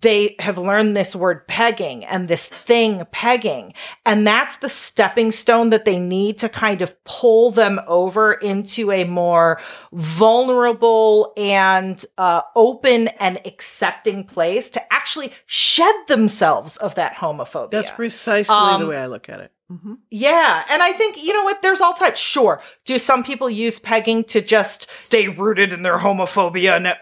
They 0.00 0.36
have 0.38 0.58
learned 0.58 0.96
this 0.96 1.14
word 1.16 1.46
pegging 1.48 2.04
and 2.04 2.28
this 2.28 2.48
thing 2.48 3.04
pegging. 3.10 3.74
And 4.04 4.26
that's 4.26 4.56
the 4.58 4.68
stepping 4.68 5.32
stone 5.32 5.70
that 5.70 5.84
they 5.84 5.98
need 5.98 6.38
to 6.38 6.48
kind 6.48 6.82
of 6.82 7.02
pull 7.04 7.50
them 7.50 7.80
over 7.86 8.32
into 8.32 8.90
a 8.92 9.04
more 9.04 9.60
vulnerable 9.92 11.32
and 11.36 12.04
uh, 12.18 12.42
open 12.54 13.08
and 13.08 13.40
accepting 13.44 14.24
place 14.24 14.70
to 14.70 14.92
actually 14.92 15.32
shed 15.46 15.94
themselves 16.08 16.76
of 16.76 16.94
that 16.96 17.14
homophobia. 17.14 17.70
That's 17.70 17.90
precisely 17.90 18.54
the 18.54 18.60
Um, 18.60 18.88
way 18.88 18.98
I 18.98 19.06
look 19.06 19.28
at 19.28 19.40
it. 19.40 19.52
Hmm 19.68 19.94
Yeah. 20.10 20.64
And 20.70 20.82
I 20.82 20.92
think, 20.92 21.22
you 21.22 21.32
know 21.32 21.44
what? 21.44 21.62
There's 21.62 21.80
all 21.80 21.94
types. 21.94 22.20
Sure. 22.20 22.60
Do 22.84 22.98
some 22.98 23.22
people 23.24 23.50
use 23.50 23.78
pegging 23.78 24.24
to 24.24 24.40
just 24.40 24.88
stay 25.04 25.28
rooted 25.28 25.72
in 25.72 25.82
their 25.82 25.98
homophobia? 25.98 26.76
And 26.76 26.94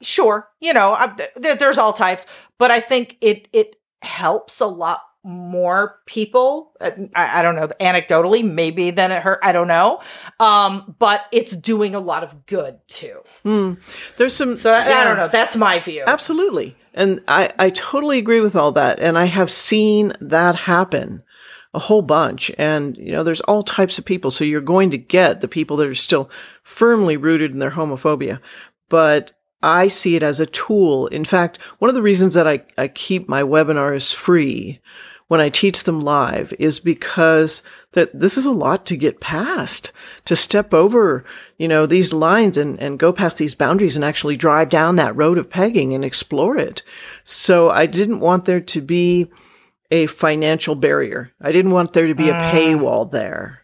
sure. 0.00 0.48
You 0.60 0.72
know, 0.72 0.94
I, 0.94 1.08
th- 1.08 1.58
there's 1.58 1.78
all 1.78 1.92
types, 1.92 2.26
but 2.58 2.70
I 2.70 2.80
think 2.80 3.16
it, 3.20 3.48
it 3.52 3.76
helps 4.02 4.60
a 4.60 4.66
lot 4.66 5.00
more 5.24 6.00
people. 6.06 6.72
uh, 6.80 6.90
I, 7.14 7.38
I 7.38 7.42
don't 7.42 7.54
know, 7.54 7.68
anecdotally, 7.80 8.42
maybe 8.44 8.90
than 8.90 9.12
it 9.12 9.22
hurt. 9.22 9.38
I 9.42 9.52
don't 9.52 9.68
know. 9.68 10.00
Um, 10.40 10.96
but 10.98 11.26
it's 11.30 11.54
doing 11.54 11.94
a 11.94 12.00
lot 12.00 12.24
of 12.24 12.44
good 12.46 12.80
too. 12.88 13.20
Mm. 13.44 13.78
There's 14.16 14.34
some. 14.34 14.56
So 14.56 14.72
I, 14.72 14.80
I 14.84 15.04
don't 15.04 15.16
know. 15.16 15.28
That's 15.28 15.54
my 15.56 15.78
view. 15.78 16.02
Absolutely. 16.06 16.76
And 16.94 17.20
I, 17.28 17.50
I 17.58 17.70
totally 17.70 18.18
agree 18.18 18.40
with 18.40 18.56
all 18.56 18.72
that. 18.72 18.98
And 18.98 19.16
I 19.16 19.24
have 19.26 19.50
seen 19.50 20.12
that 20.20 20.56
happen 20.56 21.22
a 21.74 21.78
whole 21.78 22.02
bunch. 22.02 22.50
And, 22.58 22.96
you 22.96 23.12
know, 23.12 23.22
there's 23.22 23.40
all 23.42 23.62
types 23.62 23.98
of 23.98 24.04
people. 24.04 24.30
So 24.30 24.44
you're 24.44 24.60
going 24.60 24.90
to 24.90 24.98
get 24.98 25.40
the 25.40 25.48
people 25.48 25.76
that 25.78 25.88
are 25.88 25.94
still 25.94 26.30
firmly 26.62 27.16
rooted 27.16 27.52
in 27.52 27.58
their 27.58 27.70
homophobia. 27.70 28.40
But 28.88 29.32
I 29.62 29.88
see 29.88 30.16
it 30.16 30.22
as 30.22 30.40
a 30.40 30.46
tool. 30.46 31.06
In 31.06 31.24
fact, 31.24 31.58
one 31.78 31.88
of 31.88 31.94
the 31.94 32.02
reasons 32.02 32.34
that 32.34 32.48
I, 32.48 32.62
I 32.76 32.88
keep 32.88 33.28
my 33.28 33.42
webinars 33.42 34.12
free, 34.14 34.80
when 35.32 35.40
I 35.40 35.48
teach 35.48 35.84
them 35.84 36.02
live 36.02 36.52
is 36.58 36.78
because 36.78 37.62
that 37.92 38.10
this 38.12 38.36
is 38.36 38.44
a 38.44 38.50
lot 38.50 38.84
to 38.84 38.98
get 38.98 39.22
past, 39.22 39.90
to 40.26 40.36
step 40.36 40.74
over, 40.74 41.24
you 41.56 41.66
know, 41.68 41.86
these 41.86 42.12
lines 42.12 42.58
and, 42.58 42.78
and 42.78 42.98
go 42.98 43.14
past 43.14 43.38
these 43.38 43.54
boundaries 43.54 43.96
and 43.96 44.04
actually 44.04 44.36
drive 44.36 44.68
down 44.68 44.96
that 44.96 45.16
road 45.16 45.38
of 45.38 45.48
pegging 45.48 45.94
and 45.94 46.04
explore 46.04 46.58
it. 46.58 46.82
So 47.24 47.70
I 47.70 47.86
didn't 47.86 48.20
want 48.20 48.44
there 48.44 48.60
to 48.60 48.80
be 48.82 49.30
a 49.92 50.06
financial 50.06 50.74
barrier. 50.74 51.30
I 51.40 51.52
didn't 51.52 51.70
want 51.70 51.92
there 51.92 52.06
to 52.06 52.14
be 52.14 52.30
a 52.30 52.34
ah. 52.34 52.50
paywall 52.50 53.10
there. 53.10 53.60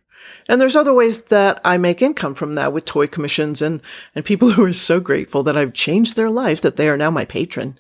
And 0.47 0.61
there's 0.61 0.77
other 0.77 0.93
ways 0.93 1.25
that 1.25 1.61
I 1.65 1.79
make 1.79 2.01
income 2.01 2.35
from 2.35 2.55
that 2.55 2.73
with 2.73 2.85
toy 2.85 3.07
commissions 3.07 3.61
and, 3.63 3.81
and 4.15 4.25
people 4.25 4.51
who 4.53 4.65
are 4.65 4.73
so 4.75 5.01
grateful 5.01 5.43
that 5.43 5.57
I've 5.57 5.73
changed 5.73 6.17
their 6.17 6.31
life 6.31 6.61
that 6.61 6.77
they 6.77 6.89
are 6.89 6.99
now 6.99 7.11
my 7.11 7.25
patron. 7.25 7.79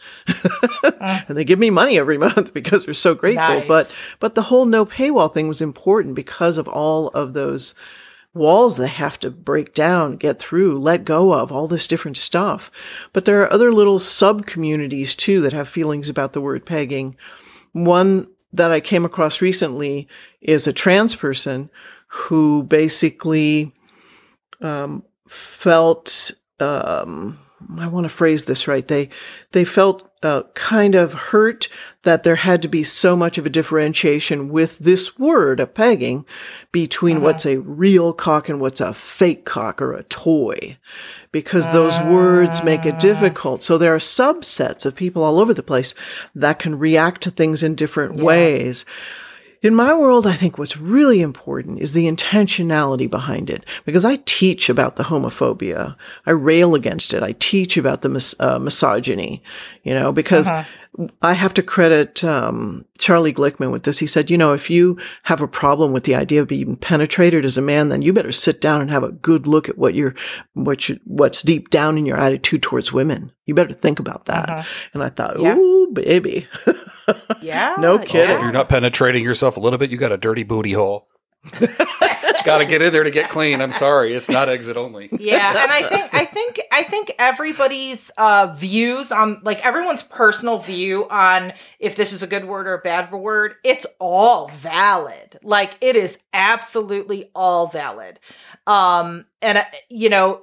Ah. 0.82 1.24
and 1.28 1.36
they 1.36 1.44
give 1.44 1.58
me 1.58 1.68
money 1.68 1.98
every 1.98 2.16
month 2.28 2.54
because 2.54 2.86
they're 2.86 2.94
so 2.94 3.14
grateful. 3.14 3.60
Nice. 3.60 3.68
But, 3.68 3.94
but 4.18 4.34
the 4.34 4.42
whole 4.42 4.64
no 4.64 4.86
paywall 4.86 5.32
thing 5.32 5.46
was 5.46 5.60
important 5.60 6.14
because 6.14 6.56
of 6.56 6.66
all 6.68 7.08
of 7.08 7.34
those 7.34 7.74
walls 8.32 8.78
they 8.78 8.88
have 8.88 9.18
to 9.20 9.30
break 9.30 9.74
down, 9.74 10.16
get 10.16 10.38
through, 10.38 10.78
let 10.78 11.04
go 11.04 11.34
of, 11.34 11.52
all 11.52 11.68
this 11.68 11.86
different 11.86 12.16
stuff. 12.16 12.70
But 13.12 13.26
there 13.26 13.42
are 13.42 13.52
other 13.52 13.72
little 13.72 13.98
sub 13.98 14.46
communities 14.46 15.14
too 15.14 15.42
that 15.42 15.52
have 15.52 15.68
feelings 15.68 16.08
about 16.08 16.32
the 16.32 16.40
word 16.40 16.64
pegging. 16.64 17.14
One 17.72 18.26
that 18.52 18.70
I 18.70 18.80
came 18.80 19.04
across 19.04 19.40
recently 19.40 20.08
is 20.40 20.66
a 20.66 20.72
trans 20.72 21.14
person 21.14 21.70
who 22.08 22.62
basically 22.62 23.72
um, 24.60 25.04
felt 25.28 26.30
um, 26.60 27.38
I 27.76 27.88
want 27.88 28.04
to 28.04 28.08
phrase 28.08 28.44
this 28.44 28.68
right. 28.68 28.86
They 28.86 29.08
they 29.52 29.64
felt 29.64 30.08
uh, 30.22 30.42
kind 30.54 30.94
of 30.94 31.12
hurt 31.12 31.68
that 32.02 32.22
there 32.22 32.36
had 32.36 32.62
to 32.62 32.68
be 32.68 32.84
so 32.84 33.16
much 33.16 33.38
of 33.38 33.46
a 33.46 33.50
differentiation 33.50 34.48
with 34.48 34.78
this 34.78 35.18
word 35.18 35.60
of 35.60 35.74
pegging 35.74 36.24
between 36.72 37.20
what's 37.20 37.44
a 37.44 37.58
real 37.58 38.12
cock 38.12 38.48
and 38.48 38.60
what's 38.60 38.80
a 38.80 38.94
fake 38.94 39.44
cock 39.44 39.82
or 39.82 39.92
a 39.92 40.04
toy, 40.04 40.78
because 41.32 41.72
those 41.72 41.98
words 42.00 42.62
make 42.62 42.86
it 42.86 42.98
difficult. 42.98 43.62
So 43.62 43.76
there 43.76 43.94
are 43.94 43.98
subsets 43.98 44.86
of 44.86 44.94
people 44.94 45.24
all 45.24 45.38
over 45.38 45.52
the 45.52 45.62
place 45.62 45.94
that 46.34 46.58
can 46.58 46.78
react 46.78 47.22
to 47.22 47.30
things 47.30 47.62
in 47.62 47.74
different 47.74 48.16
ways. 48.16 48.84
In 49.60 49.74
my 49.74 49.92
world, 49.92 50.24
I 50.26 50.36
think 50.36 50.56
what's 50.56 50.76
really 50.76 51.20
important 51.20 51.80
is 51.80 51.92
the 51.92 52.06
intentionality 52.06 53.10
behind 53.10 53.50
it 53.50 53.64
because 53.84 54.04
I 54.04 54.20
teach 54.24 54.68
about 54.68 54.96
the 54.96 55.04
homophobia. 55.04 55.96
I 56.26 56.30
rail 56.30 56.76
against 56.76 57.12
it. 57.12 57.24
I 57.24 57.32
teach 57.32 57.76
about 57.76 58.02
the 58.02 58.08
mis- 58.08 58.36
uh, 58.38 58.60
misogyny, 58.60 59.42
you 59.82 59.94
know, 59.94 60.12
because 60.12 60.48
I 61.22 61.34
have 61.34 61.54
to 61.54 61.62
credit 61.62 62.24
um, 62.24 62.84
Charlie 62.98 63.32
Glickman 63.32 63.70
with 63.70 63.84
this. 63.84 63.98
He 63.98 64.06
said, 64.06 64.30
you 64.30 64.38
know, 64.38 64.52
if 64.52 64.68
you 64.70 64.98
have 65.24 65.40
a 65.40 65.46
problem 65.48 65.92
with 65.92 66.04
the 66.04 66.14
idea 66.14 66.42
of 66.42 66.48
being 66.48 66.76
penetrated 66.76 67.44
as 67.44 67.56
a 67.56 67.62
man, 67.62 67.88
then 67.88 68.02
you 68.02 68.12
better 68.12 68.32
sit 68.32 68.60
down 68.60 68.80
and 68.80 68.90
have 68.90 69.04
a 69.04 69.12
good 69.12 69.46
look 69.46 69.68
at 69.68 69.78
what 69.78 69.94
you're, 69.94 70.14
what 70.54 70.88
you, 70.88 70.98
what's 71.04 71.42
deep 71.42 71.70
down 71.70 71.98
in 71.98 72.06
your 72.06 72.16
attitude 72.16 72.62
towards 72.62 72.92
women. 72.92 73.30
You 73.46 73.54
better 73.54 73.72
think 73.74 73.98
about 74.00 74.26
that. 74.26 74.66
And 74.92 75.02
I 75.02 75.08
thought, 75.10 75.38
Yeah. 75.38 75.56
ooh, 75.56 75.90
baby. 75.92 76.46
Yeah. 77.40 77.74
No 77.78 77.92
Also, 77.92 78.04
kidding. 78.06 78.36
if 78.36 78.42
you're 78.42 78.52
not 78.52 78.68
penetrating 78.68 79.24
yourself 79.24 79.56
a 79.56 79.60
little 79.60 79.78
bit, 79.78 79.90
you 79.90 79.96
got 79.96 80.12
a 80.12 80.18
dirty 80.18 80.42
booty 80.42 80.72
hole. 80.72 81.08
got 82.44 82.58
to 82.58 82.66
get 82.66 82.82
in 82.82 82.92
there 82.92 83.04
to 83.04 83.10
get 83.10 83.30
clean. 83.30 83.60
I'm 83.60 83.72
sorry, 83.72 84.14
it's 84.14 84.28
not 84.28 84.48
exit 84.48 84.76
only. 84.76 85.08
yeah 85.18 85.62
and 85.62 85.72
i 85.72 85.82
think 85.82 86.14
i 86.14 86.24
think 86.24 86.60
i 86.70 86.82
think 86.82 87.12
everybody's 87.18 88.10
uh 88.16 88.52
views 88.56 89.10
on 89.10 89.40
like 89.42 89.64
everyone's 89.64 90.02
personal 90.02 90.58
view 90.58 91.08
on 91.08 91.52
if 91.78 91.96
this 91.96 92.12
is 92.12 92.22
a 92.22 92.26
good 92.26 92.44
word 92.44 92.66
or 92.66 92.74
a 92.74 92.78
bad 92.78 93.10
word 93.12 93.54
it's 93.64 93.86
all 93.98 94.48
valid 94.48 95.38
like 95.42 95.76
it 95.80 95.96
is 95.96 96.18
absolutely 96.32 97.30
all 97.34 97.66
valid 97.66 98.18
um 98.66 99.24
and 99.42 99.58
uh, 99.58 99.64
you 99.88 100.08
know 100.08 100.42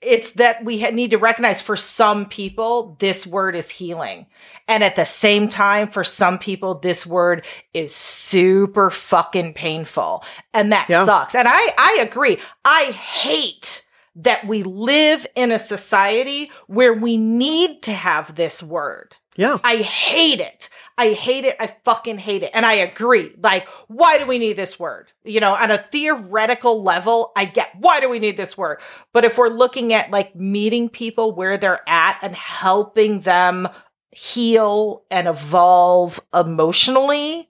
it's 0.00 0.32
that 0.32 0.64
we 0.64 0.80
need 0.90 1.10
to 1.10 1.18
recognize 1.18 1.60
for 1.60 1.76
some 1.76 2.26
people 2.26 2.96
this 3.00 3.26
word 3.26 3.56
is 3.56 3.68
healing 3.68 4.26
and 4.68 4.84
at 4.84 4.94
the 4.96 5.04
same 5.04 5.48
time 5.48 5.88
for 5.88 6.04
some 6.04 6.38
people 6.38 6.74
this 6.78 7.04
word 7.04 7.44
is 7.74 7.94
super 7.94 8.90
fucking 8.90 9.54
painful 9.54 10.22
and 10.54 10.72
that 10.72 10.86
Yeah. 10.88 11.04
sucks 11.04 11.34
and 11.34 11.48
i 11.48 11.72
i 11.78 11.98
agree 12.00 12.38
i 12.64 12.84
hate 12.92 13.84
that 14.14 14.46
we 14.46 14.62
live 14.62 15.26
in 15.34 15.52
a 15.52 15.58
society 15.58 16.50
where 16.66 16.94
we 16.94 17.16
need 17.16 17.82
to 17.82 17.92
have 17.92 18.34
this 18.36 18.62
word 18.62 19.16
yeah. 19.36 19.58
I 19.62 19.76
hate 19.76 20.40
it. 20.40 20.68
I 20.98 21.12
hate 21.12 21.44
it. 21.44 21.56
I 21.60 21.68
fucking 21.84 22.18
hate 22.18 22.42
it. 22.42 22.50
And 22.52 22.66
I 22.66 22.74
agree. 22.74 23.32
Like, 23.40 23.68
why 23.86 24.18
do 24.18 24.26
we 24.26 24.38
need 24.38 24.54
this 24.56 24.78
word? 24.80 25.12
You 25.24 25.38
know, 25.40 25.54
on 25.54 25.70
a 25.70 25.78
theoretical 25.78 26.82
level, 26.82 27.32
I 27.36 27.44
get 27.44 27.70
why 27.78 28.00
do 28.00 28.08
we 28.10 28.18
need 28.18 28.36
this 28.36 28.58
word? 28.58 28.80
But 29.12 29.24
if 29.24 29.38
we're 29.38 29.48
looking 29.48 29.92
at 29.92 30.10
like 30.10 30.34
meeting 30.34 30.88
people 30.88 31.32
where 31.34 31.56
they're 31.56 31.88
at 31.88 32.18
and 32.20 32.34
helping 32.34 33.20
them 33.20 33.68
heal 34.10 35.04
and 35.10 35.28
evolve 35.28 36.18
emotionally, 36.34 37.48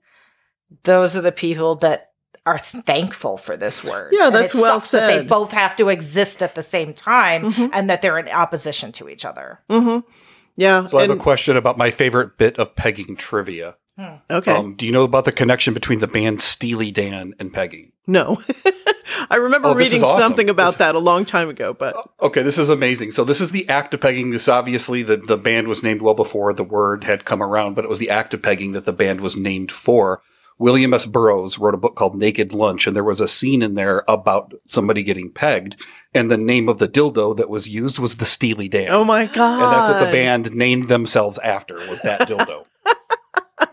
those 0.82 1.16
are 1.16 1.22
the 1.22 1.32
people 1.32 1.76
that 1.76 2.12
are 2.44 2.58
thankful 2.58 3.36
for 3.36 3.56
this 3.56 3.82
word. 3.84 4.12
Yeah, 4.16 4.30
that's 4.30 4.54
well 4.54 4.80
sucks 4.80 4.90
that 4.92 5.06
They 5.06 5.22
both 5.24 5.52
have 5.52 5.76
to 5.76 5.88
exist 5.88 6.42
at 6.42 6.54
the 6.54 6.62
same 6.62 6.94
time 6.94 7.52
Mhm. 7.52 7.70
and 7.72 7.90
that 7.90 8.00
they're 8.02 8.18
in 8.18 8.28
opposition 8.28 8.92
to 8.92 9.08
each 9.08 9.24
other. 9.24 9.60
Mm-hmm. 9.68 9.98
Yeah. 10.58 10.84
So 10.86 10.98
I 10.98 11.02
have 11.02 11.10
a 11.10 11.16
question 11.16 11.56
about 11.56 11.78
my 11.78 11.90
favorite 11.90 12.36
bit 12.36 12.58
of 12.58 12.74
pegging 12.76 13.16
trivia. 13.16 13.76
okay. 14.30 14.52
Um, 14.52 14.74
do 14.74 14.84
you 14.86 14.92
know 14.92 15.02
about 15.04 15.24
the 15.24 15.32
connection 15.32 15.72
between 15.74 15.98
the 16.00 16.06
band 16.06 16.40
Steely 16.42 16.90
Dan 16.90 17.34
and 17.38 17.52
pegging? 17.52 17.92
no. 18.06 18.42
I 19.30 19.36
remember 19.36 19.68
Oh, 19.68 19.74
reading 19.74 20.02
awesome. 20.02 20.20
something 20.22 20.50
about 20.50 20.66
This- 20.68 20.76
that 20.76 20.94
a 20.94 20.98
long 20.98 21.24
time 21.24 21.48
ago, 21.48 21.72
but 21.74 21.96
Okay, 22.20 22.42
this 22.42 22.58
is 22.58 22.68
amazing. 22.68 23.10
So 23.10 23.24
this 23.24 23.40
is 23.40 23.50
the 23.52 23.68
act 23.68 23.94
of 23.94 24.00
pegging. 24.00 24.30
This 24.30 24.48
obviously 24.48 25.02
the, 25.02 25.16
the 25.16 25.36
band 25.38 25.66
was 25.66 25.82
named 25.82 26.02
well 26.02 26.14
before 26.14 26.52
the 26.52 26.62
word 26.64 27.04
had 27.04 27.24
come 27.24 27.42
around, 27.42 27.74
but 27.74 27.84
it 27.84 27.88
was 27.88 27.98
the 27.98 28.10
act 28.10 28.34
of 28.34 28.42
pegging 28.42 28.72
that 28.72 28.84
the 28.84 28.92
band 28.92 29.20
was 29.20 29.36
named 29.36 29.72
for. 29.72 30.22
William 30.58 30.92
S. 30.92 31.06
Burroughs 31.06 31.58
wrote 31.58 31.74
a 31.74 31.78
book 31.78 31.94
called 31.96 32.16
Naked 32.18 32.52
Lunch, 32.52 32.86
and 32.86 32.94
there 32.94 33.04
was 33.04 33.20
a 33.20 33.28
scene 33.28 33.62
in 33.62 33.74
there 33.74 34.02
about 34.08 34.52
somebody 34.66 35.02
getting 35.02 35.30
pegged, 35.30 35.76
and 36.14 36.30
the 36.30 36.38
name 36.38 36.68
of 36.68 36.78
the 36.78 36.88
dildo 36.88 37.36
that 37.36 37.48
was 37.48 37.68
used 37.68 37.98
was 37.98 38.16
the 38.16 38.24
Steely 38.24 38.68
Dan. 38.68 38.88
oh 38.90 39.04
my 39.04 39.26
god. 39.26 39.62
and 39.62 39.72
that's 39.72 39.88
what 39.92 40.06
the 40.06 40.12
band 40.12 40.54
named 40.54 40.88
themselves 40.88 41.38
after 41.38 41.76
was 41.88 42.00
that 42.02 42.22
dildo. 42.28 42.64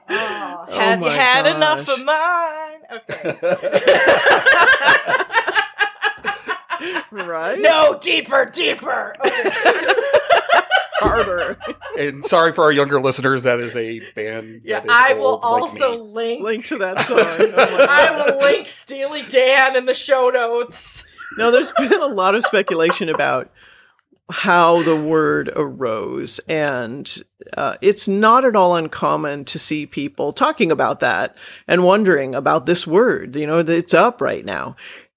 Oh, 0.08 0.66
oh 0.70 0.80
have 0.80 1.00
you 1.00 1.06
my 1.06 1.12
had 1.14 1.46
enough 1.46 1.88
of 1.88 2.04
mine? 2.04 2.80
Okay. 2.92 3.38
right? 7.26 7.60
no, 7.60 7.98
deeper, 8.02 8.46
deeper. 8.46 9.16
Okay. 9.26 9.50
Harder. 10.98 11.58
and 12.00 12.26
sorry 12.26 12.52
for 12.54 12.64
our 12.64 12.72
younger 12.72 13.00
listeners, 13.02 13.44
that 13.44 13.60
is 13.60 13.76
a 13.76 14.00
band. 14.16 14.62
Yeah, 14.64 14.80
that 14.80 14.86
is 14.86 14.92
I 14.92 15.14
will 15.14 15.40
old 15.44 15.44
like 15.44 15.62
also 15.62 16.04
me. 16.06 16.12
link. 16.12 16.44
Link 16.44 16.66
to 16.66 16.78
that 16.80 17.00
song. 17.02 17.20
Oh 17.20 17.86
I 17.90 18.26
will 18.32 18.40
link 18.40 18.68
Steely 18.68 19.24
Dan 19.24 19.76
in 19.76 19.86
the 19.86 19.94
show 19.94 20.30
notes. 20.30 21.06
No, 21.38 21.52
there's 21.52 21.72
been 21.78 22.02
a 22.02 22.08
lot 22.08 22.36
of 22.36 22.46
speculation 22.46 23.10
about 23.10 23.50
how 24.32 24.82
the 24.82 24.96
word 24.96 25.52
arose, 25.56 26.40
and 26.48 27.22
uh, 27.56 27.76
it's 27.82 28.08
not 28.08 28.44
at 28.44 28.56
all 28.56 28.76
uncommon 28.76 29.46
to 29.46 29.60
see 29.60 29.86
people 29.86 30.34
talking 30.34 30.72
about 30.72 31.00
that 31.00 31.38
and 31.68 31.84
wondering 31.84 32.34
about 32.34 32.66
this 32.66 32.88
word. 32.88 33.36
You 33.36 33.46
know, 33.46 33.60
it's 33.60 33.94
up 33.94 34.22
right 34.22 34.44
now. 34.44 34.76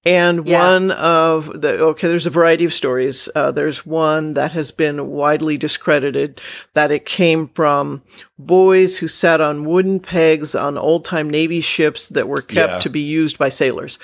And 0.09 0.47
Yeah. 0.47 0.63
one 0.71 0.91
of 0.93 1.61
the 1.61 1.79
okay, 1.81 2.09
there's 2.09 2.27
a 2.27 2.31
variety 2.31 2.65
of 2.65 2.73
stories. 2.73 3.29
Uh, 3.35 3.51
there's 3.51 3.85
one 3.85 4.35
that 4.35 4.53
has 4.53 4.71
been 4.71 5.09
widely 5.09 5.57
discredited 5.59 6.41
that 6.75 6.91
it 6.91 7.05
came 7.05 7.49
from 7.49 8.03
boys 8.39 8.97
who 8.97 9.07
sat 9.09 9.41
on 9.41 9.65
wooden 9.65 10.01
pegs 10.01 10.55
on 10.55 10.79
old 10.79 11.05
time 11.05 11.29
Navy 11.29 11.61
ships 11.61 12.09
that 12.09 12.29
were 12.29 12.43
kept 12.43 12.73
Yeah. 12.73 12.79
to 12.79 12.89
be 12.91 13.01
used 13.01 13.37
by 13.39 13.49
sailors. 13.51 13.99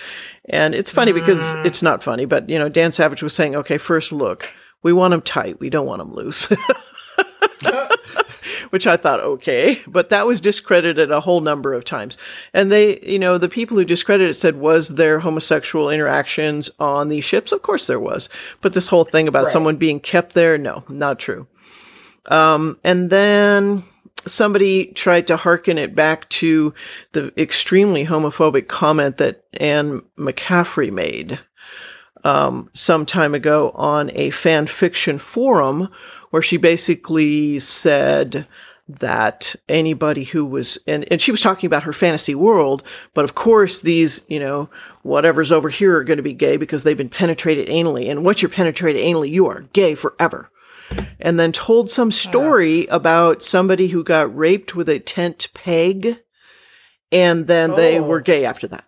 And 0.51 0.75
it's 0.75 0.91
funny 0.91 1.13
because 1.13 1.41
Mm. 1.55 1.67
it's 1.67 1.83
not 1.83 2.03
funny, 2.03 2.27
but 2.27 2.51
you 2.51 2.59
know, 2.59 2.69
Dan 2.69 2.93
Savage 2.93 3.23
was 3.23 3.33
saying, 3.33 3.57
okay, 3.57 3.79
first 3.79 4.13
look, 4.13 4.47
we 4.83 4.93
want 4.93 5.13
them 5.13 5.23
tight, 5.23 5.59
we 5.61 5.71
don't 5.71 5.87
want 5.87 6.01
them 6.01 6.13
loose. 6.13 6.53
Which 8.71 8.87
I 8.87 8.97
thought, 8.97 9.21
okay, 9.21 9.79
but 9.87 10.09
that 10.09 10.27
was 10.27 10.41
discredited 10.41 11.11
a 11.11 11.21
whole 11.21 11.41
number 11.41 11.73
of 11.75 11.85
times. 11.85 12.19
And 12.53 12.71
they, 12.71 13.01
you 13.01 13.19
know, 13.19 13.39
the 13.39 13.49
people 13.49 13.77
who 13.77 13.85
discredited 13.85 14.31
it 14.31 14.35
said, 14.35 14.57
was 14.57 14.91
there 14.97 15.21
homosexual 15.21 15.91
interactions 15.91 16.71
on 16.79 17.09
these 17.09 17.25
ships? 17.25 17.53
Of 17.53 17.63
course 17.63 17.87
there 17.87 18.01
was. 18.01 18.29
But 18.61 18.73
this 18.73 18.89
whole 18.89 19.05
thing 19.05 19.29
about 19.29 19.45
Right. 19.45 19.53
someone 19.53 19.77
being 19.77 20.01
kept 20.01 20.35
there, 20.35 20.57
no, 20.59 20.85
not 20.89 21.19
true. 21.19 21.47
Um, 22.27 22.79
and 22.85 23.11
then 23.11 23.85
somebody 24.27 24.87
tried 24.87 25.27
to 25.27 25.37
hearken 25.37 25.77
it 25.79 25.95
back 25.95 26.29
to 26.31 26.73
the 27.13 27.33
extremely 27.37 28.07
homophobic 28.07 28.69
comment 28.69 29.19
that 29.19 29.45
Anne 29.55 30.01
McCaffrey 30.19 30.91
made 30.91 31.39
um, 32.25 32.71
some 32.73 33.05
time 33.05 33.35
ago 33.35 33.71
on 33.75 34.11
a 34.15 34.31
fan 34.31 34.67
fiction 34.67 35.19
forum, 35.19 35.89
where 36.35 36.43
she 36.43 36.57
basically 36.57 37.61
said 37.61 38.45
that 38.89 39.55
anybody 39.69 40.25
who 40.25 40.45
was 40.45 40.77
and, 40.85 41.07
and 41.13 41.21
she 41.23 41.31
was 41.31 41.41
talking 41.41 41.69
about 41.69 41.85
her 41.85 41.93
fantasy 41.93 42.35
world 42.35 42.83
but 43.15 43.25
of 43.25 43.37
course 43.37 43.83
these 43.83 44.27
you 44.29 44.41
know 44.41 44.69
whatever's 45.05 45.53
over 45.53 45.69
here 45.69 45.97
are 45.97 46.03
going 46.03 46.17
to 46.17 46.25
be 46.25 46.33
gay 46.33 46.57
because 46.57 46.83
they've 46.83 46.97
been 46.97 47.09
penetrated 47.09 47.69
anally 47.69 48.11
and 48.11 48.25
once 48.25 48.43
you're 48.43 48.49
penetrated 48.49 49.01
anally 49.01 49.29
you 49.31 49.47
are 49.47 49.61
gay 49.73 49.95
forever 49.95 50.51
and 51.21 51.39
then 51.39 51.53
told 51.53 51.89
some 51.89 52.11
story 52.11 52.87
about 52.89 53.41
somebody 53.41 53.87
who 53.87 54.03
got 54.03 54.37
raped 54.37 54.75
with 54.75 54.89
a 54.89 54.99
tent 54.99 55.47
peg 55.55 56.19
and 57.13 57.47
then 57.47 57.77
they 57.77 58.01
Oh. 58.01 58.03
were 58.03 58.21
gay 58.21 58.45
after 58.45 58.67
that 58.67 58.85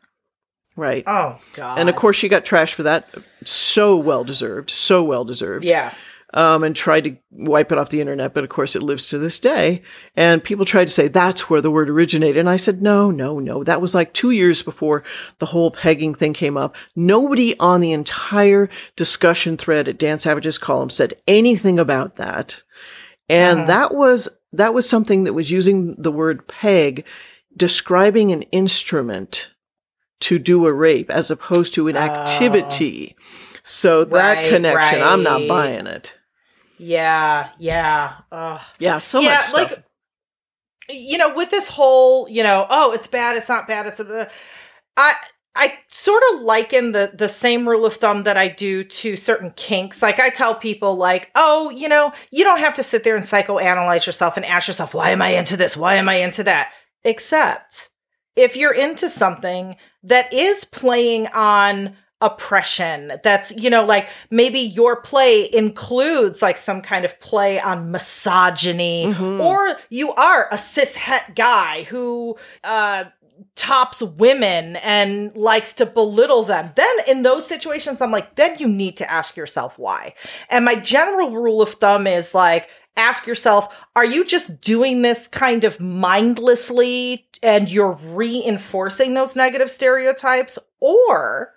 right 0.74 1.04
Oh 1.06 1.38
God. 1.54 1.78
and 1.78 1.88
of 1.88 1.94
course 1.94 2.16
she 2.16 2.28
got 2.28 2.44
trashed 2.44 2.74
for 2.74 2.82
that 2.82 3.08
so 3.44 3.94
well 3.96 4.24
deserved 4.24 4.68
so 4.68 5.04
well 5.04 5.24
deserved 5.24 5.64
yeah. 5.64 5.94
Um, 6.36 6.62
and 6.62 6.76
tried 6.76 7.04
to 7.04 7.16
wipe 7.30 7.72
it 7.72 7.78
off 7.78 7.88
the 7.88 8.00
internet, 8.00 8.34
but 8.34 8.44
of 8.44 8.50
course 8.50 8.76
it 8.76 8.82
lives 8.82 9.06
to 9.08 9.18
this 9.18 9.38
day. 9.38 9.82
And 10.14 10.44
people 10.44 10.66
tried 10.66 10.84
to 10.84 10.92
say 10.92 11.08
that's 11.08 11.48
where 11.48 11.62
the 11.62 11.70
word 11.70 11.88
originated. 11.88 12.36
And 12.36 12.48
I 12.48 12.58
said, 12.58 12.82
no, 12.82 13.10
no, 13.10 13.38
no. 13.40 13.64
That 13.64 13.80
was 13.80 13.94
like 13.94 14.12
two 14.12 14.30
years 14.32 14.60
before 14.62 15.02
the 15.38 15.46
whole 15.46 15.70
pegging 15.70 16.14
thing 16.14 16.34
came 16.34 16.58
up. 16.58 16.76
Nobody 16.94 17.58
on 17.58 17.80
the 17.80 17.92
entire 17.92 18.68
discussion 18.96 19.56
thread 19.56 19.88
at 19.88 19.98
Dan 19.98 20.18
Savage's 20.18 20.58
column 20.58 20.90
said 20.90 21.14
anything 21.26 21.78
about 21.78 22.16
that. 22.16 22.62
And 23.30 23.60
Uh-huh. 23.60 23.66
that 23.68 23.94
was, 23.94 24.28
that 24.52 24.74
was 24.74 24.86
something 24.88 25.24
that 25.24 25.32
was 25.32 25.50
using 25.50 25.94
the 25.96 26.12
word 26.12 26.46
peg, 26.46 27.06
describing 27.56 28.30
an 28.30 28.42
instrument 28.52 29.50
to 30.20 30.38
do 30.38 30.66
a 30.66 30.72
rape 30.72 31.10
as 31.10 31.30
opposed 31.30 31.72
to 31.74 31.88
an 31.88 31.96
activity. 31.96 33.16
So 33.64 34.04
that 34.04 34.38
Oh. 34.38 34.40
Right, 34.42 34.48
connection, 34.50 35.02
I'm 35.02 35.22
not 35.22 35.48
buying 35.48 35.86
it. 35.86 36.14
Yeah. 36.78 37.50
Yeah. 37.58 38.14
Ugh. 38.30 38.60
Yeah, 38.78 38.98
so 38.98 39.20
yeah, 39.20 39.34
much 39.34 39.44
stuff. 39.44 39.70
like 39.70 39.84
you 40.88 41.18
know, 41.18 41.34
with 41.34 41.50
this 41.50 41.68
whole, 41.68 42.28
you 42.28 42.42
know, 42.42 42.66
oh, 42.70 42.92
it's 42.92 43.06
bad, 43.06 43.36
it's 43.36 43.48
not 43.48 43.66
bad, 43.66 43.86
it's 43.86 43.98
uh, 43.98 44.28
I 44.96 45.14
I 45.54 45.78
sort 45.88 46.22
of 46.32 46.42
liken 46.42 46.92
the 46.92 47.12
the 47.14 47.28
same 47.28 47.68
rule 47.68 47.86
of 47.86 47.94
thumb 47.94 48.24
that 48.24 48.36
I 48.36 48.48
do 48.48 48.84
to 48.84 49.16
certain 49.16 49.52
kinks. 49.56 50.02
Like 50.02 50.20
I 50.20 50.28
tell 50.28 50.54
people 50.54 50.96
like, 50.96 51.30
"Oh, 51.34 51.70
you 51.70 51.88
know, 51.88 52.12
you 52.30 52.44
don't 52.44 52.60
have 52.60 52.74
to 52.74 52.82
sit 52.82 53.04
there 53.04 53.16
and 53.16 53.24
psychoanalyze 53.24 54.06
yourself 54.06 54.36
and 54.36 54.44
ask 54.44 54.68
yourself, 54.68 54.94
why 54.94 55.10
am 55.10 55.22
I 55.22 55.28
into 55.30 55.56
this? 55.56 55.76
Why 55.76 55.96
am 55.96 56.08
I 56.08 56.16
into 56.16 56.44
that?" 56.44 56.72
Except 57.04 57.90
if 58.36 58.54
you're 58.54 58.74
into 58.74 59.08
something 59.08 59.76
that 60.02 60.32
is 60.32 60.64
playing 60.64 61.28
on 61.28 61.96
oppression. 62.20 63.12
That's 63.22 63.54
you 63.56 63.68
know 63.68 63.84
like 63.84 64.08
maybe 64.30 64.58
your 64.60 64.96
play 65.00 65.52
includes 65.52 66.40
like 66.40 66.56
some 66.56 66.80
kind 66.80 67.04
of 67.04 67.18
play 67.20 67.60
on 67.60 67.90
misogyny. 67.90 69.06
Mhm. 69.14 69.44
or 69.44 69.76
you 69.90 70.12
are 70.14 70.48
a 70.50 70.58
cis 70.58 70.94
het 70.94 71.34
guy 71.34 71.82
who 71.84 72.36
uh 72.64 73.04
tops 73.54 74.00
women 74.00 74.76
and 74.76 75.36
likes 75.36 75.74
to 75.74 75.84
belittle 75.84 76.42
them. 76.42 76.72
Then 76.74 76.94
in 77.06 77.22
those 77.22 77.46
situations 77.46 78.00
i'm 78.00 78.10
like 78.10 78.34
then 78.36 78.56
you 78.58 78.66
need 78.66 78.96
to 78.96 79.10
ask 79.10 79.36
yourself 79.36 79.78
why. 79.78 80.14
And 80.48 80.64
my 80.64 80.74
general 80.76 81.30
rule 81.32 81.60
of 81.60 81.72
thumb 81.72 82.06
is 82.06 82.34
like 82.34 82.70
ask 82.96 83.26
yourself 83.26 83.68
are 83.94 84.06
you 84.06 84.24
just 84.24 84.58
doing 84.62 85.02
this 85.02 85.28
kind 85.28 85.64
of 85.64 85.78
mindlessly 85.80 87.26
and 87.42 87.68
you're 87.68 87.98
reinforcing 88.04 89.12
those 89.12 89.36
negative 89.36 89.70
stereotypes? 89.70 90.58
Or 90.80 91.52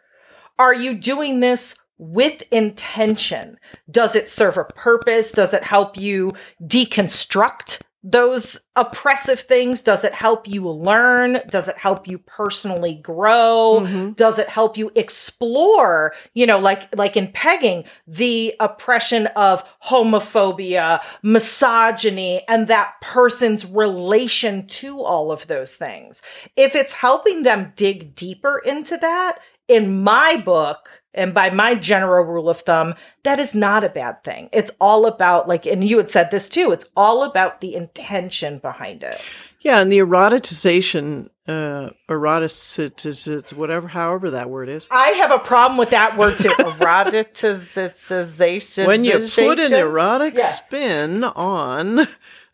are 0.60 0.73
you 0.73 0.94
doing 0.94 1.40
this 1.40 1.76
with 1.98 2.44
intention? 2.52 3.57
Does 3.90 4.15
it 4.15 4.30
serve 4.30 4.57
a 4.57 4.64
purpose? 4.65 5.31
Does 5.31 5.53
it 5.53 5.64
help 5.64 5.98
you 5.98 6.34
deconstruct 6.61 7.81
those 8.02 8.61
oppressive 8.77 9.41
things? 9.41 9.84
Does 9.84 10.06
it 10.06 10.14
help 10.14 10.48
you 10.48 10.65
learn? 10.65 11.41
Does 11.49 11.68
it 11.68 11.77
help 11.77 12.07
you 12.07 12.18
personally 12.18 12.95
grow? 12.95 13.81
Mhm. 13.81 14.15
Does 14.15 14.40
it 14.40 14.48
help 14.48 14.77
you 14.77 14.90
explore, 14.95 16.14
you 16.34 16.45
know, 16.45 16.60
like 16.60 16.88
like 16.95 17.18
in 17.18 17.27
pegging, 17.34 17.84
the 18.07 18.56
oppression 18.61 19.27
of 19.27 19.65
homophobia, 19.84 21.02
misogyny, 21.23 22.45
and 22.48 22.68
that 22.68 22.94
person's 23.02 23.65
relation 23.65 24.65
to 24.68 25.03
all 25.03 25.30
of 25.34 25.48
those 25.48 25.76
things? 25.76 26.22
If 26.56 26.76
it's 26.76 26.94
helping 26.94 27.44
them 27.44 27.73
dig 27.76 28.15
deeper 28.15 28.60
into 28.60 28.95
that, 28.95 29.40
in 29.69 30.03
my 30.03 30.41
book, 30.43 31.01
and 31.13 31.33
by 31.33 31.49
my 31.49 31.75
general 31.75 32.25
rule 32.25 32.49
of 32.49 32.61
thumb, 32.61 32.95
that 33.23 33.39
is 33.39 33.55
not 33.55 33.83
a 33.83 33.89
bad 33.89 34.23
thing. 34.23 34.49
It's 34.51 34.71
all 34.81 35.05
about 35.05 35.47
like, 35.47 35.65
and 35.65 35.83
you 35.83 35.97
had 35.97 36.09
said 36.09 36.31
this 36.31 36.49
too. 36.49 36.71
It's 36.71 36.85
all 36.97 37.23
about 37.23 37.61
the 37.61 37.75
intention 37.75 38.57
behind 38.59 39.03
it. 39.03 39.21
Yeah, 39.61 39.79
and 39.79 39.91
the 39.91 39.97
eroticization, 39.99 41.29
uh, 41.47 41.89
erotic, 42.07 42.51
whatever, 43.55 43.87
however 43.89 44.31
that 44.31 44.49
word 44.49 44.69
is. 44.69 44.87
I 44.89 45.09
have 45.09 45.31
a 45.31 45.39
problem 45.39 45.77
with 45.77 45.89
that 45.89 46.17
word 46.17 46.37
too. 46.37 46.47
Eroticization. 46.59 48.87
When 48.87 49.03
you 49.03 49.27
put 49.29 49.59
an 49.59 49.73
erotic 49.73 50.35
Yes. 50.35 50.63
spin 50.63 51.25
on 51.25 52.07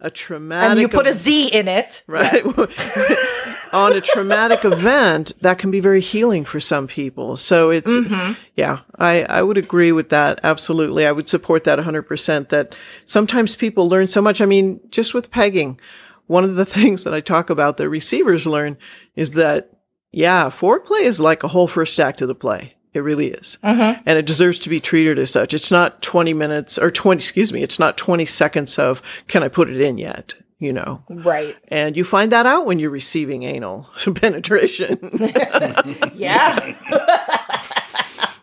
a 0.06 0.10
traumatic, 0.12 0.72
and 0.72 0.80
you 0.80 0.88
put 0.88 1.08
a 1.08 1.14
Z 1.14 1.48
in 1.48 1.68
it, 1.68 2.04
right 2.08 2.46
on 3.74 3.94
a 3.94 4.02
traumatic 4.02 4.64
event, 4.64 5.32
that 5.42 5.58
can 5.58 5.72
be 5.72 5.80
very 5.80 6.00
healing 6.00 6.46
for 6.46 6.60
some 6.60 6.88
people. 6.88 7.36
So 7.38 7.72
it's 7.72 7.92
Mm-hmm. 7.92 8.34
yeah, 8.56 8.80
I 9.00 9.24
I 9.24 9.42
would 9.42 9.58
agree 9.58 9.92
with 9.92 10.10
that 10.10 10.40
absolutely. 10.44 11.08
I 11.08 11.12
would 11.12 11.28
support 11.28 11.64
that 11.64 11.80
100% 11.80 12.50
that 12.50 12.76
sometimes 13.06 13.56
people 13.56 13.90
learn 13.90 14.08
so 14.08 14.22
much. 14.22 14.42
I 14.42 14.46
mean, 14.46 14.80
just 14.92 15.14
with 15.14 15.32
pegging, 15.32 15.80
one 16.28 16.44
of 16.44 16.56
the 16.56 16.66
things 16.78 17.04
that 17.04 17.14
I 17.14 17.22
talk 17.22 17.50
about 17.50 17.78
that 17.78 17.90
receivers 17.90 18.46
learn 18.46 18.78
is 19.16 19.32
that 19.32 19.72
yeah, 20.12 20.50
foreplay 20.50 21.02
is 21.02 21.20
like 21.20 21.44
a 21.44 21.50
whole 21.50 21.68
first 21.68 22.00
act 22.00 22.22
of 22.22 22.30
the 22.30 22.36
play. 22.36 22.75
It 22.96 23.02
really 23.02 23.28
is. 23.28 23.58
Mm-hmm. 23.64 24.02
And 24.06 24.18
it 24.18 24.26
deserves 24.26 24.58
to 24.60 24.70
be 24.70 24.80
treated 24.80 25.20
as 25.20 25.30
such. 25.30 25.54
It's 25.54 25.70
not 25.70 26.02
20 26.02 26.34
minutes 26.34 26.78
or 26.78 26.90
20, 26.90 27.20
excuse 27.20 27.52
me, 27.52 27.62
it's 27.62 27.78
not 27.78 27.98
20 27.98 28.26
seconds 28.26 28.80
of, 28.80 29.02
can 29.28 29.44
I 29.44 29.50
put 29.50 29.70
it 29.70 29.82
in 29.82 29.98
yet? 29.98 30.36
You 30.58 30.72
know, 30.72 31.04
right? 31.10 31.58
and 31.68 31.98
you 31.98 32.06
find 32.06 32.32
that 32.32 32.46
out 32.46 32.66
when 32.66 32.80
you're 32.80 32.90
receiving 32.90 33.44
anal 33.44 33.90
penetration. 34.16 34.98
Yeah, 36.16 36.76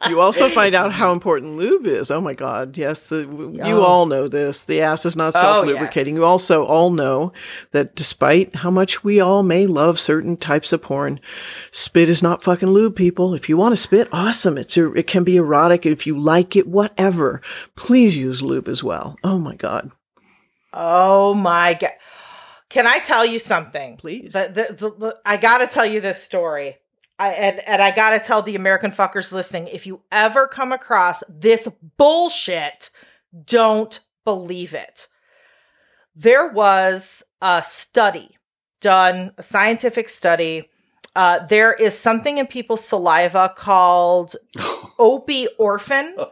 you 0.09 0.21
also 0.21 0.49
find 0.49 0.75
out 0.75 0.93
how 0.93 1.13
important 1.13 1.57
lube 1.57 1.87
is. 1.87 2.11
Oh 2.11 2.21
my 2.21 2.35
God. 2.35 2.77
Yes. 2.77 3.05
The, 3.05 3.21
you 3.21 3.77
Oh. 3.79 3.83
all 3.83 4.07
know 4.07 4.29
this. 4.29 4.65
The 4.65 4.81
ass 4.83 5.05
is 5.07 5.17
not 5.17 5.29
Oh, 5.37 5.41
self 5.41 5.67
lubricating. 5.67 6.15
yes. 6.15 6.19
You 6.21 6.25
also 6.25 6.65
all 6.65 6.91
know 6.91 7.33
that 7.71 7.95
despite 7.95 8.57
how 8.57 8.71
much 8.71 9.05
we 9.05 9.21
all 9.21 9.43
may 9.43 9.67
love 9.67 9.99
certain 10.01 10.37
types 10.37 10.73
of 10.73 10.83
porn, 10.83 11.21
spit 11.71 12.09
is 12.09 12.23
not 12.23 12.43
fucking 12.43 12.71
lube, 12.71 12.97
people. 12.97 13.35
If 13.35 13.49
you 13.49 13.57
want 13.57 13.73
to 13.73 13.81
spit, 13.81 14.09
awesome. 14.13 14.59
It's 14.59 14.77
a, 14.77 14.93
it 14.95 15.07
can 15.07 15.25
be 15.25 15.37
erotic. 15.37 15.87
If 15.87 16.07
you 16.07 16.19
like 16.19 16.57
it, 16.57 16.67
whatever, 16.67 17.41
please 17.77 18.17
use 18.17 18.43
lube 18.43 18.69
as 18.69 18.83
well. 18.83 19.17
Oh 19.23 19.39
my 19.39 19.55
God. 19.55 19.91
Oh 20.73 21.35
my 21.35 21.75
god! 21.75 21.91
Can 22.71 22.87
I 22.87 22.99
tell 23.01 23.27
you 23.27 23.39
something? 23.39 23.99
Please. 23.99 24.33
The, 24.33 24.49
the- 24.99 25.19
I 25.27 25.37
got 25.37 25.59
to 25.59 25.67
tell 25.67 25.85
you 25.85 26.01
this 26.01 26.23
story. 26.23 26.79
I, 27.23 27.29
and, 27.35 27.61
and 27.69 27.81
I 27.81 27.93
got 27.93 28.11
to 28.11 28.19
tell 28.19 28.43
the 28.43 28.57
American 28.57 28.91
fuckers 28.91 29.31
listening 29.31 29.69
if 29.69 29.87
you 29.87 30.03
ever 30.11 30.49
come 30.49 30.73
across 30.73 31.23
this 31.29 31.69
bullshit, 31.97 32.91
don't 33.45 34.01
believe 34.25 34.75
it. 34.75 35.07
There 36.17 36.49
was 36.49 37.23
a 37.41 37.63
study 37.65 38.39
done, 38.81 39.35
a 39.39 39.43
scientific 39.45 40.09
study. 40.09 40.69
Uh, 41.15 41.47
there 41.47 41.73
is 41.73 41.97
something 41.97 42.39
in 42.39 42.49
people's 42.49 42.85
saliva 42.85 43.55
called 43.57 44.35
opiorphin 44.99 46.29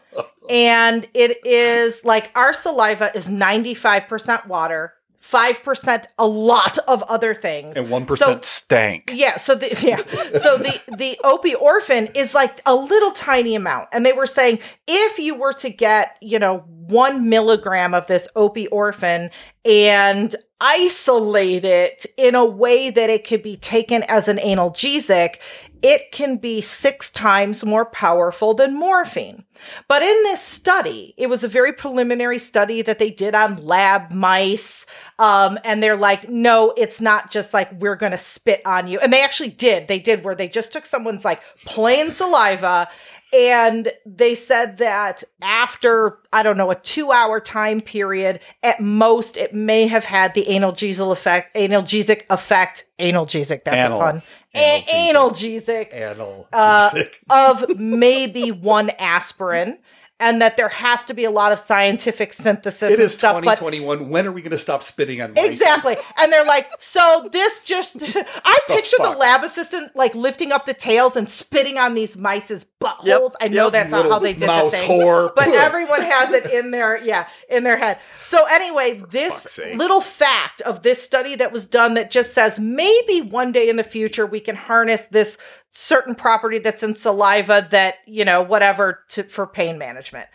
and 0.49 1.07
it 1.15 1.47
is 1.47 2.05
like 2.05 2.33
our 2.35 2.53
saliva 2.53 3.13
is 3.15 3.29
95% 3.29 4.49
water 4.49 4.95
5% 5.23 6.05
a 6.19 6.27
lot 6.27 6.79
of 6.89 7.03
other 7.05 7.35
things. 7.35 7.77
And 7.77 7.91
one 7.91 8.07
So- 8.17 8.39
stank. 8.43 9.13
yeah 9.15 9.37
so 9.37 9.55
the 9.55 9.67
yeah. 9.83 10.39
So 10.39 10.57
the 10.57 10.81
the 10.97 11.19
opiorphin 11.23 12.17
is 12.17 12.35
like 12.35 12.61
a 12.67 12.75
little 12.75 13.11
tiny 13.13 13.55
amount. 13.55 13.89
And 13.93 14.05
they 14.07 14.13
were 14.13 14.27
saying 14.27 14.61
if 14.89 15.19
you 15.19 15.35
were 15.35 15.53
to 15.55 15.71
get 15.71 16.17
you 16.21 16.39
know 16.39 16.65
one 16.67 17.29
milligram 17.29 17.95
of 17.95 18.07
this 18.07 18.27
opiorphin 18.35 19.31
and 19.65 20.35
isolate 20.61 21.65
it 21.65 22.07
in 22.17 22.35
a 22.35 22.45
way 22.45 22.91
that 22.91 23.11
it 23.11 23.27
could 23.27 23.43
be 23.43 23.57
taken 23.57 24.03
as 24.05 24.27
an 24.29 24.39
analgesic 24.39 25.37
it 25.83 26.13
can 26.13 26.37
be 26.37 26.61
six 26.61 27.11
times 27.11 27.65
more 27.65 27.85
powerful 27.87 28.55
than 28.55 28.79
morphine. 28.79 29.45
But 29.89 30.03
in 30.03 30.23
this 30.25 30.43
study, 30.43 31.15
it 31.17 31.29
was 31.29 31.43
a 31.43 31.49
very 31.49 31.73
preliminary 31.73 32.39
study 32.39 32.83
that 32.83 32.99
they 32.99 33.11
did 33.11 33.35
on 33.35 33.57
lab 33.57 34.13
mice. 34.13 34.87
Um, 35.19 35.59
and 35.65 35.83
they're 35.83 35.97
like, 35.97 36.29
no, 36.29 36.73
it's 36.77 37.01
not 37.01 37.31
just 37.31 37.55
like 37.55 37.73
we're 37.81 37.97
going 37.97 38.13
to 38.13 38.19
spit 38.19 38.63
on 38.67 38.89
you. 38.89 38.99
And 39.01 39.13
they 39.13 39.23
actually 39.23 39.51
did. 39.51 39.89
They 39.89 39.99
did 39.99 40.25
where 40.25 40.35
they 40.35 40.49
just 40.49 40.73
took 40.73 40.85
someone's 40.85 41.25
like 41.25 41.43
plain 41.65 42.11
saliva 42.11 42.89
and 43.33 43.93
they 44.05 44.35
said 44.35 44.79
that 44.79 45.23
after, 45.43 46.19
I 46.33 46.43
don't 46.43 46.57
know, 46.57 46.71
a 46.71 46.75
two 46.75 47.13
hour 47.13 47.41
time 47.41 47.81
period, 47.81 48.41
at 48.63 48.81
most, 48.81 49.37
it 49.37 49.55
may 49.55 49.87
have 49.87 50.05
had 50.05 50.35
the 50.35 50.45
analgesic 50.47 51.11
effect, 51.13 51.55
analgesic 51.57 52.23
effect, 52.31 52.85
analgesic, 52.99 53.65
that's 53.65 53.85
Anal- 53.85 54.01
a 54.01 54.05
pun. 54.13 54.23
A- 54.55 55.13
analgesic 55.13 55.93
Anal. 55.95 56.49
uh, 56.53 56.91
of 57.31 57.79
maybe 57.79 58.51
one 58.51 58.91
aspirin, 58.99 59.79
and 60.21 60.43
that 60.43 60.59
there 60.59 60.69
has 60.69 61.05
to 61.07 61.15
be 61.15 61.25
a 61.25 61.31
lot 61.31 61.51
of 61.51 61.59
scientific 61.59 62.35
synthesis 62.35 62.83
it 62.83 62.93
and 62.93 63.03
is 63.03 63.17
stuff. 63.17 63.37
But 63.37 63.41
2021. 63.41 64.11
When 64.11 64.27
are 64.27 64.33
we 64.33 64.43
going 64.43 64.51
to 64.51 64.59
stop 64.59 64.83
spitting 64.83 65.23
on 65.23 65.33
mice? 65.33 65.47
Exactly. 65.47 65.97
And 66.19 66.31
they're 66.31 66.45
like, 66.45 66.71
so 66.79 67.29
this 67.33 67.61
just, 67.61 67.97
I 68.45 68.59
picture 68.69 68.97
the 68.99 69.05
fuck? 69.05 69.19
lab 69.19 69.43
assistant 69.45 69.97
like 69.97 70.15
lifting 70.15 70.53
up 70.53 70.67
the 70.67 70.75
tails 70.75 71.17
and 71.17 71.29
spitting 71.29 71.79
on 71.79 71.95
these 71.95 72.19
mice's 72.19 72.67
buttholes. 72.81 73.05
Yep, 73.05 73.23
I 73.41 73.49
know 73.49 73.65
yep. 73.65 73.73
that's 73.73 73.91
not 73.91 74.11
how 74.11 74.19
they 74.19 74.35
did 74.35 74.49
the 74.49 74.71
thing. 74.71 74.89
whore. 74.89 75.35
But 75.35 75.49
everyone 75.49 76.03
has 76.03 76.33
it 76.33 76.51
in 76.53 76.71
their, 76.71 77.03
yeah, 77.03 77.27
in 77.49 77.65
their 77.65 77.79
head. 77.79 77.99
So 78.21 78.45
anyway, 78.51 79.03
this 79.11 79.59
little 79.75 80.03
fact 80.03 80.61
of 80.61 80.83
this 80.83 81.03
study 81.03 81.35
that 81.37 81.51
was 81.51 81.67
done 81.67 81.95
that 81.95 82.11
just 82.11 82.35
says 82.35 82.59
maybe 82.59 83.23
one 83.23 83.53
day 83.53 83.71
in 83.71 83.77
the 83.77 83.85
future 83.85 84.27
we 84.27 84.41
can 84.41 84.57
harness 84.57 85.07
this 85.07 85.39
certain 85.71 86.15
property 86.15 86.59
that's 86.59 86.83
in 86.83 86.95
saliva 86.95 87.67
that, 87.71 87.97
you 88.07 88.25
know, 88.25 88.43
whatever 88.43 89.05
to, 89.09 89.23
for 89.25 89.47
pain 89.47 89.79
management 89.79 90.29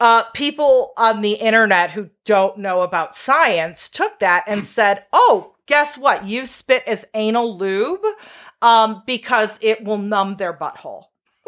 uh, 0.00 0.24
people 0.34 0.92
on 0.96 1.22
the 1.22 1.32
internet 1.32 1.90
who 1.90 2.10
don't 2.24 2.58
know 2.58 2.82
about 2.82 3.16
science 3.16 3.88
took 3.88 4.18
that 4.20 4.44
and 4.46 4.66
said, 4.66 5.04
"Oh, 5.12 5.54
guess 5.66 5.96
what? 5.96 6.26
You 6.26 6.46
spit 6.46 6.82
as 6.86 7.04
anal 7.14 7.56
lube 7.56 8.04
um, 8.62 9.02
because 9.06 9.58
it 9.60 9.84
will 9.84 9.98
numb 9.98 10.36
their 10.36 10.52
butthole." 10.52 11.04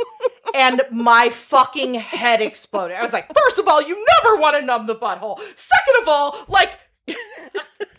and 0.54 0.80
my 0.92 1.28
fucking 1.28 1.94
head 1.94 2.40
exploded. 2.40 2.96
I 2.96 3.02
was 3.02 3.12
like, 3.12 3.26
first 3.34 3.58
of 3.58 3.66
all, 3.66 3.82
you 3.82 4.04
never 4.22 4.36
want 4.36 4.56
to 4.56 4.64
numb 4.64 4.86
the 4.86 4.94
butthole. 4.94 5.38
Second 5.56 6.02
of 6.02 6.08
all, 6.08 6.36
like 6.48 6.78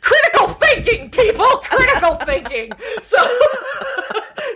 critical 0.02 0.48
thinking, 0.48 1.10
people, 1.10 1.46
critical 1.64 2.16
thinking. 2.26 2.72
So, 3.04 3.40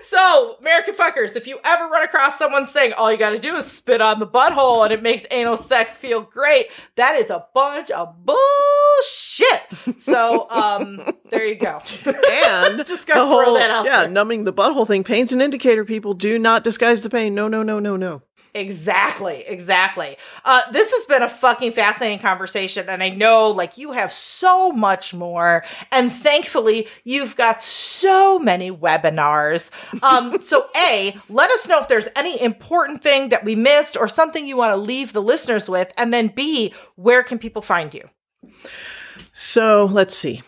so 0.03 0.55
American 0.59 0.93
fuckers, 0.95 1.35
if 1.35 1.47
you 1.47 1.59
ever 1.63 1.87
run 1.87 2.03
across 2.03 2.37
someone 2.37 2.65
saying 2.67 2.93
all 2.93 3.11
you 3.11 3.17
got 3.17 3.31
to 3.31 3.37
do 3.37 3.55
is 3.55 3.65
spit 3.71 4.01
on 4.01 4.19
the 4.19 4.27
butthole 4.27 4.83
and 4.83 4.93
it 4.93 5.01
makes 5.01 5.25
anal 5.31 5.57
sex 5.57 5.95
feel 5.97 6.21
great, 6.21 6.67
that 6.95 7.15
is 7.15 7.29
a 7.29 7.45
bunch 7.53 7.91
of 7.91 8.15
bullshit. 8.25 9.99
So, 10.01 10.49
um, 10.49 11.01
there 11.29 11.45
you 11.45 11.55
go. 11.55 11.81
And 12.05 12.77
Just 12.85 13.07
gotta 13.07 13.21
throw 13.29 13.43
whole- 13.45 13.53
that 13.55 13.69
out 13.69 13.85
Yeah, 13.85 14.01
there. 14.01 14.09
numbing 14.09 14.43
the 14.43 14.53
butthole 14.53 14.87
thing. 14.87 15.03
Pain's 15.03 15.31
an 15.33 15.41
indicator. 15.41 15.83
People 15.85 16.13
do 16.13 16.37
not 16.39 16.63
disguise 16.63 17.01
the 17.01 17.09
pain. 17.09 17.33
No, 17.35 17.47
no, 17.47 17.63
no, 17.63 17.79
no, 17.79 17.95
no. 17.97 18.21
Exactly, 18.55 19.43
exactly. 19.47 20.15
Uh, 20.45 20.61
this 20.71 20.91
has 20.91 21.05
been 21.05 21.23
a 21.23 21.29
fucking 21.29 21.71
fascinating 21.71 22.19
conversation, 22.19 22.87
and 22.87 23.01
I 23.01 23.09
know 23.09 23.49
like 23.49 23.79
you 23.79 23.93
have 23.93 24.11
so 24.11 24.71
much 24.71 25.11
more, 25.11 25.63
and 25.91 26.13
thankfully 26.13 26.87
you've 27.03 27.35
got 27.35 27.63
so 27.63 28.37
many 28.37 28.69
webinars. 28.71 29.71
Um, 30.03 30.39
so 30.41 30.67
a, 30.77 31.17
let 31.29 31.49
us 31.49 31.67
know 31.67 31.79
if 31.79 31.87
there's 31.87 32.07
any 32.15 32.39
important 32.39 33.01
thing 33.01 33.29
that 33.29 33.43
we 33.43 33.55
missed 33.55 33.97
or 33.97 34.07
something 34.07 34.45
you 34.45 34.57
want 34.57 34.71
to 34.71 34.77
leave 34.77 35.13
the 35.13 35.21
listeners 35.21 35.67
with, 35.67 35.91
and 35.97 36.13
then 36.13 36.27
b, 36.27 36.73
where 36.95 37.23
can 37.23 37.39
people 37.39 37.63
find 37.63 37.91
you? 37.91 38.07
So 39.31 39.89
let's 39.91 40.15
see. 40.15 40.43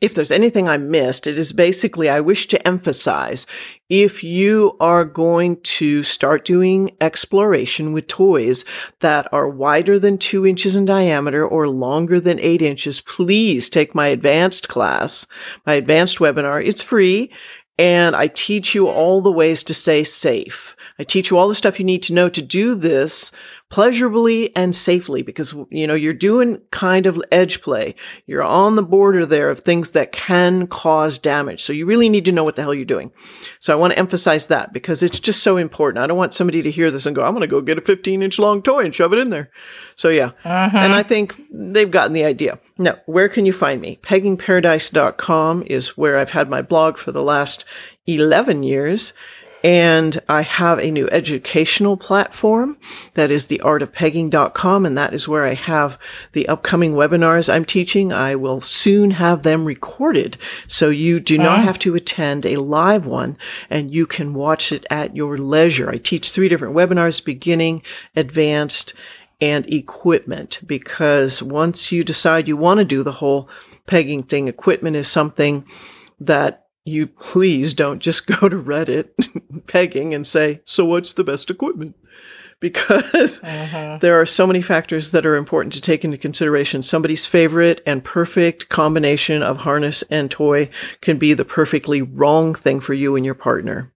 If 0.00 0.14
there's 0.14 0.32
anything 0.32 0.66
I 0.66 0.78
missed, 0.78 1.26
it 1.26 1.38
is 1.38 1.52
basically 1.52 2.08
I 2.08 2.20
wish 2.20 2.46
to 2.48 2.66
emphasize 2.66 3.46
if 3.90 4.24
you 4.24 4.76
are 4.80 5.04
going 5.04 5.60
to 5.60 6.02
start 6.02 6.46
doing 6.46 6.96
exploration 7.02 7.92
with 7.92 8.06
toys 8.06 8.64
that 9.00 9.30
are 9.30 9.48
wider 9.48 9.98
than 9.98 10.16
two 10.16 10.46
inches 10.46 10.74
in 10.74 10.86
diameter 10.86 11.46
or 11.46 11.68
longer 11.68 12.18
than 12.18 12.40
eight 12.40 12.62
inches, 12.62 13.02
please 13.02 13.68
take 13.68 13.94
my 13.94 14.06
advanced 14.06 14.68
class, 14.68 15.26
my 15.66 15.74
advanced 15.74 16.18
webinar. 16.18 16.64
It's 16.64 16.82
free. 16.82 17.30
And 17.76 18.14
I 18.14 18.26
teach 18.26 18.74
you 18.74 18.88
all 18.88 19.22
the 19.22 19.32
ways 19.32 19.62
to 19.64 19.74
stay 19.74 20.04
safe. 20.04 20.76
I 20.98 21.04
teach 21.04 21.30
you 21.30 21.38
all 21.38 21.48
the 21.48 21.54
stuff 21.54 21.78
you 21.78 21.84
need 21.86 22.02
to 22.04 22.12
know 22.12 22.28
to 22.28 22.42
do 22.42 22.74
this 22.74 23.32
pleasurably 23.70 24.54
and 24.56 24.74
safely 24.74 25.22
because, 25.22 25.54
you 25.70 25.86
know, 25.86 25.94
you're 25.94 26.12
doing 26.12 26.60
kind 26.72 27.06
of 27.06 27.22
edge 27.30 27.62
play. 27.62 27.94
You're 28.26 28.42
on 28.42 28.74
the 28.74 28.82
border 28.82 29.24
there 29.24 29.48
of 29.48 29.60
things 29.60 29.92
that 29.92 30.10
can 30.10 30.66
cause 30.66 31.18
damage. 31.18 31.62
So 31.62 31.72
you 31.72 31.86
really 31.86 32.08
need 32.08 32.24
to 32.24 32.32
know 32.32 32.42
what 32.42 32.56
the 32.56 32.62
hell 32.62 32.74
you're 32.74 32.84
doing. 32.84 33.12
So 33.60 33.72
I 33.72 33.76
want 33.76 33.92
to 33.92 33.98
emphasize 33.98 34.48
that 34.48 34.72
because 34.72 35.04
it's 35.04 35.20
just 35.20 35.42
so 35.42 35.56
important. 35.56 36.02
I 36.02 36.08
don't 36.08 36.18
want 36.18 36.34
somebody 36.34 36.62
to 36.62 36.70
hear 36.70 36.90
this 36.90 37.06
and 37.06 37.14
go, 37.14 37.22
I'm 37.22 37.32
going 37.32 37.42
to 37.42 37.46
go 37.46 37.60
get 37.60 37.78
a 37.78 37.82
15 37.82 38.22
inch 38.22 38.38
long 38.40 38.60
toy 38.60 38.84
and 38.84 38.94
shove 38.94 39.12
it 39.12 39.20
in 39.20 39.30
there. 39.30 39.50
So 39.94 40.08
yeah. 40.08 40.32
Uh-huh. 40.44 40.76
And 40.76 40.92
I 40.92 41.04
think 41.04 41.40
they've 41.52 41.90
gotten 41.90 42.12
the 42.12 42.24
idea. 42.24 42.58
Now, 42.76 42.96
where 43.06 43.28
can 43.28 43.46
you 43.46 43.52
find 43.52 43.80
me? 43.80 44.00
Peggingparadise.com 44.02 45.64
is 45.66 45.96
where 45.96 46.18
I've 46.18 46.30
had 46.30 46.50
my 46.50 46.62
blog 46.62 46.98
for 46.98 47.12
the 47.12 47.22
last 47.22 47.64
11 48.06 48.64
years. 48.64 49.12
And 49.62 50.18
I 50.28 50.42
have 50.42 50.78
a 50.78 50.90
new 50.90 51.08
educational 51.10 51.96
platform 51.96 52.78
that 53.14 53.30
is 53.30 53.46
theartofpegging.com. 53.46 54.86
And 54.86 54.96
that 54.96 55.12
is 55.12 55.28
where 55.28 55.44
I 55.44 55.54
have 55.54 55.98
the 56.32 56.48
upcoming 56.48 56.94
webinars 56.94 57.52
I'm 57.52 57.64
teaching. 57.64 58.12
I 58.12 58.36
will 58.36 58.60
soon 58.60 59.12
have 59.12 59.42
them 59.42 59.64
recorded. 59.64 60.38
So 60.66 60.88
you 60.88 61.20
do 61.20 61.36
not 61.36 61.62
have 61.62 61.78
to 61.80 61.94
attend 61.94 62.46
a 62.46 62.56
live 62.56 63.04
one 63.04 63.36
and 63.68 63.92
you 63.92 64.06
can 64.06 64.32
watch 64.32 64.72
it 64.72 64.86
at 64.90 65.14
your 65.14 65.36
leisure. 65.36 65.90
I 65.90 65.98
teach 65.98 66.30
three 66.30 66.48
different 66.48 66.74
webinars, 66.74 67.22
beginning, 67.22 67.82
advanced, 68.16 68.94
and 69.40 69.70
equipment 69.72 70.60
because 70.66 71.42
once 71.42 71.90
you 71.92 72.04
decide 72.04 72.48
you 72.48 72.56
want 72.56 72.78
to 72.78 72.84
do 72.84 73.02
the 73.02 73.12
whole 73.12 73.48
pegging 73.86 74.22
thing, 74.22 74.48
equipment 74.48 74.96
is 74.96 75.08
something 75.08 75.64
that 76.20 76.59
you 76.84 77.06
please 77.06 77.72
don't 77.72 78.00
just 78.00 78.26
go 78.40 78.48
to 78.48 78.56
Reddit 78.56 79.10
pegging 79.66 80.14
and 80.14 80.26
say, 80.26 80.60
So 80.64 80.84
what's 80.84 81.12
the 81.12 81.24
best 81.24 81.50
equipment? 81.50 81.96
Because 82.60 83.40
there 83.40 84.20
are 84.20 84.26
so 84.26 84.46
many 84.46 84.60
factors 84.60 85.12
that 85.12 85.24
are 85.24 85.36
important 85.36 85.72
to 85.72 85.80
take 85.80 86.04
into 86.04 86.18
consideration. 86.18 86.82
Somebody's 86.82 87.24
favorite 87.24 87.82
and 87.86 88.04
perfect 88.04 88.68
combination 88.68 89.42
of 89.42 89.58
harness 89.58 90.02
and 90.10 90.30
toy 90.30 90.68
can 91.00 91.16
be 91.16 91.32
the 91.32 91.46
perfectly 91.46 92.02
wrong 92.02 92.54
thing 92.54 92.80
for 92.80 92.92
you 92.92 93.16
and 93.16 93.24
your 93.24 93.34
partner. 93.34 93.90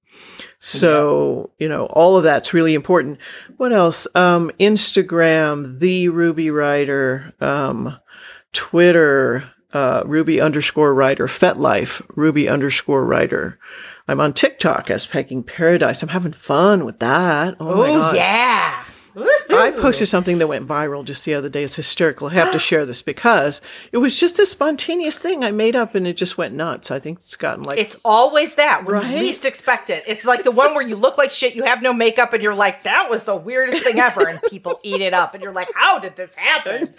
So, 0.61 1.51
you 1.59 1.69
know, 1.69 1.85
all 1.86 2.16
of 2.16 2.24
that's 2.24 2.55
really 2.55 2.73
important. 2.73 3.19
What 3.59 3.74
else? 3.74 4.06
Um, 4.15 4.51
Instagram, 4.59 5.78
the 5.78 6.09
Ruby 6.09 6.51
Ryder, 6.51 7.35
um, 7.40 7.98
Twitter, 8.55 9.51
uh, 9.74 10.02
Ruby 10.06 10.40
underscore 10.40 10.94
ryder, 10.94 11.26
FetLife, 11.28 12.01
Ruby 12.16 12.48
underscore 12.48 13.05
ryder. 13.05 13.59
I'm 14.09 14.20
on 14.20 14.32
TikTok 14.32 14.90
as 14.90 15.06
Pegging 15.06 15.42
Paradise. 15.42 16.02
I'm 16.02 16.10
having 16.10 16.32
fun 16.32 16.84
with 16.84 17.01
that. 17.01 17.56
Oh, 17.60 17.76
my 17.76 17.90
Oh 17.90 17.94
God. 18.01 18.16
yeah. 18.16 18.84
I 19.16 19.70
posted 19.70 20.09
something 20.09 20.38
that 20.38 20.48
went 20.48 20.66
viral 20.66 21.05
just 21.05 21.24
the 21.24 21.34
other 21.34 21.48
day. 21.48 21.62
It's 21.62 21.76
hysterical. 21.76 22.26
I 22.28 22.32
have 22.34 22.52
to 22.52 22.59
share 22.70 22.84
this 22.84 23.01
because 23.01 23.60
it 23.92 23.98
was 23.98 24.18
just 24.18 24.40
a 24.40 24.46
spontaneous 24.46 25.20
thing 25.20 25.44
I 25.44 25.52
made 25.52 25.76
up 25.76 25.94
and 25.94 26.05
it 26.05 26.16
just 26.16 26.36
went 26.36 26.52
nuts. 26.55 26.90
I 26.90 26.98
think 26.98 27.18
it's 27.18 27.36
gotten 27.36 27.62
like 27.62 27.78
It's 27.78 27.96
always 28.05 28.56
that 28.56 28.84
when 28.84 28.94
Right? 28.96 29.06
you 29.14 29.18
least 29.20 29.44
expect 29.44 29.88
it. 29.88 30.02
It's 30.09 30.24
like 30.24 30.42
the 30.42 30.51
one 30.51 30.74
where 30.74 30.86
you 30.86 30.96
look 30.96 31.16
like 31.16 31.30
shit, 31.30 31.55
you 31.55 31.62
have 31.62 31.80
no 31.80 31.92
makeup, 31.92 32.32
and 32.32 32.42
you're 32.42 32.56
like, 32.56 32.82
that 32.82 33.09
was 33.09 33.22
the 33.22 33.36
weirdest 33.36 33.84
thing 33.84 34.01
ever. 34.01 34.26
And 34.28 34.42
people 34.51 34.80
eat 34.82 35.01
it 35.01 35.14
up, 35.14 35.32
and 35.34 35.42
you're 35.44 35.52
like, 35.52 35.68
how 35.76 36.01
did 36.01 36.16
this 36.16 36.34
happen? 36.34 36.92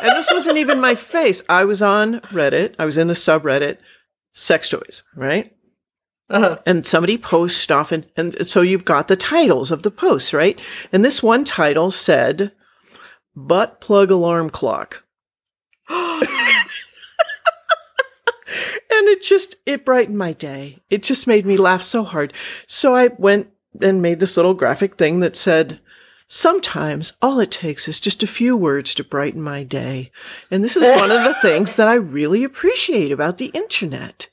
and 0.00 0.16
this 0.16 0.30
wasn't 0.32 0.58
even 0.58 0.80
my 0.80 0.94
face. 0.94 1.42
I 1.48 1.64
was 1.64 1.82
on 1.82 2.20
Reddit. 2.20 2.74
I 2.78 2.84
was 2.84 2.98
in 2.98 3.08
the 3.08 3.14
subreddit 3.14 3.78
sex 4.32 4.68
toys, 4.68 5.02
right? 5.14 5.54
Uh-huh. 6.28 6.58
And 6.64 6.86
somebody 6.86 7.18
posts 7.18 7.60
stuff, 7.60 7.90
and, 7.90 8.06
and 8.16 8.46
so 8.46 8.60
you've 8.60 8.84
got 8.84 9.08
the 9.08 9.16
titles 9.16 9.72
of 9.72 9.82
the 9.82 9.90
posts, 9.90 10.32
right? 10.32 10.60
And 10.92 11.04
this 11.04 11.22
one 11.22 11.44
title 11.44 11.90
said, 11.90 12.54
Butt 13.34 13.80
Plug 13.80 14.10
Alarm 14.10 14.50
Clock. 14.50 15.02
and 15.88 16.28
it 19.08 19.22
just, 19.22 19.56
it 19.66 19.84
brightened 19.84 20.18
my 20.18 20.32
day. 20.32 20.78
It 20.88 21.02
just 21.02 21.26
made 21.26 21.46
me 21.46 21.56
laugh 21.56 21.82
so 21.82 22.04
hard. 22.04 22.32
So 22.68 22.94
I 22.94 23.08
went 23.18 23.48
and 23.80 24.00
made 24.00 24.20
this 24.20 24.36
little 24.36 24.54
graphic 24.54 24.96
thing 24.96 25.20
that 25.20 25.34
said, 25.34 25.80
Sometimes 26.32 27.14
all 27.20 27.40
it 27.40 27.50
takes 27.50 27.88
is 27.88 27.98
just 27.98 28.22
a 28.22 28.26
few 28.28 28.56
words 28.56 28.94
to 28.94 29.02
brighten 29.02 29.42
my 29.42 29.64
day. 29.64 30.12
And 30.48 30.62
this 30.62 30.76
is 30.76 30.84
one 30.84 31.10
of 31.10 31.24
the 31.24 31.34
things 31.42 31.74
that 31.74 31.88
I 31.88 31.94
really 31.94 32.44
appreciate 32.44 33.10
about 33.10 33.38
the 33.38 33.46
internet. 33.46 34.28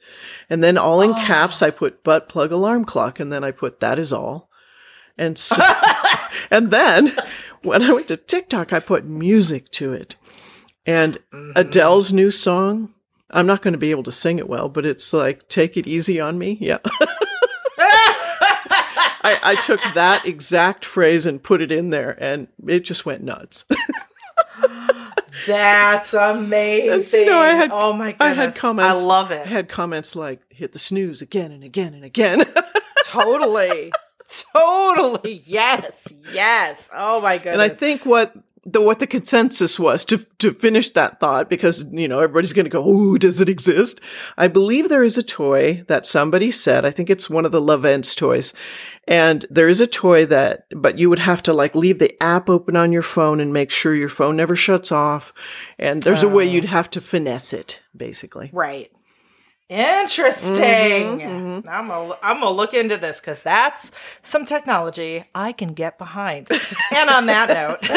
And 0.48 0.64
then 0.64 0.78
all 0.78 1.02
in 1.02 1.10
oh. 1.10 1.16
caps, 1.16 1.64
I 1.64 1.72
put 1.72 2.04
butt 2.04 2.30
plug 2.30 2.52
alarm 2.52 2.86
clock, 2.86 3.20
and 3.20 3.34
then 3.34 3.44
I 3.44 3.50
put 3.50 3.80
that 3.80 3.98
is 3.98 4.14
all. 4.14 4.48
And 5.18 5.38
so, 5.40 5.56
and 6.52 6.70
then 6.70 7.12
when 7.64 7.82
I 7.82 7.92
went 7.92 8.10
to 8.10 8.18
TikTok, 8.18 8.74
I 8.74 8.80
put 8.80 9.04
music 9.04 9.72
to 9.72 9.94
it. 9.94 10.18
And 10.86 11.18
mm-hmm. 11.34 11.54
Adele's 11.56 12.14
new 12.14 12.30
song, 12.30 12.94
I'm 13.32 13.48
not 13.48 13.64
going 13.64 13.72
to 13.74 13.80
be 13.80 13.90
able 13.90 14.04
to 14.04 14.12
sing 14.12 14.38
it 14.38 14.48
well, 14.48 14.70
but 14.70 14.86
it's 14.86 15.14
like, 15.14 15.50
take 15.50 15.76
it 15.76 15.88
easy 15.88 16.22
on 16.22 16.38
me. 16.38 16.60
Yeah. 16.62 16.78
I, 19.28 19.52
I 19.52 19.56
took 19.62 19.80
that 19.94 20.26
exact 20.26 20.86
phrase 20.86 21.26
and 21.26 21.42
put 21.42 21.62
it 21.62 21.72
in 21.72 21.90
there, 21.90 22.18
and 22.22 22.48
it 22.68 22.82
just 22.82 23.06
went 23.06 23.24
nuts. 23.24 23.66
That's 25.46 26.14
amazing. 26.14 26.88
That's- 26.90 27.14
know, 27.28 27.40
I 27.40 27.50
had- 27.50 27.70
oh 27.72 27.94
my 27.94 28.12
goodness. 28.14 28.22
I 28.22 28.34
had 28.34 28.56
comments. 28.56 29.00
I 29.00 29.04
love 29.04 29.32
it. 29.32 29.46
I 29.46 29.50
had 29.50 29.70
comments 29.70 30.16
like 30.16 30.42
hit 30.50 30.74
the 30.74 30.80
snooze 30.80 31.22
again 31.22 31.52
and 31.52 31.64
again 31.64 31.94
and 31.94 32.04
again. 32.04 32.44
totally. 33.06 33.92
Totally. 34.54 35.42
Yes. 35.46 36.08
Yes. 36.34 36.90
Oh 36.96 37.22
my 37.22 37.38
goodness. 37.38 37.54
and 37.54 37.62
I 37.62 37.70
think 37.70 38.06
what 38.06 38.36
the 38.70 38.82
what 38.82 39.00
the 39.00 39.08
consensus 39.08 39.80
was 39.80 40.04
to 40.06 40.18
to 40.40 40.52
finish 40.52 40.90
that 40.90 41.20
thought 41.22 41.50
because 41.50 41.86
you 41.94 42.08
know 42.08 42.20
everybody's 42.20 42.52
going 42.54 42.66
to 42.66 42.70
go, 42.70 42.84
"Oh, 42.86 43.18
does 43.18 43.40
it 43.40 43.48
exist?" 43.50 44.02
I 44.38 44.48
believe 44.50 44.90
there 44.90 45.04
is 45.06 45.18
a 45.18 45.24
toy 45.24 45.84
that 45.88 46.06
somebody 46.06 46.52
said. 46.52 46.84
I 46.84 46.92
think 46.92 47.10
it's 47.10 47.30
one 47.30 47.46
of 47.46 47.54
the 47.54 47.62
Lovense 47.62 48.16
toys, 48.16 48.54
and 49.08 49.46
there 49.50 49.70
is 49.70 49.80
a 49.80 49.88
toy 49.88 50.26
that, 50.26 50.66
but 50.76 51.00
you 51.00 51.10
would 51.10 51.20
have 51.20 51.42
to 51.44 51.54
like 51.54 51.76
leave 51.76 52.00
the 52.00 52.22
app 52.22 52.50
open 52.50 52.76
on 52.76 52.92
your 52.92 53.02
phone 53.04 53.40
and 53.40 53.54
make 53.54 53.72
sure 53.72 53.96
your 53.96 54.10
phone 54.10 54.36
never 54.36 54.56
shuts 54.56 54.92
off. 54.92 55.34
And 55.80 56.04
there's 56.04 56.24
a 56.24 56.28
way 56.28 56.44
Oh. 56.44 56.52
you'd 56.52 56.66
have 56.66 56.90
to 56.92 57.02
finesse 57.02 57.54
it, 57.54 57.82
basically. 57.96 58.50
Right. 58.52 58.92
Interesting. 59.70 61.20
Mhm, 61.20 61.68
I'm 61.68 61.88
gonna 61.90 62.18
I'm 62.24 62.40
gonna 62.40 62.52
look 62.52 62.74
into 62.74 62.96
this 62.98 63.20
because 63.20 63.44
that's 63.44 63.92
some 64.24 64.46
technology 64.46 65.26
I 65.36 65.52
can 65.52 65.74
get 65.74 65.98
behind. 65.98 66.48
and 66.96 67.10
on 67.10 67.26
that 67.26 67.50
note, 67.50 67.86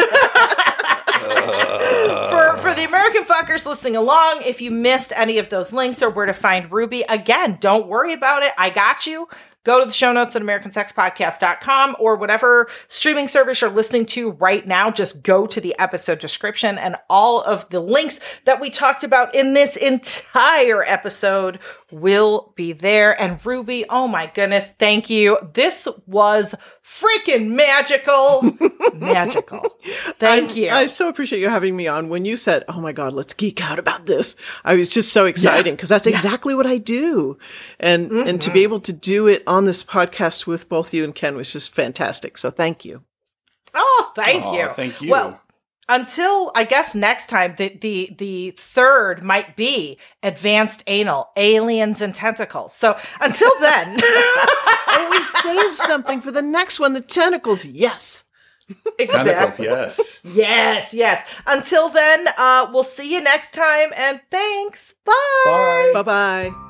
for 2.30 2.56
for 2.58 2.74
the 2.74 2.84
American 2.84 3.24
fuckers 3.24 3.66
listening 3.66 3.96
along, 3.96 4.42
if 4.44 4.60
you 4.60 4.70
missed 4.70 5.12
any 5.14 5.38
of 5.38 5.48
those 5.48 5.72
links 5.72 6.02
or 6.02 6.10
where 6.10 6.26
to 6.26 6.32
find 6.34 6.70
Ruby, 6.72 7.02
again, 7.08 7.58
don't 7.60 7.86
worry 7.86 8.12
about 8.14 8.42
it. 8.42 8.52
I 8.58 8.70
got 8.70 9.06
you. 9.06 9.28
Go 9.62 9.80
to 9.80 9.84
the 9.84 9.92
show 9.92 10.10
notes 10.10 10.34
at 10.34 10.40
AmericanSexPodcast.com 10.40 11.96
or 11.98 12.16
whatever 12.16 12.66
streaming 12.88 13.28
service 13.28 13.60
you're 13.60 13.68
listening 13.68 14.06
to 14.06 14.30
right 14.32 14.66
now. 14.66 14.90
Just 14.90 15.22
go 15.22 15.46
to 15.46 15.60
the 15.60 15.78
episode 15.78 16.18
description 16.18 16.78
and 16.78 16.96
all 17.10 17.42
of 17.42 17.68
the 17.68 17.80
links 17.80 18.40
that 18.46 18.58
we 18.58 18.70
talked 18.70 19.04
about 19.04 19.34
in 19.34 19.52
this 19.52 19.76
entire 19.76 20.82
episode 20.82 21.58
will 21.90 22.52
be 22.56 22.72
there. 22.72 23.20
And 23.20 23.44
Ruby, 23.44 23.84
oh 23.90 24.08
my 24.08 24.30
goodness, 24.32 24.72
thank 24.78 25.10
you. 25.10 25.38
This 25.52 25.86
was 26.06 26.54
freaking 26.84 27.50
magical. 27.50 28.42
magical. 28.94 29.76
Thank 30.18 30.52
I, 30.52 30.54
you. 30.54 30.70
I 30.70 30.86
so 30.86 31.08
appreciate 31.08 31.40
you 31.40 31.48
having 31.48 31.76
me 31.76 31.86
on. 31.86 32.08
When 32.08 32.24
you 32.24 32.36
said, 32.36 32.64
"Oh 32.68 32.80
my 32.80 32.92
God, 32.92 33.12
let's 33.12 33.34
geek 33.34 33.62
out 33.62 33.78
about 33.78 34.06
this," 34.06 34.36
I 34.64 34.74
was 34.74 34.88
just 34.88 35.12
so 35.12 35.26
exciting 35.26 35.74
because 35.74 35.88
that's 35.88 36.06
exactly 36.06 36.54
what 36.54 36.66
I 36.66 36.78
do, 36.78 37.38
and 37.78 38.10
and 38.10 38.40
to 38.40 38.50
be 38.50 38.60
mm-hmm. 38.60 38.64
able 38.64 38.80
to 38.80 38.92
do 38.92 39.26
it 39.26 39.42
on 39.46 39.59
this 39.64 39.82
podcast 39.84 40.46
with 40.46 40.68
both 40.68 40.92
you 40.94 41.04
and 41.04 41.14
Ken 41.14 41.36
was 41.36 41.52
just 41.52 41.74
fantastic. 41.74 42.38
So 42.38 42.50
thank 42.50 42.84
you. 42.84 43.02
Oh, 43.74 44.12
thank 44.16 44.44
Aw, 44.44 44.56
you. 44.56 44.68
thank 44.74 45.00
you. 45.00 45.10
Well, 45.10 45.40
until 45.88 46.52
I 46.54 46.64
guess 46.64 46.94
next 46.94 47.28
time, 47.28 47.54
the 47.56 47.76
the 47.80 48.14
the 48.16 48.50
third 48.56 49.22
might 49.22 49.56
be 49.56 49.98
advanced 50.22 50.84
anal, 50.86 51.30
aliens 51.36 52.00
and 52.00 52.14
tentacles. 52.14 52.74
So 52.74 52.96
until 53.20 53.52
then, 53.60 54.00
And 54.90 55.10
we 55.10 55.22
saved 55.42 55.76
something 55.76 56.20
for 56.20 56.30
the 56.30 56.42
next 56.42 56.80
one. 56.80 56.92
The 56.92 57.00
tentacles, 57.00 57.64
yes. 57.64 58.24
Tentacles, 58.98 59.58
yes. 59.58 60.20
Yes, 60.24 60.94
yes. 60.94 61.26
Until 61.46 61.88
then, 61.88 62.26
uh, 62.38 62.70
we'll 62.72 62.84
see 62.84 63.12
you 63.12 63.20
next 63.20 63.52
time, 63.52 63.90
and 63.96 64.20
thanks. 64.30 64.94
Bye. 65.04 65.12
Bye. 65.44 65.90
Bye 65.94 66.02
bye. 66.02 66.69